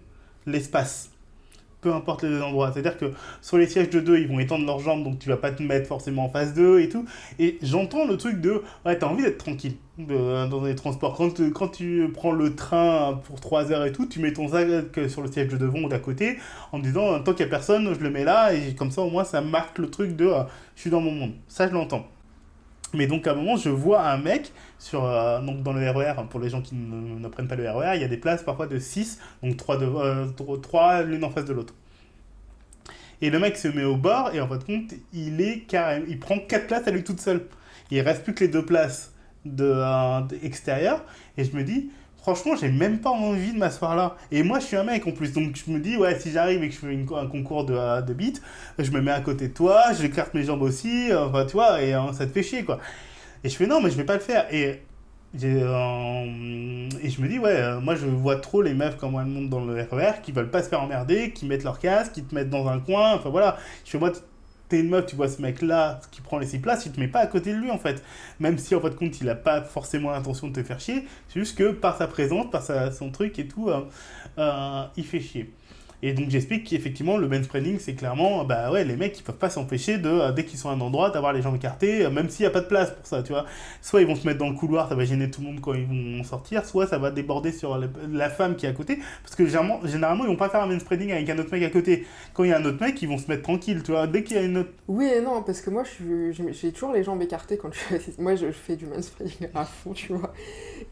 l'espace. 0.46 1.10
Peu 1.86 1.94
importe 1.94 2.24
les 2.24 2.42
endroits. 2.42 2.72
C'est-à-dire 2.72 2.98
que 2.98 3.12
sur 3.40 3.58
les 3.58 3.68
sièges 3.68 3.90
de 3.90 4.00
deux, 4.00 4.18
ils 4.18 4.26
vont 4.26 4.40
étendre 4.40 4.66
leurs 4.66 4.80
jambes, 4.80 5.04
donc 5.04 5.20
tu 5.20 5.28
vas 5.28 5.36
pas 5.36 5.52
te 5.52 5.62
mettre 5.62 5.86
forcément 5.86 6.24
en 6.24 6.28
face 6.28 6.52
d'eux 6.52 6.80
et 6.80 6.88
tout. 6.88 7.04
Et 7.38 7.58
j'entends 7.62 8.04
le 8.08 8.16
truc 8.16 8.40
de, 8.40 8.60
ouais, 8.84 8.98
t'as 8.98 9.06
envie 9.06 9.22
d'être 9.22 9.38
tranquille 9.38 9.74
de- 9.98 10.48
dans 10.48 10.64
les 10.64 10.74
transports. 10.74 11.16
Quand, 11.54 11.68
tu- 11.68 12.10
prends 12.12 12.32
le 12.32 12.56
train 12.56 13.20
pour 13.24 13.40
3 13.40 13.70
heures 13.70 13.84
et 13.84 13.92
tout, 13.92 14.06
tu 14.06 14.18
mets 14.18 14.32
ton 14.32 14.48
sac 14.48 14.66
sur 15.08 15.22
le 15.22 15.30
siège 15.30 15.46
de 15.46 15.56
devant 15.56 15.78
ou 15.82 15.88
d'à 15.88 16.00
côté 16.00 16.38
en 16.72 16.80
disant, 16.80 17.20
tant 17.20 17.34
qu'il 17.34 17.46
n'y 17.46 17.50
a 17.50 17.54
personne, 17.56 17.94
je 17.94 18.00
le 18.02 18.10
mets 18.10 18.24
là 18.24 18.52
et 18.52 18.74
comme 18.74 18.90
ça 18.90 19.02
au 19.02 19.10
moins 19.10 19.22
ça 19.22 19.40
marque 19.40 19.78
le 19.78 19.88
truc 19.88 20.16
de, 20.16 20.26
euh, 20.26 20.42
je 20.74 20.80
suis 20.80 20.90
dans 20.90 21.00
mon 21.00 21.12
monde. 21.12 21.34
Ça, 21.46 21.68
je 21.68 21.72
l'entends. 21.72 22.04
Mais 22.96 23.06
donc 23.06 23.26
à 23.26 23.32
un 23.32 23.34
moment, 23.34 23.56
je 23.56 23.68
vois 23.68 24.02
un 24.08 24.16
mec 24.16 24.52
sur, 24.78 25.04
euh, 25.04 25.40
donc 25.40 25.62
dans 25.62 25.72
le 25.72 25.90
RER, 25.90 26.14
pour 26.30 26.40
les 26.40 26.48
gens 26.48 26.62
qui 26.62 26.74
ne, 26.74 27.18
ne 27.18 27.28
prennent 27.28 27.48
pas 27.48 27.56
le 27.56 27.70
RER, 27.70 27.92
il 27.94 28.00
y 28.00 28.04
a 28.04 28.08
des 28.08 28.16
places 28.16 28.42
parfois 28.42 28.66
de 28.66 28.78
6, 28.78 29.20
donc 29.42 29.56
3, 29.56 29.76
de, 29.76 29.86
euh, 29.86 31.02
l'une 31.04 31.24
en 31.24 31.30
face 31.30 31.44
de 31.44 31.52
l'autre. 31.52 31.74
Et 33.22 33.30
le 33.30 33.38
mec 33.38 33.56
se 33.56 33.68
met 33.68 33.84
au 33.84 33.96
bord 33.96 34.34
et 34.34 34.40
en 34.40 34.48
fin 34.48 34.58
de 34.58 34.64
compte, 34.64 34.92
il 35.12 35.40
est 35.40 35.60
carré, 35.60 36.02
il 36.08 36.18
prend 36.18 36.38
4 36.38 36.66
places 36.66 36.86
à 36.86 36.90
lui 36.90 37.02
toute 37.02 37.20
seule. 37.20 37.46
Il 37.90 38.00
reste 38.00 38.24
plus 38.24 38.34
que 38.34 38.44
les 38.44 38.50
deux 38.50 38.64
places 38.64 39.14
de, 39.44 39.64
euh, 39.64 40.20
extérieures 40.42 41.04
et 41.36 41.44
je 41.44 41.56
me 41.56 41.62
dis, 41.62 41.90
franchement, 42.26 42.56
j'ai 42.56 42.72
même 42.72 42.98
pas 42.98 43.10
envie 43.10 43.52
de 43.52 43.58
m'asseoir 43.58 43.94
là. 43.94 44.16
Et 44.32 44.42
moi, 44.42 44.58
je 44.58 44.64
suis 44.64 44.76
un 44.76 44.82
mec 44.82 45.06
en 45.06 45.12
plus, 45.12 45.32
donc 45.32 45.54
je 45.54 45.70
me 45.70 45.78
dis, 45.78 45.96
ouais, 45.96 46.18
si 46.18 46.32
j'arrive 46.32 46.60
et 46.64 46.68
que 46.68 46.74
je 46.74 46.80
fais 46.80 47.14
un 47.14 47.26
concours 47.28 47.64
de, 47.64 48.02
de 48.02 48.12
beat, 48.14 48.42
je 48.80 48.90
me 48.90 49.00
mets 49.00 49.12
à 49.12 49.20
côté 49.20 49.46
de 49.46 49.54
toi, 49.54 49.92
j'écarte 49.92 50.34
mes 50.34 50.42
jambes 50.42 50.62
aussi, 50.62 51.10
enfin, 51.14 51.46
tu 51.46 51.52
vois, 51.52 51.80
et 51.80 51.94
euh, 51.94 52.12
ça 52.12 52.26
te 52.26 52.32
fait 52.32 52.42
chier, 52.42 52.64
quoi. 52.64 52.80
Et 53.44 53.48
je 53.48 53.54
fais, 53.54 53.68
non, 53.68 53.80
mais 53.80 53.92
je 53.92 53.96
vais 53.96 54.04
pas 54.04 54.14
le 54.14 54.20
faire. 54.20 54.52
Et, 54.52 54.82
euh, 55.44 56.90
je 57.04 57.20
me 57.22 57.28
dis, 57.28 57.38
ouais, 57.38 57.50
euh, 57.50 57.80
moi, 57.80 57.94
je 57.94 58.06
vois 58.06 58.36
trop 58.36 58.60
les 58.60 58.74
meufs 58.74 58.96
quand 58.96 59.12
elles 59.20 59.26
montent 59.26 59.50
dans 59.50 59.64
le 59.64 59.80
RER 59.80 60.20
qui 60.20 60.32
veulent 60.32 60.50
pas 60.50 60.64
se 60.64 60.68
faire 60.68 60.82
emmerder, 60.82 61.30
qui 61.32 61.46
mettent 61.46 61.62
leur 61.62 61.78
casque, 61.78 62.10
qui 62.12 62.24
te 62.24 62.34
mettent 62.34 62.50
dans 62.50 62.66
un 62.66 62.80
coin, 62.80 63.14
enfin 63.14 63.30
voilà. 63.30 63.56
Je 63.84 63.90
fais, 63.92 63.98
moi, 63.98 64.10
t'es 64.68 64.80
une 64.80 64.88
meuf, 64.90 65.06
tu 65.06 65.16
vois 65.16 65.28
ce 65.28 65.40
mec-là 65.42 66.00
qui 66.10 66.20
prend 66.20 66.38
les 66.38 66.46
six 66.46 66.58
places, 66.58 66.86
il 66.86 66.92
te 66.92 67.00
met 67.00 67.08
pas 67.08 67.20
à 67.20 67.26
côté 67.26 67.52
de 67.52 67.58
lui, 67.58 67.70
en 67.70 67.78
fait. 67.78 68.02
Même 68.40 68.58
si, 68.58 68.74
en 68.74 68.80
fin 68.80 68.88
de 68.90 68.94
compte, 68.94 69.20
il 69.20 69.28
a 69.28 69.34
pas 69.34 69.62
forcément 69.62 70.10
l'intention 70.10 70.48
de 70.48 70.52
te 70.52 70.62
faire 70.62 70.80
chier, 70.80 71.06
c'est 71.28 71.40
juste 71.40 71.56
que 71.58 71.70
par 71.72 71.96
sa 71.96 72.06
présence, 72.06 72.50
par 72.50 72.62
sa- 72.62 72.90
son 72.92 73.10
truc 73.10 73.38
et 73.38 73.48
tout, 73.48 73.68
euh, 73.68 73.80
euh, 74.38 74.84
il 74.96 75.04
fait 75.06 75.20
chier. 75.20 75.52
Et 76.02 76.12
donc 76.12 76.30
j'explique 76.30 76.64
qu'effectivement 76.64 77.16
le 77.16 77.28
manspreading 77.28 77.78
c'est 77.78 77.94
clairement 77.94 78.44
bah 78.44 78.70
ouais 78.70 78.84
les 78.84 78.96
mecs 78.96 79.18
ils 79.18 79.22
peuvent 79.22 79.36
pas 79.36 79.50
s'empêcher 79.50 79.98
de 79.98 80.08
euh, 80.08 80.32
dès 80.32 80.44
qu'ils 80.44 80.58
sont 80.58 80.68
à 80.68 80.72
un 80.72 80.80
endroit 80.80 81.10
d'avoir 81.10 81.32
les 81.32 81.42
jambes 81.42 81.56
écartées 81.56 82.04
euh, 82.04 82.10
même 82.10 82.28
s'il 82.28 82.44
n'y 82.44 82.48
a 82.48 82.50
pas 82.50 82.60
de 82.60 82.66
place 82.66 82.90
pour 82.90 83.06
ça 83.06 83.22
tu 83.22 83.32
vois 83.32 83.46
soit 83.80 84.02
ils 84.02 84.06
vont 84.06 84.14
se 84.14 84.26
mettre 84.26 84.38
dans 84.38 84.48
le 84.50 84.56
couloir 84.56 84.88
ça 84.88 84.94
va 84.94 85.04
gêner 85.04 85.30
tout 85.30 85.40
le 85.40 85.48
monde 85.48 85.60
quand 85.60 85.74
ils 85.74 85.86
vont 85.86 86.22
sortir 86.22 86.64
soit 86.66 86.86
ça 86.86 86.98
va 86.98 87.10
déborder 87.10 87.50
sur 87.50 87.78
la, 87.78 88.30
femme 88.30 88.56
qui 88.56 88.66
est 88.66 88.68
à 88.68 88.72
côté 88.72 88.98
parce 89.22 89.34
que 89.34 89.46
généralement, 89.46 89.80
généralement 89.84 90.24
ils 90.24 90.28
vont 90.28 90.36
pas 90.36 90.48
faire 90.48 90.62
un 90.62 90.66
manspreading 90.66 91.12
avec 91.12 91.30
un 91.30 91.38
autre 91.38 91.50
mec 91.52 91.62
à 91.62 91.70
côté 91.70 92.06
quand 92.34 92.44
il 92.44 92.50
y 92.50 92.52
a 92.52 92.58
un 92.58 92.64
autre 92.64 92.80
mec 92.80 93.00
ils 93.00 93.08
vont 93.08 93.18
se 93.18 93.28
mettre 93.28 93.42
tranquille 93.42 93.82
tu 93.82 93.92
vois 93.92 94.06
dès 94.06 94.22
qu'il 94.22 94.36
y 94.36 94.40
a 94.40 94.42
une 94.42 94.58
autre 94.58 94.70
Oui 94.88 95.06
et 95.06 95.20
non, 95.20 95.42
parce 95.42 95.60
que 95.60 95.70
moi, 95.70 95.82
j'ai 95.84 96.72
toujours 96.72 96.92
les 96.92 97.02
jambes 97.02 97.22
écartées 97.22 97.56
quand 97.56 97.70
je 97.72 97.78
suis. 97.78 98.12
Moi, 98.18 98.34
je 98.34 98.50
fais 98.50 98.76
du 98.76 98.86
manspreading 98.86 99.48
à 99.54 99.64
fond, 99.64 99.92
tu 99.92 100.12
vois. 100.12 100.32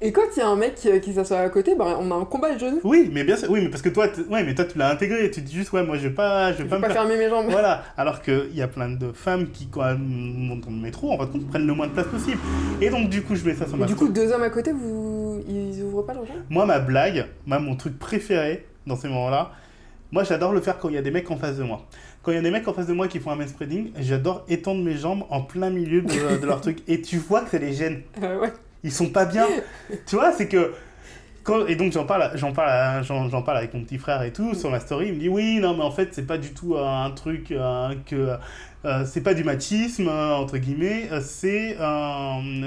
Et 0.00 0.12
quand 0.12 0.22
il 0.36 0.38
y 0.38 0.42
a 0.42 0.48
un 0.48 0.56
mec 0.56 0.74
qui, 0.74 1.00
qui 1.00 1.12
s'assoit 1.12 1.38
à 1.38 1.48
côté, 1.48 1.74
ben, 1.74 1.96
on 2.00 2.10
a 2.10 2.14
un 2.14 2.24
combat 2.24 2.54
de 2.54 2.58
genoux. 2.58 2.80
oui 2.84 3.10
mais 3.12 3.24
bien 3.24 3.36
sûr 3.36 3.50
oui 3.50 3.60
mais 3.62 3.68
parce 3.68 3.82
que 3.82 3.88
toi 3.88 4.08
t- 4.08 4.22
ouais 4.22 4.42
mais 4.44 4.54
toi 4.54 4.64
tu 4.64 4.78
l'as 4.78 4.88
intégré 4.94 5.30
tu 5.30 5.40
dis 5.42 5.54
juste 5.54 5.72
ouais 5.72 5.82
moi 5.82 5.96
je 5.96 6.08
vais 6.08 6.14
pas 6.14 6.52
je 6.52 6.62
vais 6.62 6.68
pas 6.68 6.76
me 6.76 6.80
pas 6.82 6.88
faire 6.88 7.02
fermer 7.02 7.16
mes 7.16 7.28
jambes. 7.28 7.46
Voilà, 7.50 7.84
alors 7.96 8.22
qu'il 8.22 8.54
y 8.54 8.62
a 8.62 8.68
plein 8.68 8.88
de 8.88 9.12
femmes 9.12 9.50
qui, 9.50 9.66
quand 9.68 9.86
elles 9.86 9.98
montent 9.98 10.60
dans 10.62 10.70
le 10.70 10.76
métro, 10.76 11.12
en 11.12 11.18
fait, 11.18 11.38
prennent 11.48 11.66
le 11.66 11.74
moins 11.74 11.86
de 11.86 11.92
place 11.92 12.06
possible. 12.06 12.38
Et 12.80 12.90
donc, 12.90 13.08
du 13.08 13.22
coup, 13.22 13.34
je 13.34 13.44
mets 13.44 13.54
ça 13.54 13.66
sur 13.66 13.76
ma 13.76 13.86
du 13.86 13.94
coup, 13.94 14.08
deux 14.08 14.32
hommes 14.32 14.42
à 14.42 14.50
côté, 14.50 14.72
vous... 14.72 15.42
ils 15.48 15.82
ouvrent 15.82 16.02
pas 16.04 16.14
leurs 16.14 16.26
jambes? 16.26 16.36
Moi, 16.50 16.66
ma 16.66 16.78
blague, 16.78 17.26
moi, 17.46 17.58
mon 17.58 17.76
truc 17.76 17.98
préféré 17.98 18.66
dans 18.86 18.96
ces 18.96 19.08
moments-là, 19.08 19.52
moi, 20.12 20.24
j'adore 20.24 20.52
le 20.52 20.60
faire 20.60 20.78
quand 20.78 20.88
il 20.88 20.94
y 20.94 20.98
a 20.98 21.02
des 21.02 21.10
mecs 21.10 21.30
en 21.30 21.36
face 21.36 21.56
de 21.56 21.64
moi. 21.64 21.86
Quand 22.22 22.32
il 22.32 22.36
y 22.36 22.38
a 22.38 22.42
des 22.42 22.50
mecs 22.50 22.66
en 22.68 22.72
face 22.72 22.86
de 22.86 22.92
moi 22.92 23.08
qui 23.08 23.18
font 23.20 23.30
un 23.30 23.36
manspreading, 23.36 23.92
j'adore 23.98 24.44
étendre 24.48 24.82
mes 24.82 24.96
jambes 24.96 25.24
en 25.30 25.42
plein 25.42 25.70
milieu 25.70 26.02
de, 26.02 26.40
de 26.40 26.46
leur 26.46 26.60
truc. 26.60 26.78
Et 26.88 27.02
tu 27.02 27.18
vois 27.18 27.42
que 27.42 27.50
ça 27.50 27.58
les 27.58 27.72
gêne. 27.72 28.02
Euh, 28.22 28.38
Ouais. 28.40 28.52
Ils 28.82 28.92
sont 28.92 29.08
pas 29.08 29.24
bien. 29.24 29.46
tu 30.06 30.16
vois, 30.16 30.32
c'est 30.32 30.46
que. 30.46 30.72
Quand, 31.44 31.66
et 31.66 31.76
donc 31.76 31.92
j'en 31.92 32.06
parle, 32.06 32.30
j'en 32.36 32.52
parle, 32.52 33.04
j'en, 33.04 33.42
parle 33.42 33.58
avec 33.58 33.74
mon 33.74 33.82
petit 33.82 33.98
frère 33.98 34.22
et 34.22 34.32
tout 34.32 34.54
sur 34.54 34.70
ma 34.70 34.80
story. 34.80 35.08
Il 35.08 35.14
me 35.14 35.20
dit 35.20 35.28
oui, 35.28 35.58
non, 35.60 35.76
mais 35.76 35.84
en 35.84 35.90
fait 35.90 36.08
c'est 36.12 36.26
pas 36.26 36.38
du 36.38 36.54
tout 36.54 36.74
euh, 36.74 36.82
un 36.82 37.10
truc 37.10 37.52
euh, 37.52 37.94
que 38.06 38.36
euh, 38.86 39.04
c'est 39.04 39.20
pas 39.22 39.34
du 39.34 39.44
machisme 39.44 40.08
entre 40.08 40.56
guillemets. 40.56 41.08
c'est 41.20 41.76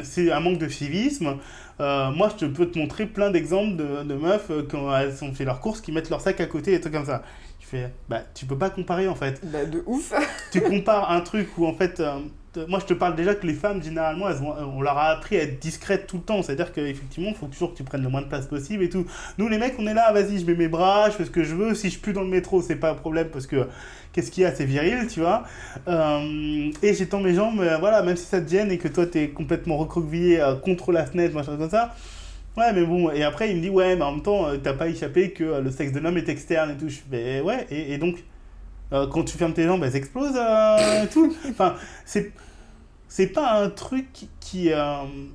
c'est 0.03 0.31
un 0.31 0.39
manque 0.39 0.59
de 0.59 0.69
civisme. 0.69 1.37
Moi 1.79 2.29
je 2.29 2.35
te 2.35 2.45
peux 2.45 2.67
te 2.69 2.77
montrer 2.77 3.07
plein 3.07 3.31
d'exemples 3.31 3.77
de, 3.77 4.03
de 4.03 4.13
meufs 4.13 4.51
quand 4.69 4.95
elles 4.95 5.23
ont 5.23 5.33
fait 5.33 5.45
leurs 5.45 5.59
courses 5.59 5.81
qui 5.81 5.91
mettent 5.91 6.11
leur 6.11 6.21
sac 6.21 6.39
à 6.39 6.45
côté 6.45 6.73
et 6.73 6.79
trucs 6.79 6.93
comme 6.93 7.05
ça. 7.05 7.23
Je 7.59 7.65
fais 7.65 7.91
bah 8.07 8.21
tu 8.35 8.45
peux 8.45 8.57
pas 8.57 8.69
comparer 8.69 9.07
en 9.07 9.15
fait 9.15 9.41
Bah, 9.51 9.65
de 9.65 9.83
ouf. 9.87 10.13
tu 10.51 10.61
compares 10.61 11.11
un 11.11 11.21
truc 11.21 11.49
où 11.57 11.65
en 11.65 11.73
fait, 11.73 12.01
moi 12.67 12.79
je 12.79 12.85
te 12.85 12.93
parle 12.93 13.15
déjà 13.15 13.35
que 13.35 13.45
les 13.45 13.53
femmes 13.53 13.81
généralement, 13.83 14.29
elles 14.29 14.37
euh, 14.37 14.65
on 14.65 14.81
leur 14.81 14.97
a 14.97 15.09
appris 15.09 15.37
à 15.37 15.43
être 15.43 15.59
discrètes 15.59 16.07
tout 16.07 16.17
le 16.17 16.23
temps. 16.23 16.41
C'est-à-dire 16.41 16.71
qu'effectivement, 16.71 17.29
il 17.29 17.35
faut 17.35 17.47
toujours 17.47 17.71
que 17.71 17.77
tu 17.77 17.83
prennes 17.83 18.03
le 18.03 18.09
moins 18.09 18.21
de 18.21 18.27
place 18.27 18.47
possible 18.47 18.83
et 18.83 18.89
tout. 18.89 19.05
Nous 19.37 19.47
les 19.47 19.57
mecs, 19.57 19.75
on 19.79 19.87
est 19.87 19.93
là, 19.93 20.11
vas-y, 20.11 20.39
je 20.39 20.45
mets 20.45 20.55
mes 20.55 20.67
bras, 20.67 21.09
je 21.09 21.15
fais 21.15 21.25
ce 21.25 21.31
que 21.31 21.43
je 21.43 21.55
veux. 21.55 21.75
Si 21.75 21.89
je 21.89 21.99
pue 21.99 22.13
dans 22.13 22.21
le 22.21 22.27
métro, 22.27 22.61
c'est 22.61 22.75
pas 22.75 22.91
un 22.91 22.95
problème 22.95 23.27
parce 23.29 23.47
que 23.47 23.67
qu'est-ce 24.13 24.31
qu'il 24.31 24.43
y 24.43 24.45
a, 24.45 24.53
c'est 24.53 24.65
viril, 24.65 25.07
tu 25.07 25.19
vois. 25.19 25.43
Euh, 25.87 26.71
et 26.81 26.93
j'étends 26.93 27.21
mes 27.21 27.33
jambes, 27.33 27.59
euh, 27.61 27.77
voilà, 27.77 28.01
même 28.01 28.15
si 28.17 28.25
ça 28.25 28.41
te 28.41 28.49
gêne 28.49 28.71
et 28.71 28.77
que 28.77 28.87
toi 28.87 29.05
t'es 29.05 29.29
complètement 29.29 29.77
recroquevillé 29.77 30.43
contre 30.63 30.91
la 30.91 31.05
fenêtre, 31.05 31.35
machin 31.35 31.57
comme 31.57 31.69
ça. 31.69 31.95
Ouais, 32.57 32.73
mais 32.73 32.83
bon, 32.83 33.11
et 33.11 33.23
après 33.23 33.51
il 33.51 33.57
me 33.57 33.61
dit, 33.61 33.69
ouais, 33.69 33.95
mais 33.95 34.01
en 34.03 34.13
même 34.13 34.23
temps, 34.23 34.47
t'as 34.63 34.73
pas 34.73 34.87
échappé 34.87 35.31
que 35.31 35.61
le 35.61 35.69
sexe 35.69 35.91
de 35.91 35.99
l'homme 35.99 36.17
est 36.17 36.29
externe 36.29 36.71
et 36.71 36.75
tout. 36.75 36.89
Je 36.89 36.97
fais, 37.09 37.41
ouais, 37.41 37.67
et, 37.69 37.97
donc. 37.97 38.23
Quand 38.89 39.23
tu 39.25 39.37
fermes 39.37 39.51
tes 39.51 39.65
jambes, 39.65 39.83
elles 39.83 39.97
explosent 39.97 40.31
euh, 40.37 41.03
et 41.03 41.07
tout. 41.07 41.35
Enfin, 41.49 41.75
c'est 42.05 42.31
c'est 43.07 43.27
pas 43.27 43.61
un 43.61 43.69
truc 43.69 44.27
qui, 44.49 44.71
euh, 44.71 44.77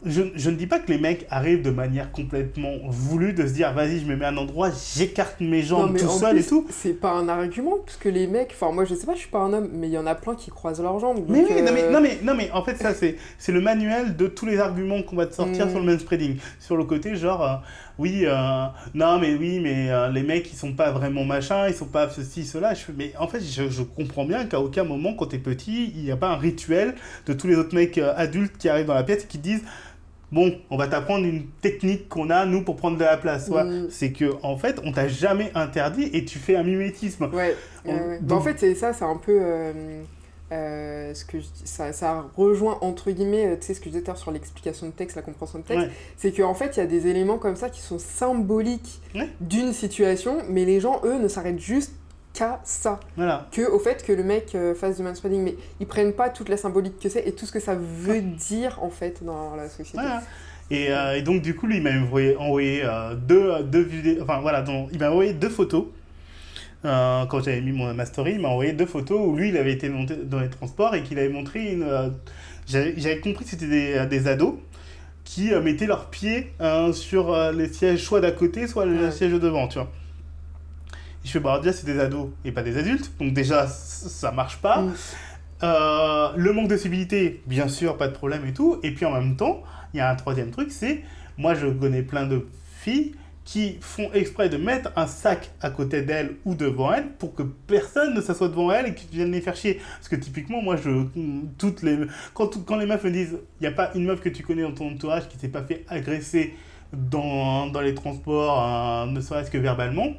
je, 0.07 0.23
je 0.35 0.51
ne 0.51 0.57
dis 0.57 0.67
pas 0.67 0.79
que 0.79 0.91
les 0.91 0.99
mecs 0.99 1.27
arrivent 1.29 1.63
de 1.63 1.71
manière 1.71 2.11
complètement 2.13 2.73
voulue 2.89 3.33
de 3.35 3.47
se 3.47 3.53
dire 3.53 3.73
vas-y 3.73 4.01
je 4.01 4.07
me 4.07 4.17
mets 4.17 4.25
à 4.25 4.29
un 4.29 4.37
endroit 4.37 4.71
j'écarte 4.97 5.41
mes 5.41 5.61
Non, 5.61 5.67
jambes 5.67 5.91
mais 5.93 6.01
tout 6.01 6.09
seul 6.09 6.39
et 6.39 6.45
tout 6.45 6.67
C'est 6.71 6.95
pas 6.99 7.13
un 7.13 7.29
argument, 7.29 7.77
parce 7.85 7.97
que 7.99 8.09
les 8.09 8.27
mecs, 8.27 8.51
enfin 8.55 8.73
moi 8.73 8.85
je 8.85 8.95
sais 8.95 9.05
pas, 9.07 9.15
je 9.15 9.19
suis 9.21 9.29
pas 9.31 9.41
un 9.41 9.53
homme, 9.53 9.69
mais 9.73 9.89
il 9.89 9.93
y 9.93 9.99
en 9.99 10.07
a 10.07 10.15
plein 10.15 10.35
qui 10.35 10.51
croisent 10.51 10.83
leurs 10.83 10.99
jambes. 10.99 11.25
mais 11.29 11.45
oui 11.45 11.63
non 11.63 11.73
mais, 11.73 11.83
euh, 11.83 11.91
non 11.93 12.01
mais 12.01 12.19
non 12.23 12.35
mais 12.35 12.51
en 12.53 12.63
fait 12.65 12.77
ça 12.77 12.95
c'est 12.95 13.17
c'est 13.39 13.53
le 13.53 13.61
manuel 13.61 14.17
de 14.17 14.27
tous 14.27 14.47
les 14.47 14.59
arguments 14.59 15.03
qu'on 15.03 15.17
va 15.17 15.27
te 15.27 15.35
sortir 15.35 15.67
Mm. 15.67 15.71
sur 15.71 15.79
le 15.81 15.85
manspreading 15.93 16.37
sur 16.59 16.77
le 16.77 16.85
côté 16.85 17.15
genre 17.17 17.43
euh, 17.45 17.55
oui 17.99 18.23
euh, 18.25 18.65
non 18.95 19.19
mais 19.19 19.35
oui 19.35 19.61
mais 19.61 19.91
euh, 19.91 20.09
les 20.09 20.23
mecs 20.23 20.51
ils 20.53 20.57
sont 20.57 20.73
pas 20.73 20.91
vraiment 20.91 21.25
machin 21.25 21.69
ils 21.69 21.75
sont 21.75 21.87
pas 21.87 22.09
ceci 22.09 22.45
cela 22.45 22.73
je 22.75 22.83
mais 22.97 23.13
en 23.19 23.29
fait 23.29 23.41
je, 23.41 23.69
je 23.69 23.83
comprends 23.83 24.25
bien 24.25 24.47
qu'à 24.47 24.61
aucun 24.61 24.85
moment 24.85 25.13
quand 25.15 25.27
t'es 25.27 25.39
petit 25.39 25.93
il 25.95 26.03
n'y 26.05 26.11
a 26.11 26.17
pas 26.17 26.31
un 26.31 26.37
rituel 26.37 26.95
de 27.27 27.33
tous 27.35 27.47
les 27.47 27.57
autres 27.57 27.75
mecs 27.75 27.99
euh, 27.99 28.13
adultes 28.17 28.57
qui 28.59 28.69
arrivent 28.69 28.87
dans 28.87 28.95
la 28.95 29.02
pièce 29.03 29.25
qui 29.25 29.39
disent 29.39 29.63
bon 30.31 30.55
on 30.71 30.77
va 30.79 30.89
t'apprendre 30.89 31.27
une 31.27 31.47
technique 31.61 32.09
qu'on 32.09 32.31
a 32.31 32.47
nous 32.47 32.63
pour 32.65 32.77
prendre 32.77 32.97
de 32.97 33.05
la 33.05 33.17
place 33.19 33.49
ouais. 33.49 33.65
Mm. 33.65 33.87
c'est 33.91 34.13
que 34.13 34.33
en 34.43 34.57
fait 34.57 34.81
on 34.85 34.91
t'a 34.93 35.07
jamais 35.09 35.51
interdit 35.55 36.09
et 36.13 36.25
tu 36.25 36.39
fais 36.39 36.57
un 36.57 36.63
mimétisme 36.63 37.29
Ouais, 37.33 37.55
On-. 37.85 38.19
Bah, 38.23 38.37
en 38.37 38.41
fait, 38.41 38.59
c'est 38.59 38.75
ça, 38.75 38.93
c'est 38.93 39.05
un 39.05 39.17
peu. 39.17 39.39
euh, 39.41 40.03
euh, 40.53 41.15
ce 41.15 41.25
que 41.25 41.41
je 41.41 41.47
ça, 41.65 41.95
ça 41.95 42.27
rejoint 42.37 42.77
entre 42.83 43.11
guillemets, 43.11 43.47
euh, 43.47 43.57
tu 43.59 43.67
sais, 43.69 43.75
ce 43.75 43.81
que 43.81 43.87
je 43.91 43.99
disais 43.99 44.15
sur 44.17 44.31
l'explication 44.31 44.87
de 44.87 44.93
texte, 44.93 45.17
la 45.17 45.23
compréhension 45.23 45.61
de 45.61 45.65
texte. 45.65 45.87
Ouais. 45.87 45.93
C'est 46.19 46.31
qu'en 46.33 46.53
fait, 46.53 46.77
il 46.77 46.81
y 46.81 46.83
a 46.83 46.87
des 46.87 47.07
éléments 47.07 47.39
comme 47.39 47.57
ça 47.57 47.71
qui 47.71 47.81
sont 47.81 47.99
symboliques 47.99 49.01
Ouais. 49.15 49.31
d'une 49.41 49.73
situation, 49.73 50.39
mais 50.51 50.65
les 50.67 50.79
gens, 50.81 51.01
eux, 51.05 51.19
ne 51.19 51.29
s'arrêtent 51.29 51.59
juste 51.59 51.93
qu'à 52.43 52.61
ça. 52.64 53.01
voilà 53.16 53.47
Que 53.53 53.62
au 53.70 53.78
fait 53.78 54.05
que 54.05 54.12
le 54.12 54.22
mec 54.24 54.55
euh, 54.55 54.74
fasse 54.74 54.97
du 54.97 55.03
manspreading, 55.03 55.43
mais 55.43 55.57
ils 55.80 55.86
prennent 55.86 56.12
pas 56.12 56.28
toute 56.30 56.49
la 56.49 56.57
symbolique 56.57 56.99
que 56.99 57.09
c'est 57.09 57.26
et 57.26 57.32
tout 57.32 57.47
ce 57.47 57.53
que 57.53 57.61
ça 57.61 57.74
veut 57.74 58.20
dire 58.22 58.78
en 58.82 58.90
fait 58.90 59.22
dans 59.24 59.55
la 59.57 59.68
société. 59.68 59.99
Voilà. 59.99 60.22
Et, 60.70 60.90
euh, 60.90 61.16
et 61.18 61.22
donc, 61.22 61.43
du 61.43 61.55
coup, 61.55 61.66
lui, 61.66 61.76
il 61.78 61.82
m'a 61.82 61.90
envoyé, 61.90 62.34
envoyé 62.36 62.82
euh, 62.84 63.14
deux, 63.14 63.62
deux 63.64 63.82
vidéos. 63.82 64.22
Enfin, 64.22 64.40
voilà, 64.40 64.62
donc, 64.62 64.88
il 64.93 64.99
m'a 64.99 65.11
envoyé 65.11 65.34
deux 65.34 65.51
photos. 65.51 65.84
Euh, 66.84 67.26
quand 67.26 67.43
j'avais 67.45 67.61
mis 67.61 67.72
mon, 67.72 67.93
ma 67.93 68.07
story, 68.07 68.32
il 68.36 68.40
m'a 68.40 68.49
envoyé 68.49 68.72
deux 68.72 68.86
photos 68.86 69.20
où 69.22 69.36
lui, 69.36 69.51
il 69.51 69.57
avait 69.59 69.72
été 69.72 69.88
monté 69.90 70.16
dans 70.16 70.40
les 70.40 70.49
transports 70.49 70.95
et 70.95 71.03
qu'il 71.03 71.18
avait 71.18 71.28
montré 71.28 71.72
une. 71.72 72.12
j'avais 72.66 73.20
compris 73.20 73.45
que 73.45 73.51
c'était 73.51 73.66
des, 73.68 74.07
des 74.07 74.28
ados 74.28 74.55
qui 75.24 75.51
mettaient 75.62 75.86
leurs 75.86 76.07
pieds 76.11 76.53
sur 76.93 77.36
les 77.53 77.68
sièges, 77.68 78.03
soit 78.03 78.20
d'à 78.20 78.32
côté, 78.32 78.66
soit 78.66 78.86
le 78.86 78.97
Ouais. 79.05 79.11
siège 79.11 79.32
de 79.32 79.38
devant, 79.38 79.68
tu 79.68 79.78
vois. 79.78 79.90
Je 81.25 81.31
fais, 81.31 81.41
bah, 81.41 81.59
déjà, 81.62 81.73
c'est 81.73 81.87
des 81.87 81.99
ados 81.99 82.31
et 82.45 82.53
pas 82.53 82.62
des 82.62 82.77
adultes. 82.77 83.12
Donc, 83.18 83.33
déjà, 83.33 83.66
ça 83.66 84.33
marche 84.33 84.59
pas. 84.59 84.83
Mm. 84.83 84.95
Euh, 85.62 86.29
le 86.37 86.53
manque 86.53 86.68
de 86.68 86.77
civilité, 86.77 87.43
bien 87.47 87.68
sûr, 87.68 87.97
pas 87.97 88.09
de 88.09 88.12
problème 88.12 88.45
et 88.47 88.53
tout. 88.53 88.81
Et 88.83 88.93
puis 88.93 89.05
en 89.07 89.12
même 89.12 89.37
temps, 89.37 89.62
il 89.95 89.99
y 89.99 90.01
a 90.01 90.11
un 90.11 90.16
troisième 90.16 90.51
truc, 90.51 90.73
c'est 90.73 91.03
moi 91.39 91.55
je 91.55 91.66
connais 91.66 92.03
plein 92.03 92.27
de 92.27 92.47
filles 92.81 93.14
qui 93.45 93.79
font 93.81 94.11
exprès 94.12 94.49
de 94.49 94.57
mettre 94.57 94.93
un 94.95 95.07
sac 95.07 95.51
à 95.61 95.70
côté 95.70 96.03
d'elles 96.03 96.37
ou 96.45 96.55
devant 96.55 96.93
elles 96.93 97.09
pour 97.18 97.35
que 97.35 97.43
personne 97.43 98.14
ne 98.14 98.20
s'assoie 98.20 98.49
devant 98.49 98.70
elles 98.70 98.87
et 98.89 98.95
qu'ils 98.95 99.11
viennent 99.11 99.33
les 99.33 99.41
faire 99.41 99.57
chier. 99.57 99.81
Parce 99.97 100.09
que 100.09 100.16
typiquement, 100.16 100.62
moi, 100.62 100.77
je, 100.77 101.07
toutes 101.59 101.83
les, 101.83 101.99
quand, 102.35 102.64
quand 102.64 102.77
les 102.77 102.87
meufs 102.87 103.03
me 103.03 103.11
disent, 103.11 103.39
il 103.61 103.62
n'y 103.62 103.66
a 103.66 103.73
pas 103.73 103.91
une 103.95 104.05
meuf 104.05 104.20
que 104.20 104.29
tu 104.29 104.45
connais 104.45 104.62
dans 104.62 104.73
ton 104.73 104.93
entourage 104.93 105.29
qui 105.29 105.39
s'est 105.39 105.49
pas 105.49 105.62
fait 105.62 105.85
agresser 105.89 106.55
dans, 106.93 107.66
dans 107.66 107.81
les 107.81 107.95
transports, 107.95 108.62
euh, 108.64 109.07
ne 109.07 109.20
serait-ce 109.20 109.51
que 109.51 109.59
verbalement. 109.59 110.12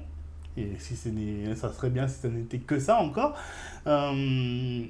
Et 0.58 0.68
si 0.80 0.95
ce 0.95 1.10
ça 1.56 1.74
serait 1.74 1.89
bien 1.89 2.08
si 2.08 2.20
ça 2.22 2.28
n'était 2.30 2.60
que 2.60 2.80
ça 2.80 2.99
encore. 2.99 3.36
Euh, 3.88 4.82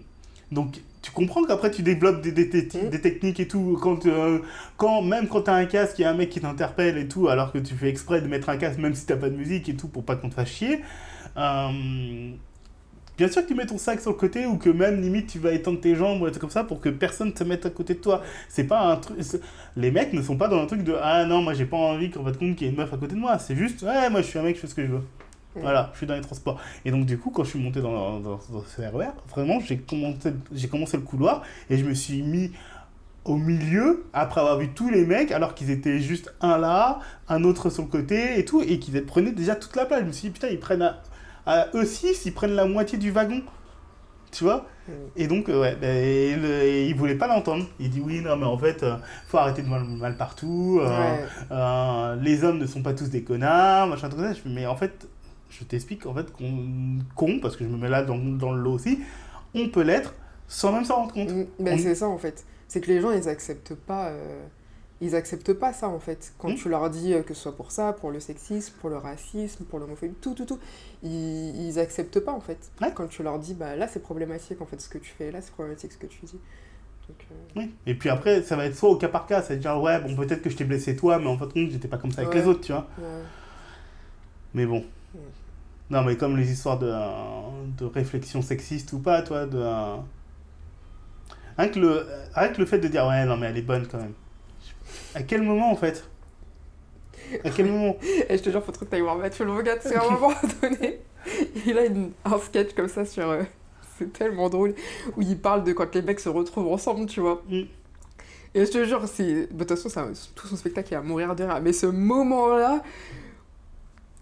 donc, 0.51 0.81
tu 1.01 1.11
comprends 1.11 1.43
qu'après 1.43 1.71
tu 1.71 1.81
développes 1.81 2.21
des, 2.21 2.31
des, 2.31 2.45
des- 2.45 2.63
Mm. 2.63 2.89
des 2.89 3.01
techniques 3.01 3.39
et 3.39 3.47
tout. 3.47 3.77
Quand, 3.81 4.05
euh, 4.05 4.39
quand, 4.77 5.01
même 5.01 5.27
quand 5.27 5.43
tu 5.43 5.49
as 5.49 5.55
un 5.55 5.65
casque, 5.65 5.99
il 5.99 6.03
y 6.03 6.05
a 6.05 6.11
un 6.11 6.13
mec 6.13 6.29
qui 6.29 6.41
t'interpelle 6.41 6.97
et 6.97 7.07
tout, 7.07 7.27
alors 7.27 7.51
que 7.51 7.57
tu 7.57 7.73
fais 7.75 7.89
exprès 7.89 8.21
de 8.21 8.27
mettre 8.27 8.49
un 8.49 8.57
casque, 8.57 8.79
même 8.79 8.93
si 8.93 9.05
t'as 9.05 9.15
pas 9.15 9.29
de 9.29 9.35
musique 9.35 9.67
et 9.69 9.75
tout, 9.75 9.87
pour 9.87 10.03
pas 10.03 10.15
qu'on 10.15 10.29
te 10.29 10.35
fasse 10.35 10.49
chier. 10.49 10.81
Euh, 11.37 12.31
bien 13.17 13.27
sûr 13.27 13.41
que 13.43 13.47
tu 13.47 13.55
mets 13.55 13.65
ton 13.65 13.77
sac 13.77 13.99
sur 14.01 14.11
le 14.11 14.17
côté 14.17 14.45
ou 14.45 14.57
que 14.57 14.69
même 14.69 15.01
limite 15.01 15.27
tu 15.27 15.39
vas 15.39 15.51
étendre 15.51 15.79
tes 15.79 15.95
jambes 15.95 16.21
ou 16.21 16.39
comme 16.39 16.49
ça 16.49 16.63
pour 16.63 16.79
que 16.81 16.89
personne 16.89 17.29
ne 17.31 17.35
se 17.35 17.43
mette 17.43 17.65
à 17.65 17.69
côté 17.69 17.95
de 17.95 17.99
toi. 17.99 18.21
C'est 18.49 18.65
pas 18.65 18.81
un 18.91 18.97
truc. 18.97 19.17
Les 19.75 19.91
mecs 19.91 20.13
ne 20.13 20.21
sont 20.21 20.37
pas 20.37 20.47
dans 20.47 20.61
un 20.61 20.65
truc 20.67 20.83
de 20.83 20.95
Ah 21.01 21.25
non, 21.25 21.41
moi 21.41 21.53
j'ai 21.53 21.65
pas 21.65 21.77
envie 21.77 22.11
qu'en 22.11 22.23
fait 22.25 22.37
compte 22.37 22.55
qu'il 22.55 22.67
y 22.67 22.69
ait 22.69 22.73
une 22.73 22.77
meuf 22.79 22.93
à 22.93 22.97
côté 22.97 23.15
de 23.15 23.19
moi. 23.19 23.39
C'est 23.39 23.55
juste 23.55 23.81
Ouais, 23.83 24.09
moi 24.09 24.21
je 24.21 24.27
suis 24.27 24.39
un 24.39 24.43
mec, 24.43 24.55
je 24.55 24.61
fais 24.61 24.67
ce 24.67 24.75
que 24.75 24.85
je 24.85 24.91
veux. 24.91 25.01
Voilà, 25.61 25.89
je 25.93 25.97
suis 25.97 26.07
dans 26.07 26.15
les 26.15 26.21
transports. 26.21 26.59
Et 26.85 26.91
donc, 26.91 27.05
du 27.05 27.17
coup, 27.17 27.29
quand 27.29 27.43
je 27.43 27.49
suis 27.51 27.59
monté 27.59 27.81
dans, 27.81 28.19
dans, 28.19 28.39
dans 28.51 28.63
ce 28.65 28.81
RER, 28.81 29.11
vraiment, 29.29 29.59
j'ai 29.59 29.77
commencé, 29.77 30.33
j'ai 30.51 30.67
commencé 30.67 30.97
le 30.97 31.03
couloir 31.03 31.43
et 31.69 31.77
je 31.77 31.85
me 31.85 31.93
suis 31.93 32.21
mis 32.23 32.51
au 33.25 33.37
milieu 33.37 34.05
après 34.13 34.41
avoir 34.41 34.57
vu 34.57 34.69
tous 34.73 34.89
les 34.89 35.05
mecs 35.05 35.31
alors 35.31 35.55
qu'ils 35.55 35.69
étaient 35.71 35.99
juste 35.99 36.33
un 36.41 36.57
là, 36.57 36.99
un 37.29 37.43
autre 37.45 37.69
sur 37.69 37.83
le 37.83 37.89
côté 37.89 38.37
et 38.39 38.45
tout, 38.45 38.61
et 38.61 38.79
qu'ils 38.79 39.05
prenaient 39.05 39.31
déjà 39.31 39.55
toute 39.55 39.75
la 39.75 39.85
place. 39.85 40.01
Je 40.01 40.05
me 40.07 40.11
suis 40.11 40.27
dit, 40.29 40.33
putain, 40.33 40.49
ils 40.49 40.59
prennent 40.59 40.81
à, 40.81 41.01
à 41.45 41.67
eux 41.75 41.85
six, 41.85 42.25
ils 42.25 42.33
prennent 42.33 42.55
la 42.55 42.65
moitié 42.65 42.97
du 42.97 43.11
wagon. 43.11 43.41
Tu 44.31 44.43
vois? 44.43 44.65
Mm. 44.87 44.91
Et 45.15 45.27
donc, 45.27 45.49
euh, 45.49 45.61
ouais, 45.61 45.75
ben, 45.79 45.95
et 45.95 46.35
le- 46.35 46.63
et 46.63 46.87
il 46.89 46.95
voulait 46.95 47.15
pas 47.15 47.27
l'entendre. 47.27 47.65
Il 47.79 47.89
dit, 47.89 48.01
oui, 48.01 48.21
non, 48.21 48.35
mais 48.35 48.45
en 48.45 48.57
fait, 48.57 48.83
euh, 48.83 48.95
faut 49.27 49.37
arrêter 49.37 49.61
de 49.61 49.67
mal, 49.69 49.83
mal 49.83 50.17
partout. 50.17 50.79
euh, 50.81 50.87
Ouais. 50.89 51.27
euh, 51.51 52.15
les 52.15 52.43
hommes 52.43 52.57
ne 52.57 52.65
sont 52.65 52.81
pas 52.81 52.93
tous 52.93 53.09
des 53.09 53.23
connards, 53.23 53.87
machin, 53.87 54.09
tout 54.09 54.17
ça. 54.17 54.31
Mais 54.45 54.65
en 54.65 54.75
fait, 54.75 55.07
je 55.59 55.63
t'explique 55.65 56.05
en 56.05 56.13
fait 56.13 56.31
qu'on 56.31 56.99
con, 57.15 57.39
parce 57.41 57.55
que 57.57 57.63
je 57.63 57.69
me 57.69 57.77
mets 57.77 57.89
là 57.89 58.03
dans, 58.03 58.17
dans 58.17 58.51
le 58.53 58.61
lot 58.61 58.73
aussi, 58.73 58.99
on 59.53 59.69
peut 59.69 59.81
l'être 59.83 60.13
sans 60.47 60.71
même 60.71 60.85
s'en 60.85 60.95
rendre 60.95 61.13
compte. 61.13 61.29
Mm, 61.31 61.45
ben, 61.59 61.73
On- 61.75 61.77
c'est 61.81 61.95
ça 61.95 62.07
en 62.07 62.17
fait. 62.17 62.45
C'est 62.67 62.81
que 62.81 62.87
les 62.87 63.01
gens 63.01 63.11
ils 63.11 63.27
acceptent 63.29 63.75
pas. 63.75 64.07
euh, 64.09 64.43
Ils 65.01 65.15
acceptent 65.15 65.53
pas 65.53 65.73
ça 65.73 65.89
en 65.89 65.99
fait. 65.99 66.33
Quand 66.37 66.49
Mm. 66.49 66.55
tu 66.55 66.69
leur 66.69 66.89
dis 66.89 67.13
euh, 67.13 67.23
que 67.23 67.33
ce 67.33 67.41
soit 67.41 67.55
pour 67.57 67.71
ça, 67.71 67.91
pour 67.93 68.09
le 68.11 68.19
sexisme, 68.21 68.73
pour 68.79 68.89
le 68.89 68.95
racisme, 68.97 69.65
pour 69.65 69.77
l'homophobie, 69.79 70.13
tout, 70.21 70.33
tout, 70.33 70.45
tout, 70.45 70.59
ils, 71.01 71.67
ils 71.67 71.77
acceptent 71.79 72.19
pas 72.21 72.31
en 72.31 72.39
fait. 72.39 72.71
Ouais. 72.81 72.91
Quand 72.95 73.07
tu 73.07 73.21
leur 73.21 73.37
dis 73.37 73.53
bah 73.53 73.75
là 73.75 73.87
c'est 73.87 74.01
problématique 74.01 74.61
en 74.61 74.65
fait 74.65 74.79
ce 74.79 74.87
que 74.87 74.97
tu 74.97 75.11
fais, 75.17 75.29
là 75.31 75.41
c'est 75.41 75.51
problématique 75.51 75.91
ce 75.91 75.97
que 75.97 76.05
tu 76.07 76.25
dis. 76.25 76.39
Donc, 77.09 77.17
euh, 77.31 77.35
Oui. 77.59 77.73
Et 77.85 77.95
puis 77.95 78.09
après, 78.09 78.43
ça 78.43 78.55
va 78.55 78.65
être 78.65 78.77
soit 78.77 78.89
au 78.89 78.95
cas 78.95 79.09
par 79.09 79.25
cas, 79.25 79.41
c'est 79.41 79.57
dire 79.57 79.77
ouais, 79.81 79.99
bon, 79.99 80.15
peut-être 80.15 80.41
que 80.41 80.49
je 80.49 80.55
t'ai 80.55 80.63
blessé 80.63 80.95
toi, 80.95 81.19
mais 81.19 81.27
en 81.27 81.37
fait, 81.37 81.51
compte, 81.51 81.69
j'étais 81.69 81.89
pas 81.89 81.97
comme 81.97 82.11
ça 82.11 82.21
avec 82.21 82.33
Ouais. 82.33 82.39
les 82.39 82.47
autres, 82.47 82.61
tu 82.61 82.71
vois. 82.71 82.87
ouais. 82.97 83.05
Mais 84.53 84.65
bon. 84.65 84.85
Non, 85.93 86.01
mais 86.03 86.17
comme 86.17 86.35
les 86.35 86.51
histoires 86.51 86.79
de, 86.79 86.91
de 87.77 87.85
réflexion 87.85 88.41
sexiste 88.41 88.91
ou 88.93 88.99
pas, 88.99 89.21
toi, 89.21 89.45
de. 89.45 89.63
Rien 91.57 91.69
que, 91.69 91.79
le, 91.79 92.07
rien 92.33 92.49
que 92.49 92.59
le 92.59 92.65
fait 92.65 92.79
de 92.79 92.87
dire 92.87 93.05
ouais, 93.05 93.25
non, 93.25 93.37
mais 93.37 93.45
elle 93.47 93.57
est 93.57 93.61
bonne 93.61 93.85
quand 93.87 93.99
même. 93.99 94.13
À 95.13 95.21
quel 95.21 95.43
moment 95.43 95.71
en 95.71 95.75
fait? 95.75 96.03
À 97.43 97.51
quel 97.51 97.67
moment? 97.67 97.95
Et 98.29 98.37
je 98.37 98.41
te 98.43 98.49
jure, 98.49 98.63
faut 98.63 98.71
trop 98.71 98.85
que 98.85 98.89
t'ailles 98.89 99.01
voir 99.01 99.17
Mathieu 99.17 99.45
le 99.45 99.51
regarde, 99.53 99.79
c'est 99.83 99.95
à 99.95 100.03
un 100.03 100.09
moment 100.09 100.33
donné. 100.61 100.99
Il 101.67 101.77
a 101.77 101.85
une- 101.85 102.11
un 102.25 102.39
sketch 102.39 102.73
comme 102.73 102.87
ça 102.87 103.05
sur. 103.05 103.29
euh, 103.29 103.43
c'est 103.99 104.11
tellement 104.11 104.49
drôle. 104.49 104.73
Où 105.15 105.21
il 105.21 105.37
parle 105.37 105.63
de 105.63 105.73
quand 105.73 105.93
les 105.93 106.01
mecs 106.01 106.19
se 106.19 106.29
retrouvent 106.29 106.71
ensemble, 106.73 107.05
tu 107.05 107.19
vois. 107.19 107.43
Mm. 107.47 107.61
Et 108.55 108.65
je 108.65 108.71
te 108.71 108.83
jure, 108.83 109.07
c'est. 109.07 109.53
De 109.53 109.59
toute 109.59 109.69
façon, 109.69 109.89
ça- 109.89 110.07
tout 110.35 110.47
son 110.47 110.55
spectacle 110.55 110.91
est 110.93 110.97
à 110.97 111.01
mourir 111.01 111.35
de 111.35 111.43
rire. 111.43 111.59
Mais 111.61 111.71
ce 111.73 111.85
moment-là. 111.85 112.81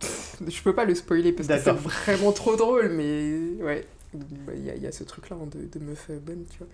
Pff, 0.01 0.41
Je 0.47 0.61
peux 0.63 0.73
pas 0.75 0.85
le 0.85 0.95
spoiler 0.95 1.31
parce 1.31 1.47
que 1.47 1.57
c'est 1.59 1.71
vraiment 1.71 2.31
trop 2.33 2.55
drôle, 2.55 2.89
mais 2.89 3.63
ouais. 3.63 3.85
Bah, 4.13 4.51
Il 4.55 4.63
y, 4.77 4.81
y 4.81 4.87
a 4.87 4.91
ce 4.91 5.03
truc-là 5.05 5.37
hein, 5.41 5.47
de, 5.49 5.79
de 5.79 5.85
meuf 5.85 6.07
euh, 6.09 6.19
bonne, 6.19 6.43
tu 6.51 6.57
vois. 6.59 6.67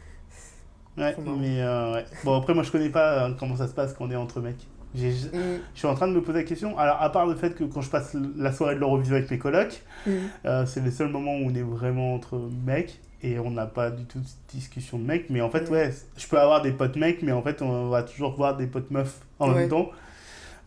Ouais, 1.05 1.15
mais 1.39 1.61
euh, 1.61 1.93
ouais. 1.93 2.05
Bon, 2.23 2.35
après, 2.35 2.55
moi, 2.55 2.63
je 2.63 2.71
connais 2.71 2.89
pas 2.89 3.27
euh, 3.27 3.33
comment 3.39 3.55
ça 3.55 3.67
se 3.67 3.73
passe 3.73 3.93
quand 3.93 4.05
on 4.07 4.11
est 4.11 4.15
entre 4.15 4.39
mecs. 4.41 4.65
J'ai- 4.95 5.11
Je 5.11 5.27
Mm, 5.27 5.59
suis 5.75 5.85
en 5.85 5.93
train 5.93 6.07
de 6.07 6.13
me 6.13 6.21
poser 6.23 6.39
la 6.39 6.43
question. 6.43 6.75
Alors, 6.79 6.99
à 6.99 7.11
part 7.11 7.27
le 7.27 7.35
fait 7.35 7.53
que 7.53 7.63
quand 7.65 7.81
je 7.81 7.89
passe 7.91 8.15
la 8.35 8.51
soirée 8.51 8.73
de 8.73 8.79
l'Eurovision 8.79 9.15
avec 9.15 9.29
mes 9.29 9.37
colocs, 9.37 9.83
mm. 10.07 10.11
euh, 10.45 10.65
c'est 10.65 10.79
le 10.81 10.89
seul 10.89 11.09
moment 11.09 11.35
où 11.37 11.43
on 11.51 11.53
est 11.53 11.61
vraiment 11.61 12.15
entre 12.15 12.39
mecs 12.65 12.99
et 13.21 13.37
on 13.37 13.51
n'a 13.51 13.67
pas 13.67 13.91
du 13.91 14.05
tout 14.05 14.17
de 14.19 14.25
discussion 14.51 14.97
de 14.97 15.03
mecs. 15.03 15.29
Mais 15.29 15.41
en 15.41 15.51
fait, 15.51 15.69
Mm. 15.69 15.73
ouais, 15.73 15.93
je 16.17 16.27
peux 16.27 16.39
avoir 16.39 16.63
des 16.63 16.71
potes 16.71 16.95
mecs, 16.95 17.21
mais 17.21 17.31
en 17.33 17.43
fait, 17.43 17.61
on 17.61 17.89
va 17.89 18.01
toujours 18.01 18.35
voir 18.35 18.57
des 18.57 18.65
potes 18.65 18.89
meufs 18.89 19.19
en 19.37 19.49
Ouais. 19.49 19.55
même 19.61 19.69
temps. 19.69 19.91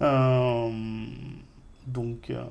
Euh, 0.02 0.70
donc, 1.92 2.30
euh, 2.30 2.42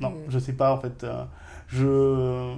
non, 0.00 0.10
Mm. 0.10 0.14
je 0.30 0.38
sais 0.38 0.52
pas, 0.52 0.72
en 0.72 0.78
fait. 0.80 1.04
euh, 1.04 1.24
je 1.68 2.54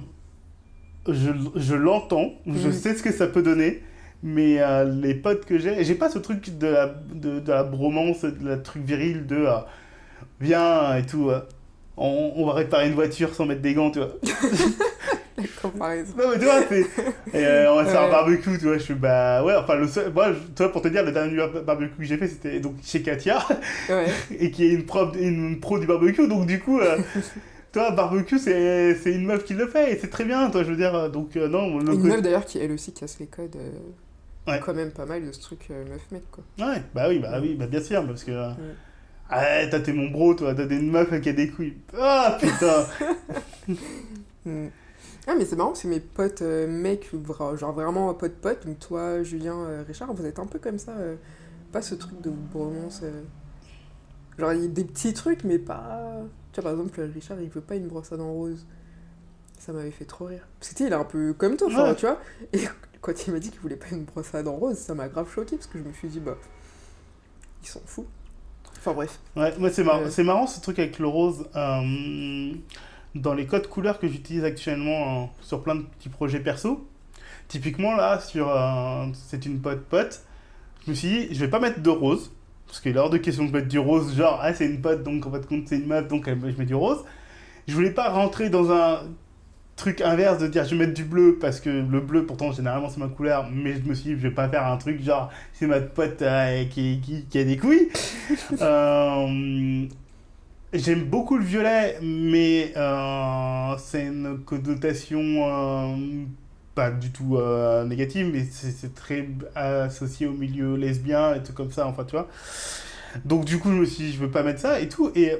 je, 1.07 1.31
je 1.55 1.75
l'entends, 1.75 2.33
je 2.45 2.67
Mm. 2.69 2.71
sais 2.73 2.95
ce 2.95 3.01
que 3.03 3.11
ça 3.11 3.27
peut 3.27 3.41
donner. 3.43 3.81
Mais 4.21 4.61
euh, 4.61 4.83
les 4.83 5.15
potes 5.15 5.45
que 5.45 5.57
j'ai, 5.57 5.83
j'ai 5.85 5.95
pas 5.95 6.09
ce 6.09 6.19
truc 6.19 6.57
de 6.57 6.67
la, 6.67 6.87
de, 6.87 7.39
de 7.39 7.51
la 7.51 7.63
bromance, 7.63 8.25
de 8.25 8.47
la 8.47 8.57
truc 8.57 8.83
viril 8.83 9.25
de 9.25 9.45
viens 10.41 10.97
et 10.97 11.05
tout. 11.05 11.31
on, 11.95 12.33
on 12.35 12.45
va 12.45 12.53
réparer 12.53 12.87
une 12.89 12.95
voiture 12.95 13.33
sans 13.33 13.45
mettre 13.45 13.61
des 13.61 13.73
gants, 13.73 13.91
tu 13.91 13.99
vois. 13.99 14.09
Comparaison. 15.61 16.13
Non, 16.17 16.23
mais 16.31 16.39
tu 16.39 16.45
vois, 16.45 16.61
c'est. 16.67 16.85
euh, 17.35 17.71
on 17.71 17.75
va 17.77 17.85
se 17.85 17.89
faire 17.91 18.01
un 18.01 18.05
Ouais. 18.05 18.11
barbecue, 18.11 18.57
tu 18.57 18.65
vois. 18.65 18.77
Je 18.77 18.83
suis 18.83 18.93
bah 18.93 19.43
ouais, 19.43 19.55
enfin, 19.55 19.75
le 19.75 19.87
seul. 19.87 20.11
Moi, 20.13 20.33
je- 20.33 20.63
vois, 20.63 20.71
pour 20.71 20.81
te 20.81 20.87
dire, 20.87 21.03
le 21.05 21.11
dernier 21.11 21.35
bar- 21.37 21.63
barbecue 21.63 21.95
que 21.97 22.03
j'ai 22.03 22.17
fait, 22.17 22.27
c'était 22.27 22.59
donc 22.59 22.75
chez 22.83 23.01
Katia, 23.01 23.39
Ouais. 23.89 24.05
et 24.39 24.51
qui 24.51 24.65
est 24.65 24.69
une, 24.73 24.85
prof, 24.85 25.15
une 25.19 25.59
pro 25.59 25.79
du 25.79 25.87
barbecue. 25.87 26.27
Donc, 26.27 26.45
du 26.45 26.59
coup, 26.59 26.79
euh, 26.79 26.97
toi, 27.71 27.91
barbecue, 27.91 28.39
c'est 28.39 28.95
une 29.05 29.25
meuf 29.25 29.43
qui 29.43 29.53
le 29.53 29.67
fait, 29.67 29.93
et 29.93 29.97
c'est 29.99 30.09
très 30.09 30.25
bien, 30.25 30.49
toi, 30.49 30.63
je 30.63 30.69
veux 30.69 30.77
dire. 30.77 31.09
Donc, 31.09 31.35
euh, 31.37 31.47
non, 31.47 31.77
le 31.79 31.93
Une 31.93 32.07
meuf 32.07 32.21
d'ailleurs 32.21 32.45
qui 32.45 32.59
elle 32.59 32.71
aussi 32.71 32.93
casse 32.93 33.17
les 33.19 33.27
codes. 33.27 33.55
euh, 33.55 33.69
Ouais. 34.47 34.59
quand 34.65 34.73
même 34.73 34.91
pas 34.91 35.05
mal 35.05 35.23
de 35.27 35.31
ce 35.31 35.41
truc 35.41 35.59
euh, 35.69 35.83
meuf-mec, 35.85 36.23
quoi. 36.31 36.43
Ouais, 36.65 36.81
bah 36.95 37.05
oui, 37.07 37.19
bah 37.19 37.37
oui, 37.39 37.55
bah 37.59 37.67
bien 37.67 37.81
sûr, 37.81 38.03
parce 38.07 38.23
que. 38.23 38.31
Mm. 38.31 38.55
Ah, 39.29 39.67
toi, 39.69 39.79
t'es 39.79 39.93
mon 39.93 40.09
bro, 40.09 40.33
toi, 40.33 40.55
t'as 40.55 40.65
des 40.65 40.79
meufs 40.79 41.21
qui 41.21 41.29
a 41.29 41.33
des 41.33 41.49
couilles. 41.49 41.75
Ah, 41.95 42.35
putain 42.41 42.87
Mm. 44.45 44.67
Ah, 45.27 45.35
mais 45.37 45.45
c'est 45.45 45.55
marrant 45.55 45.73
que 45.73 45.87
mes 45.87 45.99
potes 45.99 46.41
euh, 46.41 46.67
mecs, 46.67 47.11
genre 47.55 47.73
vraiment 47.73 48.13
potes-potes, 48.13 48.65
donc 48.65 48.79
toi, 48.79 49.21
Julien, 49.23 49.55
euh, 49.57 49.83
Richard, 49.87 50.13
vous 50.13 50.25
êtes 50.25 50.39
un 50.39 50.45
peu 50.47 50.57
comme 50.59 50.79
ça. 50.79 50.91
euh, 50.93 51.15
pas 51.71 51.81
ce 51.83 51.93
truc 51.95 52.19
de 52.21 52.31
bromance. 52.31 53.01
euh, 53.03 53.21
Genre, 54.39 54.53
il 54.53 54.61
y 54.61 54.65
a 54.65 54.67
des 54.67 54.85
petits 54.85 55.13
trucs, 55.13 55.43
mais 55.43 55.59
pas. 55.59 56.01
Tu 56.53 56.61
vois, 56.61 56.71
par 56.71 56.79
exemple, 56.79 57.01
Richard, 57.13 57.39
il 57.41 57.49
veut 57.49 57.61
pas 57.61 57.75
une 57.75 57.87
brosse 57.87 58.11
à 58.11 58.17
dents 58.17 58.31
rose. 58.31 58.65
Ça 59.59 59.73
m'avait 59.73 59.91
fait 59.91 60.05
trop 60.05 60.25
rire. 60.25 60.47
Parce 60.59 60.71
que 60.71 60.75
tu 60.75 60.83
sais, 60.83 60.89
il 60.89 60.93
est 60.93 60.95
un 60.95 61.03
peu 61.03 61.33
comme 61.33 61.57
toi, 61.57 61.67
Ouais. 61.67 61.95
tu 61.95 62.05
vois. 62.05 62.19
Et 62.53 62.61
quand 63.01 63.27
il 63.27 63.33
m'a 63.33 63.39
dit 63.39 63.51
qu'il 63.51 63.59
voulait 63.59 63.75
pas 63.75 63.89
une 63.91 64.05
brosse 64.05 64.33
à 64.33 64.41
dents 64.41 64.55
rose, 64.55 64.77
ça 64.77 64.95
m'a 64.95 65.09
grave 65.09 65.29
choqué 65.31 65.57
parce 65.57 65.67
que 65.67 65.77
je 65.77 65.83
me 65.83 65.91
suis 65.93 66.07
dit, 66.07 66.19
bah. 66.21 66.37
Ils 67.61 67.67
s'en 67.67 67.81
foutent. 67.85 68.07
Enfin, 68.77 68.93
bref. 68.93 69.19
Ouais, 69.35 69.53
moi, 69.59 69.69
c'est 69.69 69.83
marrant, 69.83 70.09
c'est 70.09 70.23
marrant 70.23 70.47
ce 70.47 70.61
truc 70.61 70.79
avec 70.79 70.97
le 70.99 71.07
rose. 71.07 71.45
Dans 73.15 73.33
les 73.33 73.45
codes 73.45 73.67
couleurs 73.67 73.99
que 73.99 74.07
j'utilise 74.07 74.43
actuellement 74.43 75.23
euh, 75.23 75.25
sur 75.41 75.63
plein 75.63 75.75
de 75.75 75.81
petits 75.81 76.09
projets 76.09 76.39
perso, 76.39 76.87
typiquement 77.47 77.95
là, 77.95 78.19
sur 78.19 78.49
euh, 78.49 79.05
C'est 79.13 79.45
une 79.45 79.59
pote 79.61 79.83
pote, 79.85 80.23
je 80.85 80.91
me 80.91 80.95
suis 80.95 81.07
dit, 81.07 81.27
je 81.33 81.39
vais 81.39 81.49
pas 81.49 81.59
mettre 81.59 81.81
de 81.81 81.89
rose. 81.89 82.31
Parce 82.67 82.81
qu'il 82.81 82.95
est 82.95 82.99
hors 82.99 83.09
de 83.09 83.17
question 83.17 83.45
de 83.45 83.51
mettre 83.51 83.67
du 83.67 83.79
rose, 83.79 84.15
genre, 84.15 84.39
ah, 84.43 84.53
c'est 84.53 84.67
une 84.67 84.79
pote, 84.79 85.01
donc 85.03 85.25
en 85.25 85.31
fait, 85.31 85.45
compte, 85.47 85.67
c'est 85.67 85.77
une 85.77 85.87
meuf, 85.87 86.07
donc 86.07 86.27
euh, 86.27 86.35
je 86.43 86.57
mets 86.57 86.65
du 86.65 86.75
rose. 86.75 87.03
Je 87.67 87.73
voulais 87.73 87.91
pas 87.91 88.09
rentrer 88.09 88.49
dans 88.49 88.71
un 88.71 89.01
truc 89.79 90.01
inverse 90.01 90.39
de 90.39 90.47
dire 90.47 90.65
je 90.65 90.71
vais 90.71 90.85
mettre 90.85 90.93
du 90.93 91.05
bleu 91.05 91.37
parce 91.39 91.61
que 91.61 91.69
le 91.69 92.01
bleu 92.01 92.25
pourtant 92.25 92.51
généralement 92.51 92.89
c'est 92.89 92.99
ma 92.99 93.07
couleur 93.07 93.47
mais 93.49 93.75
je 93.75 93.87
me 93.87 93.93
suis 93.93 94.09
dit 94.09 94.21
je 94.21 94.27
vais 94.27 94.33
pas 94.33 94.49
faire 94.49 94.67
un 94.67 94.75
truc 94.75 95.01
genre 95.01 95.31
c'est 95.53 95.67
ma 95.67 95.79
pote 95.79 96.21
euh, 96.21 96.65
qui, 96.65 96.99
qui, 96.99 97.23
qui 97.23 97.39
a 97.39 97.45
des 97.45 97.57
couilles 97.57 97.87
Euh, 98.61 99.85
j'aime 100.73 101.03
beaucoup 101.05 101.37
le 101.37 101.43
violet 101.43 101.97
mais 102.01 102.73
euh, 102.77 103.75
c'est 103.77 104.05
une 104.05 104.39
connotation 104.45 105.19
euh, 105.21 105.95
pas 106.75 106.91
du 106.91 107.11
tout 107.11 107.37
euh, 107.37 107.85
négative 107.85 108.29
mais 108.31 108.45
c'est 108.51 108.93
très 108.93 109.27
associé 109.55 110.27
au 110.27 110.33
milieu 110.33 110.75
lesbien 110.75 111.33
et 111.35 111.43
tout 111.43 111.53
comme 111.53 111.71
ça 111.71 111.87
enfin 111.87 112.03
tu 112.05 112.11
vois. 112.11 112.27
Donc 113.25 113.45
du 113.45 113.57
coup 113.59 113.69
je 113.71 113.75
me 113.75 113.85
suis 113.85 114.05
dit 114.05 114.13
je 114.13 114.19
veux 114.19 114.29
pas 114.31 114.43
mettre 114.43 114.59
ça 114.61 114.79
et 114.79 114.87
tout 114.87 115.11
et 115.15 115.33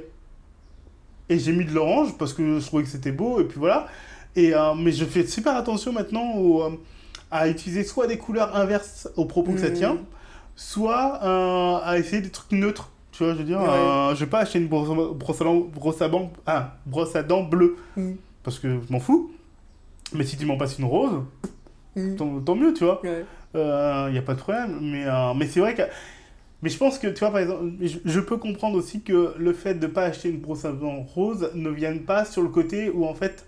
et 1.28 1.38
j'ai 1.38 1.52
mis 1.52 1.64
de 1.64 1.72
l'orange 1.72 2.18
parce 2.18 2.32
que 2.34 2.58
je 2.58 2.66
trouvais 2.66 2.82
que 2.82 2.88
c'était 2.88 3.12
beau 3.12 3.40
et 3.40 3.44
puis 3.44 3.58
voilà. 3.60 3.86
Et 4.36 4.52
mais 4.76 4.90
je 4.92 5.04
fais 5.04 5.26
super 5.26 5.56
attention 5.56 5.92
maintenant 5.92 6.34
au, 6.36 6.80
à 7.30 7.48
utiliser 7.48 7.84
soit 7.84 8.06
des 8.08 8.18
couleurs 8.18 8.56
inverses 8.56 9.08
au 9.16 9.24
propos 9.26 9.52
que 9.52 9.60
ça 9.60 9.68
Mhm. 9.68 9.74
tient 9.74 9.98
soit 10.56 11.20
à 11.84 11.96
essayer 11.98 12.20
des 12.20 12.30
trucs 12.30 12.52
neutres 12.52 12.90
tu 13.12 13.24
vois 13.24 13.32
je 13.34 13.38
veux 13.38 13.44
dire 13.44 13.60
Ouais. 13.60 13.68
euh, 13.68 14.14
je 14.14 14.24
vais 14.24 14.30
pas 14.30 14.40
acheter 14.40 14.58
une 14.58 14.68
brosse, 14.68 14.88
brosse 15.16 15.40
à 15.40 15.44
dents 15.44 15.60
brosse 15.74 16.02
à 16.02 16.08
dents 16.08 16.32
ah, 16.46 16.76
brosse 16.86 17.14
à 17.16 17.22
dents 17.22 17.42
bleue 17.44 17.76
Mm. 17.96 18.12
parce 18.42 18.58
que 18.58 18.68
je 18.86 18.92
m'en 18.92 19.00
fous 19.00 19.30
mais 20.12 20.24
si 20.24 20.36
tu 20.36 20.46
m'en 20.46 20.56
passes 20.56 20.78
une 20.78 20.84
rose 20.86 21.22
Mm. 21.96 22.14
tant, 22.16 22.40
tant 22.40 22.54
mieux 22.54 22.72
tu 22.72 22.84
vois 22.84 23.00
Ouais. 23.04 23.24
il 24.08 24.12
n'y 24.12 24.18
a 24.18 24.22
pas 24.22 24.34
de 24.34 24.38
problème. 24.38 24.78
Mais, 24.80 25.04
euh, 25.06 25.34
mais 25.34 25.46
c'est 25.48 25.58
vrai 25.58 25.74
que. 25.74 25.82
Mais 26.62 26.68
je 26.70 26.78
pense 26.78 26.98
que, 27.00 27.08
tu 27.08 27.18
vois, 27.20 27.30
par 27.30 27.40
exemple, 27.40 27.64
je, 27.80 27.98
je 28.04 28.20
peux 28.20 28.36
comprendre 28.36 28.76
aussi 28.76 29.00
que 29.02 29.34
le 29.36 29.52
fait 29.52 29.74
de 29.74 29.86
ne 29.88 29.90
pas 29.92 30.02
acheter 30.04 30.28
une 30.28 30.38
brosse 30.38 30.64
à 30.64 30.70
dents 30.72 31.00
rose 31.02 31.50
ne 31.54 31.68
vienne 31.70 32.02
pas 32.02 32.24
sur 32.24 32.42
le 32.42 32.48
côté 32.48 32.90
où, 32.90 33.06
en 33.06 33.14
fait, 33.14 33.44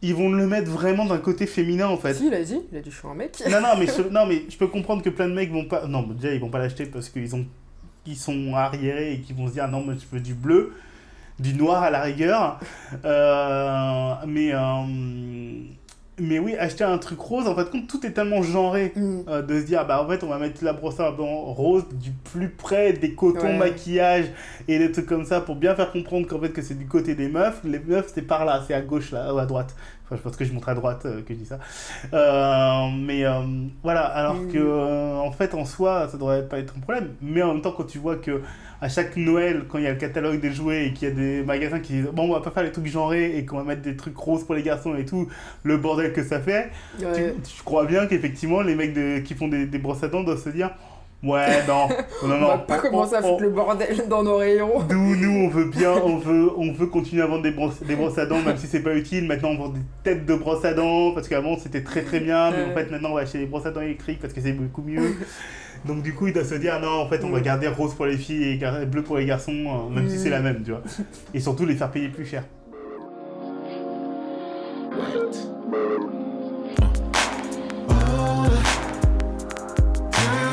ils 0.00 0.14
vont 0.14 0.30
le 0.30 0.46
mettre 0.46 0.70
vraiment 0.70 1.04
d'un 1.04 1.18
côté 1.18 1.46
féminin, 1.46 1.88
en 1.88 1.96
fait. 1.98 2.14
Si, 2.14 2.28
il 2.28 2.34
a 2.34 2.42
dit, 2.42 2.60
il 2.72 2.78
a 2.78 2.80
dit, 2.80 2.90
je 2.90 2.96
suis 2.96 3.08
un 3.08 3.14
mec. 3.14 3.36
non, 3.50 3.60
non, 3.60 3.68
mais 3.78 3.86
je, 3.96 4.02
non, 4.08 4.26
mais 4.26 4.44
je 4.48 4.56
peux 4.56 4.68
comprendre 4.68 5.02
que 5.02 5.10
plein 5.10 5.28
de 5.28 5.34
mecs 5.34 5.50
vont 5.52 5.64
pas. 5.66 5.86
Non, 5.86 6.02
déjà, 6.04 6.32
ils 6.32 6.40
vont 6.40 6.50
pas 6.50 6.58
l'acheter 6.60 6.86
parce 6.86 7.08
qu'ils 7.08 7.34
ont... 7.34 7.44
sont 8.16 8.54
arriérés 8.54 9.12
et 9.14 9.20
qu'ils 9.20 9.36
vont 9.36 9.46
se 9.48 9.52
dire 9.54 9.68
non, 9.68 9.84
mais 9.86 9.94
je 9.94 10.06
veux 10.16 10.20
du 10.22 10.34
bleu, 10.34 10.74
du 11.38 11.54
noir 11.54 11.82
à 11.82 11.90
la 11.90 12.02
rigueur. 12.02 12.58
Euh, 13.04 14.12
mais. 14.26 14.50
euh, 14.52 15.62
Mais 16.20 16.40
oui, 16.40 16.56
acheter 16.56 16.82
un 16.82 16.98
truc 16.98 17.20
rose, 17.20 17.46
en 17.46 17.54
fait, 17.54 17.70
compte, 17.70 17.86
tout 17.86 18.04
est 18.04 18.10
tellement 18.10 18.42
genré 18.42 18.92
Mm. 18.96 19.20
euh, 19.28 19.42
de 19.42 19.60
se 19.60 19.66
dire 19.66 19.86
bah 19.86 20.02
en 20.02 20.08
fait 20.08 20.24
on 20.24 20.28
va 20.28 20.38
mettre 20.38 20.64
la 20.64 20.72
brosse 20.72 20.98
à 20.98 21.12
dents 21.12 21.44
rose 21.44 21.84
du 21.92 22.10
plus 22.10 22.48
près 22.48 22.92
des 22.92 23.14
cotons 23.14 23.46
Ouais. 23.46 23.56
maquillage 23.56 24.24
et 24.68 24.78
des 24.78 24.92
trucs 24.92 25.06
comme 25.06 25.24
ça 25.24 25.40
pour 25.40 25.56
bien 25.56 25.74
faire 25.74 25.90
comprendre 25.90 26.26
qu'en 26.26 26.38
fait 26.38 26.50
que 26.50 26.62
c'est 26.62 26.78
du 26.78 26.86
côté 26.86 27.14
des 27.14 27.28
meufs. 27.28 27.60
Les 27.64 27.78
meufs 27.80 28.10
c'est 28.14 28.22
par 28.22 28.44
là 28.44 28.62
c'est 28.66 28.74
à 28.74 28.80
gauche 28.82 29.10
là 29.10 29.34
ou 29.34 29.38
à 29.38 29.46
droite. 29.46 29.74
Enfin 30.04 30.16
je 30.16 30.22
pense 30.22 30.36
que 30.36 30.44
je 30.44 30.52
montre 30.52 30.68
à 30.70 30.74
droite 30.74 31.02
euh, 31.06 31.20
que 31.22 31.34
je 31.34 31.38
dis 31.38 31.46
ça. 31.46 31.58
Euh, 32.14 32.88
mais 32.98 33.24
euh, 33.24 33.40
voilà. 33.82 34.02
Alors 34.02 34.34
Mm. 34.36 34.52
que 34.52 35.18
en 35.18 35.32
fait 35.32 35.54
en 35.54 35.64
soi 35.64 36.08
ça 36.10 36.16
devrait 36.18 36.46
pas 36.48 36.58
être 36.58 36.74
un 36.76 36.80
problème. 36.80 37.10
Mais 37.20 37.42
en 37.42 37.52
même 37.54 37.62
temps 37.62 37.72
quand 37.72 37.84
tu 37.84 37.98
vois 37.98 38.16
que 38.16 38.42
à 38.80 38.88
chaque 38.88 39.16
Noël 39.16 39.64
quand 39.68 39.78
il 39.78 39.84
y 39.84 39.86
a 39.86 39.92
le 39.92 39.96
catalogue 39.98 40.40
des 40.40 40.52
jouets 40.52 40.86
et 40.86 40.92
qu'il 40.92 41.08
y 41.08 41.10
a 41.10 41.14
des 41.14 41.42
magasins 41.42 41.80
qui 41.80 41.94
disent 41.94 42.10
bon 42.12 42.28
on 42.30 42.32
va 42.34 42.40
pas 42.40 42.50
faire 42.50 42.62
les 42.62 42.70
trucs 42.72 42.86
genrés 42.86 43.36
et 43.36 43.44
qu'on 43.44 43.56
va 43.56 43.64
mettre 43.64 43.82
des 43.82 43.96
trucs 43.96 44.16
roses 44.16 44.44
pour 44.44 44.54
les 44.54 44.62
garçons 44.62 44.94
et 44.96 45.04
tout 45.04 45.28
le 45.64 45.76
bordel 45.78 46.12
que 46.12 46.22
ça 46.22 46.40
fait 46.40 46.70
Ouais. 47.02 47.34
tu, 47.44 47.56
tu 47.56 47.62
crois 47.62 47.84
bien 47.86 48.06
qu'effectivement, 48.06 48.60
les 48.62 48.74
mecs 48.74 48.92
de- 48.94 49.18
qui 49.20 49.34
font 49.34 49.48
des, 49.48 49.66
des 49.66 49.78
brosses 49.78 50.02
à 50.04 50.08
dents 50.08 50.22
doivent 50.22 50.42
se 50.42 50.48
dire 50.50 50.70
Ouais, 51.20 51.46
non, 51.66 51.88
non, 51.88 51.96
On 52.22 52.26
non. 52.40 52.46
va 52.46 52.58
pas 52.58 52.78
on- 52.78 52.80
commencer 52.82 53.14
à 53.16 53.18
on- 53.24 53.30
foutre 53.30 53.42
le 53.42 53.50
bordel 53.50 54.04
dans 54.08 54.22
nos 54.22 54.36
rayons. 54.36 54.80
Nous, 54.88 55.16
nous, 55.16 55.46
on 55.46 55.48
veut 55.48 55.64
bien, 55.64 55.92
on 56.04 56.16
veut, 56.18 56.50
on 56.56 56.72
veut 56.72 56.86
continuer 56.86 57.22
à 57.22 57.26
vendre 57.26 57.42
des 57.42 57.50
brosses, 57.50 57.82
des 57.82 57.96
brosses 57.96 58.18
à 58.18 58.26
dents, 58.26 58.40
même 58.40 58.56
si 58.56 58.68
c'est 58.68 58.82
pas 58.82 58.94
utile. 58.94 59.26
Maintenant, 59.26 59.48
on 59.50 59.56
vend 59.56 59.68
des 59.70 59.80
têtes 60.04 60.26
de 60.26 60.34
brosses 60.36 60.64
à 60.64 60.74
dents, 60.74 61.10
parce 61.12 61.26
qu'avant, 61.28 61.58
c'était 61.58 61.82
très 61.82 62.02
très 62.02 62.20
bien, 62.20 62.52
mais 62.52 62.70
en 62.70 62.74
fait, 62.74 62.88
maintenant, 62.92 63.10
on 63.10 63.14
va 63.14 63.22
acheter 63.22 63.38
des 63.38 63.46
brosses 63.46 63.66
à 63.66 63.72
dents 63.72 63.80
électriques 63.80 64.20
parce 64.20 64.32
que 64.32 64.40
c'est 64.40 64.52
beaucoup 64.52 64.82
mieux. 64.82 65.16
Donc, 65.84 66.02
du 66.02 66.12
coup, 66.14 66.26
ils 66.28 66.32
doivent 66.32 66.48
se 66.48 66.54
dire 66.56 66.78
Non, 66.80 67.02
en 67.02 67.08
fait, 67.08 67.22
on 67.24 67.30
va 67.30 67.38
Mm. 67.40 67.42
garder 67.42 67.68
rose 67.68 67.94
pour 67.94 68.06
les 68.06 68.16
filles 68.16 68.60
et 68.62 68.86
bleu 68.86 69.02
pour 69.02 69.16
les 69.16 69.26
garçons, 69.26 69.52
euh, 69.52 69.94
même 69.94 70.08
si 70.08 70.16
Mm. 70.16 70.18
c'est 70.18 70.30
la 70.30 70.40
même, 70.40 70.62
tu 70.64 70.70
vois. 70.70 70.82
Et 71.34 71.40
surtout, 71.40 71.66
les 71.66 71.74
faire 71.74 71.90
payer 71.90 72.08
plus 72.08 72.26
cher. 72.26 72.44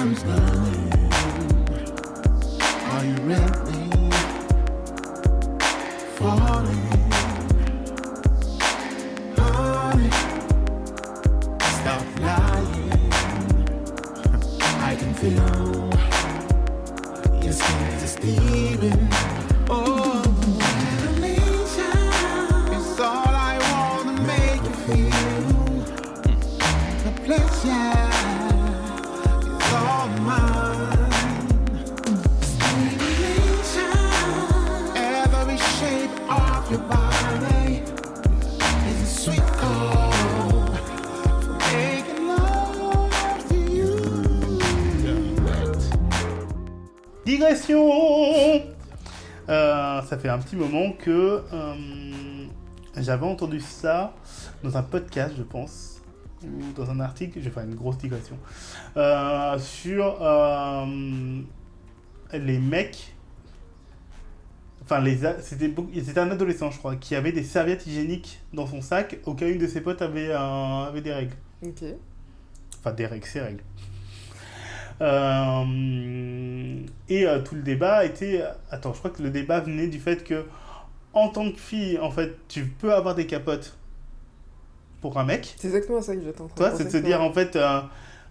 Time's 0.05 0.23
running. 0.25 0.93
Are 2.91 3.05
you 3.05 3.15
ready? 3.25 3.89
Falling. 6.13 6.83
Honey, 9.35 10.11
stop 11.59 12.05
lying. 12.19 12.91
I 14.83 14.95
can 14.95 15.13
feel 15.15 15.89
your 17.43 17.53
skin 17.53 17.81
is 17.95 18.11
steaming. 18.11 19.24
Digression 47.35 47.91
Euh, 49.49 50.01
Ça 50.01 50.17
fait 50.17 50.29
un 50.29 50.37
petit 50.37 50.55
moment 50.55 50.93
que 50.93 51.43
euh, 51.51 52.45
j'avais 52.95 53.25
entendu 53.25 53.59
ça 53.59 54.13
dans 54.63 54.77
un 54.77 54.83
podcast, 54.83 55.33
je 55.37 55.43
pense, 55.43 56.01
ou 56.43 56.71
dans 56.73 56.89
un 56.89 57.01
article, 57.01 57.39
je 57.39 57.45
vais 57.45 57.51
faire 57.51 57.63
une 57.63 57.75
grosse 57.75 57.97
digression, 57.97 58.37
euh, 58.95 59.59
sur 59.59 60.17
les 62.31 62.57
mecs. 62.59 63.13
Enfin, 64.83 65.01
les 65.01 65.19
c'était 65.41 66.19
un 66.19 66.31
adolescent, 66.31 66.71
je 66.71 66.77
crois, 66.77 66.95
qui 66.95 67.15
avait 67.15 67.33
des 67.33 67.43
serviettes 67.43 67.85
hygiéniques 67.85 68.39
dans 68.53 68.65
son 68.65 68.81
sac 68.81 69.17
au 69.25 69.33
cas 69.33 69.45
où 69.45 69.49
une 69.49 69.57
de 69.57 69.67
ses 69.67 69.81
potes 69.81 70.01
avait, 70.01 70.27
des 71.01 71.13
règles. 71.13 71.35
Ok. 71.63 71.83
Enfin, 72.79 72.93
des 72.93 73.07
règles, 73.07 73.25
c'est 73.25 73.41
règles. 73.41 73.63
Euh, 75.01 76.79
et 77.09 77.25
euh, 77.27 77.41
tout 77.41 77.55
le 77.55 77.61
débat 77.61 78.05
était. 78.05 78.43
Attends, 78.71 78.93
je 78.93 78.99
crois 78.99 79.11
que 79.11 79.21
le 79.21 79.29
débat 79.29 79.59
venait 79.59 79.87
du 79.87 79.99
fait 79.99 80.23
que, 80.23 80.45
en 81.13 81.29
tant 81.29 81.51
que 81.51 81.57
fille, 81.57 81.99
en 81.99 82.11
fait, 82.11 82.35
tu 82.47 82.65
peux 82.65 82.93
avoir 82.93 83.15
des 83.15 83.27
capotes 83.27 83.77
pour 85.01 85.17
un 85.17 85.25
mec. 85.25 85.53
C'est 85.57 85.67
exactement 85.67 86.01
ça 86.01 86.15
que 86.15 86.31
train 86.31 86.47
Toi, 86.55 86.71
c'est 86.71 86.85
de 86.85 86.89
se 86.89 86.97
dire, 86.97 87.21
en 87.21 87.31
fait, 87.31 87.55
euh, 87.55 87.81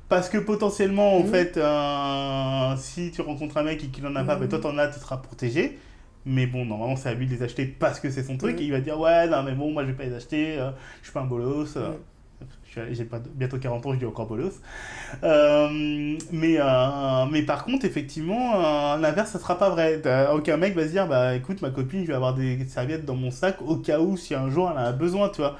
parce 0.08 0.28
que 0.28 0.38
potentiellement, 0.38 1.16
en 1.16 1.20
Mhm. 1.20 1.26
fait, 1.26 1.58
si 2.80 3.10
tu 3.10 3.20
rencontres 3.20 3.56
un 3.58 3.62
mec 3.62 3.84
et 3.84 3.88
qu'il 3.88 4.06
en 4.06 4.16
a 4.16 4.24
pas, 4.24 4.34
Mhm. 4.34 4.40
ben, 4.42 4.48
toi, 4.48 4.58
t'en 4.60 4.78
as, 4.78 4.88
tu 4.88 5.00
seras 5.00 5.18
protégé. 5.18 5.78
Mais 6.26 6.46
bon, 6.46 6.64
normalement, 6.64 6.96
c'est 6.96 7.10
à 7.10 7.14
lui 7.14 7.26
de 7.26 7.32
les 7.34 7.42
acheter 7.42 7.66
parce 7.66 8.00
que 8.00 8.08
c'est 8.10 8.22
son 8.22 8.38
truc. 8.38 8.54
Mhm. 8.56 8.62
Et 8.62 8.64
il 8.64 8.72
va 8.72 8.80
dire, 8.80 8.98
ouais, 8.98 9.28
non, 9.28 9.42
mais 9.42 9.52
bon, 9.52 9.70
moi, 9.72 9.82
je 9.84 9.88
vais 9.90 9.96
pas 9.96 10.04
les 10.04 10.14
acheter, 10.14 10.56
je 11.00 11.04
suis 11.04 11.12
pas 11.12 11.20
un 11.20 11.26
bolos. 11.26 11.76
J'ai 12.90 13.04
pas- 13.04 13.20
bientôt 13.36 13.56
40 13.58 13.86
ans, 13.86 13.92
je 13.92 13.98
dis 14.00 14.04
encore 14.04 14.26
bolos. 14.26 14.60
Euh, 15.22 15.68
mais, 16.32 16.56
euh, 16.58 17.24
mais 17.30 17.42
par 17.42 17.64
contre, 17.64 17.84
effectivement, 17.84 18.54
euh, 18.56 18.96
l'inverse, 18.98 19.30
ça 19.30 19.38
sera 19.38 19.56
pas 19.58 19.70
vrai. 19.70 20.02
Aucun 20.32 20.56
mec 20.56 20.74
va 20.74 20.82
se 20.84 20.88
dire, 20.88 21.06
bah 21.06 21.34
écoute, 21.36 21.62
ma 21.62 21.70
copine, 21.70 22.02
je 22.02 22.08
vais 22.08 22.14
avoir 22.14 22.34
des 22.34 22.64
serviettes 22.66 23.04
dans 23.04 23.14
mon 23.14 23.30
sac 23.30 23.58
au 23.62 23.76
cas 23.76 24.00
où, 24.00 24.16
si 24.16 24.34
un 24.34 24.50
jour 24.50 24.68
elle 24.72 24.78
en 24.78 24.86
a 24.86 24.92
besoin, 24.92 25.28
tu 25.28 25.40
vois. 25.42 25.56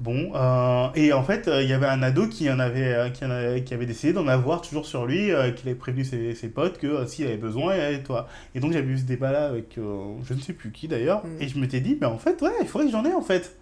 Bon, 0.00 0.32
euh, 0.34 0.88
et 0.94 1.12
en 1.12 1.22
fait, 1.22 1.50
il 1.60 1.68
y 1.68 1.74
avait 1.74 1.86
un 1.86 2.02
ado 2.02 2.26
qui, 2.26 2.50
en 2.50 2.58
avait, 2.58 3.10
qui, 3.12 3.22
en 3.26 3.30
avait, 3.30 3.62
qui 3.64 3.74
avait 3.74 3.84
décidé 3.84 4.14
d'en 4.14 4.28
avoir 4.28 4.62
toujours 4.62 4.86
sur 4.86 5.04
lui, 5.04 5.26
qu'il 5.56 5.68
avait 5.68 5.74
prévenu 5.74 6.04
ses, 6.06 6.34
ses 6.34 6.48
potes 6.48 6.78
que 6.78 7.04
s'il 7.06 7.26
avait 7.26 7.36
besoin, 7.36 7.74
il 7.74 7.80
allait 7.82 8.02
toi. 8.02 8.26
Et 8.54 8.60
donc 8.60 8.72
j'avais 8.72 8.86
eu 8.86 8.96
ce 8.98 9.04
débat-là 9.04 9.46
avec 9.48 9.76
je 9.76 10.34
ne 10.34 10.40
sais 10.40 10.54
plus 10.54 10.72
qui 10.72 10.88
d'ailleurs, 10.88 11.22
Mm. 11.26 11.42
et 11.42 11.48
je 11.48 11.58
m'étais 11.58 11.80
dit, 11.80 11.98
mais 12.00 12.06
en 12.06 12.16
fait, 12.16 12.40
ouais, 12.40 12.50
il 12.62 12.66
faudrait 12.66 12.86
que 12.86 12.92
j'en 12.92 13.04
ai 13.04 13.12
en 13.12 13.20
fait. 13.20 13.56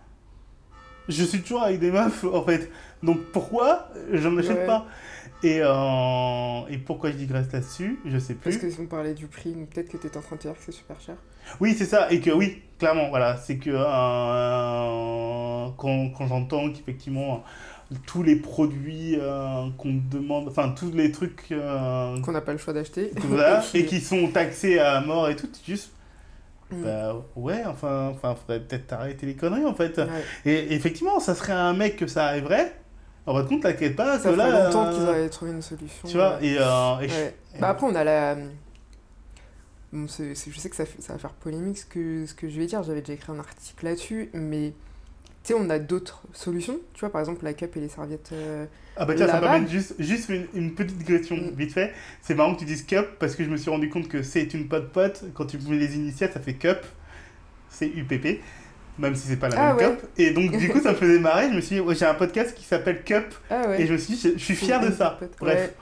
Je 1.08 1.24
suis 1.24 1.40
toujours 1.42 1.62
avec 1.62 1.80
des 1.80 1.90
meufs 1.90 2.24
en 2.24 2.42
fait, 2.44 2.70
donc 3.02 3.18
pourquoi? 3.32 3.88
J'en 4.12 4.36
achète 4.36 4.58
Ouais. 4.58 4.66
pas 4.66 4.86
et, 5.42 5.60
euh, 5.62 6.66
et 6.68 6.78
pourquoi 6.78 7.10
je 7.12 7.16
digresse 7.16 7.50
là-dessus, 7.52 7.98
je 8.04 8.18
sais 8.18 8.34
plus. 8.34 8.50
Parce 8.50 8.56
que 8.56 8.70
si 8.70 8.80
on 8.80 8.86
parlait 8.86 9.14
du 9.14 9.26
prix, 9.28 9.54
peut-être 9.72 9.88
que 9.88 9.96
tu 9.96 10.18
en 10.18 10.20
train 10.20 10.36
de 10.36 10.40
dire 10.40 10.52
que 10.52 10.58
c'est 10.66 10.72
super 10.72 11.00
cher. 11.00 11.14
Oui, 11.60 11.74
c'est 11.78 11.84
ça, 11.86 12.10
et 12.10 12.20
que 12.20 12.30
oui, 12.30 12.60
clairement, 12.78 13.08
voilà, 13.08 13.36
c'est 13.36 13.56
que 13.56 13.70
euh, 14.38 15.68
quand, 15.76 16.10
quand 16.10 16.26
j'entends 16.26 16.70
qu'effectivement 16.70 17.42
tous 18.06 18.22
les 18.22 18.36
produits 18.36 19.16
euh, 19.18 19.68
qu'on 19.78 19.94
demande, 20.10 20.48
enfin 20.48 20.74
tous 20.76 20.90
les 20.92 21.10
trucs, 21.10 21.46
euh, 21.52 22.20
Qu'on 22.20 22.32
n'a 22.32 22.42
pas 22.42 22.52
le 22.52 22.58
choix 22.58 22.74
d'acheter. 22.74 23.12
voilà, 23.16 23.64
et 23.74 23.86
qui 23.86 24.00
sont 24.00 24.28
taxés 24.28 24.78
à 24.78 25.00
mort 25.00 25.28
et 25.30 25.36
tout, 25.36 25.48
juste, 25.66 25.90
Mm. 26.70 26.82
bah 26.82 27.24
ouais, 27.36 27.64
enfin, 27.66 28.08
enfin, 28.14 28.34
faudrait 28.34 28.60
peut-être 28.60 28.92
arrêter 28.92 29.24
les 29.26 29.34
conneries 29.36 29.64
en 29.64 29.74
fait. 29.74 29.96
Ouais. 29.98 30.06
Et 30.44 30.74
effectivement, 30.74 31.18
ça 31.20 31.34
serait 31.34 31.52
un 31.54 31.72
mec 31.72 31.96
que 31.96 32.06
ça 32.06 32.26
arriverait, 32.26 32.74
en 33.26 33.32
votre 33.32 33.48
compte, 33.48 33.62
t'inquiète 33.62 33.96
pas, 33.96 34.18
Ça 34.18 34.30
ferait 34.32 34.36
là, 34.36 34.64
longtemps 34.66 34.86
euh, 34.86 34.92
qu'ils 34.92 35.02
auraient 35.02 35.28
trouvé 35.30 35.50
une 35.52 35.62
solution. 35.62 36.06
tu 36.08 36.16
vois, 36.16 36.34
euh, 36.34 36.40
et, 36.42 36.56
euh, 36.58 36.98
et 37.00 37.08
je- 37.08 37.14
ouais. 37.14 37.34
Bah 37.60 37.70
après, 37.70 37.86
on 37.86 37.94
a 37.94 38.04
la. 38.04 38.36
Bon, 39.92 40.06
c'est- 40.06 40.34
c'est- 40.34 40.50
je 40.50 40.58
sais 40.58 40.68
que 40.68 40.76
ça, 40.76 40.84
fait- 40.84 41.00
ça 41.00 41.14
va 41.14 41.18
faire 41.18 41.32
polémique 41.32 41.78
ce 41.78 41.86
que, 41.86 42.26
ce 42.26 42.34
que 42.34 42.48
je 42.48 42.58
vais 42.60 42.66
dire, 42.66 42.82
j'avais 42.82 43.00
déjà 43.00 43.14
écrit 43.14 43.32
un 43.32 43.38
article 43.38 43.84
là-dessus, 43.86 44.28
mais 44.34 44.72
tu 45.42 45.54
sais, 45.54 45.58
on 45.58 45.70
a 45.70 45.78
d'autres 45.78 46.22
solutions. 46.34 46.78
Tu 46.92 47.00
vois, 47.00 47.10
par 47.10 47.20
exemple, 47.22 47.42
la 47.44 47.54
cup 47.54 47.74
et 47.76 47.80
les 47.80 47.88
serviettes. 47.88 48.30
euh, 48.32 48.66
Ah 49.00 49.04
bah 49.06 49.14
tiens, 49.14 49.26
ça 49.28 49.38
permet 49.40 49.68
juste, 49.68 49.94
juste 49.98 50.28
une, 50.28 50.46
une 50.54 50.74
petite 50.74 50.98
digression 50.98 51.36
Mm. 51.36 51.54
vite 51.56 51.72
fait. 51.72 51.92
C'est 52.20 52.34
marrant 52.34 52.54
que 52.54 52.60
tu 52.60 52.64
dises 52.66 52.82
cup 52.84 53.06
parce 53.18 53.36
que 53.36 53.44
je 53.44 53.48
me 53.48 53.56
suis 53.56 53.70
rendu 53.70 53.88
compte 53.88 54.08
que 54.08 54.22
c'est 54.22 54.52
une 54.54 54.68
pote 54.68 54.90
pote. 54.92 55.24
Quand 55.34 55.46
tu 55.46 55.58
mets 55.68 55.76
les 55.76 55.94
initiales, 55.96 56.30
ça 56.32 56.40
fait 56.40 56.54
cup. 56.54 56.78
C'est 57.70 57.86
UPP. 57.86 58.40
Même 58.98 59.14
si 59.14 59.28
c'est 59.28 59.36
pas 59.36 59.48
la 59.48 59.56
Ah 59.70 59.74
même 59.74 59.90
ouais. 59.90 59.96
cup. 59.96 60.08
Et 60.18 60.32
donc 60.32 60.56
du 60.56 60.68
coup, 60.68 60.80
ça 60.80 60.90
me 60.90 60.96
faisait 61.02 61.20
marrer. 61.20 61.48
Je 61.50 61.54
me 61.56 61.60
suis 61.60 61.76
dit, 61.76 61.80
ouais, 61.80 61.94
j'ai 61.94 62.06
un 62.06 62.14
podcast 62.14 62.54
qui 62.56 62.64
s'appelle 62.64 63.04
Cup. 63.04 63.26
Ah 63.50 63.68
ouais. 63.68 63.82
Et 63.82 63.86
je 63.86 63.92
me 63.92 63.98
suis 63.98 64.14
dit, 64.14 64.20
je, 64.20 64.38
je 64.38 64.44
suis 64.44 64.56
fier 64.56 64.80
de 64.80 64.90
ça. 64.90 65.18
Bref. 65.40 65.72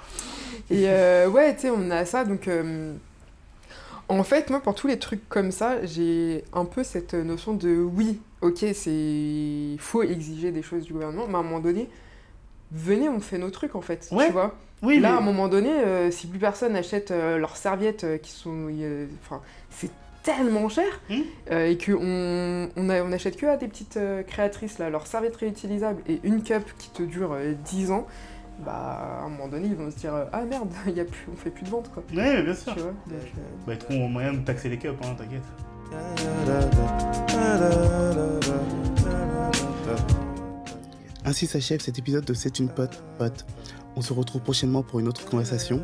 Et 0.71 0.85
euh, 0.89 1.29
ouais, 1.29 1.55
tu 1.55 1.63
sais, 1.63 1.71
on 1.71 1.91
a 1.91 2.05
ça, 2.05 2.25
donc... 2.25 2.49
euh, 2.49 2.93
en 4.09 4.23
fait, 4.23 4.51
moi, 4.51 4.61
pour 4.61 4.75
tous 4.75 4.87
les 4.87 4.99
trucs 4.99 5.29
comme 5.29 5.51
ça, 5.51 5.85
j'ai 5.85 6.45
un 6.53 6.65
peu 6.65 6.85
cette 6.85 7.15
notion 7.15 7.55
de 7.55 7.77
oui, 7.77 8.21
ok, 8.41 8.65
c'est 8.75 9.77
faut 9.79 10.03
exiger 10.03 10.53
des 10.53 10.63
choses 10.63 10.85
du 10.85 10.93
gouvernement, 10.93 11.27
mais 11.29 11.35
à 11.35 11.39
un 11.39 11.43
moment 11.43 11.59
donné, 11.61 11.89
venez, 12.73 13.09
on 13.09 13.21
fait 13.21 13.39
nos 13.39 13.51
trucs, 13.51 13.75
en 13.75 13.81
fait, 13.81 14.09
Ouais. 14.13 14.27
tu 14.27 14.33
vois. 14.33 14.55
Oui, 14.83 15.01
Là, 15.01 15.15
à 15.15 15.19
un 15.19 15.23
moment 15.23 15.49
donné, 15.49 15.71
euh, 15.71 16.11
si 16.11 16.27
plus 16.27 16.39
personne 16.39 16.77
achète 16.77 17.11
euh, 17.11 17.39
leurs 17.39 17.57
serviettes 17.57 18.05
euh, 18.05 18.19
qui 18.19 18.31
sont... 18.31 18.69
euh, 18.71 19.07
Enfin, 19.25 19.41
c'est 19.71 19.91
tellement 20.23 20.69
cher 20.69 20.85
Hmm. 21.09 21.21
euh, 21.53 21.67
et 21.71 21.79
qu'on 21.79 21.95
on, 22.77 22.91
on 22.91 23.13
achète 23.13 23.37
que 23.37 23.47
à 23.47 23.57
des 23.57 23.69
petites 23.69 23.97
euh, 23.97 24.23
créatrices, 24.23 24.79
là, 24.79 24.91
leurs 24.91 25.07
serviettes 25.07 25.37
réutilisables 25.37 26.03
et 26.09 26.21
une 26.25 26.43
cup 26.43 26.65
qui 26.79 26.91
te 26.91 27.03
dure 27.03 27.33
euh, 27.33 27.53
10 27.65 27.91
ans, 27.93 28.07
bah, 28.65 29.19
à 29.23 29.25
un 29.25 29.29
moment 29.31 29.49
donné, 29.49 29.69
ils 29.69 29.75
vont 29.77 29.91
se 29.91 29.97
dire 29.97 30.13
Ah 30.33 30.43
merde, 30.43 30.69
y 30.95 31.01
a 31.01 31.05
plus, 31.05 31.27
on 31.33 31.37
fait 31.37 31.51
plus 31.51 31.65
de 31.65 31.71
vente, 31.71 31.91
quoi. 31.95 32.03
Ouais, 32.15 32.37
mais 32.37 32.43
bien 32.43 32.55
sûr. 32.55 32.75
Tu 32.75 32.81
vois 32.81 32.91
donc, 33.07 33.21
Bah, 33.67 33.73
ils 33.73 33.79
trouveront 33.79 34.09
moyen 34.09 34.33
de 34.35 34.39
taxer 34.45 34.69
les 34.69 34.77
cups, 34.79 34.93
hein, 35.05 35.15
t'inquiète. 35.17 35.43
Ainsi 41.27 41.49
s'achève 41.49 41.81
cet 41.81 41.99
épisode 41.99 42.25
de 42.25 42.35
C'est 42.35 42.61
une 42.61 42.69
pote, 42.69 43.03
pote. 43.19 43.45
On 43.97 44.01
se 44.01 44.13
retrouve 44.13 44.43
prochainement 44.43 44.85
pour 44.85 45.01
une 45.01 45.09
autre 45.09 45.25
conversation. 45.25 45.83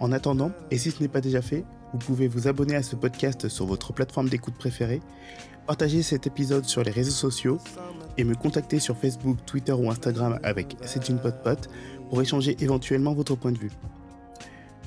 En 0.00 0.12
attendant, 0.12 0.50
et 0.70 0.78
si 0.78 0.90
ce 0.90 1.02
n'est 1.02 1.08
pas 1.08 1.20
déjà 1.20 1.42
fait, 1.42 1.66
vous 1.92 1.98
pouvez 1.98 2.26
vous 2.26 2.48
abonner 2.48 2.74
à 2.74 2.82
ce 2.82 2.96
podcast 2.96 3.50
sur 3.50 3.66
votre 3.66 3.92
plateforme 3.92 4.30
d'écoute 4.30 4.54
préférée, 4.54 5.02
partager 5.66 6.02
cet 6.02 6.26
épisode 6.26 6.64
sur 6.64 6.82
les 6.82 6.90
réseaux 6.90 7.10
sociaux 7.10 7.58
et 8.16 8.24
me 8.24 8.34
contacter 8.34 8.78
sur 8.78 8.96
Facebook, 8.96 9.36
Twitter 9.44 9.72
ou 9.72 9.90
Instagram 9.90 10.40
avec 10.42 10.74
C'est 10.86 11.10
une 11.10 11.18
pote 11.18 11.42
pote 11.42 11.68
pour 12.08 12.22
échanger 12.22 12.56
éventuellement 12.60 13.12
votre 13.12 13.36
point 13.36 13.52
de 13.52 13.58
vue. 13.58 13.72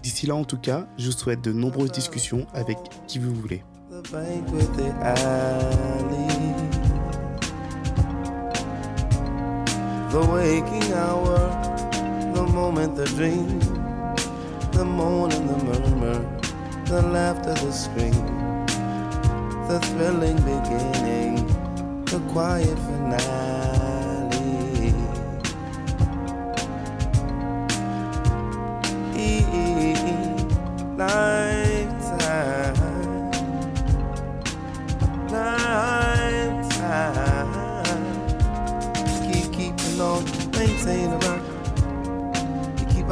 D'ici 0.01 0.25
là 0.25 0.35
en 0.35 0.45
tout 0.45 0.57
cas, 0.57 0.87
je 0.97 1.05
vous 1.05 1.11
souhaite 1.11 1.43
de 1.43 1.51
nombreuses 1.51 1.91
discussions 1.91 2.47
avec 2.55 2.79
qui 3.07 3.19
vous 3.19 3.35
voulez. 3.35 3.61
The 10.15 10.25
waking 10.27 10.93
hour, 10.93 11.37
the 12.33 12.43
moment, 12.43 12.95
the 12.95 13.03
dream, 13.03 13.59
the 14.71 14.85
moan 14.85 15.33
and 15.33 15.49
the 15.49 15.57
murmur, 15.65 16.19
the 16.85 17.01
laughter, 17.01 17.53
the 17.53 17.71
scream, 17.73 18.25
the 19.67 19.77
thrilling 19.81 20.37
beginning, 20.37 21.45
the 22.05 22.21
quiet 22.31 22.79
finale. 22.79 23.44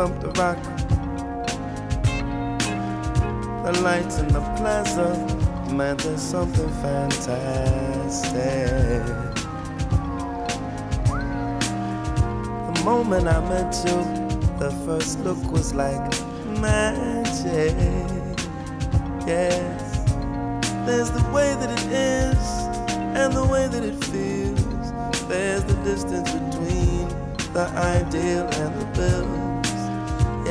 The 0.04 0.10
rock. 0.32 0.62
The 3.64 3.72
lights 3.82 4.18
in 4.18 4.28
the 4.28 4.42
plaza, 4.58 5.16
man, 5.72 5.96
there's 5.96 6.22
something 6.22 6.70
fantastic. 6.82 8.36
The 12.68 12.82
moment 12.84 13.30
I 13.30 13.40
met 13.48 13.74
you, 13.88 14.04
the 14.60 14.72
first 14.86 15.22
look 15.22 15.42
was 15.54 15.74
like 15.74 16.02
magic. 16.60 17.74
Yes. 19.26 20.04
There's 20.86 21.12
the 21.12 21.24
way 21.32 21.56
that 21.56 21.72
it 21.80 21.92
is 21.94 22.38
and 23.18 23.32
the 23.32 23.46
way 23.46 23.68
that 23.68 23.86
it 23.86 24.04
feels. 24.04 24.92
There's 25.30 25.64
the 25.64 25.76
distance 25.86 26.30
between 26.30 27.08
the 27.54 27.72
ideal 27.78 28.50
and 28.52 28.82
the 28.82 28.86
bills. 29.00 29.33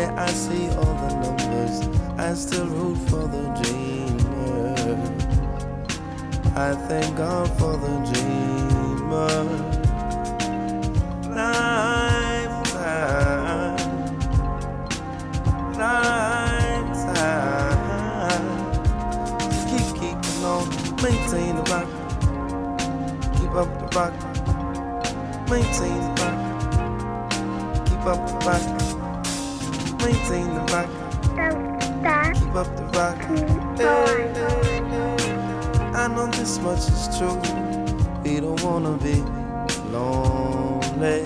Yeah, 0.03 0.15
I 0.19 0.27
see 0.33 0.69
all 0.71 0.95
the 1.03 1.11
numbers. 1.23 1.77
I 2.19 2.35
still 2.35 2.67
root 2.67 2.99
for 3.09 3.25
the 3.29 3.43
dreamer. 3.63 4.99
I 6.57 6.75
thank 6.89 7.17
God 7.17 7.49
for 7.57 7.77
the 7.77 7.93
dreamer. 8.11 9.45
Lifetime. 11.39 12.97
Lifetime. 15.79 17.29
Keep 19.71 19.89
keeping 20.01 20.43
on, 20.45 20.67
maintain 21.01 21.55
the 21.55 21.63
rock. 21.71 21.91
Keep 23.37 23.53
up 23.55 23.71
the 23.79 23.87
rock. 23.97 24.15
Maintain 25.49 26.01
the 26.01 26.13
rock. 26.23 26.39
Keep 27.87 28.05
up 28.05 28.21
the 28.27 28.35
rock. 28.49 28.82
Maintain 30.33 30.55
the 30.55 30.61
rock. 30.73 30.89
Keep 32.35 32.55
up 32.55 32.77
the 32.77 32.85
rock. 32.99 33.19
Hey, 33.77 34.33
hey, 34.35 34.81
hey. 34.89 35.33
I 35.93 36.09
know 36.09 36.27
this 36.29 36.59
much 36.59 36.89
is 36.89 37.19
true. 37.19 37.39
We 38.25 38.41
don't 38.41 38.63
wanna 38.63 38.97
be 38.97 39.17
lonely. 39.93 41.23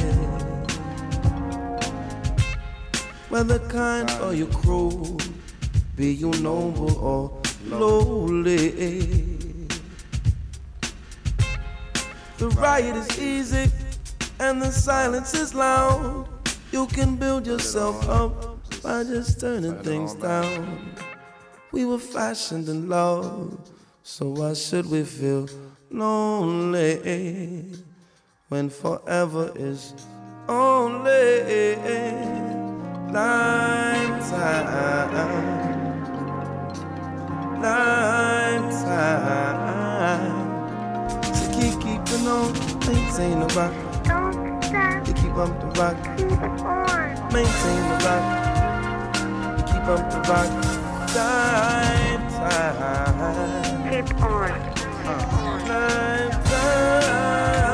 Whether 3.29 3.61
kind 3.69 4.11
or 4.23 4.35
you 4.35 4.49
cruel, 4.49 5.19
be 5.95 6.13
you 6.13 6.31
noble 6.41 6.99
or 6.99 7.31
lowly. 7.67 8.71
The 12.39 12.49
riot 12.59 12.97
is 12.97 13.19
easy 13.21 13.71
and 14.41 14.61
the 14.61 14.73
silence 14.73 15.33
is 15.33 15.55
loud. 15.55 16.27
You 16.73 16.89
can 16.89 17.15
build 17.15 17.47
yourself 17.47 18.09
up 18.09 18.46
by 18.87 19.03
just 19.03 19.41
turning 19.41 19.75
things 19.83 20.15
down. 20.15 20.95
We 21.73 21.85
were 21.85 21.99
fashioned 21.99 22.69
in 22.69 22.89
love, 22.89 23.59
so 24.05 24.29
why 24.29 24.55
should 24.55 24.89
we 24.89 25.03
feel 25.03 25.49
lonely? 25.91 27.75
when 28.49 28.71
forever 28.71 29.51
is 29.57 29.93
only 30.49 31.75
lifetime. 33.11 34.47
Lifetime. 37.61 39.25
So 41.35 41.45
keep 41.59 41.75
keeping 41.81 42.29
on, 42.29 42.53
maintain 42.87 43.41
the 43.41 43.49
rock. 43.57 43.75
Don't 44.05 44.63
stop, 44.63 45.05
To 45.05 45.13
keep 45.13 45.35
up 45.35 45.61
the 45.61 45.67
rock, 45.81 45.97
keep 46.17 46.31
on. 46.31 47.33
maintain 47.33 47.83
the 47.91 47.97
rock 48.07 48.46
from 49.87 49.99
the 50.11 50.19
rock 50.29 50.51
time, 51.15 52.29
time. 52.33 53.89
Keep 53.89 54.21
on. 54.21 54.51
Time, 55.65 56.31
time. 56.43 57.66